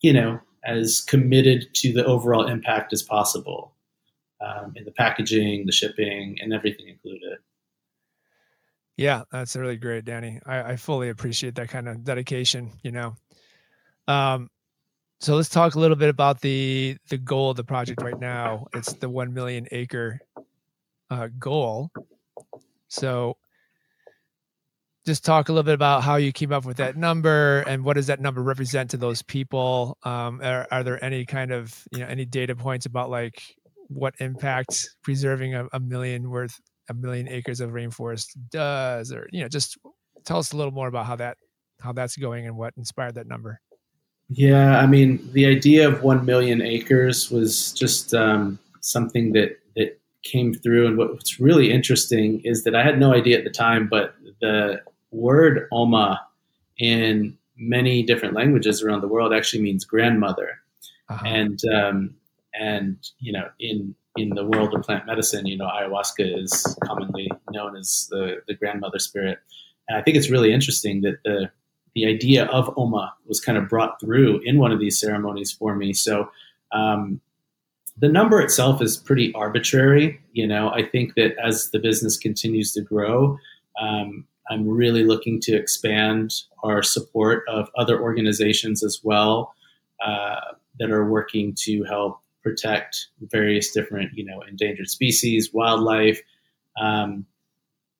you 0.00 0.12
know 0.12 0.40
as 0.64 1.02
committed 1.02 1.66
to 1.74 1.92
the 1.92 2.04
overall 2.04 2.46
impact 2.46 2.92
as 2.92 3.02
possible 3.02 3.74
um, 4.40 4.72
in 4.76 4.84
the 4.84 4.92
packaging, 4.92 5.66
the 5.66 5.72
shipping, 5.72 6.38
and 6.40 6.52
everything 6.52 6.88
included. 6.88 7.38
Yeah, 8.96 9.22
that's 9.30 9.56
really 9.56 9.76
great, 9.76 10.04
Danny. 10.04 10.40
I, 10.46 10.72
I 10.72 10.76
fully 10.76 11.08
appreciate 11.08 11.54
that 11.56 11.68
kind 11.68 11.88
of 11.88 12.04
dedication. 12.04 12.70
You 12.82 12.92
know, 12.92 13.16
um, 14.08 14.50
so 15.20 15.34
let's 15.36 15.48
talk 15.48 15.74
a 15.74 15.80
little 15.80 15.96
bit 15.96 16.08
about 16.08 16.40
the 16.40 16.96
the 17.08 17.18
goal 17.18 17.50
of 17.50 17.56
the 17.56 17.64
project 17.64 18.02
right 18.02 18.18
now. 18.18 18.66
It's 18.74 18.92
the 18.94 19.08
one 19.08 19.34
million 19.34 19.66
acre 19.72 20.20
uh, 21.10 21.28
goal. 21.38 21.90
So 22.88 23.36
just 25.06 25.24
talk 25.24 25.48
a 25.48 25.52
little 25.52 25.64
bit 25.64 25.74
about 25.74 26.02
how 26.02 26.16
you 26.16 26.32
came 26.32 26.52
up 26.52 26.64
with 26.64 26.78
that 26.78 26.96
number 26.96 27.60
and 27.66 27.84
what 27.84 27.94
does 27.94 28.06
that 28.06 28.20
number 28.20 28.42
represent 28.42 28.90
to 28.90 28.96
those 28.96 29.22
people? 29.22 29.98
Um, 30.02 30.40
are, 30.42 30.66
are, 30.70 30.82
there 30.82 31.02
any 31.04 31.26
kind 31.26 31.52
of 31.52 31.86
you 31.92 32.00
know 32.00 32.06
any 32.06 32.24
data 32.24 32.56
points 32.56 32.86
about 32.86 33.10
like 33.10 33.42
what 33.88 34.14
impact 34.18 34.88
preserving 35.02 35.54
a, 35.54 35.68
a 35.72 35.80
million 35.80 36.30
worth 36.30 36.58
a 36.88 36.94
million 36.94 37.28
acres 37.28 37.60
of 37.60 37.70
rainforest 37.70 38.28
does, 38.50 39.12
or 39.12 39.28
you 39.32 39.42
know, 39.42 39.48
just 39.48 39.78
tell 40.24 40.38
us 40.38 40.52
a 40.52 40.56
little 40.56 40.72
more 40.72 40.88
about 40.88 41.06
how 41.06 41.16
that 41.16 41.36
how 41.80 41.92
that's 41.92 42.16
going 42.16 42.46
and 42.46 42.56
what 42.56 42.72
inspired 42.76 43.14
that 43.14 43.26
number. 43.26 43.60
Yeah, 44.30 44.78
I 44.78 44.86
mean, 44.86 45.28
the 45.32 45.46
idea 45.46 45.86
of 45.86 46.02
one 46.02 46.24
million 46.24 46.62
acres 46.62 47.30
was 47.30 47.72
just 47.72 48.14
um, 48.14 48.58
something 48.80 49.32
that 49.32 49.58
that 49.76 50.00
came 50.22 50.54
through, 50.54 50.86
and 50.86 50.96
what's 50.96 51.38
really 51.38 51.70
interesting 51.70 52.40
is 52.40 52.64
that 52.64 52.74
I 52.74 52.82
had 52.82 52.98
no 52.98 53.12
idea 53.12 53.38
at 53.38 53.44
the 53.44 53.50
time, 53.50 53.88
but 53.88 54.14
the 54.40 54.80
word 55.14 55.68
Oma 55.72 56.20
in 56.78 57.38
many 57.56 58.02
different 58.02 58.34
languages 58.34 58.82
around 58.82 59.00
the 59.00 59.08
world 59.08 59.32
actually 59.32 59.62
means 59.62 59.84
grandmother, 59.84 60.58
uh-huh. 61.08 61.26
and 61.26 61.60
um, 61.72 62.14
and 62.58 62.96
you 63.18 63.32
know 63.32 63.48
in 63.60 63.94
in 64.16 64.30
the 64.30 64.44
world 64.44 64.74
of 64.74 64.82
plant 64.82 65.06
medicine, 65.06 65.46
you 65.46 65.56
know 65.56 65.66
ayahuasca 65.68 66.42
is 66.42 66.76
commonly 66.84 67.30
known 67.50 67.76
as 67.76 68.08
the 68.10 68.42
the 68.48 68.54
grandmother 68.54 68.98
spirit, 68.98 69.38
and 69.88 69.96
I 69.98 70.02
think 70.02 70.16
it's 70.16 70.30
really 70.30 70.52
interesting 70.52 71.02
that 71.02 71.18
the 71.24 71.50
the 71.94 72.06
idea 72.06 72.46
of 72.46 72.72
Oma 72.76 73.14
was 73.26 73.40
kind 73.40 73.56
of 73.56 73.68
brought 73.68 74.00
through 74.00 74.40
in 74.44 74.58
one 74.58 74.72
of 74.72 74.80
these 74.80 74.98
ceremonies 75.00 75.52
for 75.52 75.76
me. 75.76 75.92
So 75.92 76.28
um, 76.72 77.20
the 77.98 78.08
number 78.08 78.40
itself 78.40 78.82
is 78.82 78.96
pretty 78.96 79.32
arbitrary. 79.34 80.20
You 80.32 80.46
know, 80.48 80.70
I 80.70 80.82
think 80.82 81.14
that 81.14 81.36
as 81.38 81.70
the 81.70 81.78
business 81.78 82.18
continues 82.18 82.72
to 82.72 82.80
grow, 82.80 83.38
um, 83.80 84.26
I'm 84.50 84.68
really 84.68 85.04
looking 85.04 85.40
to 85.42 85.56
expand 85.56 86.32
our 86.62 86.82
support 86.82 87.44
of 87.48 87.68
other 87.76 88.00
organizations 88.00 88.84
as 88.84 89.00
well 89.02 89.54
uh, 90.04 90.40
that 90.78 90.90
are 90.90 91.08
working 91.10 91.54
to 91.60 91.84
help 91.84 92.20
protect 92.42 93.08
various 93.20 93.72
different, 93.72 94.12
you 94.14 94.24
know, 94.24 94.42
endangered 94.42 94.88
species, 94.88 95.50
wildlife. 95.52 96.20
Um, 96.80 97.26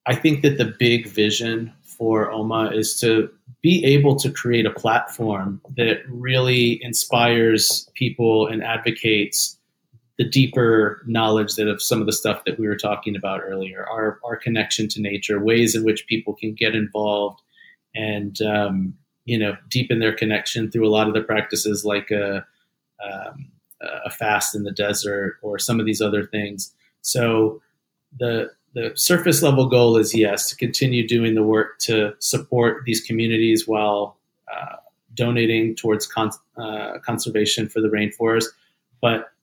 I 0.07 0.15
think 0.15 0.43
that 0.43 0.59
the 0.59 0.75
big 0.79 1.07
vision 1.07 1.73
for 1.83 2.31
OMA 2.31 2.73
is 2.75 3.01
to 3.01 3.31
be 3.63 3.85
able 3.85 4.17
to 4.17 4.31
create 4.31 4.67
a 4.67 4.71
platform 4.71 5.61
that 5.77 6.03
really 6.09 6.83
inspires 6.83 7.89
people 7.95 8.47
and 8.47 8.63
advocates 8.63 9.59
the 10.19 10.29
deeper 10.29 11.03
knowledge 11.07 11.55
that 11.55 11.69
of 11.69 11.83
some 11.83 12.01
of 12.01 12.07
the 12.07 12.13
stuff 12.13 12.45
that 12.45 12.59
we 12.59 12.69
were 12.69 12.77
talking 12.77 13.17
about 13.17 13.41
earlier, 13.43 13.87
our, 13.89 14.21
our 14.25 14.37
connection 14.37 14.89
to 14.89 15.01
nature, 15.01 15.43
ways 15.43 15.75
in 15.75 15.85
which 15.85 16.07
people 16.07 16.35
can 16.35 16.55
get 16.55 16.75
involved 16.75 17.41
and, 17.95 18.41
um, 18.43 18.95
you 19.25 19.39
know, 19.39 19.57
deepen 19.69 19.99
their 19.99 20.15
connection 20.15 20.71
through 20.71 20.87
a 20.87 20.91
lot 20.91 21.09
of 21.09 21.15
the 21.15 21.23
practices 21.23 21.85
like 21.85 22.11
a, 22.11 22.45
um, 23.05 23.51
a 24.05 24.11
fast 24.11 24.55
in 24.55 24.63
the 24.63 24.71
desert 24.71 25.39
or 25.43 25.59
some 25.59 25.81
of 25.81 25.87
these 25.87 26.01
other 26.01 26.25
things. 26.25 26.73
So 27.03 27.61
the, 28.19 28.51
the 28.75 28.93
surface 28.95 29.43
level 29.43 29.69
goal 29.69 29.97
is 29.97 30.15
yes 30.15 30.49
to 30.51 30.57
continue 30.57 31.07
doing 31.07 31.35
the 31.35 31.43
work 31.43 31.79
to 31.81 32.15
support 32.21 32.85
these 32.85 33.01
communities 33.01 33.67
while 33.67 34.17
uh, 34.53 34.77
donating 35.15 35.75
towards 35.75 36.07
con- 36.07 36.31
uh, 36.57 36.99
conservation 37.05 37.69
for 37.69 37.81
the 37.81 37.89
rainforest 37.89 38.47
but 39.05 39.34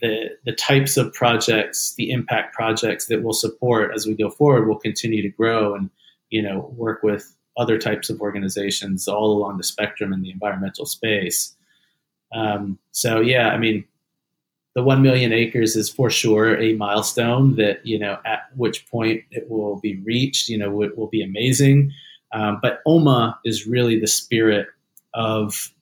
the 0.00 0.30
the 0.44 0.52
types 0.52 0.96
of 0.96 1.12
projects 1.12 1.94
the 1.94 2.10
impact 2.10 2.54
projects 2.54 3.06
that 3.06 3.22
we'll 3.22 3.32
support 3.32 3.92
as 3.94 4.06
we 4.06 4.14
go 4.14 4.30
forward 4.30 4.66
will 4.66 4.78
continue 4.78 5.22
to 5.22 5.28
grow 5.28 5.74
and 5.74 5.90
you 6.30 6.42
know 6.42 6.72
work 6.76 7.02
with 7.02 7.34
other 7.56 7.78
types 7.78 8.08
of 8.08 8.20
organizations 8.20 9.08
all 9.08 9.32
along 9.32 9.56
the 9.56 9.64
spectrum 9.64 10.12
in 10.12 10.22
the 10.22 10.30
environmental 10.30 10.86
space 10.86 11.54
um, 12.32 12.78
so 12.92 13.20
yeah 13.20 13.48
i 13.48 13.58
mean 13.58 13.84
the 14.74 14.82
1 14.82 15.02
million 15.02 15.32
acres 15.32 15.74
is 15.74 15.90
for 15.90 16.10
sure 16.10 16.56
a 16.56 16.74
milestone 16.74 17.56
that, 17.56 17.84
you 17.84 17.98
know, 17.98 18.18
at 18.24 18.42
which 18.54 18.88
point 18.88 19.22
it 19.30 19.50
will 19.50 19.80
be 19.80 19.96
reached, 20.04 20.48
you 20.48 20.56
know, 20.56 20.82
it 20.82 20.96
will 20.96 21.08
be 21.08 21.22
amazing. 21.22 21.92
Um, 22.32 22.60
but 22.62 22.80
OMA 22.86 23.38
is 23.44 23.66
really 23.66 23.98
the 23.98 24.06
spirit 24.06 24.68
of 25.12 25.72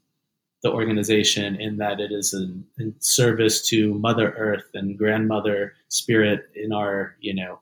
the 0.62 0.70
organization 0.70 1.56
in 1.56 1.76
that 1.76 2.00
it 2.00 2.10
is 2.10 2.34
in, 2.34 2.64
in, 2.78 2.94
service 2.98 3.66
to 3.68 3.94
Mother 3.94 4.30
Earth 4.36 4.68
and 4.74 4.98
grandmother 4.98 5.74
spirit 5.88 6.48
in 6.54 6.72
our, 6.72 7.16
you 7.20 7.34
know, 7.34 7.60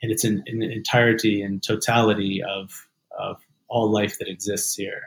in 0.00 0.10
its 0.10 0.24
in, 0.24 0.42
in 0.46 0.62
entirety 0.62 1.42
and 1.42 1.62
totality 1.62 2.42
of, 2.42 2.70
of 3.18 3.36
all 3.68 3.90
life 3.90 4.18
that 4.18 4.28
exists 4.28 4.74
here. 4.74 5.02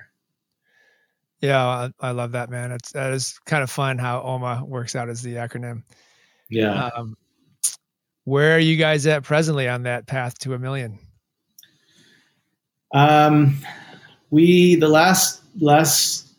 Yeah, 1.42 1.66
I, 1.66 1.92
I, 2.00 2.12
love 2.12 2.34
that, 2.34 2.52
man. 2.52 2.72
It's 2.72 2.92
that 2.92 3.14
is 3.14 3.40
kind 3.46 3.64
of 3.64 3.72
fun 3.72 3.98
how 3.98 4.22
OMA 4.22 4.64
works 4.64 4.96
out 4.96 5.10
as 5.10 5.24
the 5.24 5.36
acronym. 5.36 5.82
Yeah. 6.52 6.92
Um, 6.96 7.18
where 8.26 8.56
are 8.56 8.60
you 8.60 8.76
guys 8.76 9.08
at 9.08 9.24
presently 9.24 9.68
on 9.68 9.84
that 9.84 10.06
path 10.06 10.38
to 10.40 10.54
a 10.54 10.60
million? 10.60 11.00
Um, 12.94 13.58
we 14.30 14.76
the 14.76 14.88
last 14.88 15.42
last 15.60 16.31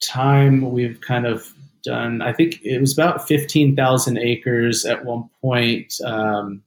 time 0.00 0.70
we've 0.72 1.00
kind 1.00 1.26
of 1.26 1.52
done. 1.82 2.22
I 2.22 2.32
think 2.32 2.60
it 2.62 2.80
was 2.80 2.92
about 2.92 3.26
fifteen 3.26 3.76
thousand 3.76 4.18
acres 4.18 4.84
at 4.84 5.04
one 5.04 5.28
point. 5.40 5.94
Um, 6.04 6.62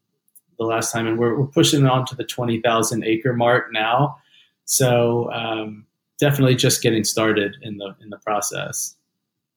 the 0.57 0.65
last 0.65 0.91
time, 0.91 1.07
and 1.07 1.17
we're 1.17 1.39
we're 1.39 1.47
pushing 1.47 1.85
on 1.87 2.05
to 2.05 2.15
the 2.15 2.23
twenty 2.23 2.61
thousand 2.61 3.03
acre 3.03 3.33
mark 3.33 3.71
now. 3.71 4.17
So 4.65 5.31
um, 5.31 5.85
definitely 6.19 6.55
just 6.55 6.81
getting 6.81 7.03
started 7.03 7.57
in 7.61 7.77
the 7.77 7.95
in 8.01 8.09
the 8.09 8.17
process. 8.17 8.95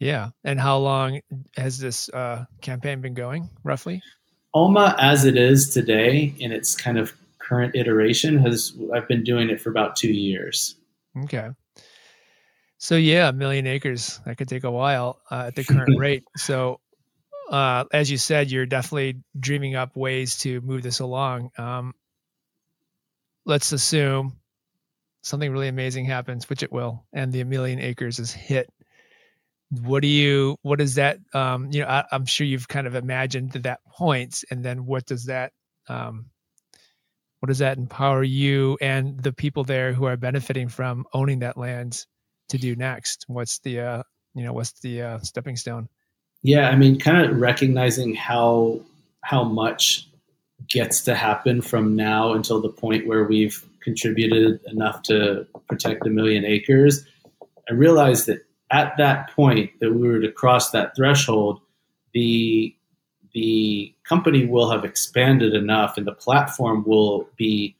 Yeah, 0.00 0.30
and 0.42 0.58
how 0.58 0.78
long 0.78 1.20
has 1.56 1.78
this 1.78 2.08
uh, 2.08 2.46
campaign 2.62 3.00
been 3.00 3.14
going, 3.14 3.48
roughly? 3.62 4.02
OMA, 4.54 4.96
as 4.98 5.24
it 5.24 5.36
is 5.36 5.68
today, 5.70 6.34
in 6.38 6.52
its 6.52 6.74
kind 6.74 6.98
of 6.98 7.12
current 7.38 7.74
iteration, 7.76 8.38
has 8.38 8.72
I've 8.94 9.06
been 9.06 9.24
doing 9.24 9.50
it 9.50 9.60
for 9.60 9.70
about 9.70 9.96
two 9.96 10.12
years. 10.12 10.76
Okay. 11.24 11.50
So 12.84 12.96
yeah, 12.96 13.30
a 13.30 13.32
million 13.32 13.66
acres 13.66 14.20
that 14.26 14.36
could 14.36 14.46
take 14.46 14.64
a 14.64 14.70
while 14.70 15.18
uh, 15.30 15.44
at 15.46 15.54
the 15.54 15.64
current 15.64 15.96
rate. 15.98 16.24
So, 16.36 16.80
uh, 17.50 17.84
as 17.94 18.10
you 18.10 18.18
said, 18.18 18.50
you're 18.50 18.66
definitely 18.66 19.22
dreaming 19.40 19.74
up 19.74 19.96
ways 19.96 20.36
to 20.40 20.60
move 20.60 20.82
this 20.82 21.00
along. 21.00 21.50
Um, 21.56 21.94
let's 23.46 23.72
assume 23.72 24.36
something 25.22 25.50
really 25.50 25.68
amazing 25.68 26.04
happens, 26.04 26.50
which 26.50 26.62
it 26.62 26.70
will, 26.70 27.06
and 27.10 27.32
the 27.32 27.40
a 27.40 27.46
million 27.46 27.80
acres 27.80 28.18
is 28.18 28.32
hit. 28.32 28.68
What 29.70 30.02
do 30.02 30.08
you? 30.08 30.58
What 30.60 30.78
does 30.78 30.96
that? 30.96 31.20
Um, 31.32 31.70
you 31.72 31.80
know, 31.80 31.86
I, 31.86 32.04
am 32.12 32.26
sure 32.26 32.46
you've 32.46 32.68
kind 32.68 32.86
of 32.86 32.96
imagined 32.96 33.52
that 33.52 33.80
point, 33.86 34.44
and 34.50 34.62
then 34.62 34.84
what 34.84 35.06
does 35.06 35.24
that? 35.24 35.54
Um, 35.88 36.26
what 37.40 37.46
does 37.46 37.60
that 37.60 37.78
empower 37.78 38.22
you 38.22 38.76
and 38.82 39.18
the 39.22 39.32
people 39.32 39.64
there 39.64 39.94
who 39.94 40.04
are 40.04 40.18
benefiting 40.18 40.68
from 40.68 41.06
owning 41.14 41.38
that 41.38 41.56
land 41.56 42.04
to 42.48 42.58
do 42.58 42.76
next? 42.76 43.24
What's 43.28 43.58
the 43.60 43.80
uh, 43.80 44.02
you 44.34 44.44
know 44.44 44.52
what's 44.52 44.72
the 44.80 45.02
uh, 45.02 45.18
stepping 45.20 45.56
stone? 45.56 45.88
Yeah, 46.42 46.68
I 46.68 46.76
mean, 46.76 46.98
kind 46.98 47.24
of 47.24 47.40
recognizing 47.40 48.14
how 48.14 48.80
how 49.22 49.44
much 49.44 50.08
gets 50.68 51.02
to 51.02 51.14
happen 51.14 51.60
from 51.60 51.96
now 51.96 52.32
until 52.32 52.60
the 52.60 52.68
point 52.68 53.06
where 53.06 53.24
we've 53.24 53.64
contributed 53.82 54.60
enough 54.66 55.02
to 55.02 55.46
protect 55.68 56.06
a 56.06 56.10
million 56.10 56.44
acres. 56.44 57.06
I 57.68 57.74
realized 57.74 58.26
that 58.26 58.44
at 58.70 58.96
that 58.98 59.30
point 59.30 59.70
that 59.80 59.92
we 59.92 60.08
were 60.08 60.20
to 60.20 60.32
cross 60.32 60.70
that 60.70 60.96
threshold, 60.96 61.60
the 62.12 62.74
the 63.32 63.92
company 64.04 64.46
will 64.46 64.70
have 64.70 64.84
expanded 64.84 65.54
enough, 65.54 65.96
and 65.96 66.06
the 66.06 66.12
platform 66.12 66.84
will 66.86 67.28
be 67.36 67.76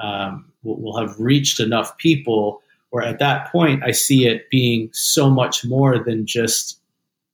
um, 0.00 0.52
will, 0.62 0.80
will 0.80 0.98
have 0.98 1.18
reached 1.18 1.60
enough 1.60 1.96
people. 1.98 2.62
Where 2.90 3.04
at 3.04 3.18
that 3.18 3.52
point, 3.52 3.82
I 3.84 3.90
see 3.90 4.26
it 4.26 4.48
being 4.50 4.88
so 4.92 5.28
much 5.28 5.64
more 5.64 6.02
than 6.02 6.26
just 6.26 6.80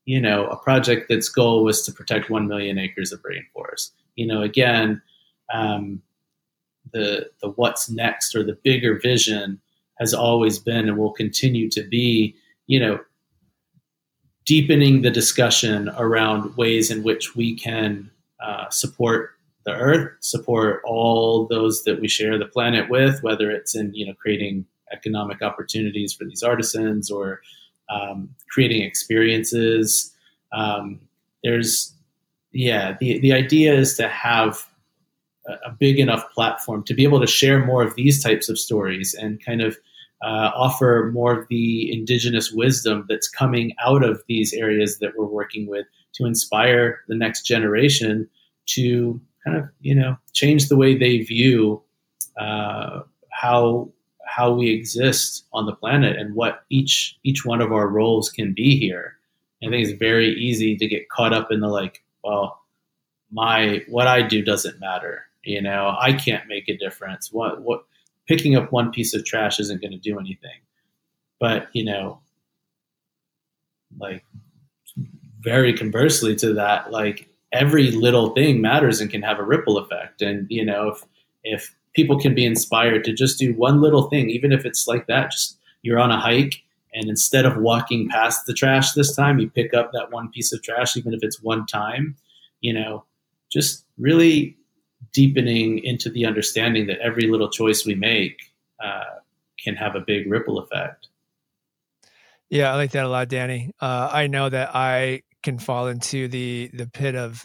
you 0.04 0.20
know 0.20 0.46
a 0.48 0.56
project 0.56 1.06
that's 1.08 1.28
goal 1.28 1.64
was 1.64 1.82
to 1.82 1.92
protect 1.92 2.30
one 2.30 2.48
million 2.48 2.78
acres 2.78 3.12
of 3.12 3.22
rainforest. 3.22 3.92
You 4.16 4.26
know, 4.26 4.42
again, 4.42 5.00
um, 5.52 6.02
the 6.92 7.30
the 7.40 7.50
what's 7.50 7.90
next 7.90 8.34
or 8.34 8.42
the 8.42 8.58
bigger 8.62 8.98
vision 8.98 9.60
has 9.98 10.12
always 10.12 10.58
been 10.58 10.88
and 10.88 10.98
will 10.98 11.12
continue 11.12 11.70
to 11.70 11.82
be, 11.84 12.34
you 12.66 12.80
know, 12.80 12.98
deepening 14.44 15.02
the 15.02 15.10
discussion 15.10 15.88
around 15.96 16.56
ways 16.56 16.90
in 16.90 17.02
which 17.02 17.36
we 17.36 17.54
can 17.54 18.10
uh, 18.42 18.68
support 18.70 19.30
the 19.64 19.72
earth, 19.72 20.12
support 20.20 20.82
all 20.84 21.46
those 21.46 21.84
that 21.84 22.00
we 22.00 22.08
share 22.08 22.38
the 22.38 22.44
planet 22.44 22.90
with, 22.90 23.22
whether 23.22 23.50
it's 23.50 23.74
in 23.74 23.94
you 23.94 24.06
know 24.06 24.14
creating 24.14 24.66
economic 24.94 25.42
opportunities 25.42 26.14
for 26.14 26.24
these 26.24 26.42
artisans 26.42 27.10
or 27.10 27.40
um, 27.90 28.30
creating 28.50 28.82
experiences. 28.82 30.14
Um, 30.52 31.00
there's 31.42 31.92
yeah, 32.52 32.96
the 33.00 33.18
the 33.18 33.32
idea 33.32 33.74
is 33.74 33.96
to 33.96 34.08
have 34.08 34.66
a 35.46 35.70
big 35.78 35.98
enough 35.98 36.24
platform 36.32 36.82
to 36.84 36.94
be 36.94 37.04
able 37.04 37.20
to 37.20 37.26
share 37.26 37.64
more 37.64 37.82
of 37.82 37.94
these 37.96 38.22
types 38.22 38.48
of 38.48 38.58
stories 38.58 39.12
and 39.14 39.44
kind 39.44 39.60
of 39.60 39.76
uh, 40.22 40.50
offer 40.54 41.10
more 41.12 41.38
of 41.38 41.46
the 41.48 41.92
indigenous 41.92 42.50
wisdom 42.50 43.04
that's 43.08 43.28
coming 43.28 43.74
out 43.84 44.02
of 44.02 44.22
these 44.26 44.54
areas 44.54 44.98
that 45.00 45.12
we're 45.18 45.26
working 45.26 45.66
with 45.66 45.86
to 46.14 46.24
inspire 46.24 47.00
the 47.08 47.14
next 47.14 47.42
generation 47.42 48.28
to 48.66 49.20
kind 49.44 49.58
of 49.58 49.64
you 49.80 49.94
know 49.94 50.16
change 50.32 50.68
the 50.68 50.76
way 50.76 50.96
they 50.96 51.18
view 51.18 51.82
uh, 52.40 53.00
how 53.30 53.90
how 54.34 54.52
we 54.52 54.70
exist 54.70 55.44
on 55.52 55.66
the 55.66 55.74
planet 55.74 56.16
and 56.16 56.34
what 56.34 56.64
each 56.68 57.16
each 57.22 57.44
one 57.44 57.60
of 57.60 57.72
our 57.72 57.88
roles 57.88 58.30
can 58.30 58.52
be 58.52 58.78
here. 58.78 59.16
I 59.62 59.68
think 59.68 59.86
it's 59.86 59.98
very 59.98 60.34
easy 60.34 60.76
to 60.76 60.88
get 60.88 61.08
caught 61.08 61.32
up 61.32 61.52
in 61.52 61.60
the 61.60 61.68
like, 61.68 62.02
well, 62.24 62.60
my 63.30 63.82
what 63.88 64.08
I 64.08 64.22
do 64.22 64.42
doesn't 64.42 64.80
matter. 64.80 65.24
You 65.44 65.62
know, 65.62 65.94
I 66.00 66.12
can't 66.14 66.48
make 66.48 66.68
a 66.68 66.76
difference. 66.76 67.32
What 67.32 67.62
what 67.62 67.84
picking 68.26 68.56
up 68.56 68.72
one 68.72 68.90
piece 68.90 69.14
of 69.14 69.24
trash 69.24 69.60
isn't 69.60 69.80
going 69.80 69.92
to 69.92 69.98
do 69.98 70.18
anything. 70.18 70.60
But 71.38 71.68
you 71.72 71.84
know, 71.84 72.20
like 73.98 74.24
very 75.40 75.74
conversely 75.74 76.34
to 76.36 76.54
that, 76.54 76.90
like 76.90 77.28
every 77.52 77.92
little 77.92 78.30
thing 78.30 78.60
matters 78.60 79.00
and 79.00 79.10
can 79.10 79.22
have 79.22 79.38
a 79.38 79.44
ripple 79.44 79.78
effect. 79.78 80.22
And 80.22 80.46
you 80.50 80.64
know, 80.64 80.88
if 80.88 81.04
if 81.44 81.74
people 81.94 82.18
can 82.18 82.34
be 82.34 82.44
inspired 82.44 83.04
to 83.04 83.12
just 83.12 83.38
do 83.38 83.54
one 83.54 83.80
little 83.80 84.08
thing, 84.08 84.30
even 84.30 84.52
if 84.52 84.64
it's 84.64 84.86
like 84.86 85.06
that, 85.06 85.30
just 85.30 85.58
you're 85.82 86.00
on 86.00 86.10
a 86.10 86.20
hike 86.20 86.64
and 86.94 87.08
instead 87.08 87.44
of 87.44 87.56
walking 87.56 88.08
past 88.08 88.46
the 88.46 88.54
trash 88.54 88.92
this 88.92 89.14
time, 89.14 89.40
you 89.40 89.50
pick 89.50 89.74
up 89.74 89.90
that 89.92 90.12
one 90.12 90.30
piece 90.30 90.52
of 90.52 90.62
trash, 90.62 90.96
even 90.96 91.12
if 91.12 91.20
it's 91.22 91.42
one 91.42 91.66
time, 91.66 92.16
you 92.60 92.72
know, 92.72 93.04
just 93.50 93.84
really 93.98 94.56
deepening 95.12 95.78
into 95.78 96.08
the 96.08 96.24
understanding 96.24 96.86
that 96.86 97.00
every 97.00 97.26
little 97.26 97.50
choice 97.50 97.84
we 97.84 97.96
make 97.96 98.52
uh, 98.82 99.18
can 99.62 99.74
have 99.74 99.96
a 99.96 100.00
big 100.00 100.30
ripple 100.30 100.58
effect. 100.58 101.08
Yeah, 102.48 102.72
I 102.72 102.76
like 102.76 102.92
that 102.92 103.04
a 103.04 103.08
lot, 103.08 103.28
Danny. 103.28 103.72
Uh, 103.80 104.08
I 104.12 104.28
know 104.28 104.48
that 104.48 104.70
I 104.74 105.22
can 105.42 105.58
fall 105.58 105.88
into 105.88 106.28
the 106.28 106.70
the 106.72 106.86
pit 106.86 107.16
of 107.16 107.44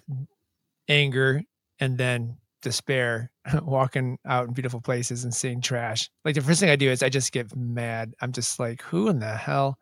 anger 0.87 1.43
and 1.79 1.97
then 1.97 2.37
despair 2.61 3.31
walking 3.63 4.17
out 4.25 4.47
in 4.47 4.53
beautiful 4.53 4.81
places 4.81 5.23
and 5.23 5.33
seeing 5.33 5.61
trash. 5.61 6.09
Like 6.25 6.35
the 6.35 6.41
first 6.41 6.59
thing 6.59 6.69
I 6.69 6.75
do 6.75 6.89
is 6.89 7.03
I 7.03 7.09
just 7.09 7.31
get 7.31 7.55
mad. 7.55 8.13
I'm 8.21 8.31
just 8.31 8.59
like, 8.59 8.81
who 8.81 9.07
in 9.07 9.19
the 9.19 9.35
hell? 9.35 9.77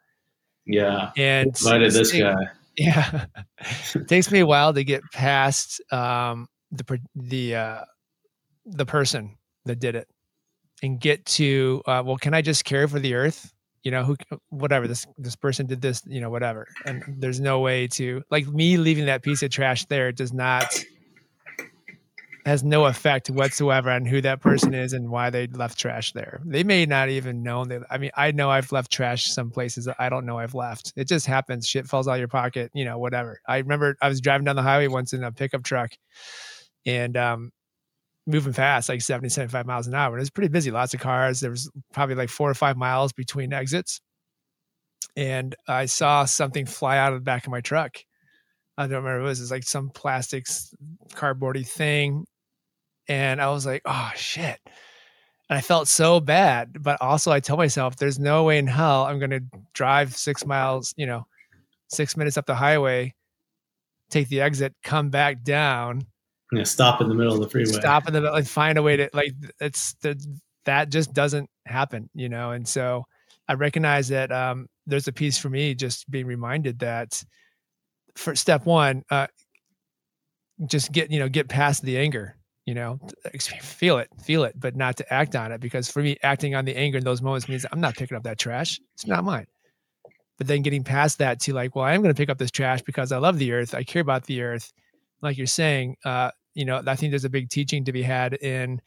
Yeah. 0.65 1.11
And 1.15 1.55
why 1.63 1.77
did 1.77 1.93
this 1.93 2.11
guy? 2.11 2.35
Yeah. 2.79 3.25
it 3.95 4.07
takes 4.07 4.31
me 4.31 4.37
a 4.37 4.45
while 4.45 4.71
to 4.71 4.83
get 4.83 5.01
past 5.11 5.81
um, 5.91 6.47
the 6.71 6.99
the 7.15 7.55
uh, 7.55 7.81
the 8.67 8.85
person 8.85 9.35
that 9.65 9.79
did 9.79 9.95
it 9.95 10.07
and 10.83 10.99
get 10.99 11.25
to 11.25 11.81
uh, 11.87 12.03
well, 12.05 12.17
can 12.17 12.35
I 12.35 12.43
just 12.43 12.65
care 12.65 12.87
for 12.87 12.99
the 12.99 13.15
earth? 13.15 13.51
You 13.81 13.89
know, 13.89 14.03
who 14.03 14.15
whatever 14.49 14.87
this 14.87 15.07
this 15.17 15.35
person 15.35 15.65
did 15.65 15.81
this, 15.81 16.03
you 16.05 16.21
know, 16.21 16.29
whatever. 16.29 16.67
And 16.85 17.03
there's 17.17 17.39
no 17.39 17.61
way 17.61 17.87
to 17.87 18.21
like 18.29 18.45
me 18.45 18.77
leaving 18.77 19.07
that 19.07 19.23
piece 19.23 19.41
of 19.41 19.49
trash 19.49 19.85
there 19.85 20.11
does 20.11 20.31
not 20.31 20.65
has 22.47 22.63
no 22.63 22.85
effect 22.85 23.29
whatsoever 23.29 23.91
on 23.91 24.05
who 24.05 24.21
that 24.21 24.39
person 24.39 24.73
is 24.73 24.93
and 24.93 25.09
why 25.09 25.29
they 25.29 25.47
left 25.47 25.77
trash 25.77 26.13
there. 26.13 26.39
They 26.45 26.63
may 26.63 26.85
not 26.85 27.09
even 27.09 27.43
know 27.43 27.65
that. 27.65 27.81
I 27.91 27.97
mean, 27.97 28.11
I 28.15 28.31
know 28.31 28.49
I've 28.49 28.71
left 28.71 28.89
trash 28.89 29.25
some 29.25 29.51
places 29.51 29.83
that 29.83 29.97
I 29.99 30.07
don't 30.07 30.25
know 30.25 30.39
I've 30.39 30.55
left. 30.55 30.93
It 30.95 31.09
just 31.09 31.25
happens. 31.25 31.67
Shit 31.67 31.87
falls 31.87 32.07
out 32.07 32.13
of 32.13 32.19
your 32.19 32.29
pocket, 32.29 32.71
you 32.73 32.85
know, 32.85 32.99
whatever. 32.99 33.41
I 33.49 33.57
remember 33.57 33.97
I 34.01 34.07
was 34.07 34.21
driving 34.21 34.45
down 34.45 34.55
the 34.55 34.61
highway 34.61 34.87
once 34.87 35.11
in 35.11 35.25
a 35.25 35.31
pickup 35.31 35.63
truck 35.63 35.91
and 36.85 37.17
um, 37.17 37.51
moving 38.25 38.53
fast, 38.53 38.87
like 38.87 39.01
70, 39.01 39.27
75 39.27 39.65
miles 39.65 39.87
an 39.87 39.93
hour. 39.93 40.13
And 40.13 40.19
it 40.19 40.21
was 40.21 40.29
pretty 40.29 40.47
busy, 40.47 40.71
lots 40.71 40.93
of 40.93 41.01
cars. 41.01 41.41
There 41.41 41.51
was 41.51 41.69
probably 41.91 42.15
like 42.15 42.29
four 42.29 42.49
or 42.49 42.55
five 42.55 42.77
miles 42.77 43.11
between 43.11 43.51
exits. 43.51 43.99
And 45.17 45.53
I 45.67 45.87
saw 45.87 46.23
something 46.23 46.65
fly 46.65 46.97
out 46.97 47.11
of 47.11 47.19
the 47.19 47.25
back 47.25 47.45
of 47.45 47.51
my 47.51 47.59
truck. 47.59 47.97
I 48.77 48.83
don't 48.83 48.91
remember 49.03 49.19
what 49.19 49.25
it 49.25 49.29
was. 49.29 49.41
It's 49.41 49.51
like 49.51 49.63
some 49.63 49.89
plastics 49.89 50.73
cardboardy 51.13 51.67
thing 51.67 52.25
and 53.07 53.41
I 53.41 53.49
was 53.49 53.65
like, 53.65 53.81
oh 53.85 54.11
shit. 54.15 54.59
And 55.49 55.57
I 55.57 55.61
felt 55.61 55.87
so 55.87 56.19
bad, 56.19 56.83
but 56.83 57.01
also 57.01 57.31
I 57.31 57.39
tell 57.39 57.57
myself, 57.57 57.95
there's 57.95 58.19
no 58.19 58.43
way 58.43 58.57
in 58.57 58.67
hell 58.67 59.05
I'm 59.05 59.17
going 59.17 59.31
to 59.31 59.43
drive 59.73 60.15
six 60.15 60.45
miles, 60.45 60.93
you 60.97 61.05
know, 61.05 61.25
six 61.87 62.17
minutes 62.17 62.37
up 62.37 62.45
the 62.45 62.55
highway, 62.55 63.13
take 64.09 64.27
the 64.27 64.41
exit, 64.41 64.75
come 64.83 65.09
back 65.09 65.43
down. 65.43 66.05
Yeah, 66.51 66.63
stop 66.63 67.01
in 67.01 67.07
the 67.07 67.15
middle 67.15 67.33
of 67.33 67.41
the 67.41 67.49
freeway. 67.49 67.71
Stop 67.71 68.07
in 68.07 68.13
the 68.13 68.21
middle, 68.21 68.35
like 68.35 68.45
find 68.45 68.77
a 68.77 68.83
way 68.83 68.97
to 68.97 69.09
like 69.13 69.33
it's 69.59 69.93
the, 70.01 70.21
that 70.65 70.89
just 70.89 71.13
doesn't 71.13 71.49
happen, 71.65 72.09
you 72.13 72.29
know. 72.29 72.51
And 72.51 72.67
so 72.67 73.05
I 73.47 73.53
recognize 73.53 74.09
that 74.09 74.31
um, 74.31 74.67
there's 74.85 75.07
a 75.07 75.13
piece 75.13 75.37
for 75.37 75.49
me 75.49 75.75
just 75.75 76.09
being 76.09 76.25
reminded 76.25 76.79
that 76.79 77.23
for 78.15 78.35
step 78.35 78.65
one, 78.65 79.03
uh, 79.09 79.27
just 80.65 80.91
get 80.91 81.11
you 81.11 81.19
know 81.19 81.29
get 81.29 81.47
past 81.49 81.83
the 81.83 81.97
anger 81.97 82.36
you 82.67 82.73
know 82.73 82.99
feel 83.39 83.97
it 83.97 84.09
feel 84.21 84.43
it 84.43 84.53
but 84.59 84.75
not 84.75 84.97
to 84.97 85.13
act 85.13 85.35
on 85.35 85.51
it 85.51 85.61
because 85.61 85.89
for 85.89 86.03
me 86.03 86.17
acting 86.21 86.53
on 86.53 86.65
the 86.65 86.75
anger 86.75 86.97
in 86.97 87.03
those 87.03 87.21
moments 87.21 87.47
means 87.47 87.65
i'm 87.71 87.79
not 87.79 87.95
picking 87.95 88.15
up 88.15 88.23
that 88.23 88.37
trash. 88.37 88.79
It's 88.93 89.07
not 89.07 89.23
mine. 89.23 89.47
But 90.37 90.47
then 90.47 90.61
getting 90.61 90.83
past 90.83 91.17
that 91.17 91.39
to 91.41 91.53
like 91.53 91.75
well 91.75 91.85
i 91.85 91.93
am 91.93 92.03
going 92.03 92.13
to 92.13 92.19
pick 92.19 92.29
up 92.29 92.37
this 92.37 92.51
trash 92.51 92.81
because 92.83 93.11
i 93.11 93.17
love 93.17 93.39
the 93.39 93.53
earth 93.53 93.73
i 93.73 93.83
care 93.83 94.01
about 94.01 94.25
the 94.25 94.41
earth 94.41 94.71
like 95.21 95.37
you're 95.37 95.47
saying 95.47 95.95
uh 96.05 96.29
you 96.53 96.65
know 96.65 96.83
i 96.85 96.95
think 96.95 97.11
there's 97.11 97.25
a 97.25 97.29
big 97.29 97.49
teaching 97.49 97.85
to 97.85 97.93
be 97.93 98.03
had 98.03 98.35
in 98.35 98.79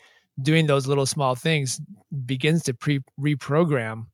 doing 0.43 0.66
those 0.66 0.86
little 0.86 1.07
small 1.07 1.35
things 1.35 1.81
begins 2.27 2.62
to 2.65 2.74
pre 2.74 3.01
reprogram 3.19 4.07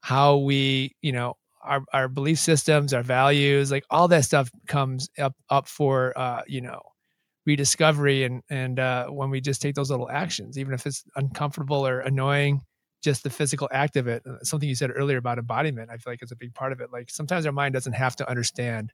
how 0.00 0.38
we 0.38 0.96
you 1.02 1.12
know 1.12 1.36
our, 1.62 1.84
our 1.92 2.08
belief 2.08 2.38
systems 2.38 2.92
our 2.92 3.04
values 3.04 3.70
like 3.70 3.84
all 3.90 4.08
that 4.08 4.24
stuff 4.24 4.50
comes 4.66 5.08
up 5.18 5.34
up 5.50 5.68
for 5.68 6.12
uh 6.18 6.42
you 6.48 6.60
know 6.60 6.80
rediscovery 7.46 8.24
and 8.24 8.42
and 8.50 8.78
uh, 8.78 9.06
when 9.06 9.30
we 9.30 9.40
just 9.40 9.60
take 9.60 9.74
those 9.74 9.90
little 9.90 10.10
actions 10.10 10.58
even 10.58 10.72
if 10.72 10.86
it's 10.86 11.04
uncomfortable 11.16 11.86
or 11.86 12.00
annoying 12.00 12.60
just 13.02 13.24
the 13.24 13.30
physical 13.30 13.68
act 13.72 13.96
of 13.96 14.06
it 14.06 14.22
uh, 14.26 14.38
something 14.42 14.68
you 14.68 14.74
said 14.74 14.90
earlier 14.94 15.18
about 15.18 15.38
embodiment 15.38 15.90
i 15.90 15.96
feel 15.96 16.12
like 16.12 16.22
it's 16.22 16.32
a 16.32 16.36
big 16.36 16.54
part 16.54 16.72
of 16.72 16.80
it. 16.80 16.88
Like 16.92 17.10
sometimes 17.10 17.46
our 17.46 17.52
mind 17.52 17.74
doesn't 17.74 17.94
have 17.94 18.16
to 18.16 18.28
understand. 18.28 18.92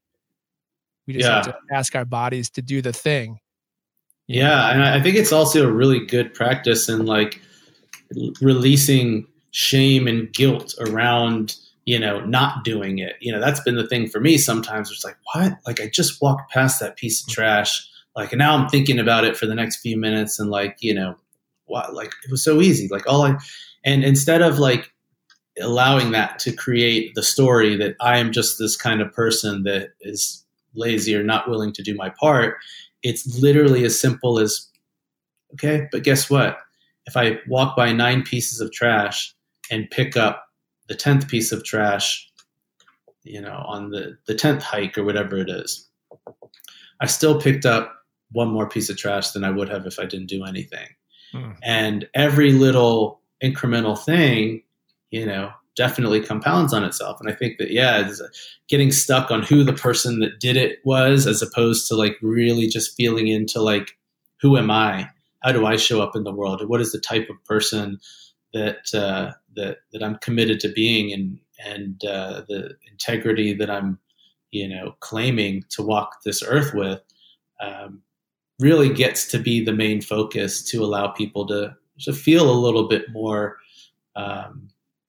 We 1.06 1.14
just 1.14 1.26
yeah. 1.26 1.36
have 1.36 1.46
to 1.46 1.56
ask 1.70 1.94
our 1.94 2.04
bodies 2.04 2.50
to 2.50 2.62
do 2.62 2.82
the 2.82 2.92
thing 2.92 3.38
yeah 4.26 4.70
and 4.70 4.82
i 4.82 5.00
think 5.00 5.16
it's 5.16 5.32
also 5.32 5.66
a 5.66 5.72
really 5.72 6.04
good 6.04 6.34
practice 6.34 6.88
in 6.88 7.06
like 7.06 7.40
releasing 8.40 9.26
shame 9.50 10.06
and 10.06 10.32
guilt 10.32 10.74
around 10.80 11.56
you 11.84 11.98
know 11.98 12.20
not 12.26 12.64
doing 12.64 12.98
it. 12.98 13.14
You 13.20 13.32
know 13.32 13.40
that's 13.40 13.60
been 13.60 13.76
the 13.76 13.86
thing 13.86 14.08
for 14.08 14.20
me 14.20 14.36
sometimes 14.36 14.90
it's 14.90 15.04
like 15.04 15.16
what? 15.32 15.58
Like 15.66 15.80
i 15.80 15.88
just 15.88 16.20
walked 16.20 16.52
past 16.52 16.80
that 16.80 16.96
piece 16.96 17.22
of 17.22 17.28
mm-hmm. 17.28 17.40
trash 17.40 17.88
like 18.18 18.32
now 18.32 18.56
i'm 18.56 18.68
thinking 18.68 18.98
about 18.98 19.24
it 19.24 19.36
for 19.36 19.46
the 19.46 19.54
next 19.54 19.76
few 19.76 19.96
minutes 19.96 20.40
and 20.40 20.50
like 20.50 20.76
you 20.80 20.92
know 20.92 21.14
what 21.66 21.94
like 21.94 22.12
it 22.24 22.30
was 22.30 22.42
so 22.42 22.60
easy. 22.60 22.88
Like 22.88 23.06
all 23.06 23.22
i 23.22 23.38
and 23.84 24.02
instead 24.04 24.42
of 24.42 24.58
like 24.58 24.92
allowing 25.60 26.10
that 26.12 26.38
to 26.40 26.52
create 26.52 27.14
the 27.14 27.22
story 27.22 27.76
that 27.76 27.94
i 28.00 28.18
am 28.18 28.32
just 28.32 28.58
this 28.58 28.76
kind 28.76 29.00
of 29.00 29.12
person 29.12 29.62
that 29.62 29.90
is 30.00 30.44
lazy 30.74 31.14
or 31.14 31.22
not 31.22 31.48
willing 31.48 31.72
to 31.72 31.82
do 31.82 31.94
my 31.94 32.10
part 32.20 32.56
it's 33.02 33.38
literally 33.38 33.84
as 33.84 33.98
simple 33.98 34.38
as 34.38 34.68
okay 35.54 35.86
but 35.92 36.02
guess 36.02 36.28
what? 36.28 36.58
If 37.06 37.16
i 37.16 37.38
walk 37.46 37.76
by 37.76 37.92
nine 37.92 38.22
pieces 38.22 38.60
of 38.60 38.72
trash 38.72 39.34
and 39.70 39.90
pick 39.90 40.16
up 40.16 40.46
the 40.88 40.94
10th 40.94 41.28
piece 41.28 41.52
of 41.52 41.64
trash 41.64 42.30
you 43.22 43.40
know 43.40 43.64
on 43.66 43.90
the 43.90 44.16
the 44.26 44.34
10th 44.34 44.62
hike 44.62 44.98
or 44.98 45.04
whatever 45.04 45.36
it 45.36 45.50
is 45.50 45.88
i 47.00 47.06
still 47.06 47.40
picked 47.40 47.66
up 47.66 47.97
one 48.32 48.48
more 48.48 48.68
piece 48.68 48.90
of 48.90 48.96
trash 48.96 49.30
than 49.30 49.44
I 49.44 49.50
would 49.50 49.68
have 49.68 49.86
if 49.86 49.98
I 49.98 50.04
didn't 50.04 50.28
do 50.28 50.44
anything. 50.44 50.88
Hmm. 51.32 51.52
And 51.62 52.08
every 52.14 52.52
little 52.52 53.20
incremental 53.42 53.98
thing, 53.98 54.62
you 55.10 55.26
know, 55.26 55.50
definitely 55.76 56.20
compounds 56.20 56.74
on 56.74 56.84
itself. 56.84 57.20
And 57.20 57.30
I 57.30 57.34
think 57.34 57.58
that, 57.58 57.70
yeah, 57.70 58.10
getting 58.68 58.90
stuck 58.90 59.30
on 59.30 59.42
who 59.42 59.62
the 59.62 59.72
person 59.72 60.18
that 60.20 60.40
did 60.40 60.56
it 60.56 60.80
was, 60.84 61.26
as 61.26 61.40
opposed 61.40 61.86
to 61.88 61.94
like 61.94 62.16
really 62.20 62.66
just 62.66 62.96
feeling 62.96 63.28
into 63.28 63.60
like, 63.62 63.96
who 64.40 64.56
am 64.56 64.70
I? 64.70 65.08
How 65.42 65.52
do 65.52 65.66
I 65.66 65.76
show 65.76 66.02
up 66.02 66.16
in 66.16 66.24
the 66.24 66.32
world? 66.32 66.68
What 66.68 66.80
is 66.80 66.92
the 66.92 67.00
type 67.00 67.28
of 67.30 67.42
person 67.44 68.00
that 68.52 68.92
uh, 68.92 69.32
that 69.54 69.78
that 69.92 70.02
I'm 70.02 70.16
committed 70.16 70.58
to 70.60 70.72
being, 70.72 71.12
and 71.12 71.38
and 71.64 72.04
uh, 72.04 72.42
the 72.48 72.74
integrity 72.90 73.52
that 73.54 73.70
I'm, 73.70 73.98
you 74.50 74.68
know, 74.68 74.96
claiming 75.00 75.64
to 75.70 75.82
walk 75.82 76.22
this 76.24 76.42
earth 76.42 76.74
with? 76.74 77.00
Um, 77.60 78.02
really 78.58 78.92
gets 78.92 79.26
to 79.28 79.38
be 79.38 79.64
the 79.64 79.72
main 79.72 80.00
focus 80.00 80.62
to 80.70 80.84
allow 80.84 81.08
people 81.08 81.46
to, 81.46 81.76
to 82.00 82.12
feel 82.12 82.50
a 82.50 82.52
little 82.52 82.88
bit 82.88 83.10
more 83.12 83.58
um, 84.16 84.68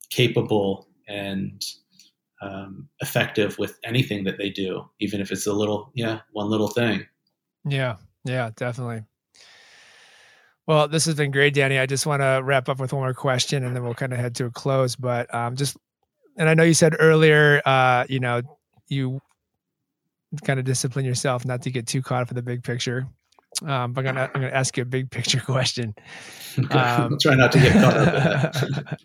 capable 0.10 0.88
and 1.08 1.66
um, 2.42 2.88
effective 3.02 3.58
with 3.58 3.80
anything 3.84 4.24
that 4.24 4.38
they 4.38 4.50
do, 4.50 4.88
even 5.00 5.20
if 5.20 5.32
it's 5.32 5.48
a 5.48 5.54
little, 5.54 5.92
yeah, 5.96 6.20
one 6.32 6.50
little 6.50 6.68
thing. 6.68 7.06
Yeah, 7.66 7.98
yeah, 8.24 8.52
definitely. 8.56 9.04
Well, 10.68 10.88
this 10.88 11.06
has 11.06 11.16
been 11.16 11.32
great, 11.32 11.56
Danny. 11.56 11.80
I 11.80 11.88
just 11.88 12.06
want 12.06 12.22
to 12.22 12.42
wrap 12.44 12.70
up 12.70 12.80
with 12.80 12.94
one 12.94 13.02
more 13.02 13.14
question 13.14 13.64
and 13.64 13.76
then 13.76 13.84
we'll 13.84 13.96
kind 13.96 14.14
of 14.14 14.20
head 14.20 14.36
to 14.36 14.46
a 14.46 14.52
close. 14.52 14.96
But 14.96 15.34
um, 15.34 15.56
just, 15.56 15.76
and 16.38 16.48
I 16.48 16.54
know 16.54 16.62
you 16.64 16.76
said 16.76 16.96
earlier, 17.00 17.62
uh, 17.66 18.06
you 18.08 18.20
know, 18.20 18.44
you 18.88 19.20
kind 20.44 20.60
of 20.60 20.66
discipline 20.66 21.06
yourself 21.06 21.44
not 21.44 21.64
to 21.64 21.72
get 21.72 21.88
too 21.88 22.04
caught 22.04 22.22
up 22.22 22.30
in 22.30 22.36
the 22.36 22.44
big 22.44 22.64
picture. 22.64 23.08
Um, 23.66 23.94
but 23.94 24.08
I'm 24.08 24.16
gonna 24.16 24.32
I'm 24.34 24.42
gonna 24.42 24.54
ask 24.54 24.78
you 24.78 24.84
a 24.84 24.86
big 24.86 25.10
picture 25.12 25.40
question. 25.46 25.94
Um, 26.72 27.18
try 27.22 27.36
not 27.36 27.54
to 27.54 27.60
get 27.60 27.72
caught 27.74 27.96
up. 27.96 29.00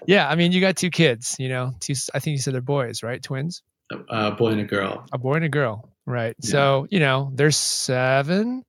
yeah, 0.06 0.28
I 0.28 0.36
mean, 0.36 0.52
you 0.52 0.60
got 0.60 0.76
two 0.76 0.90
kids. 0.90 1.34
You 1.40 1.48
know, 1.48 1.72
two. 1.80 1.94
I 2.14 2.20
think 2.20 2.36
you 2.36 2.38
said 2.38 2.54
they're 2.54 2.60
boys, 2.60 3.02
right? 3.02 3.20
Twins. 3.20 3.62
A 4.10 4.30
boy 4.30 4.50
and 4.50 4.60
a 4.60 4.64
girl. 4.64 5.04
A 5.12 5.18
boy 5.18 5.34
and 5.34 5.44
a 5.44 5.48
girl, 5.48 5.90
right? 6.06 6.36
Yeah. 6.40 6.50
So 6.50 6.86
you 6.90 7.00
know, 7.00 7.32
they're 7.34 7.50
seven, 7.50 8.62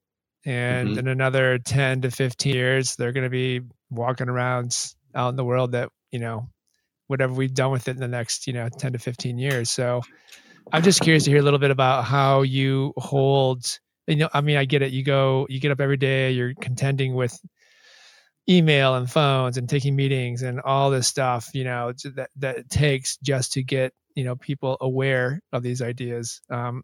and 0.43 0.89
mm-hmm. 0.89 0.99
in 0.99 1.07
another 1.07 1.59
ten 1.59 2.01
to 2.01 2.09
fifteen 2.09 2.55
years, 2.55 2.95
they're 2.95 3.11
going 3.11 3.25
to 3.25 3.29
be 3.29 3.61
walking 3.91 4.29
around 4.29 4.75
out 5.13 5.29
in 5.29 5.35
the 5.35 5.45
world 5.45 5.73
that 5.73 5.89
you 6.11 6.19
know, 6.19 6.47
whatever 7.07 7.33
we've 7.33 7.53
done 7.53 7.71
with 7.71 7.87
it 7.87 7.91
in 7.91 7.99
the 7.99 8.07
next 8.07 8.47
you 8.47 8.53
know 8.53 8.69
ten 8.69 8.93
to 8.93 8.97
fifteen 8.97 9.37
years. 9.37 9.69
So, 9.69 10.01
I'm 10.71 10.81
just 10.81 11.01
curious 11.01 11.25
to 11.25 11.29
hear 11.29 11.39
a 11.39 11.43
little 11.43 11.59
bit 11.59 11.71
about 11.71 12.05
how 12.05 12.41
you 12.41 12.93
hold 12.97 13.77
you 14.07 14.15
know, 14.17 14.29
I 14.33 14.41
mean, 14.41 14.57
I 14.57 14.65
get 14.65 14.81
it. 14.81 14.91
You 14.91 15.03
go, 15.03 15.47
you 15.49 15.59
get 15.59 15.71
up 15.71 15.81
every 15.81 15.97
day, 15.97 16.31
you're 16.31 16.53
contending 16.61 17.15
with 17.15 17.39
email 18.47 18.95
and 18.95 19.09
phones 19.09 19.57
and 19.57 19.67
taking 19.67 19.95
meetings 19.95 20.43
and 20.43 20.61
all 20.61 20.91
this 20.91 21.07
stuff, 21.07 21.49
you 21.53 21.63
know, 21.63 21.91
that, 22.15 22.29
that 22.35 22.57
it 22.57 22.69
takes 22.69 23.17
just 23.17 23.53
to 23.53 23.63
get, 23.63 23.93
you 24.15 24.23
know, 24.23 24.35
people 24.35 24.77
aware 24.81 25.41
of 25.51 25.63
these 25.63 25.81
ideas. 25.81 26.41
Um, 26.49 26.83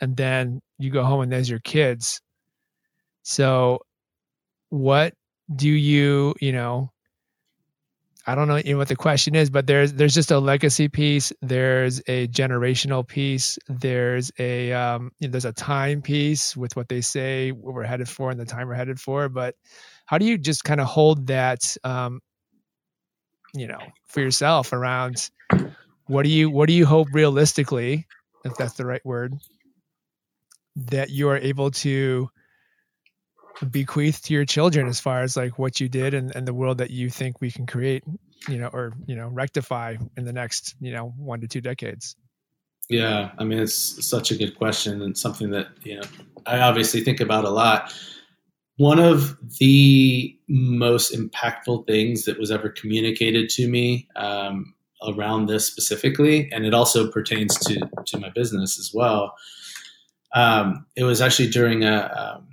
and 0.00 0.16
then 0.16 0.60
you 0.78 0.90
go 0.90 1.04
home 1.04 1.20
and 1.20 1.32
there's 1.32 1.50
your 1.50 1.60
kids. 1.60 2.20
So 3.22 3.80
what 4.68 5.14
do 5.54 5.68
you, 5.68 6.34
you 6.40 6.52
know, 6.52 6.92
I 8.26 8.34
don't 8.34 8.48
know, 8.48 8.60
know 8.64 8.76
what 8.76 8.88
the 8.88 8.96
question 8.96 9.34
is, 9.34 9.48
but 9.48 9.66
there's 9.66 9.94
there's 9.94 10.14
just 10.14 10.30
a 10.30 10.38
legacy 10.38 10.88
piece. 10.88 11.32
There's 11.40 12.00
a 12.06 12.28
generational 12.28 13.06
piece. 13.06 13.58
There's 13.68 14.30
a 14.38 14.72
um, 14.72 15.12
you 15.20 15.28
know, 15.28 15.32
there's 15.32 15.46
a 15.46 15.52
time 15.52 16.02
piece 16.02 16.56
with 16.56 16.76
what 16.76 16.88
they 16.88 17.00
say 17.00 17.50
what 17.50 17.74
we're 17.74 17.84
headed 17.84 18.08
for 18.08 18.30
and 18.30 18.38
the 18.38 18.44
time 18.44 18.68
we're 18.68 18.74
headed 18.74 19.00
for. 19.00 19.28
But 19.28 19.54
how 20.04 20.18
do 20.18 20.26
you 20.26 20.36
just 20.36 20.64
kind 20.64 20.80
of 20.80 20.86
hold 20.86 21.28
that, 21.28 21.76
um, 21.82 22.20
you 23.54 23.66
know, 23.66 23.80
for 24.06 24.20
yourself 24.20 24.72
around 24.72 25.30
what 26.06 26.24
do 26.24 26.28
you 26.28 26.50
what 26.50 26.66
do 26.66 26.74
you 26.74 26.84
hope 26.84 27.08
realistically, 27.12 28.06
if 28.44 28.54
that's 28.56 28.74
the 28.74 28.84
right 28.84 29.04
word, 29.04 29.34
that 30.76 31.10
you 31.10 31.28
are 31.30 31.38
able 31.38 31.70
to 31.70 32.28
bequeath 33.66 34.22
to 34.22 34.34
your 34.34 34.44
children 34.44 34.86
as 34.88 35.00
far 35.00 35.22
as 35.22 35.36
like 35.36 35.58
what 35.58 35.80
you 35.80 35.88
did 35.88 36.14
and, 36.14 36.34
and 36.34 36.46
the 36.46 36.54
world 36.54 36.78
that 36.78 36.90
you 36.90 37.10
think 37.10 37.40
we 37.40 37.50
can 37.50 37.66
create 37.66 38.02
you 38.48 38.58
know 38.58 38.68
or 38.72 38.92
you 39.06 39.14
know 39.14 39.28
rectify 39.28 39.96
in 40.16 40.24
the 40.24 40.32
next 40.32 40.74
you 40.80 40.92
know 40.92 41.12
one 41.16 41.40
to 41.40 41.48
two 41.48 41.60
decades? 41.60 42.16
Yeah 42.88 43.30
i 43.38 43.44
mean 43.44 43.58
it's 43.58 44.06
such 44.06 44.30
a 44.30 44.36
good 44.36 44.56
question 44.56 45.02
and 45.02 45.16
something 45.16 45.50
that 45.50 45.68
you 45.82 45.96
know 45.96 46.02
i 46.46 46.60
obviously 46.60 47.02
think 47.02 47.20
about 47.20 47.44
a 47.44 47.50
lot. 47.50 47.94
One 48.76 48.98
of 48.98 49.36
the 49.58 50.34
most 50.48 51.14
impactful 51.14 51.86
things 51.86 52.24
that 52.24 52.38
was 52.38 52.50
ever 52.50 52.70
communicated 52.70 53.50
to 53.50 53.68
me 53.68 54.08
um, 54.16 54.74
around 55.06 55.46
this 55.46 55.66
specifically 55.66 56.50
and 56.50 56.64
it 56.64 56.72
also 56.72 57.10
pertains 57.10 57.58
to 57.58 57.78
to 58.06 58.18
my 58.18 58.30
business 58.30 58.78
as 58.78 58.92
well 58.94 59.34
um, 60.34 60.86
it 60.96 61.04
was 61.04 61.20
actually 61.20 61.50
during 61.50 61.84
a 61.84 62.36
um, 62.38 62.49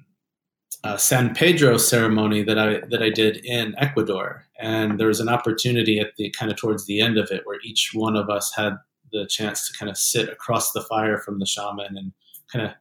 uh, 0.84 0.98
San 0.98 1.34
Pedro 1.34 1.78
ceremony 1.78 2.44
that 2.44 2.58
I 2.58 2.82
that 2.90 3.02
I 3.02 3.10
did 3.10 3.38
in 3.45 3.76
Ecuador, 3.78 4.45
and 4.60 4.99
there 4.99 5.08
was 5.08 5.20
an 5.20 5.30
opportunity 5.30 5.99
at 5.99 6.16
the 6.18 6.30
kind 6.32 6.52
of 6.52 6.58
towards 6.58 6.86
the 6.86 7.02
end 7.02 7.18
of 7.18 7.32
it 7.32 7.45
where 7.45 7.60
each 7.64 7.91
one 7.94 8.16
of 8.16 8.30
us 8.30 8.54
had 8.56 8.74
the 9.12 9.26
chance 9.28 9.68
to 9.68 9.78
kind 9.78 9.90
of 9.90 9.98
sit 9.98 10.30
across 10.30 10.72
the 10.72 10.82
fire 10.82 11.18
from 11.18 11.40
the 11.40 11.45
shaman 11.45 11.98
and 11.98 12.12
kind 12.52 12.66
of 12.66 12.74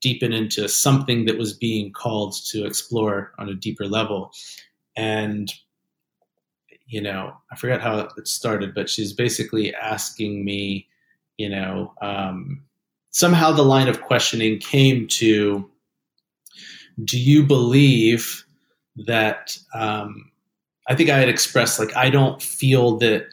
deepen 0.00 0.32
into 0.32 0.68
something 0.68 1.24
that 1.24 1.38
was 1.38 1.54
being 1.54 1.92
called 1.92 2.34
to 2.46 2.64
explore 2.66 3.32
on 3.38 3.48
a 3.48 3.54
deeper 3.54 3.86
level. 3.86 4.30
And 4.96 5.52
you 6.86 7.00
know, 7.00 7.34
I 7.50 7.56
forgot 7.56 7.80
how 7.80 7.98
it 8.16 8.28
started, 8.28 8.74
but 8.74 8.90
she's 8.90 9.12
basically 9.12 9.74
asking 9.74 10.44
me, 10.44 10.86
you 11.38 11.48
know, 11.48 11.94
um, 12.02 12.62
somehow 13.10 13.52
the 13.52 13.62
line 13.62 13.88
of 13.88 14.02
questioning 14.02 14.58
came 14.58 15.06
to 15.08 15.70
do 17.02 17.18
you 17.18 17.44
believe 17.44 18.44
that 19.06 19.58
um, 19.74 20.30
I 20.88 20.94
think 20.94 21.10
I 21.10 21.18
had 21.18 21.28
expressed 21.28 21.78
like 21.78 21.96
I 21.96 22.10
don't 22.10 22.40
feel 22.40 22.98
that 22.98 23.26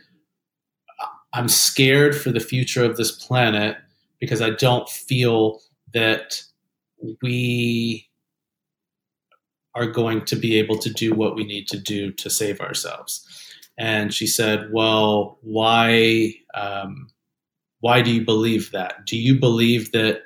I'm 1.33 1.47
scared 1.47 2.15
for 2.15 2.31
the 2.31 2.39
future 2.39 2.83
of 2.83 2.97
this 2.97 3.11
planet 3.11 3.77
because 4.19 4.41
I 4.41 4.49
don't 4.51 4.89
feel 4.89 5.61
that 5.93 6.41
we 7.21 8.07
are 9.75 9.87
going 9.87 10.25
to 10.25 10.35
be 10.35 10.59
able 10.59 10.77
to 10.79 10.89
do 10.89 11.13
what 11.13 11.35
we 11.35 11.45
need 11.45 11.67
to 11.69 11.79
do 11.79 12.11
to 12.11 12.29
save 12.29 12.59
ourselves. 12.59 13.25
And 13.77 14.13
she 14.13 14.27
said, 14.27 14.71
"Well, 14.71 15.39
why? 15.41 16.33
Um, 16.53 17.09
why 17.79 18.01
do 18.01 18.11
you 18.11 18.23
believe 18.25 18.71
that? 18.71 19.05
Do 19.05 19.17
you 19.17 19.39
believe 19.39 19.91
that 19.93 20.21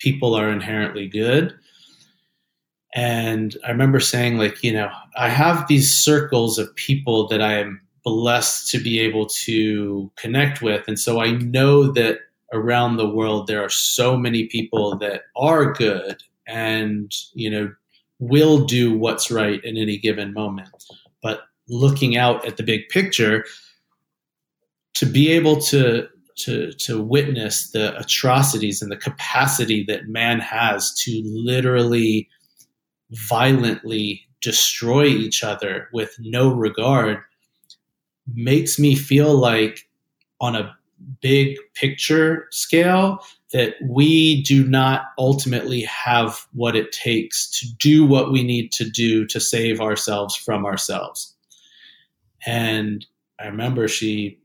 people 0.00 0.34
are 0.34 0.50
inherently 0.50 1.08
good? 1.08 1.58
And 2.94 3.56
I 3.64 3.70
remember 3.70 4.00
saying, 4.00 4.38
like, 4.38 4.62
you 4.64 4.72
know, 4.72 4.90
I 5.16 5.28
have 5.28 5.68
these 5.68 5.92
circles 5.94 6.58
of 6.58 6.74
people 6.74 7.28
that 7.28 7.40
I 7.40 7.58
am 7.58 7.80
blessed 8.04 8.68
to 8.70 8.78
be 8.78 8.98
able 9.00 9.26
to 9.26 10.10
connect 10.16 10.62
with. 10.62 10.88
And 10.88 10.98
so 10.98 11.20
I 11.20 11.32
know 11.32 11.92
that 11.92 12.18
around 12.52 12.96
the 12.96 13.08
world 13.08 13.46
there 13.46 13.62
are 13.62 13.70
so 13.70 14.16
many 14.16 14.46
people 14.46 14.96
that 14.98 15.22
are 15.36 15.72
good 15.72 16.22
and, 16.48 17.14
you 17.32 17.48
know, 17.48 17.72
will 18.18 18.64
do 18.64 18.96
what's 18.96 19.30
right 19.30 19.62
in 19.64 19.76
any 19.76 19.96
given 19.96 20.32
moment. 20.32 20.68
But 21.22 21.42
looking 21.68 22.16
out 22.16 22.44
at 22.46 22.56
the 22.56 22.62
big 22.62 22.88
picture, 22.88 23.44
to 24.94 25.06
be 25.06 25.30
able 25.30 25.60
to 25.62 26.08
to 26.36 26.72
to 26.72 27.00
witness 27.00 27.70
the 27.70 27.96
atrocities 27.98 28.82
and 28.82 28.90
the 28.90 28.96
capacity 28.96 29.84
that 29.84 30.08
man 30.08 30.40
has 30.40 30.94
to 30.94 31.22
literally 31.24 32.28
violently 33.12 34.22
destroy 34.40 35.04
each 35.04 35.44
other 35.44 35.88
with 35.92 36.16
no 36.18 36.52
regard 36.52 37.18
makes 38.34 38.78
me 38.78 38.94
feel 38.94 39.34
like 39.34 39.88
on 40.40 40.56
a 40.56 40.74
big 41.20 41.56
picture 41.74 42.46
scale 42.50 43.22
that 43.52 43.74
we 43.82 44.42
do 44.42 44.66
not 44.66 45.06
ultimately 45.18 45.82
have 45.82 46.46
what 46.52 46.76
it 46.76 46.92
takes 46.92 47.50
to 47.58 47.66
do 47.78 48.06
what 48.06 48.30
we 48.30 48.42
need 48.44 48.70
to 48.72 48.88
do 48.88 49.26
to 49.26 49.40
save 49.40 49.80
ourselves 49.80 50.34
from 50.34 50.64
ourselves. 50.64 51.34
And 52.46 53.04
i 53.38 53.46
remember 53.46 53.88
she 53.88 54.38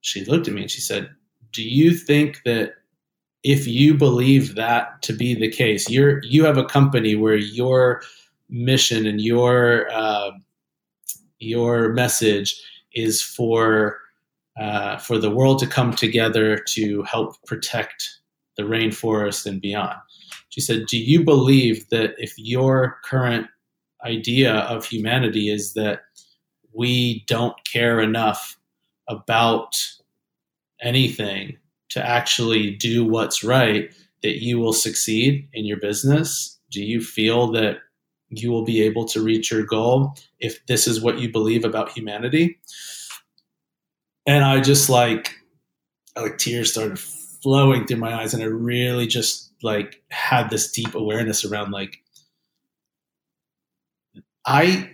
she 0.00 0.24
looked 0.24 0.48
at 0.48 0.54
me 0.54 0.62
and 0.62 0.70
she 0.70 0.80
said 0.80 1.08
do 1.52 1.62
you 1.62 1.94
think 1.94 2.42
that 2.44 2.74
if 3.44 3.66
you 3.66 3.94
believe 3.94 4.54
that 4.54 5.02
to 5.02 5.12
be 5.12 5.34
the 5.34 5.50
case, 5.50 5.90
you're 5.90 6.22
you 6.24 6.44
have 6.44 6.56
a 6.56 6.64
company 6.64 7.14
where 7.14 7.36
your 7.36 8.02
mission 8.48 9.06
and 9.06 9.20
your 9.20 9.88
uh, 9.92 10.30
your 11.38 11.92
message 11.92 12.60
is 12.94 13.20
for 13.22 13.98
uh, 14.58 14.96
for 14.96 15.18
the 15.18 15.30
world 15.30 15.58
to 15.58 15.66
come 15.66 15.92
together 15.92 16.56
to 16.68 17.02
help 17.02 17.36
protect 17.44 18.18
the 18.56 18.62
rainforest 18.62 19.46
and 19.46 19.60
beyond. 19.60 19.98
She 20.48 20.62
said, 20.62 20.86
"Do 20.86 20.98
you 20.98 21.22
believe 21.22 21.88
that 21.90 22.14
if 22.16 22.32
your 22.38 22.98
current 23.04 23.48
idea 24.06 24.54
of 24.54 24.86
humanity 24.86 25.50
is 25.50 25.74
that 25.74 26.00
we 26.72 27.24
don't 27.26 27.56
care 27.70 28.00
enough 28.00 28.58
about 29.06 29.76
anything 30.80 31.58
to 31.90 32.04
actually 32.04 32.70
do 32.72 33.04
what's 33.04 33.44
right, 33.44 33.90
that 34.22 34.42
you 34.42 34.58
will 34.58 34.72
succeed 34.72 35.48
in 35.52 35.64
your 35.64 35.78
business? 35.78 36.58
Do 36.70 36.82
you 36.82 37.00
feel 37.00 37.52
that 37.52 37.78
you 38.30 38.50
will 38.50 38.64
be 38.64 38.82
able 38.82 39.04
to 39.06 39.22
reach 39.22 39.50
your 39.50 39.64
goal 39.64 40.14
if 40.40 40.64
this 40.66 40.88
is 40.88 41.00
what 41.00 41.18
you 41.18 41.30
believe 41.30 41.64
about 41.64 41.92
humanity? 41.92 42.58
And 44.26 44.42
I 44.44 44.60
just 44.60 44.88
like, 44.88 45.34
like 46.16 46.38
tears 46.38 46.72
started 46.72 46.98
flowing 46.98 47.86
through 47.86 47.98
my 47.98 48.14
eyes, 48.14 48.32
and 48.32 48.42
I 48.42 48.46
really 48.46 49.06
just 49.06 49.52
like 49.62 50.02
had 50.10 50.50
this 50.50 50.72
deep 50.72 50.94
awareness 50.94 51.44
around 51.44 51.70
like, 51.70 51.98
I 54.46 54.90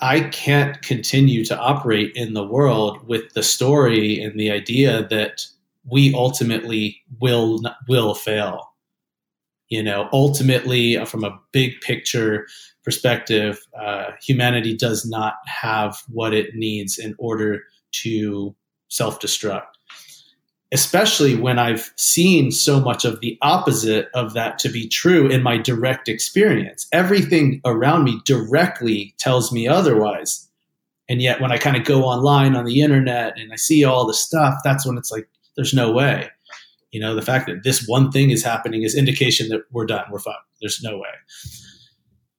I 0.00 0.20
can't 0.20 0.80
continue 0.82 1.44
to 1.46 1.58
operate 1.58 2.12
in 2.14 2.34
the 2.34 2.44
world 2.44 3.06
with 3.08 3.32
the 3.32 3.42
story 3.42 4.22
and 4.22 4.38
the 4.38 4.50
idea 4.50 5.06
that 5.08 5.46
we 5.90 6.14
ultimately 6.14 7.02
will 7.20 7.60
will 7.88 8.14
fail 8.14 8.68
you 9.68 9.82
know, 9.82 10.08
ultimately, 10.12 10.96
uh, 10.96 11.04
from 11.04 11.24
a 11.24 11.38
big 11.52 11.80
picture 11.80 12.46
perspective, 12.84 13.60
uh, 13.78 14.12
humanity 14.22 14.74
does 14.74 15.04
not 15.04 15.34
have 15.46 15.98
what 16.08 16.32
it 16.32 16.54
needs 16.54 16.98
in 16.98 17.14
order 17.18 17.62
to 18.02 18.54
self 18.88 19.20
destruct. 19.20 19.66
Especially 20.72 21.34
when 21.34 21.58
I've 21.58 21.92
seen 21.96 22.50
so 22.50 22.78
much 22.78 23.04
of 23.04 23.20
the 23.20 23.38
opposite 23.40 24.08
of 24.14 24.34
that 24.34 24.58
to 24.60 24.68
be 24.68 24.86
true 24.86 25.26
in 25.26 25.42
my 25.42 25.56
direct 25.56 26.08
experience. 26.08 26.86
Everything 26.92 27.60
around 27.64 28.04
me 28.04 28.20
directly 28.24 29.14
tells 29.18 29.50
me 29.50 29.66
otherwise. 29.66 30.46
And 31.10 31.22
yet, 31.22 31.40
when 31.40 31.52
I 31.52 31.58
kind 31.58 31.76
of 31.76 31.84
go 31.84 32.04
online 32.04 32.54
on 32.54 32.66
the 32.66 32.82
internet 32.82 33.38
and 33.38 33.50
I 33.50 33.56
see 33.56 33.84
all 33.84 34.06
the 34.06 34.14
stuff, 34.14 34.56
that's 34.62 34.86
when 34.86 34.98
it's 34.98 35.10
like, 35.10 35.28
there's 35.58 35.74
no 35.74 35.90
way. 35.90 36.30
You 36.92 37.00
know, 37.00 37.16
the 37.16 37.20
fact 37.20 37.48
that 37.48 37.64
this 37.64 37.84
one 37.88 38.12
thing 38.12 38.30
is 38.30 38.44
happening 38.44 38.84
is 38.84 38.94
indication 38.94 39.48
that 39.48 39.62
we're 39.72 39.86
done, 39.86 40.04
we're 40.08 40.20
fine. 40.20 40.34
There's 40.60 40.80
no 40.82 40.96
way. 40.96 41.10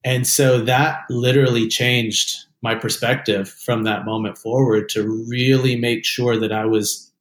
And 0.02 0.26
so 0.26 0.62
that 0.62 1.02
literally 1.10 1.68
changed 1.68 2.34
my 2.62 2.74
perspective 2.74 3.50
from 3.50 3.84
that 3.84 4.06
moment 4.06 4.38
forward 4.38 4.88
to 4.90 5.06
really 5.28 5.76
make 5.76 6.06
sure 6.06 6.38
that 6.38 6.50
I 6.50 6.64
was 6.64 7.12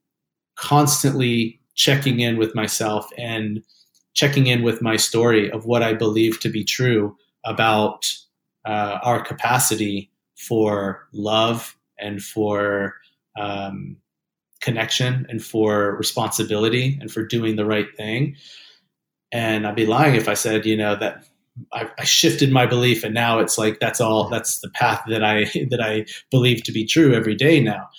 constantly 0.55 1.59
checking 1.75 2.21
in 2.21 2.37
with 2.37 2.55
myself 2.55 3.09
and 3.17 3.61
checking 4.13 4.47
in 4.47 4.63
with 4.63 4.81
my 4.81 4.95
story 4.95 5.51
of 5.51 5.65
what 5.65 5.83
I 5.83 5.93
believe 5.93 6.39
to 6.39 6.49
be 6.49 6.63
true 6.63 7.13
about 7.45 8.09
uh, 8.65 8.99
our 9.03 9.21
capacity 9.21 10.09
for 10.37 11.07
love 11.11 11.75
and 11.99 12.21
for 12.21 12.95
um, 13.37 13.97
connection 14.61 15.25
and 15.29 15.43
for 15.43 15.95
responsibility 15.95 16.97
and 17.01 17.11
for 17.11 17.25
doing 17.25 17.55
the 17.55 17.65
right 17.65 17.95
thing. 17.95 18.35
And 19.31 19.65
I'd 19.65 19.75
be 19.75 19.85
lying 19.85 20.15
if 20.15 20.27
I 20.27 20.33
said, 20.33 20.65
you 20.65 20.75
know, 20.75 20.95
that 20.95 21.23
I, 21.73 21.89
I, 21.97 22.03
shifted 22.03 22.51
my 22.51 22.65
belief 22.65 23.03
and 23.03 23.13
now 23.13 23.39
it's 23.39 23.57
like 23.57 23.79
that's 23.79 23.99
all 23.99 24.29
that's 24.29 24.61
the 24.61 24.69
path 24.69 25.03
that 25.09 25.23
I 25.23 25.43
that 25.69 25.81
I 25.81 26.05
believe 26.31 26.63
to 26.63 26.71
be 26.71 26.85
true 26.85 27.13
every 27.13 27.35
day 27.35 27.59
now. 27.59 27.89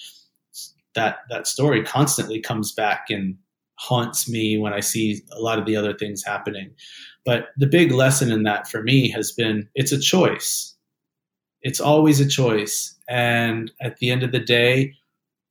That 0.94 1.18
that 1.28 1.46
story 1.46 1.84
constantly 1.84 2.40
comes 2.40 2.72
back 2.72 3.06
and 3.10 3.36
haunts 3.78 4.28
me 4.28 4.58
when 4.58 4.72
I 4.72 4.80
see 4.80 5.22
a 5.32 5.40
lot 5.40 5.58
of 5.58 5.66
the 5.66 5.76
other 5.76 5.94
things 5.94 6.22
happening. 6.24 6.70
But 7.24 7.48
the 7.56 7.66
big 7.66 7.92
lesson 7.92 8.30
in 8.30 8.42
that 8.44 8.68
for 8.68 8.82
me 8.82 9.10
has 9.10 9.32
been 9.32 9.68
it's 9.74 9.92
a 9.92 10.00
choice. 10.00 10.74
It's 11.62 11.80
always 11.80 12.20
a 12.20 12.28
choice. 12.28 12.96
And 13.08 13.70
at 13.80 13.98
the 13.98 14.10
end 14.10 14.22
of 14.22 14.32
the 14.32 14.40
day, 14.40 14.94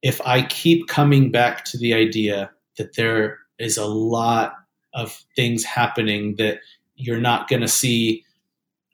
if 0.01 0.21
I 0.25 0.43
keep 0.43 0.87
coming 0.87 1.31
back 1.31 1.65
to 1.65 1.77
the 1.77 1.93
idea 1.93 2.51
that 2.77 2.95
there 2.95 3.39
is 3.57 3.77
a 3.77 3.85
lot 3.85 4.53
of 4.93 5.23
things 5.35 5.63
happening 5.63 6.35
that 6.37 6.59
you're 6.95 7.19
not 7.19 7.47
going 7.47 7.61
to 7.61 7.67
see 7.67 8.23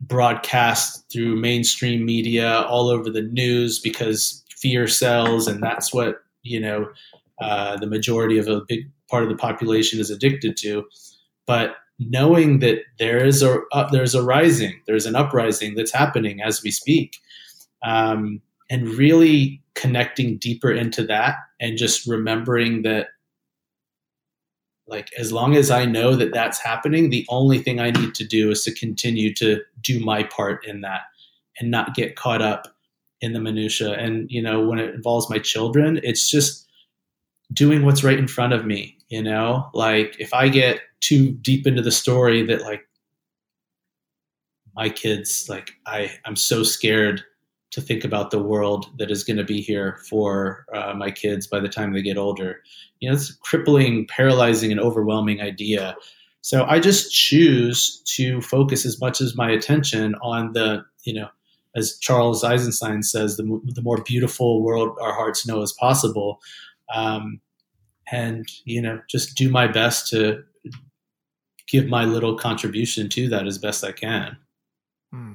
broadcast 0.01 1.05
through 1.11 1.35
mainstream 1.35 2.05
media 2.05 2.61
all 2.61 2.89
over 2.89 3.09
the 3.09 3.21
news 3.21 3.79
because 3.79 4.43
fear 4.49 4.87
sells 4.87 5.47
and 5.47 5.63
that's 5.63 5.93
what 5.93 6.17
you 6.43 6.59
know 6.59 6.87
uh, 7.41 7.77
the 7.77 7.87
majority 7.87 8.37
of 8.37 8.47
a 8.47 8.61
big 8.67 8.89
part 9.09 9.23
of 9.23 9.29
the 9.29 9.35
population 9.35 9.99
is 9.99 10.09
addicted 10.09 10.57
to. 10.57 10.85
But 11.45 11.75
knowing 11.99 12.59
that 12.59 12.79
there 12.99 13.23
is 13.23 13.41
a 13.41 13.59
uh, 13.71 13.89
there's 13.89 14.15
a 14.15 14.23
rising 14.23 14.81
there's 14.85 15.05
an 15.05 15.15
uprising 15.15 15.75
that's 15.75 15.93
happening 15.93 16.41
as 16.41 16.61
we 16.61 16.69
speak 16.69 17.17
um, 17.83 18.41
and 18.69 18.89
really 18.89 19.61
connecting 19.75 20.37
deeper 20.37 20.71
into 20.71 21.03
that 21.03 21.35
and 21.59 21.77
just 21.77 22.07
remembering 22.07 22.83
that 22.83 23.07
like 24.87 25.09
as 25.17 25.31
long 25.31 25.55
as 25.55 25.69
i 25.71 25.85
know 25.85 26.15
that 26.15 26.33
that's 26.33 26.59
happening 26.59 27.09
the 27.09 27.25
only 27.29 27.59
thing 27.59 27.79
i 27.79 27.91
need 27.91 28.15
to 28.15 28.23
do 28.23 28.49
is 28.49 28.63
to 28.63 28.73
continue 28.73 29.33
to 29.33 29.61
do 29.81 29.99
my 29.99 30.23
part 30.23 30.65
in 30.65 30.81
that 30.81 31.01
and 31.59 31.71
not 31.71 31.95
get 31.95 32.15
caught 32.15 32.41
up 32.41 32.67
in 33.21 33.33
the 33.33 33.39
minutia 33.39 33.93
and 33.93 34.29
you 34.29 34.41
know 34.41 34.65
when 34.65 34.79
it 34.79 34.93
involves 34.93 35.29
my 35.29 35.39
children 35.39 35.99
it's 36.03 36.29
just 36.29 36.67
doing 37.53 37.85
what's 37.85 38.03
right 38.03 38.19
in 38.19 38.27
front 38.27 38.53
of 38.53 38.65
me 38.65 38.95
you 39.09 39.21
know? 39.21 39.69
Like 39.73 40.15
if 40.19 40.33
i 40.33 40.49
get 40.49 40.79
too 40.99 41.31
deep 41.33 41.67
into 41.67 41.81
the 41.81 41.91
story 41.91 42.45
that 42.45 42.61
like 42.61 42.87
my 44.75 44.89
kids 44.89 45.47
like 45.47 45.71
i 45.85 46.11
i'm 46.25 46.35
so 46.35 46.63
scared 46.63 47.23
to 47.75 47.81
think 47.81 48.05
about 48.05 48.31
the 48.31 48.41
world 48.41 48.89
that 48.97 49.11
is 49.11 49.25
going 49.25 49.35
to 49.35 49.43
be 49.43 49.59
here 49.59 49.99
for 50.09 50.65
uh, 50.73 50.93
my 50.93 51.11
kids 51.11 51.45
by 51.45 51.59
the 51.59 51.67
time 51.67 51.91
they 51.91 52.01
get 52.01 52.17
older. 52.17 52.61
You 53.01 53.09
know, 53.09 53.15
it's 53.15 53.31
a 53.31 53.37
crippling, 53.39 54.07
paralyzing, 54.07 54.71
and 54.71 54.79
overwhelming 54.79 55.41
idea. 55.41 55.97
So 56.39 56.63
I 56.63 56.79
just 56.79 57.13
choose 57.13 58.01
to 58.15 58.39
focus 58.39 58.85
as 58.85 59.01
much 59.01 59.19
as 59.19 59.35
my 59.35 59.51
attention 59.51 60.15
on 60.21 60.53
the, 60.53 60.85
you 61.03 61.13
know, 61.13 61.27
as 61.75 61.97
Charles 61.97 62.45
Eisenstein 62.45 63.03
says, 63.03 63.35
the, 63.35 63.43
the 63.65 63.81
more 63.81 64.01
beautiful 64.03 64.63
world 64.63 64.97
our 65.01 65.13
hearts 65.13 65.45
know 65.45 65.61
is 65.61 65.73
possible. 65.73 66.39
Um, 66.93 67.41
and, 68.09 68.47
you 68.63 68.81
know, 68.81 69.01
just 69.09 69.35
do 69.35 69.51
my 69.51 69.67
best 69.67 70.07
to 70.11 70.45
give 71.67 71.87
my 71.87 72.05
little 72.05 72.37
contribution 72.37 73.09
to 73.09 73.27
that 73.27 73.45
as 73.47 73.57
best 73.57 73.83
I 73.83 73.91
can. 73.91 74.37
Hmm. 75.11 75.33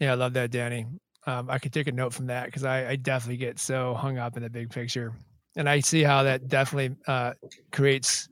Yeah, 0.00 0.12
I 0.12 0.14
love 0.14 0.32
that, 0.32 0.50
Danny 0.50 0.86
um, 1.26 1.48
I 1.50 1.58
could 1.58 1.72
take 1.72 1.86
a 1.86 1.92
note 1.92 2.12
from 2.12 2.26
that 2.26 2.46
because 2.46 2.64
I, 2.64 2.90
I, 2.90 2.96
definitely 2.96 3.36
get 3.36 3.58
so 3.58 3.94
hung 3.94 4.18
up 4.18 4.36
in 4.36 4.42
the 4.42 4.50
big 4.50 4.70
picture, 4.70 5.12
and 5.56 5.68
I 5.68 5.80
see 5.80 6.02
how 6.02 6.24
that 6.24 6.48
definitely 6.48 6.96
uh, 7.06 7.34
creates 7.70 8.28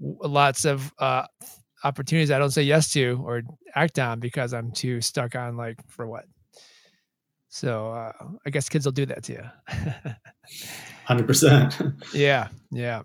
lots 0.00 0.64
of 0.64 0.92
uh, 0.98 1.26
opportunities 1.84 2.30
I 2.30 2.38
don't 2.38 2.50
say 2.50 2.62
yes 2.62 2.92
to 2.94 3.22
or 3.24 3.42
act 3.74 3.98
on 3.98 4.18
because 4.18 4.52
I'm 4.52 4.72
too 4.72 5.00
stuck 5.00 5.36
on 5.36 5.56
like 5.56 5.78
for 5.88 6.06
what. 6.06 6.24
So 7.48 7.92
uh, 7.92 8.12
I 8.44 8.50
guess 8.50 8.68
kids 8.68 8.84
will 8.84 8.92
do 8.92 9.06
that 9.06 9.22
to 9.24 9.32
you. 9.32 10.14
Hundred 11.04 11.26
percent. 11.26 11.80
Yeah, 12.12 12.48
yeah. 12.72 13.02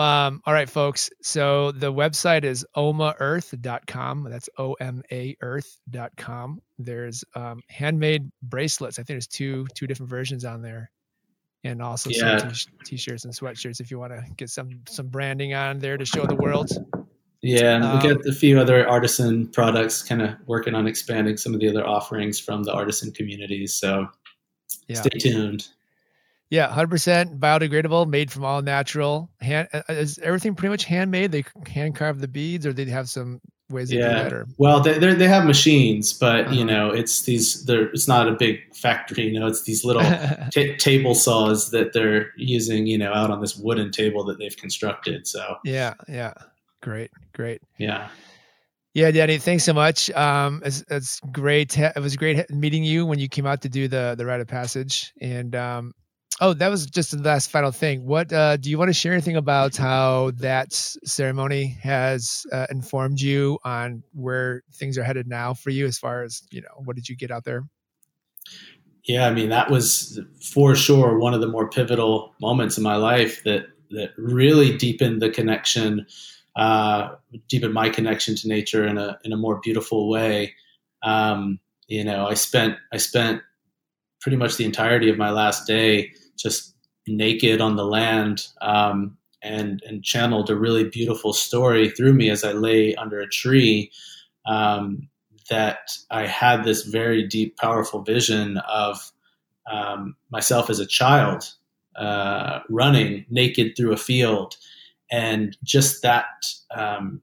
Um, 0.00 0.40
all 0.46 0.54
right, 0.54 0.68
folks. 0.68 1.10
So 1.20 1.72
the 1.72 1.92
website 1.92 2.44
is 2.44 2.64
omaearth.com. 2.74 4.26
That's 4.30 4.48
O 4.56 4.72
M 4.80 5.02
A 5.12 5.36
earth.com. 5.42 6.62
There's 6.78 7.22
um, 7.34 7.60
handmade 7.68 8.30
bracelets. 8.42 8.98
I 8.98 9.02
think 9.02 9.08
there's 9.08 9.26
two 9.26 9.66
two 9.74 9.86
different 9.86 10.08
versions 10.08 10.46
on 10.46 10.62
there. 10.62 10.90
And 11.64 11.82
also 11.82 12.08
yeah. 12.08 12.38
some 12.38 12.72
t- 12.86 12.96
shirts 12.96 13.26
and 13.26 13.34
sweatshirts 13.34 13.80
if 13.80 13.90
you 13.90 13.98
want 13.98 14.14
to 14.14 14.24
get 14.38 14.48
some 14.48 14.70
some 14.88 15.08
branding 15.08 15.52
on 15.52 15.78
there 15.78 15.98
to 15.98 16.06
show 16.06 16.24
the 16.24 16.34
world. 16.34 16.70
Yeah, 17.42 17.86
um, 17.86 17.98
we 17.98 18.14
got 18.14 18.26
a 18.26 18.32
few 18.32 18.58
other 18.58 18.88
artisan 18.88 19.48
products 19.48 20.02
kind 20.02 20.22
of 20.22 20.30
working 20.46 20.74
on 20.74 20.86
expanding 20.86 21.36
some 21.36 21.52
of 21.52 21.60
the 21.60 21.68
other 21.68 21.86
offerings 21.86 22.40
from 22.40 22.62
the 22.62 22.72
artisan 22.72 23.12
communities. 23.12 23.74
So 23.74 24.08
yeah. 24.88 25.02
stay 25.02 25.18
tuned. 25.18 25.68
Yeah, 26.50 26.68
hundred 26.68 26.90
percent 26.90 27.38
biodegradable, 27.38 28.08
made 28.08 28.30
from 28.30 28.44
all 28.44 28.60
natural. 28.60 29.30
Hand 29.40 29.68
uh, 29.72 29.82
uh, 29.88 29.92
is 29.92 30.18
everything 30.18 30.56
pretty 30.56 30.70
much 30.70 30.84
handmade? 30.84 31.30
They 31.30 31.44
hand 31.66 31.94
carve 31.94 32.20
the 32.20 32.26
beads, 32.28 32.66
or 32.66 32.72
they 32.72 32.84
have 32.86 33.08
some 33.08 33.40
ways 33.70 33.92
yeah. 33.92 34.00
do 34.00 34.04
that? 34.08 34.32
Or? 34.32 34.46
Well, 34.58 34.80
they 34.80 34.98
they 34.98 35.28
have 35.28 35.44
machines, 35.44 36.12
but 36.12 36.46
uh-huh. 36.46 36.54
you 36.54 36.64
know, 36.64 36.90
it's 36.90 37.22
these. 37.22 37.64
They're 37.66 37.88
it's 37.90 38.08
not 38.08 38.26
a 38.26 38.32
big 38.32 38.58
factory. 38.74 39.28
You 39.28 39.38
know, 39.38 39.46
it's 39.46 39.62
these 39.62 39.84
little 39.84 40.02
t- 40.52 40.76
table 40.76 41.14
saws 41.14 41.70
that 41.70 41.92
they're 41.92 42.32
using. 42.36 42.86
You 42.86 42.98
know, 42.98 43.12
out 43.12 43.30
on 43.30 43.40
this 43.40 43.56
wooden 43.56 43.92
table 43.92 44.24
that 44.24 44.38
they've 44.38 44.56
constructed. 44.56 45.28
So 45.28 45.56
yeah, 45.64 45.94
yeah, 46.08 46.34
great, 46.82 47.12
great. 47.32 47.62
Yeah. 47.78 48.08
Yeah, 48.92 49.12
Danny, 49.12 49.38
thanks 49.38 49.62
so 49.62 49.72
much. 49.72 50.10
Um, 50.10 50.62
it's, 50.64 50.82
it's 50.90 51.20
great. 51.30 51.78
It 51.78 51.96
was 52.00 52.16
great 52.16 52.50
meeting 52.50 52.82
you 52.82 53.06
when 53.06 53.20
you 53.20 53.28
came 53.28 53.46
out 53.46 53.62
to 53.62 53.68
do 53.68 53.86
the 53.86 54.16
the 54.18 54.26
rite 54.26 54.40
of 54.40 54.48
passage, 54.48 55.12
and 55.20 55.54
um, 55.54 55.94
Oh, 56.42 56.54
that 56.54 56.68
was 56.68 56.86
just 56.86 57.10
the 57.10 57.22
last 57.22 57.50
final 57.50 57.70
thing. 57.70 58.06
What 58.06 58.32
uh, 58.32 58.56
do 58.56 58.70
you 58.70 58.78
want 58.78 58.88
to 58.88 58.94
share 58.94 59.12
anything 59.12 59.36
about 59.36 59.76
how 59.76 60.30
that 60.36 60.72
ceremony 60.72 61.76
has 61.82 62.46
uh, 62.50 62.66
informed 62.70 63.20
you 63.20 63.58
on 63.62 64.02
where 64.14 64.62
things 64.72 64.96
are 64.96 65.02
headed 65.02 65.28
now 65.28 65.52
for 65.52 65.68
you, 65.68 65.84
as 65.84 65.98
far 65.98 66.22
as 66.22 66.42
you 66.50 66.62
know? 66.62 66.82
What 66.84 66.96
did 66.96 67.10
you 67.10 67.16
get 67.16 67.30
out 67.30 67.44
there? 67.44 67.64
Yeah, 69.04 69.26
I 69.26 69.34
mean 69.34 69.50
that 69.50 69.70
was 69.70 70.18
for 70.40 70.74
sure 70.74 71.18
one 71.18 71.34
of 71.34 71.42
the 71.42 71.46
more 71.46 71.68
pivotal 71.68 72.34
moments 72.40 72.78
in 72.78 72.84
my 72.84 72.96
life 72.96 73.44
that 73.44 73.66
that 73.90 74.10
really 74.16 74.76
deepened 74.76 75.20
the 75.20 75.28
connection, 75.28 76.06
uh, 76.56 77.16
deepened 77.48 77.74
my 77.74 77.90
connection 77.90 78.34
to 78.36 78.48
nature 78.48 78.86
in 78.86 78.96
a 78.96 79.18
in 79.24 79.32
a 79.32 79.36
more 79.36 79.60
beautiful 79.62 80.08
way. 80.08 80.54
Um, 81.02 81.60
you 81.86 82.02
know, 82.02 82.28
I 82.28 82.34
spent 82.34 82.78
I 82.94 82.96
spent 82.96 83.42
pretty 84.22 84.36
much 84.36 84.56
the 84.56 84.64
entirety 84.64 85.10
of 85.10 85.18
my 85.18 85.30
last 85.30 85.66
day 85.66 86.12
just 86.40 86.74
naked 87.06 87.60
on 87.60 87.76
the 87.76 87.84
land 87.84 88.46
um, 88.60 89.16
and 89.42 89.82
and 89.86 90.04
channeled 90.04 90.50
a 90.50 90.56
really 90.56 90.84
beautiful 90.84 91.32
story 91.32 91.90
through 91.90 92.12
me 92.12 92.30
as 92.30 92.44
I 92.44 92.52
lay 92.52 92.94
under 92.96 93.20
a 93.20 93.28
tree. 93.28 93.90
Um, 94.46 95.08
that 95.50 95.90
I 96.12 96.26
had 96.26 96.62
this 96.62 96.84
very 96.84 97.26
deep, 97.26 97.56
powerful 97.56 98.02
vision 98.02 98.58
of 98.58 99.10
um, 99.70 100.14
myself 100.30 100.70
as 100.70 100.78
a 100.78 100.86
child 100.86 101.52
uh, 101.96 102.60
running 102.70 103.26
naked 103.28 103.76
through 103.76 103.92
a 103.92 103.96
field, 103.96 104.56
and 105.10 105.56
just 105.64 106.02
that 106.02 106.46
um, 106.74 107.20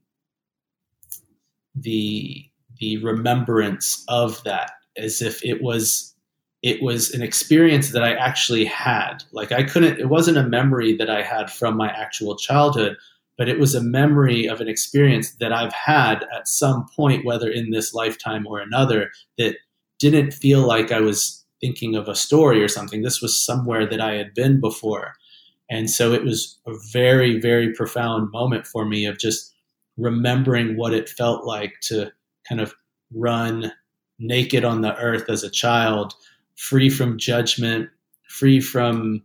the 1.74 2.46
the 2.80 2.98
remembrance 2.98 4.04
of 4.08 4.44
that 4.44 4.72
as 4.98 5.22
if 5.22 5.44
it 5.44 5.62
was 5.62 6.14
it 6.64 6.82
was 6.82 7.12
an 7.12 7.22
experience 7.22 7.92
that 7.92 8.04
I 8.04 8.14
actually 8.14 8.66
had. 8.66 9.24
Like 9.32 9.52
I 9.52 9.64
couldn't 9.64 10.00
it 10.00 10.10
wasn't 10.10 10.38
a 10.38 10.48
memory 10.48 10.96
that 10.98 11.10
I 11.10 11.22
had 11.22 11.52
from 11.52 11.78
my 11.78 11.90
actual 11.90 12.36
childhood, 12.36 12.98
but 13.38 13.50
it 13.50 13.60
was 13.60 13.76
a 13.76 13.84
memory 13.84 14.48
of 14.48 14.60
an 14.60 14.68
experience 14.68 15.36
that 15.36 15.54
I've 15.54 15.74
had 15.74 16.26
at 16.36 16.48
some 16.48 16.88
point 16.96 17.26
whether 17.26 17.50
in 17.50 17.72
this 17.72 17.94
lifetime 17.94 18.48
or 18.48 18.60
another 18.60 19.12
that 19.38 19.56
didn't 20.00 20.32
feel 20.32 20.62
like 20.62 20.92
I 20.92 21.00
was 21.00 21.46
thinking 21.62 21.96
of 21.96 22.08
a 22.08 22.16
story 22.16 22.64
or 22.64 22.68
something. 22.68 23.02
This 23.02 23.22
was 23.22 23.44
somewhere 23.44 23.86
that 23.88 24.02
I 24.02 24.14
had 24.14 24.34
been 24.34 24.60
before. 24.60 25.14
And 25.70 25.90
so 25.90 26.14
it 26.14 26.24
was 26.24 26.60
a 26.68 26.74
very, 26.92 27.40
very 27.40 27.74
profound 27.74 28.32
moment 28.32 28.66
for 28.66 28.86
me 28.86 29.06
of 29.06 29.18
just 29.18 29.54
remembering 29.98 30.78
what 30.78 30.94
it 30.94 31.10
felt 31.10 31.46
like 31.46 31.74
to 31.84 32.12
kind 32.48 32.62
of 32.62 32.74
run 33.14 33.72
naked 34.20 34.64
on 34.64 34.82
the 34.82 34.96
earth 34.98 35.30
as 35.30 35.44
a 35.44 35.50
child, 35.50 36.14
free 36.58 36.90
from 36.90 37.18
judgment, 37.18 37.90
free 38.28 38.60
from, 38.60 39.24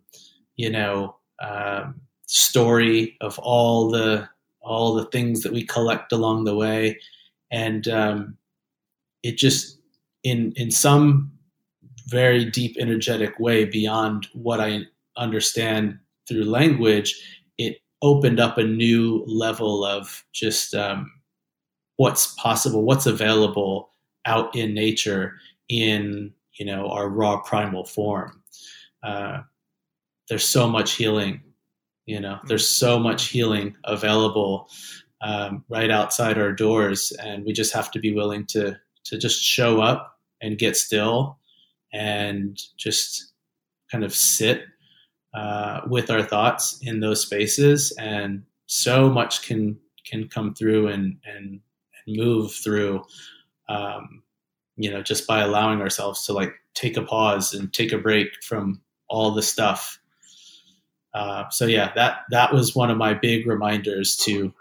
you 0.57 0.71
know, 0.71 1.17
um, 1.43 2.01
story 2.27 3.17
of 3.21 3.39
all 3.41 3.91
the 3.91 4.29
all 4.61 4.95
the 4.95 5.07
things 5.07 5.43
that 5.43 5.53
we 5.53 5.67
collect 5.67 6.13
along 6.13 6.45
the 6.45 6.55
way, 6.55 6.99
and 7.51 7.89
um, 7.89 8.37
it 9.25 9.37
just 9.37 9.79
in 10.23 10.53
in 10.57 10.71
some 10.71 11.33
very 12.07 12.45
deep 12.45 12.77
energetic 12.79 13.39
way 13.41 13.65
beyond 13.65 14.29
what 14.35 14.61
I 14.61 14.83
understand 15.17 15.99
through 16.29 16.45
language, 16.45 17.21
it 17.59 17.79
opened 18.03 18.39
up 18.39 18.59
a 18.59 18.65
new 18.65 19.25
level 19.27 19.85
of 19.85 20.25
just 20.33 20.75
um, 20.75 21.11
what's 21.97 22.35
possible, 22.35 22.85
what's 22.85 23.07
available 23.07 23.91
out 24.27 24.55
in 24.55 24.75
nature 24.75 25.35
in 25.69 26.33
you 26.59 26.67
know 26.67 26.89
our 26.89 27.09
raw 27.09 27.41
primal 27.41 27.85
form. 27.85 28.43
Uh, 29.03 29.41
there's 30.29 30.45
so 30.45 30.69
much 30.69 30.93
healing, 30.93 31.43
you 32.07 32.21
know. 32.21 32.39
There's 32.47 32.69
so 32.69 32.99
much 32.99 33.29
healing 33.29 33.77
available 33.85 34.69
um, 35.23 35.65
right 35.69 35.91
outside 35.91 36.39
our 36.39 36.53
doors, 36.53 37.13
and 37.23 37.45
we 37.45 37.53
just 37.53 37.73
have 37.75 37.91
to 37.93 37.99
be 37.99 38.15
willing 38.15 38.47
to 38.47 38.79
to 39.05 39.19
just 39.19 39.43
show 39.43 39.81
up 39.81 40.19
and 40.41 40.59
get 40.59 40.77
still 40.77 41.39
and 41.93 42.59
just 42.77 43.33
kind 43.91 44.05
of 44.05 44.15
sit 44.15 44.63
uh, 45.35 45.81
with 45.87 46.11
our 46.11 46.23
thoughts 46.23 46.79
in 46.83 47.01
those 47.01 47.23
spaces, 47.23 47.93
and 47.99 48.43
so 48.67 49.09
much 49.09 49.43
can 49.47 49.79
can 50.05 50.29
come 50.29 50.55
through 50.55 50.89
and 50.89 51.17
and, 51.25 51.61
and 52.07 52.17
move 52.17 52.53
through. 52.53 53.05
Um, 53.69 54.22
you 54.77 54.91
know, 54.91 55.03
just 55.03 55.27
by 55.27 55.41
allowing 55.41 55.81
ourselves 55.81 56.25
to 56.27 56.33
like 56.33 56.55
take 56.75 56.97
a 56.97 57.03
pause 57.03 57.53
and 57.55 57.73
take 57.73 57.93
a 57.93 57.99
break 57.99 58.29
from 58.43 58.81
all 59.09 59.33
the 59.33 59.43
stuff. 59.43 59.99
Uh, 61.15 61.49
so 61.51 61.67
yeah, 61.67 61.93
that 61.95 62.21
that 62.31 62.53
was 62.53 62.75
one 62.75 62.91
of 62.91 62.97
my 62.97 63.15
big 63.15 63.47
reminders 63.47 64.17
to, 64.17 64.53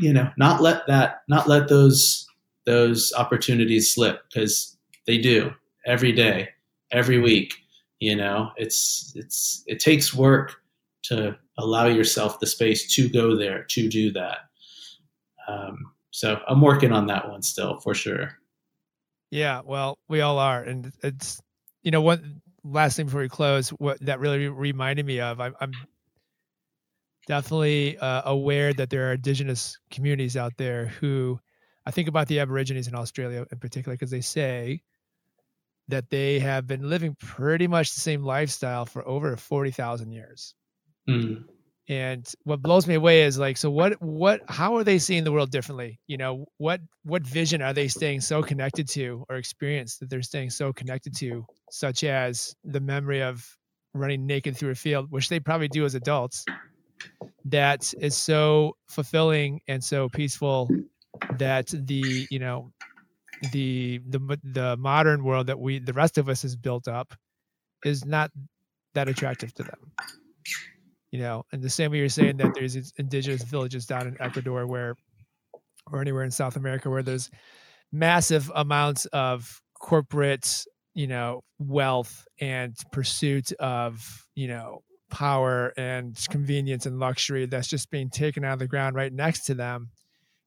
you 0.00 0.12
know, 0.12 0.30
not 0.36 0.60
let 0.60 0.86
that 0.86 1.22
not 1.28 1.48
let 1.48 1.68
those 1.68 2.26
those 2.66 3.12
opportunities 3.16 3.94
slip 3.94 4.22
because 4.28 4.76
they 5.06 5.18
do 5.18 5.52
every 5.86 6.12
day, 6.12 6.48
every 6.90 7.18
week 7.18 7.54
you 8.00 8.14
know? 8.14 8.50
It's 8.56 9.12
it's 9.16 9.62
it 9.66 9.80
takes 9.80 10.14
work 10.14 10.56
to 11.04 11.36
allow 11.58 11.86
yourself 11.86 12.38
the 12.40 12.46
space 12.46 12.94
to 12.94 13.08
go 13.08 13.36
there 13.36 13.64
to 13.64 13.88
do 13.88 14.12
that. 14.12 14.38
Um, 15.48 15.92
so 16.10 16.40
i'm 16.48 16.60
working 16.60 16.92
on 16.92 17.06
that 17.06 17.28
one 17.28 17.42
still 17.42 17.78
for 17.80 17.94
sure 17.94 18.38
yeah 19.30 19.60
well 19.64 19.98
we 20.08 20.20
all 20.20 20.38
are 20.38 20.62
and 20.62 20.92
it's 21.02 21.40
you 21.82 21.90
know 21.90 22.00
one 22.00 22.40
last 22.64 22.96
thing 22.96 23.06
before 23.06 23.20
we 23.20 23.28
close 23.28 23.70
what 23.70 24.00
that 24.00 24.20
really 24.20 24.48
reminded 24.48 25.06
me 25.06 25.20
of 25.20 25.40
i'm, 25.40 25.54
I'm 25.60 25.72
definitely 27.26 27.98
uh, 27.98 28.22
aware 28.24 28.72
that 28.72 28.90
there 28.90 29.10
are 29.10 29.14
indigenous 29.14 29.78
communities 29.90 30.36
out 30.36 30.56
there 30.56 30.86
who 30.86 31.38
i 31.86 31.90
think 31.90 32.08
about 32.08 32.26
the 32.28 32.40
aborigines 32.40 32.88
in 32.88 32.94
australia 32.94 33.46
in 33.50 33.58
particular 33.58 33.94
because 33.94 34.10
they 34.10 34.20
say 34.20 34.82
that 35.88 36.10
they 36.10 36.38
have 36.38 36.66
been 36.66 36.88
living 36.88 37.16
pretty 37.18 37.66
much 37.66 37.94
the 37.94 38.00
same 38.00 38.22
lifestyle 38.22 38.84
for 38.84 39.06
over 39.08 39.36
40,000 39.36 40.12
years. 40.12 40.54
Mm. 41.08 41.44
And 41.88 42.30
what 42.44 42.60
blows 42.60 42.86
me 42.86 42.94
away 42.94 43.22
is 43.22 43.38
like, 43.38 43.56
so 43.56 43.70
what, 43.70 43.94
what, 44.02 44.42
how 44.48 44.76
are 44.76 44.84
they 44.84 44.98
seeing 44.98 45.24
the 45.24 45.32
world 45.32 45.50
differently? 45.50 45.98
You 46.06 46.18
know, 46.18 46.44
what, 46.58 46.82
what 47.04 47.22
vision 47.26 47.62
are 47.62 47.72
they 47.72 47.88
staying 47.88 48.20
so 48.20 48.42
connected 48.42 48.88
to 48.90 49.24
or 49.30 49.36
experience 49.36 49.96
that 49.98 50.10
they're 50.10 50.20
staying 50.20 50.50
so 50.50 50.72
connected 50.72 51.16
to, 51.16 51.46
such 51.70 52.04
as 52.04 52.54
the 52.62 52.80
memory 52.80 53.22
of 53.22 53.56
running 53.94 54.26
naked 54.26 54.54
through 54.54 54.70
a 54.70 54.74
field, 54.74 55.10
which 55.10 55.30
they 55.30 55.40
probably 55.40 55.68
do 55.68 55.86
as 55.86 55.94
adults, 55.94 56.44
that 57.46 57.94
is 58.00 58.16
so 58.16 58.76
fulfilling 58.88 59.60
and 59.66 59.82
so 59.82 60.10
peaceful 60.10 60.68
that 61.38 61.68
the, 61.68 62.26
you 62.30 62.38
know, 62.38 62.70
the 63.52 64.00
the 64.08 64.38
the 64.42 64.76
modern 64.76 65.22
world 65.22 65.46
that 65.46 65.58
we 65.58 65.78
the 65.78 65.92
rest 65.92 66.18
of 66.18 66.28
us 66.28 66.42
has 66.42 66.56
built 66.56 66.88
up 66.88 67.14
is 67.84 68.04
not 68.04 68.32
that 68.94 69.08
attractive 69.08 69.54
to 69.54 69.62
them 69.62 69.92
you 71.10 71.18
know 71.18 71.44
and 71.52 71.62
the 71.62 71.70
same 71.70 71.90
way 71.90 71.98
you're 71.98 72.08
saying 72.08 72.36
that 72.36 72.54
there's 72.54 72.92
indigenous 72.98 73.42
villages 73.42 73.86
down 73.86 74.06
in 74.06 74.16
ecuador 74.20 74.66
where 74.66 74.94
or 75.90 76.00
anywhere 76.00 76.24
in 76.24 76.30
south 76.30 76.56
america 76.56 76.90
where 76.90 77.02
there's 77.02 77.30
massive 77.92 78.50
amounts 78.54 79.06
of 79.06 79.60
corporate 79.78 80.64
you 80.94 81.06
know 81.06 81.42
wealth 81.58 82.26
and 82.40 82.76
pursuit 82.92 83.52
of 83.52 84.26
you 84.34 84.48
know 84.48 84.82
power 85.10 85.72
and 85.76 86.16
convenience 86.28 86.86
and 86.86 86.98
luxury 86.98 87.46
that's 87.46 87.68
just 87.68 87.90
being 87.90 88.10
taken 88.10 88.44
out 88.44 88.54
of 88.54 88.58
the 88.58 88.66
ground 88.66 88.94
right 88.94 89.12
next 89.12 89.44
to 89.46 89.54
them. 89.54 89.90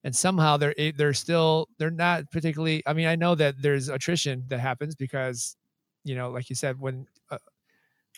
And 0.04 0.16
somehow 0.16 0.58
they're 0.58 0.74
they're 0.98 1.14
still 1.14 1.68
they're 1.78 1.92
not 1.92 2.24
particularly 2.32 2.82
i 2.88 2.94
mean 2.94 3.06
i 3.06 3.16
know 3.16 3.36
that 3.36 3.62
there's 3.62 3.88
attrition 3.88 4.46
that 4.48 4.60
happens 4.60 4.96
because 4.96 5.56
you 6.04 6.16
know 6.16 6.32
like 6.32 6.50
you 6.50 6.56
said 6.56 6.80
when 6.80 7.06
a, 7.30 7.38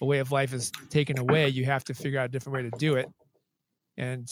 a, 0.03 0.05
way 0.05 0.19
of 0.19 0.31
life 0.31 0.53
is 0.53 0.71
taken 0.89 1.17
away 1.17 1.47
you 1.47 1.65
have 1.65 1.83
to 1.85 1.93
figure 1.93 2.19
out 2.19 2.25
a 2.25 2.29
different 2.29 2.55
way 2.55 2.69
to 2.69 2.77
do 2.77 2.95
it. 2.95 3.07
And 3.97 4.29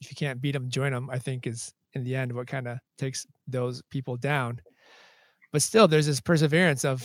if 0.00 0.10
you 0.10 0.16
can't 0.16 0.40
beat 0.40 0.52
them 0.52 0.70
join 0.70 0.92
them 0.92 1.10
i 1.10 1.18
think 1.18 1.46
is 1.46 1.74
in 1.94 2.04
the 2.04 2.14
end 2.14 2.32
what 2.32 2.46
kind 2.46 2.68
of 2.68 2.78
takes 2.96 3.26
those 3.46 3.82
people 3.90 4.16
down. 4.16 4.60
But 5.52 5.62
still 5.62 5.88
there's 5.88 6.06
this 6.06 6.20
perseverance 6.20 6.84
of 6.84 7.00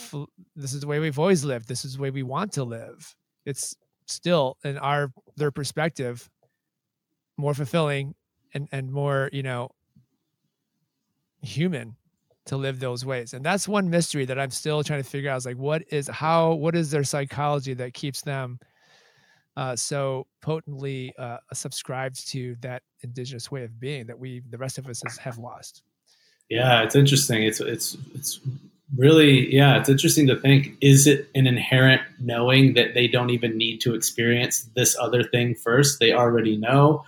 this 0.55 0.73
is 0.73 0.81
the 0.81 0.87
way 0.87 0.99
we've 0.99 1.19
always 1.19 1.45
lived. 1.45 1.67
This 1.67 1.85
is 1.85 1.95
the 1.95 2.01
way 2.01 2.11
we 2.11 2.23
want 2.23 2.51
to 2.53 2.63
live. 2.63 3.15
It's 3.45 3.75
still 4.05 4.57
in 4.63 4.77
our 4.77 5.11
their 5.37 5.51
perspective 5.51 6.29
more 7.37 7.53
fulfilling 7.53 8.13
and 8.53 8.67
and 8.71 8.91
more 8.91 9.29
you 9.31 9.43
know 9.43 9.69
human 11.41 11.95
to 12.45 12.57
live 12.57 12.79
those 12.79 13.05
ways. 13.05 13.33
And 13.33 13.45
that's 13.45 13.67
one 13.67 13.89
mystery 13.89 14.25
that 14.25 14.37
i'm 14.39 14.51
still 14.51 14.83
trying 14.83 15.01
to 15.01 15.09
figure 15.09 15.29
out. 15.29 15.37
Is 15.37 15.45
like 15.45 15.57
what 15.57 15.83
is 15.89 16.07
how 16.07 16.53
what 16.53 16.75
is 16.75 16.91
their 16.91 17.03
psychology 17.03 17.73
that 17.75 17.93
keeps 17.93 18.21
them 18.21 18.59
uh, 19.55 19.75
so 19.75 20.25
potently 20.41 21.13
uh, 21.19 21.37
subscribed 21.53 22.27
to 22.29 22.55
that 22.61 22.81
indigenous 23.01 23.51
way 23.51 23.63
of 23.63 23.79
being 23.79 24.07
that 24.07 24.17
we 24.17 24.41
the 24.49 24.57
rest 24.57 24.77
of 24.77 24.87
us 24.87 25.01
have 25.19 25.37
lost? 25.37 25.83
Yeah 26.49 26.83
it's 26.83 26.95
interesting. 26.95 27.43
It's 27.43 27.59
it's 27.59 27.97
it's 28.13 28.39
really 28.95 29.53
yeah 29.53 29.79
it's 29.79 29.89
interesting 29.89 30.27
to 30.27 30.39
think 30.39 30.77
is 30.81 31.07
it 31.07 31.29
an 31.33 31.47
inherent 31.47 32.01
knowing 32.19 32.75
that 32.75 32.93
they 32.93 33.07
don't 33.07 33.31
even 33.31 33.57
need 33.57 33.79
to 33.81 33.95
experience 33.95 34.69
this 34.75 34.97
other 34.99 35.23
thing 35.23 35.55
first? 35.55 35.99
They 35.99 36.13
already 36.13 36.57
know 36.57 37.03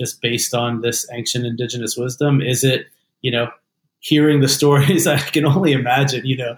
just 0.00 0.20
based 0.22 0.54
on 0.54 0.80
this 0.80 1.06
ancient 1.12 1.44
indigenous 1.44 1.96
wisdom? 1.96 2.40
Is 2.40 2.64
it, 2.64 2.86
you 3.20 3.30
know, 3.30 3.50
hearing 4.00 4.40
the 4.40 4.48
stories? 4.58 5.06
I 5.06 5.18
can 5.18 5.44
only 5.44 5.72
imagine, 5.72 6.26
you 6.26 6.36
know, 6.36 6.56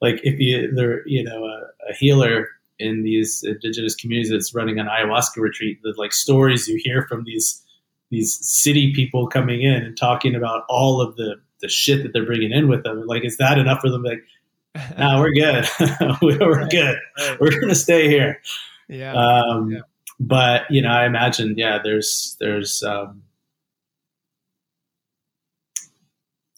like 0.00 0.20
if 0.22 0.38
you, 0.38 0.72
they're, 0.74 1.06
you 1.06 1.24
know, 1.24 1.44
a, 1.44 1.90
a 1.90 1.94
healer 1.94 2.48
in 2.78 3.02
these 3.02 3.42
indigenous 3.42 3.94
communities 3.94 4.30
that's 4.30 4.54
running 4.54 4.78
an 4.78 4.86
ayahuasca 4.86 5.38
retreat, 5.38 5.80
the 5.82 5.94
like 5.96 6.12
stories 6.12 6.68
you 6.68 6.80
hear 6.82 7.06
from 7.08 7.24
these 7.24 7.62
these 8.10 8.38
city 8.40 8.94
people 8.94 9.26
coming 9.26 9.60
in 9.62 9.82
and 9.82 9.96
talking 9.96 10.34
about 10.34 10.64
all 10.68 11.00
of 11.00 11.16
the 11.16 11.36
the 11.60 11.68
shit 11.68 12.02
that 12.02 12.12
they're 12.12 12.24
bringing 12.24 12.52
in 12.52 12.68
with 12.68 12.84
them. 12.84 13.04
Like, 13.06 13.24
is 13.24 13.36
that 13.38 13.58
enough 13.58 13.80
for 13.80 13.90
them? 13.90 14.04
Like, 14.04 14.22
no, 14.98 15.18
we're 15.18 15.32
good. 15.32 15.66
we're 16.22 16.60
right, 16.60 16.70
good. 16.70 16.96
Right. 17.18 17.40
We're 17.40 17.60
gonna 17.60 17.74
stay 17.74 18.08
here. 18.08 18.40
Yeah. 18.88 19.12
Um, 19.12 19.72
yeah 19.72 19.80
but 20.20 20.70
you 20.70 20.82
know, 20.82 20.90
I 20.90 21.06
imagine, 21.06 21.54
yeah, 21.56 21.78
there's 21.82 22.36
there's 22.40 22.82
um, 22.82 23.22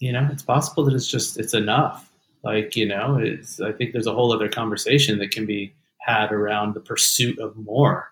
you 0.01 0.13
know, 0.13 0.29
it's 0.33 0.43
possible 0.43 0.85
that 0.85 0.95
it's 0.95 1.11
just 1.11 1.39
it's 1.39 1.55
enough. 1.55 2.11
Like 2.43 2.75
you 2.75 2.87
know, 2.87 3.17
it's 3.17 3.61
I 3.61 3.73
think 3.73 3.93
there's 3.93 4.09
a 4.09 4.15
whole 4.15 4.33
other 4.33 4.49
conversation 4.49 5.19
that 5.19 5.31
can 5.31 5.47
be 5.47 5.73
had 5.99 6.33
around 6.33 6.75
the 6.75 6.81
pursuit 6.81 7.39
of 7.39 7.57
more. 7.57 8.11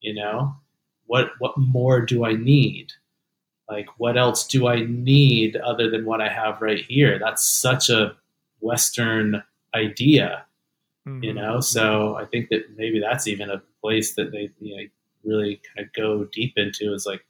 You 0.00 0.14
know, 0.14 0.56
what 1.06 1.30
what 1.38 1.56
more 1.56 2.00
do 2.00 2.24
I 2.24 2.32
need? 2.32 2.92
like 3.70 3.88
what 3.98 4.18
else 4.18 4.46
do 4.46 4.66
I 4.66 4.84
need 4.84 5.56
other 5.56 5.88
than 5.88 6.04
what 6.04 6.20
I 6.20 6.28
have 6.28 6.60
right 6.60 6.84
here? 6.84 7.18
That's 7.18 7.48
such 7.48 7.88
a 7.88 8.16
Western 8.58 9.42
idea, 9.74 10.44
mm-hmm. 11.06 11.22
you 11.22 11.32
know. 11.32 11.60
So 11.60 12.16
I 12.16 12.24
think 12.24 12.48
that 12.50 12.76
maybe 12.76 13.00
that's 13.00 13.28
even 13.28 13.48
a 13.48 13.62
place 13.80 14.14
that 14.14 14.32
they 14.32 14.50
you 14.60 14.76
know, 14.76 14.82
really 15.24 15.60
kind 15.74 15.86
of 15.86 15.92
go 15.92 16.24
deep 16.32 16.54
into 16.56 16.92
is 16.92 17.06
like, 17.06 17.24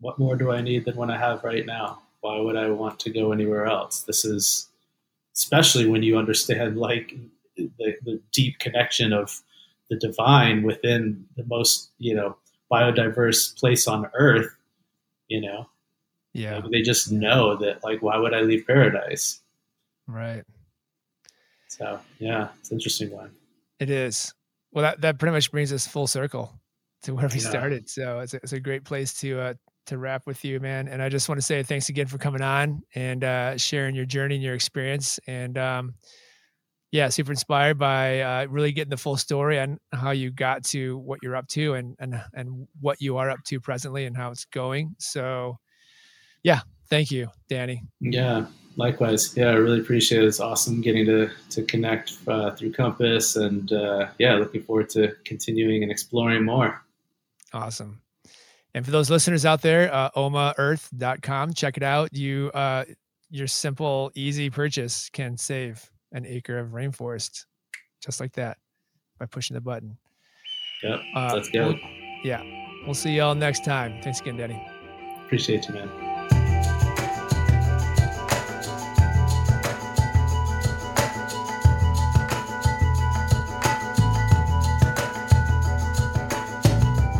what 0.00 0.18
more 0.18 0.36
do 0.36 0.50
I 0.50 0.62
need 0.62 0.86
than 0.86 0.96
what 0.96 1.10
I 1.10 1.18
have 1.18 1.44
right 1.44 1.66
now? 1.66 2.02
Why 2.20 2.38
would 2.38 2.56
I 2.56 2.70
want 2.70 2.98
to 3.00 3.10
go 3.10 3.32
anywhere 3.32 3.66
else? 3.66 4.02
This 4.02 4.24
is 4.24 4.68
especially 5.34 5.86
when 5.86 6.02
you 6.02 6.18
understand 6.18 6.76
like 6.76 7.14
the, 7.56 7.70
the 8.04 8.20
deep 8.32 8.58
connection 8.58 9.12
of 9.12 9.40
the 9.88 9.96
divine 9.96 10.62
within 10.62 11.24
the 11.36 11.44
most 11.44 11.90
you 11.98 12.14
know 12.14 12.36
biodiverse 12.70 13.58
place 13.58 13.86
on 13.86 14.10
earth 14.14 14.54
you 15.28 15.40
know? 15.40 15.68
Yeah. 16.32 16.58
Like 16.58 16.70
they 16.70 16.82
just 16.82 17.12
know 17.12 17.56
that 17.56 17.84
like 17.84 18.02
why 18.02 18.16
would 18.16 18.34
i 18.34 18.40
leave 18.40 18.66
paradise? 18.66 19.40
Right. 20.06 20.44
So 21.68 22.00
yeah 22.18 22.48
it's 22.60 22.70
an 22.70 22.76
interesting 22.76 23.10
one. 23.10 23.30
It 23.78 23.90
is. 23.90 24.32
Well 24.72 24.82
that, 24.82 25.00
that 25.02 25.18
pretty 25.18 25.32
much 25.32 25.50
brings 25.50 25.72
us 25.72 25.86
full 25.86 26.06
circle 26.06 26.52
to 27.02 27.14
where 27.14 27.28
we 27.28 27.40
yeah. 27.40 27.48
started. 27.48 27.88
So 27.88 28.20
it's 28.20 28.34
a, 28.34 28.36
it's 28.38 28.52
a 28.52 28.60
great 28.60 28.84
place 28.84 29.14
to 29.20 29.40
uh 29.40 29.54
to 29.88 29.98
wrap 29.98 30.26
with 30.26 30.44
you 30.44 30.60
man 30.60 30.88
and 30.88 31.02
i 31.02 31.08
just 31.08 31.28
want 31.28 31.38
to 31.38 31.44
say 31.44 31.62
thanks 31.62 31.88
again 31.88 32.06
for 32.06 32.18
coming 32.18 32.42
on 32.42 32.82
and 32.94 33.24
uh 33.24 33.56
sharing 33.56 33.94
your 33.94 34.04
journey 34.04 34.36
and 34.36 34.44
your 34.44 34.54
experience 34.54 35.18
and 35.26 35.58
um 35.58 35.94
yeah, 36.90 37.08
super 37.08 37.32
inspired 37.32 37.78
by 37.78 38.20
uh, 38.20 38.46
really 38.46 38.72
getting 38.72 38.90
the 38.90 38.96
full 38.96 39.16
story 39.16 39.60
on 39.60 39.78
how 39.92 40.10
you 40.10 40.30
got 40.30 40.64
to 40.64 40.96
what 40.98 41.18
you're 41.22 41.36
up 41.36 41.46
to 41.48 41.74
and 41.74 41.94
and 41.98 42.20
and 42.32 42.66
what 42.80 43.00
you 43.00 43.18
are 43.18 43.30
up 43.30 43.40
to 43.44 43.60
presently 43.60 44.06
and 44.06 44.16
how 44.16 44.30
it's 44.30 44.46
going. 44.46 44.94
So, 44.98 45.58
yeah, 46.42 46.60
thank 46.88 47.10
you, 47.10 47.28
Danny. 47.48 47.82
Yeah, 48.00 48.46
likewise. 48.76 49.36
Yeah, 49.36 49.48
I 49.48 49.54
really 49.54 49.80
appreciate 49.80 50.22
it. 50.22 50.26
It's 50.26 50.40
awesome 50.40 50.80
getting 50.80 51.04
to 51.06 51.30
to 51.50 51.62
connect 51.64 52.14
uh, 52.26 52.52
through 52.52 52.72
Compass, 52.72 53.36
and 53.36 53.70
uh, 53.70 54.08
yeah, 54.18 54.36
looking 54.36 54.62
forward 54.62 54.88
to 54.90 55.14
continuing 55.24 55.82
and 55.82 55.92
exploring 55.92 56.44
more. 56.44 56.82
Awesome. 57.52 58.00
And 58.74 58.84
for 58.84 58.90
those 58.90 59.10
listeners 59.10 59.44
out 59.46 59.62
there, 59.62 59.92
uh, 59.92 60.10
omaearth.com, 60.10 61.54
check 61.54 61.76
it 61.76 61.82
out. 61.82 62.12
You 62.12 62.50
uh, 62.54 62.84
your 63.30 63.46
simple, 63.46 64.10
easy 64.14 64.50
purchase 64.50 65.10
can 65.10 65.36
save 65.36 65.90
an 66.12 66.26
acre 66.26 66.58
of 66.58 66.68
rainforest 66.68 67.44
just 68.02 68.20
like 68.20 68.32
that 68.32 68.58
by 69.18 69.26
pushing 69.26 69.54
the 69.54 69.60
button. 69.60 69.96
Yep. 70.82 71.00
Uh, 71.14 71.30
let's 71.34 71.50
go. 71.50 71.68
We'll, 71.68 71.78
yeah. 72.22 72.42
We'll 72.84 72.94
see 72.94 73.16
y'all 73.16 73.34
next 73.34 73.64
time. 73.64 74.00
Thanks 74.02 74.20
again, 74.20 74.36
Danny. 74.36 74.64
Appreciate 75.24 75.68
you, 75.68 75.74
man. 75.74 76.07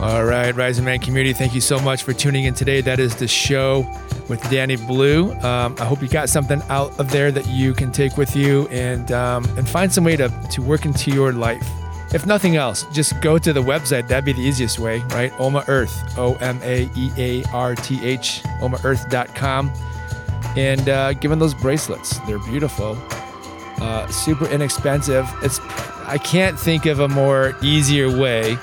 All 0.09 0.25
right, 0.25 0.57
Rising 0.57 0.87
Man 0.87 1.01
community, 1.01 1.35
thank 1.35 1.55
you 1.55 1.61
so 1.61 1.79
much 1.79 2.03
for 2.03 2.15
tuning 2.15 2.45
in 2.45 2.55
today. 2.55 2.81
That 2.81 2.99
is 2.99 3.15
the 3.15 3.29
show 3.29 3.87
with 4.31 4.41
Danny 4.51 4.77
Blue. 4.77 5.35
Um, 5.43 5.77
I 5.79 5.85
hope 5.85 6.01
you 6.01 6.09
got 6.09 6.31
something 6.31 6.63
out 6.71 6.99
of 6.99 7.11
there 7.11 7.31
that 7.31 7.47
you 7.47 7.75
can 7.75 7.93
take 7.93 8.17
with 8.17 8.35
you 8.35 8.67
and 8.69 9.13
um, 9.13 9.45
and 9.59 9.69
find 9.69 9.93
some 9.93 10.05
way 10.05 10.17
to 10.17 10.31
to 10.53 10.63
work 10.63 10.87
into 10.87 11.11
your 11.11 11.35
life. 11.35 11.69
If 12.15 12.25
nothing 12.25 12.57
else, 12.57 12.87
just 12.91 13.21
go 13.21 13.37
to 13.37 13.53
the 13.53 13.61
website. 13.61 14.09
That'd 14.09 14.25
be 14.25 14.33
the 14.33 14.41
easiest 14.41 14.79
way, 14.79 15.01
right? 15.11 15.31
Oma 15.39 15.63
Earth, 15.69 15.95
O 16.17 16.37
M 16.37 16.59
A 16.63 16.89
E 16.97 17.13
A 17.19 17.45
R 17.53 17.75
T 17.75 18.03
H, 18.03 18.43
omaearth.com. 18.63 19.71
And 20.57 20.89
uh, 20.89 21.13
given 21.13 21.39
those 21.39 21.53
bracelets, 21.53 22.19
they're 22.21 22.39
beautiful, 22.39 22.97
uh, 23.83 24.07
super 24.07 24.47
inexpensive. 24.47 25.29
It's 25.43 25.61
I 26.07 26.17
can't 26.17 26.59
think 26.59 26.87
of 26.87 27.01
a 27.01 27.09
more 27.09 27.55
easier 27.61 28.09
way 28.09 28.57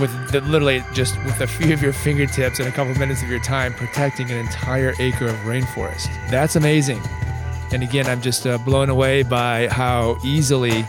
with 0.00 0.30
the, 0.30 0.40
literally 0.42 0.82
just 0.92 1.16
with 1.24 1.40
a 1.40 1.46
few 1.46 1.72
of 1.72 1.82
your 1.82 1.92
fingertips 1.92 2.58
and 2.58 2.68
a 2.68 2.72
couple 2.72 2.92
of 2.92 2.98
minutes 2.98 3.22
of 3.22 3.28
your 3.28 3.40
time 3.40 3.72
protecting 3.74 4.30
an 4.30 4.38
entire 4.38 4.94
acre 4.98 5.26
of 5.26 5.36
rainforest. 5.40 6.08
That's 6.30 6.56
amazing. 6.56 7.00
And 7.72 7.82
again, 7.82 8.06
I'm 8.06 8.20
just 8.20 8.46
uh, 8.46 8.58
blown 8.58 8.88
away 8.88 9.22
by 9.22 9.68
how 9.68 10.16
easily 10.24 10.84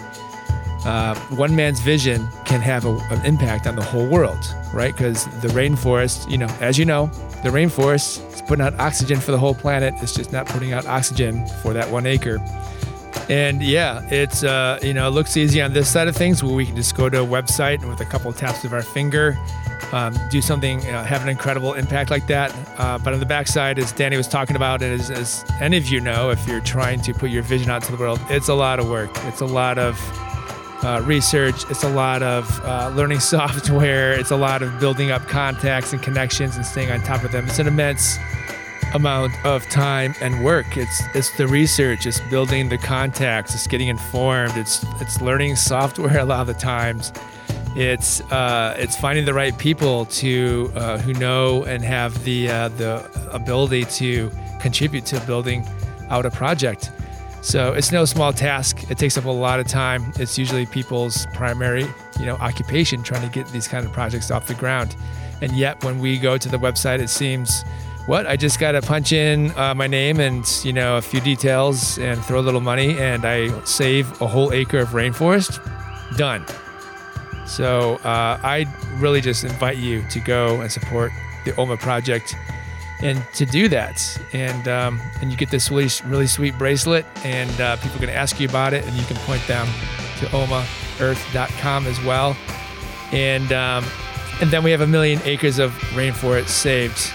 uh, 0.85 1.15
one 1.31 1.55
man's 1.55 1.79
vision 1.79 2.27
can 2.45 2.61
have 2.61 2.85
a, 2.85 2.95
an 3.09 3.25
impact 3.25 3.67
on 3.67 3.75
the 3.75 3.83
whole 3.83 4.07
world, 4.07 4.55
right? 4.73 4.95
Because 4.95 5.25
the 5.41 5.49
rainforest, 5.49 6.29
you 6.29 6.37
know, 6.37 6.47
as 6.61 6.77
you 6.77 6.85
know, 6.85 7.07
the 7.43 7.49
rainforest 7.49 8.33
is 8.33 8.41
putting 8.41 8.63
out 8.63 8.79
oxygen 8.79 9.19
for 9.19 9.31
the 9.31 9.37
whole 9.37 9.55
planet. 9.55 9.93
It's 9.97 10.13
just 10.13 10.31
not 10.31 10.45
putting 10.45 10.73
out 10.73 10.85
oxygen 10.85 11.45
for 11.61 11.73
that 11.73 11.89
one 11.89 12.05
acre. 12.05 12.37
And 13.29 13.61
yeah, 13.61 14.07
it's 14.09 14.43
uh, 14.43 14.79
you 14.81 14.93
know, 14.93 15.07
it 15.07 15.11
looks 15.11 15.35
easy 15.35 15.61
on 15.61 15.73
this 15.73 15.89
side 15.89 16.07
of 16.07 16.15
things 16.15 16.43
where 16.43 16.53
we 16.53 16.65
can 16.65 16.75
just 16.75 16.95
go 16.95 17.09
to 17.09 17.21
a 17.21 17.25
website 17.25 17.81
and 17.81 17.89
with 17.89 17.99
a 17.99 18.05
couple 18.05 18.29
of 18.29 18.37
taps 18.37 18.63
of 18.63 18.71
our 18.71 18.81
finger, 18.81 19.37
um, 19.91 20.15
do 20.29 20.41
something, 20.41 20.79
uh, 20.87 21.03
have 21.03 21.23
an 21.23 21.29
incredible 21.29 21.73
impact 21.73 22.09
like 22.09 22.25
that. 22.27 22.55
Uh, 22.77 22.97
but 22.97 23.13
on 23.13 23.19
the 23.19 23.25
backside, 23.25 23.79
as 23.79 23.91
Danny 23.91 24.15
was 24.15 24.27
talking 24.27 24.55
about, 24.55 24.81
and 24.81 24.99
as, 24.99 25.11
as 25.11 25.45
any 25.59 25.77
of 25.77 25.87
you 25.87 25.99
know, 25.99 26.29
if 26.29 26.47
you're 26.47 26.61
trying 26.61 27.01
to 27.01 27.13
put 27.13 27.29
your 27.29 27.43
vision 27.43 27.69
out 27.69 27.83
to 27.83 27.91
the 27.91 27.97
world, 27.97 28.19
it's 28.29 28.47
a 28.47 28.53
lot 28.53 28.79
of 28.79 28.89
work. 28.89 29.11
It's 29.25 29.41
a 29.41 29.45
lot 29.45 29.77
of 29.77 29.99
uh, 30.83 31.01
research. 31.05 31.69
It's 31.69 31.83
a 31.83 31.89
lot 31.89 32.23
of 32.23 32.61
uh, 32.63 32.91
learning 32.95 33.19
software. 33.21 34.13
It's 34.13 34.31
a 34.31 34.37
lot 34.37 34.61
of 34.61 34.79
building 34.79 35.11
up 35.11 35.27
contacts 35.27 35.91
and 35.91 36.01
connections 36.01 36.55
and 36.55 36.65
staying 36.65 36.91
on 36.91 37.01
top 37.01 37.23
of 37.23 37.31
them. 37.31 37.45
It's 37.47 37.59
an 37.59 37.67
immense 37.67 38.17
amount 38.93 39.33
of 39.45 39.67
time 39.69 40.15
and 40.21 40.43
work. 40.43 40.77
It's 40.77 41.01
it's 41.13 41.35
the 41.37 41.47
research, 41.47 42.05
it's 42.05 42.19
building 42.29 42.69
the 42.69 42.77
contacts, 42.77 43.53
it's 43.53 43.67
getting 43.67 43.87
informed, 43.87 44.57
it's 44.57 44.85
it's 45.01 45.21
learning 45.21 45.55
software 45.55 46.19
a 46.19 46.25
lot 46.25 46.41
of 46.41 46.47
the 46.47 46.53
times. 46.53 47.11
It's 47.75 48.21
uh, 48.31 48.75
it's 48.77 48.97
finding 48.97 49.25
the 49.25 49.33
right 49.33 49.57
people 49.57 50.05
to 50.05 50.71
uh, 50.75 50.97
who 50.97 51.13
know 51.13 51.63
and 51.65 51.83
have 51.83 52.23
the 52.23 52.49
uh, 52.49 52.69
the 52.69 53.07
ability 53.31 53.85
to 53.85 54.31
contribute 54.59 55.05
to 55.07 55.19
building 55.21 55.67
out 56.09 56.25
a 56.25 56.31
project. 56.31 56.91
So 57.41 57.73
it's 57.73 57.91
no 57.91 58.03
small 58.05 58.33
task. 58.33 58.89
It 58.89 58.97
takes 58.97 59.17
up 59.17 59.25
a 59.25 59.29
lot 59.29 59.59
of 59.59 59.67
time. 59.67 60.11
It's 60.17 60.37
usually 60.37 60.65
people's 60.65 61.27
primary, 61.33 61.85
you 62.19 62.25
know, 62.25 62.35
occupation 62.37 63.03
trying 63.03 63.21
to 63.21 63.29
get 63.29 63.47
these 63.49 63.67
kind 63.67 63.85
of 63.85 63.93
projects 63.93 64.31
off 64.31 64.47
the 64.47 64.55
ground. 64.55 64.95
And 65.41 65.51
yet, 65.51 65.83
when 65.83 65.99
we 65.99 66.17
go 66.17 66.37
to 66.37 66.49
the 66.49 66.57
website, 66.57 66.99
it 66.99 67.09
seems 67.09 67.63
what? 68.07 68.25
I 68.25 68.37
just 68.37 68.57
got 68.57 68.71
to 68.71 68.81
punch 68.81 69.11
in 69.11 69.51
uh, 69.57 69.75
my 69.75 69.85
name 69.85 70.21
and, 70.21 70.47
you 70.63 70.71
know, 70.71 70.95
a 70.95 71.01
few 71.01 71.19
details 71.19 71.99
and 71.99 72.23
throw 72.23 72.39
a 72.39 72.41
little 72.41 72.61
money 72.61 72.97
and 72.97 73.25
I 73.25 73.49
save 73.65 74.21
a 74.21 74.27
whole 74.27 74.53
acre 74.53 74.79
of 74.79 74.89
rainforest. 74.89 75.61
Done. 76.15 76.45
So 77.45 77.95
uh, 78.05 78.39
I 78.41 78.65
really 78.95 79.19
just 79.19 79.43
invite 79.43 79.77
you 79.77 80.07
to 80.09 80.19
go 80.21 80.61
and 80.61 80.71
support 80.71 81.11
the 81.43 81.53
OMA 81.57 81.75
project 81.75 82.33
and 83.01 83.21
to 83.33 83.45
do 83.45 83.67
that. 83.67 84.01
And 84.31 84.67
um, 84.69 85.01
and 85.21 85.29
you 85.29 85.37
get 85.37 85.51
this 85.51 85.69
really, 85.69 85.89
really 86.05 86.27
sweet 86.27 86.57
bracelet 86.57 87.05
and 87.25 87.51
uh, 87.59 87.75
people 87.77 87.99
to 87.99 88.11
ask 88.11 88.39
you 88.39 88.47
about 88.47 88.73
it 88.73 88.85
and 88.85 88.95
you 88.95 89.05
can 89.05 89.17
point 89.17 89.45
them 89.47 89.67
to 90.19 90.25
omaearth.com 90.27 91.87
as 91.87 92.01
well. 92.03 92.37
And, 93.11 93.51
um, 93.51 93.85
and 94.39 94.49
then 94.49 94.63
we 94.63 94.71
have 94.71 94.81
a 94.81 94.87
million 94.87 95.19
acres 95.25 95.59
of 95.59 95.71
rainforest 95.93 96.47
saved 96.47 97.11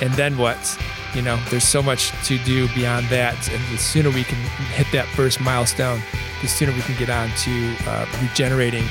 and 0.00 0.12
then 0.14 0.36
what? 0.36 0.78
You 1.14 1.22
know, 1.22 1.38
there's 1.50 1.64
so 1.64 1.82
much 1.82 2.12
to 2.26 2.38
do 2.38 2.68
beyond 2.74 3.06
that. 3.06 3.50
And 3.50 3.62
the 3.72 3.78
sooner 3.78 4.10
we 4.10 4.24
can 4.24 4.38
hit 4.72 4.86
that 4.92 5.06
first 5.08 5.40
milestone, 5.40 6.00
the 6.42 6.48
sooner 6.48 6.72
we 6.72 6.82
can 6.82 6.96
get 6.98 7.10
on 7.10 7.30
to 7.30 7.76
uh, 7.86 8.06
regenerating 8.20 8.84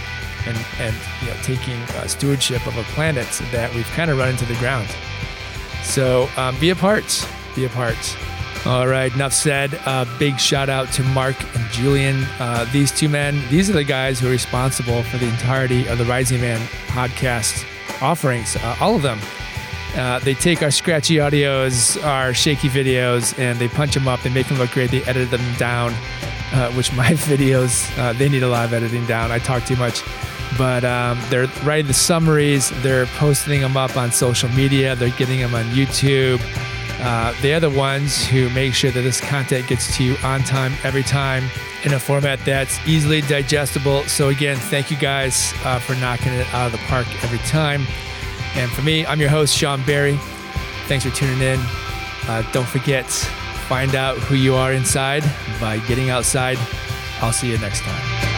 and, 0.46 0.58
and 0.80 0.96
you 1.22 1.28
know, 1.28 1.36
taking 1.44 1.80
uh, 1.96 2.08
stewardship 2.08 2.66
of 2.66 2.78
a 2.78 2.84
planet 2.84 3.28
that 3.52 3.74
we've 3.76 3.88
kind 3.88 4.10
of 4.10 4.18
run 4.18 4.30
into 4.30 4.46
the 4.46 4.56
ground. 4.56 4.88
So 5.84 6.30
um, 6.38 6.60
be 6.60 6.72
a 6.72 6.76
part. 6.76 7.28
Be 7.56 7.66
a 7.66 7.70
part. 7.70 7.98
All 8.66 8.88
right, 8.88 9.14
enough 9.14 9.34
said. 9.34 9.80
Uh, 9.86 10.06
big 10.20 10.40
shout 10.40 10.68
out 10.68 10.92
to 10.94 11.04
Mark 11.04 11.36
and 11.56 11.72
Julian. 11.72 12.26
Uh, 12.40 12.68
these 12.74 12.92
two 12.92 13.08
men, 13.08 13.42
these 13.50 13.70
are 13.70 13.74
the 13.74 13.84
guys 13.84 14.20
who 14.20 14.28
are 14.28 14.32
responsible 14.32 15.04
for 15.04 15.18
the 15.18 15.28
entirety 15.28 15.88
of 15.88 15.98
the 15.98 16.06
Rising 16.06 16.42
Man 16.42 16.60
podcast 16.88 17.66
offerings, 18.02 18.58
uh, 18.58 18.76
all 18.82 18.96
of 18.96 19.04
them. 19.04 19.20
Uh, 19.98 20.20
they 20.20 20.36
take 20.36 20.62
our 20.62 20.70
scratchy 20.70 21.16
audios, 21.16 22.02
our 22.06 22.34
shaky 22.34 22.70
videos, 22.70 23.38
and 23.40 23.58
they 23.58 23.68
punch 23.68 23.96
them 23.96 24.08
up. 24.08 24.22
They 24.22 24.30
make 24.30 24.48
them 24.48 24.60
look 24.60 24.72
great. 24.72 24.92
They 24.92 25.02
edit 25.04 25.32
them 25.32 25.56
down, 25.56 25.92
uh, 26.54 26.72
which 26.74 26.94
my 26.94 27.12
videos, 27.14 27.98
uh, 27.98 28.14
they 28.14 28.30
need 28.30 28.44
a 28.44 28.48
lot 28.48 28.66
of 28.66 28.74
editing 28.74 29.06
down. 29.08 29.32
I 29.32 29.40
talk 29.40 29.66
too 29.66 29.76
much. 29.76 30.04
But 30.58 30.86
um, 30.86 31.20
they're 31.30 31.48
writing 31.64 31.88
the 31.88 31.94
summaries, 31.94 32.70
they're 32.82 33.06
posting 33.06 33.60
them 33.60 33.76
up 33.76 33.98
on 33.98 34.12
social 34.12 34.50
media, 34.50 34.96
they're 34.96 35.10
getting 35.10 35.40
them 35.40 35.54
on 35.54 35.66
YouTube. 35.66 36.40
Uh, 37.00 37.34
they're 37.42 37.60
the 37.60 37.70
ones 37.70 38.26
who 38.26 38.50
make 38.52 38.74
sure 38.74 38.90
that 38.90 39.02
this 39.02 39.20
content 39.20 39.68
gets 39.68 39.96
to 39.98 40.04
you 40.04 40.16
on 40.24 40.42
time, 40.44 40.74
every 40.84 41.04
time, 41.04 41.44
in 41.84 41.94
a 41.94 42.00
format 42.00 42.40
that's 42.46 42.80
easily 42.88 43.22
digestible. 43.22 44.04
So, 44.04 44.30
again, 44.30 44.58
thank 44.58 44.90
you 44.90 44.98
guys 44.98 45.54
uh, 45.64 45.80
for 45.80 45.96
knocking 45.96 46.34
it 46.34 46.52
out 46.54 46.68
of 46.68 46.72
the 46.72 46.80
park 46.88 47.08
every 47.24 47.40
time. 47.40 47.86
And 48.56 48.72
for 48.72 48.82
me, 48.82 49.06
I'm 49.06 49.20
your 49.20 49.30
host, 49.30 49.56
Sean 49.56 49.84
Barry. 49.84 50.18
Thanks 50.88 51.06
for 51.06 51.12
tuning 51.12 51.42
in. 51.42 51.60
Uh, 52.28 52.44
don't 52.52 52.68
forget, 52.68 53.06
find 53.68 53.96
out 53.96 54.18
who 54.18 54.36
you 54.36 54.56
are 54.56 54.74
inside 54.74 55.24
by 55.60 55.80
getting 55.80 56.10
outside. 56.10 56.58
I'll 57.22 57.34
see 57.34 57.52
you 57.52 57.58
next 57.58 57.82
time. 57.82 58.37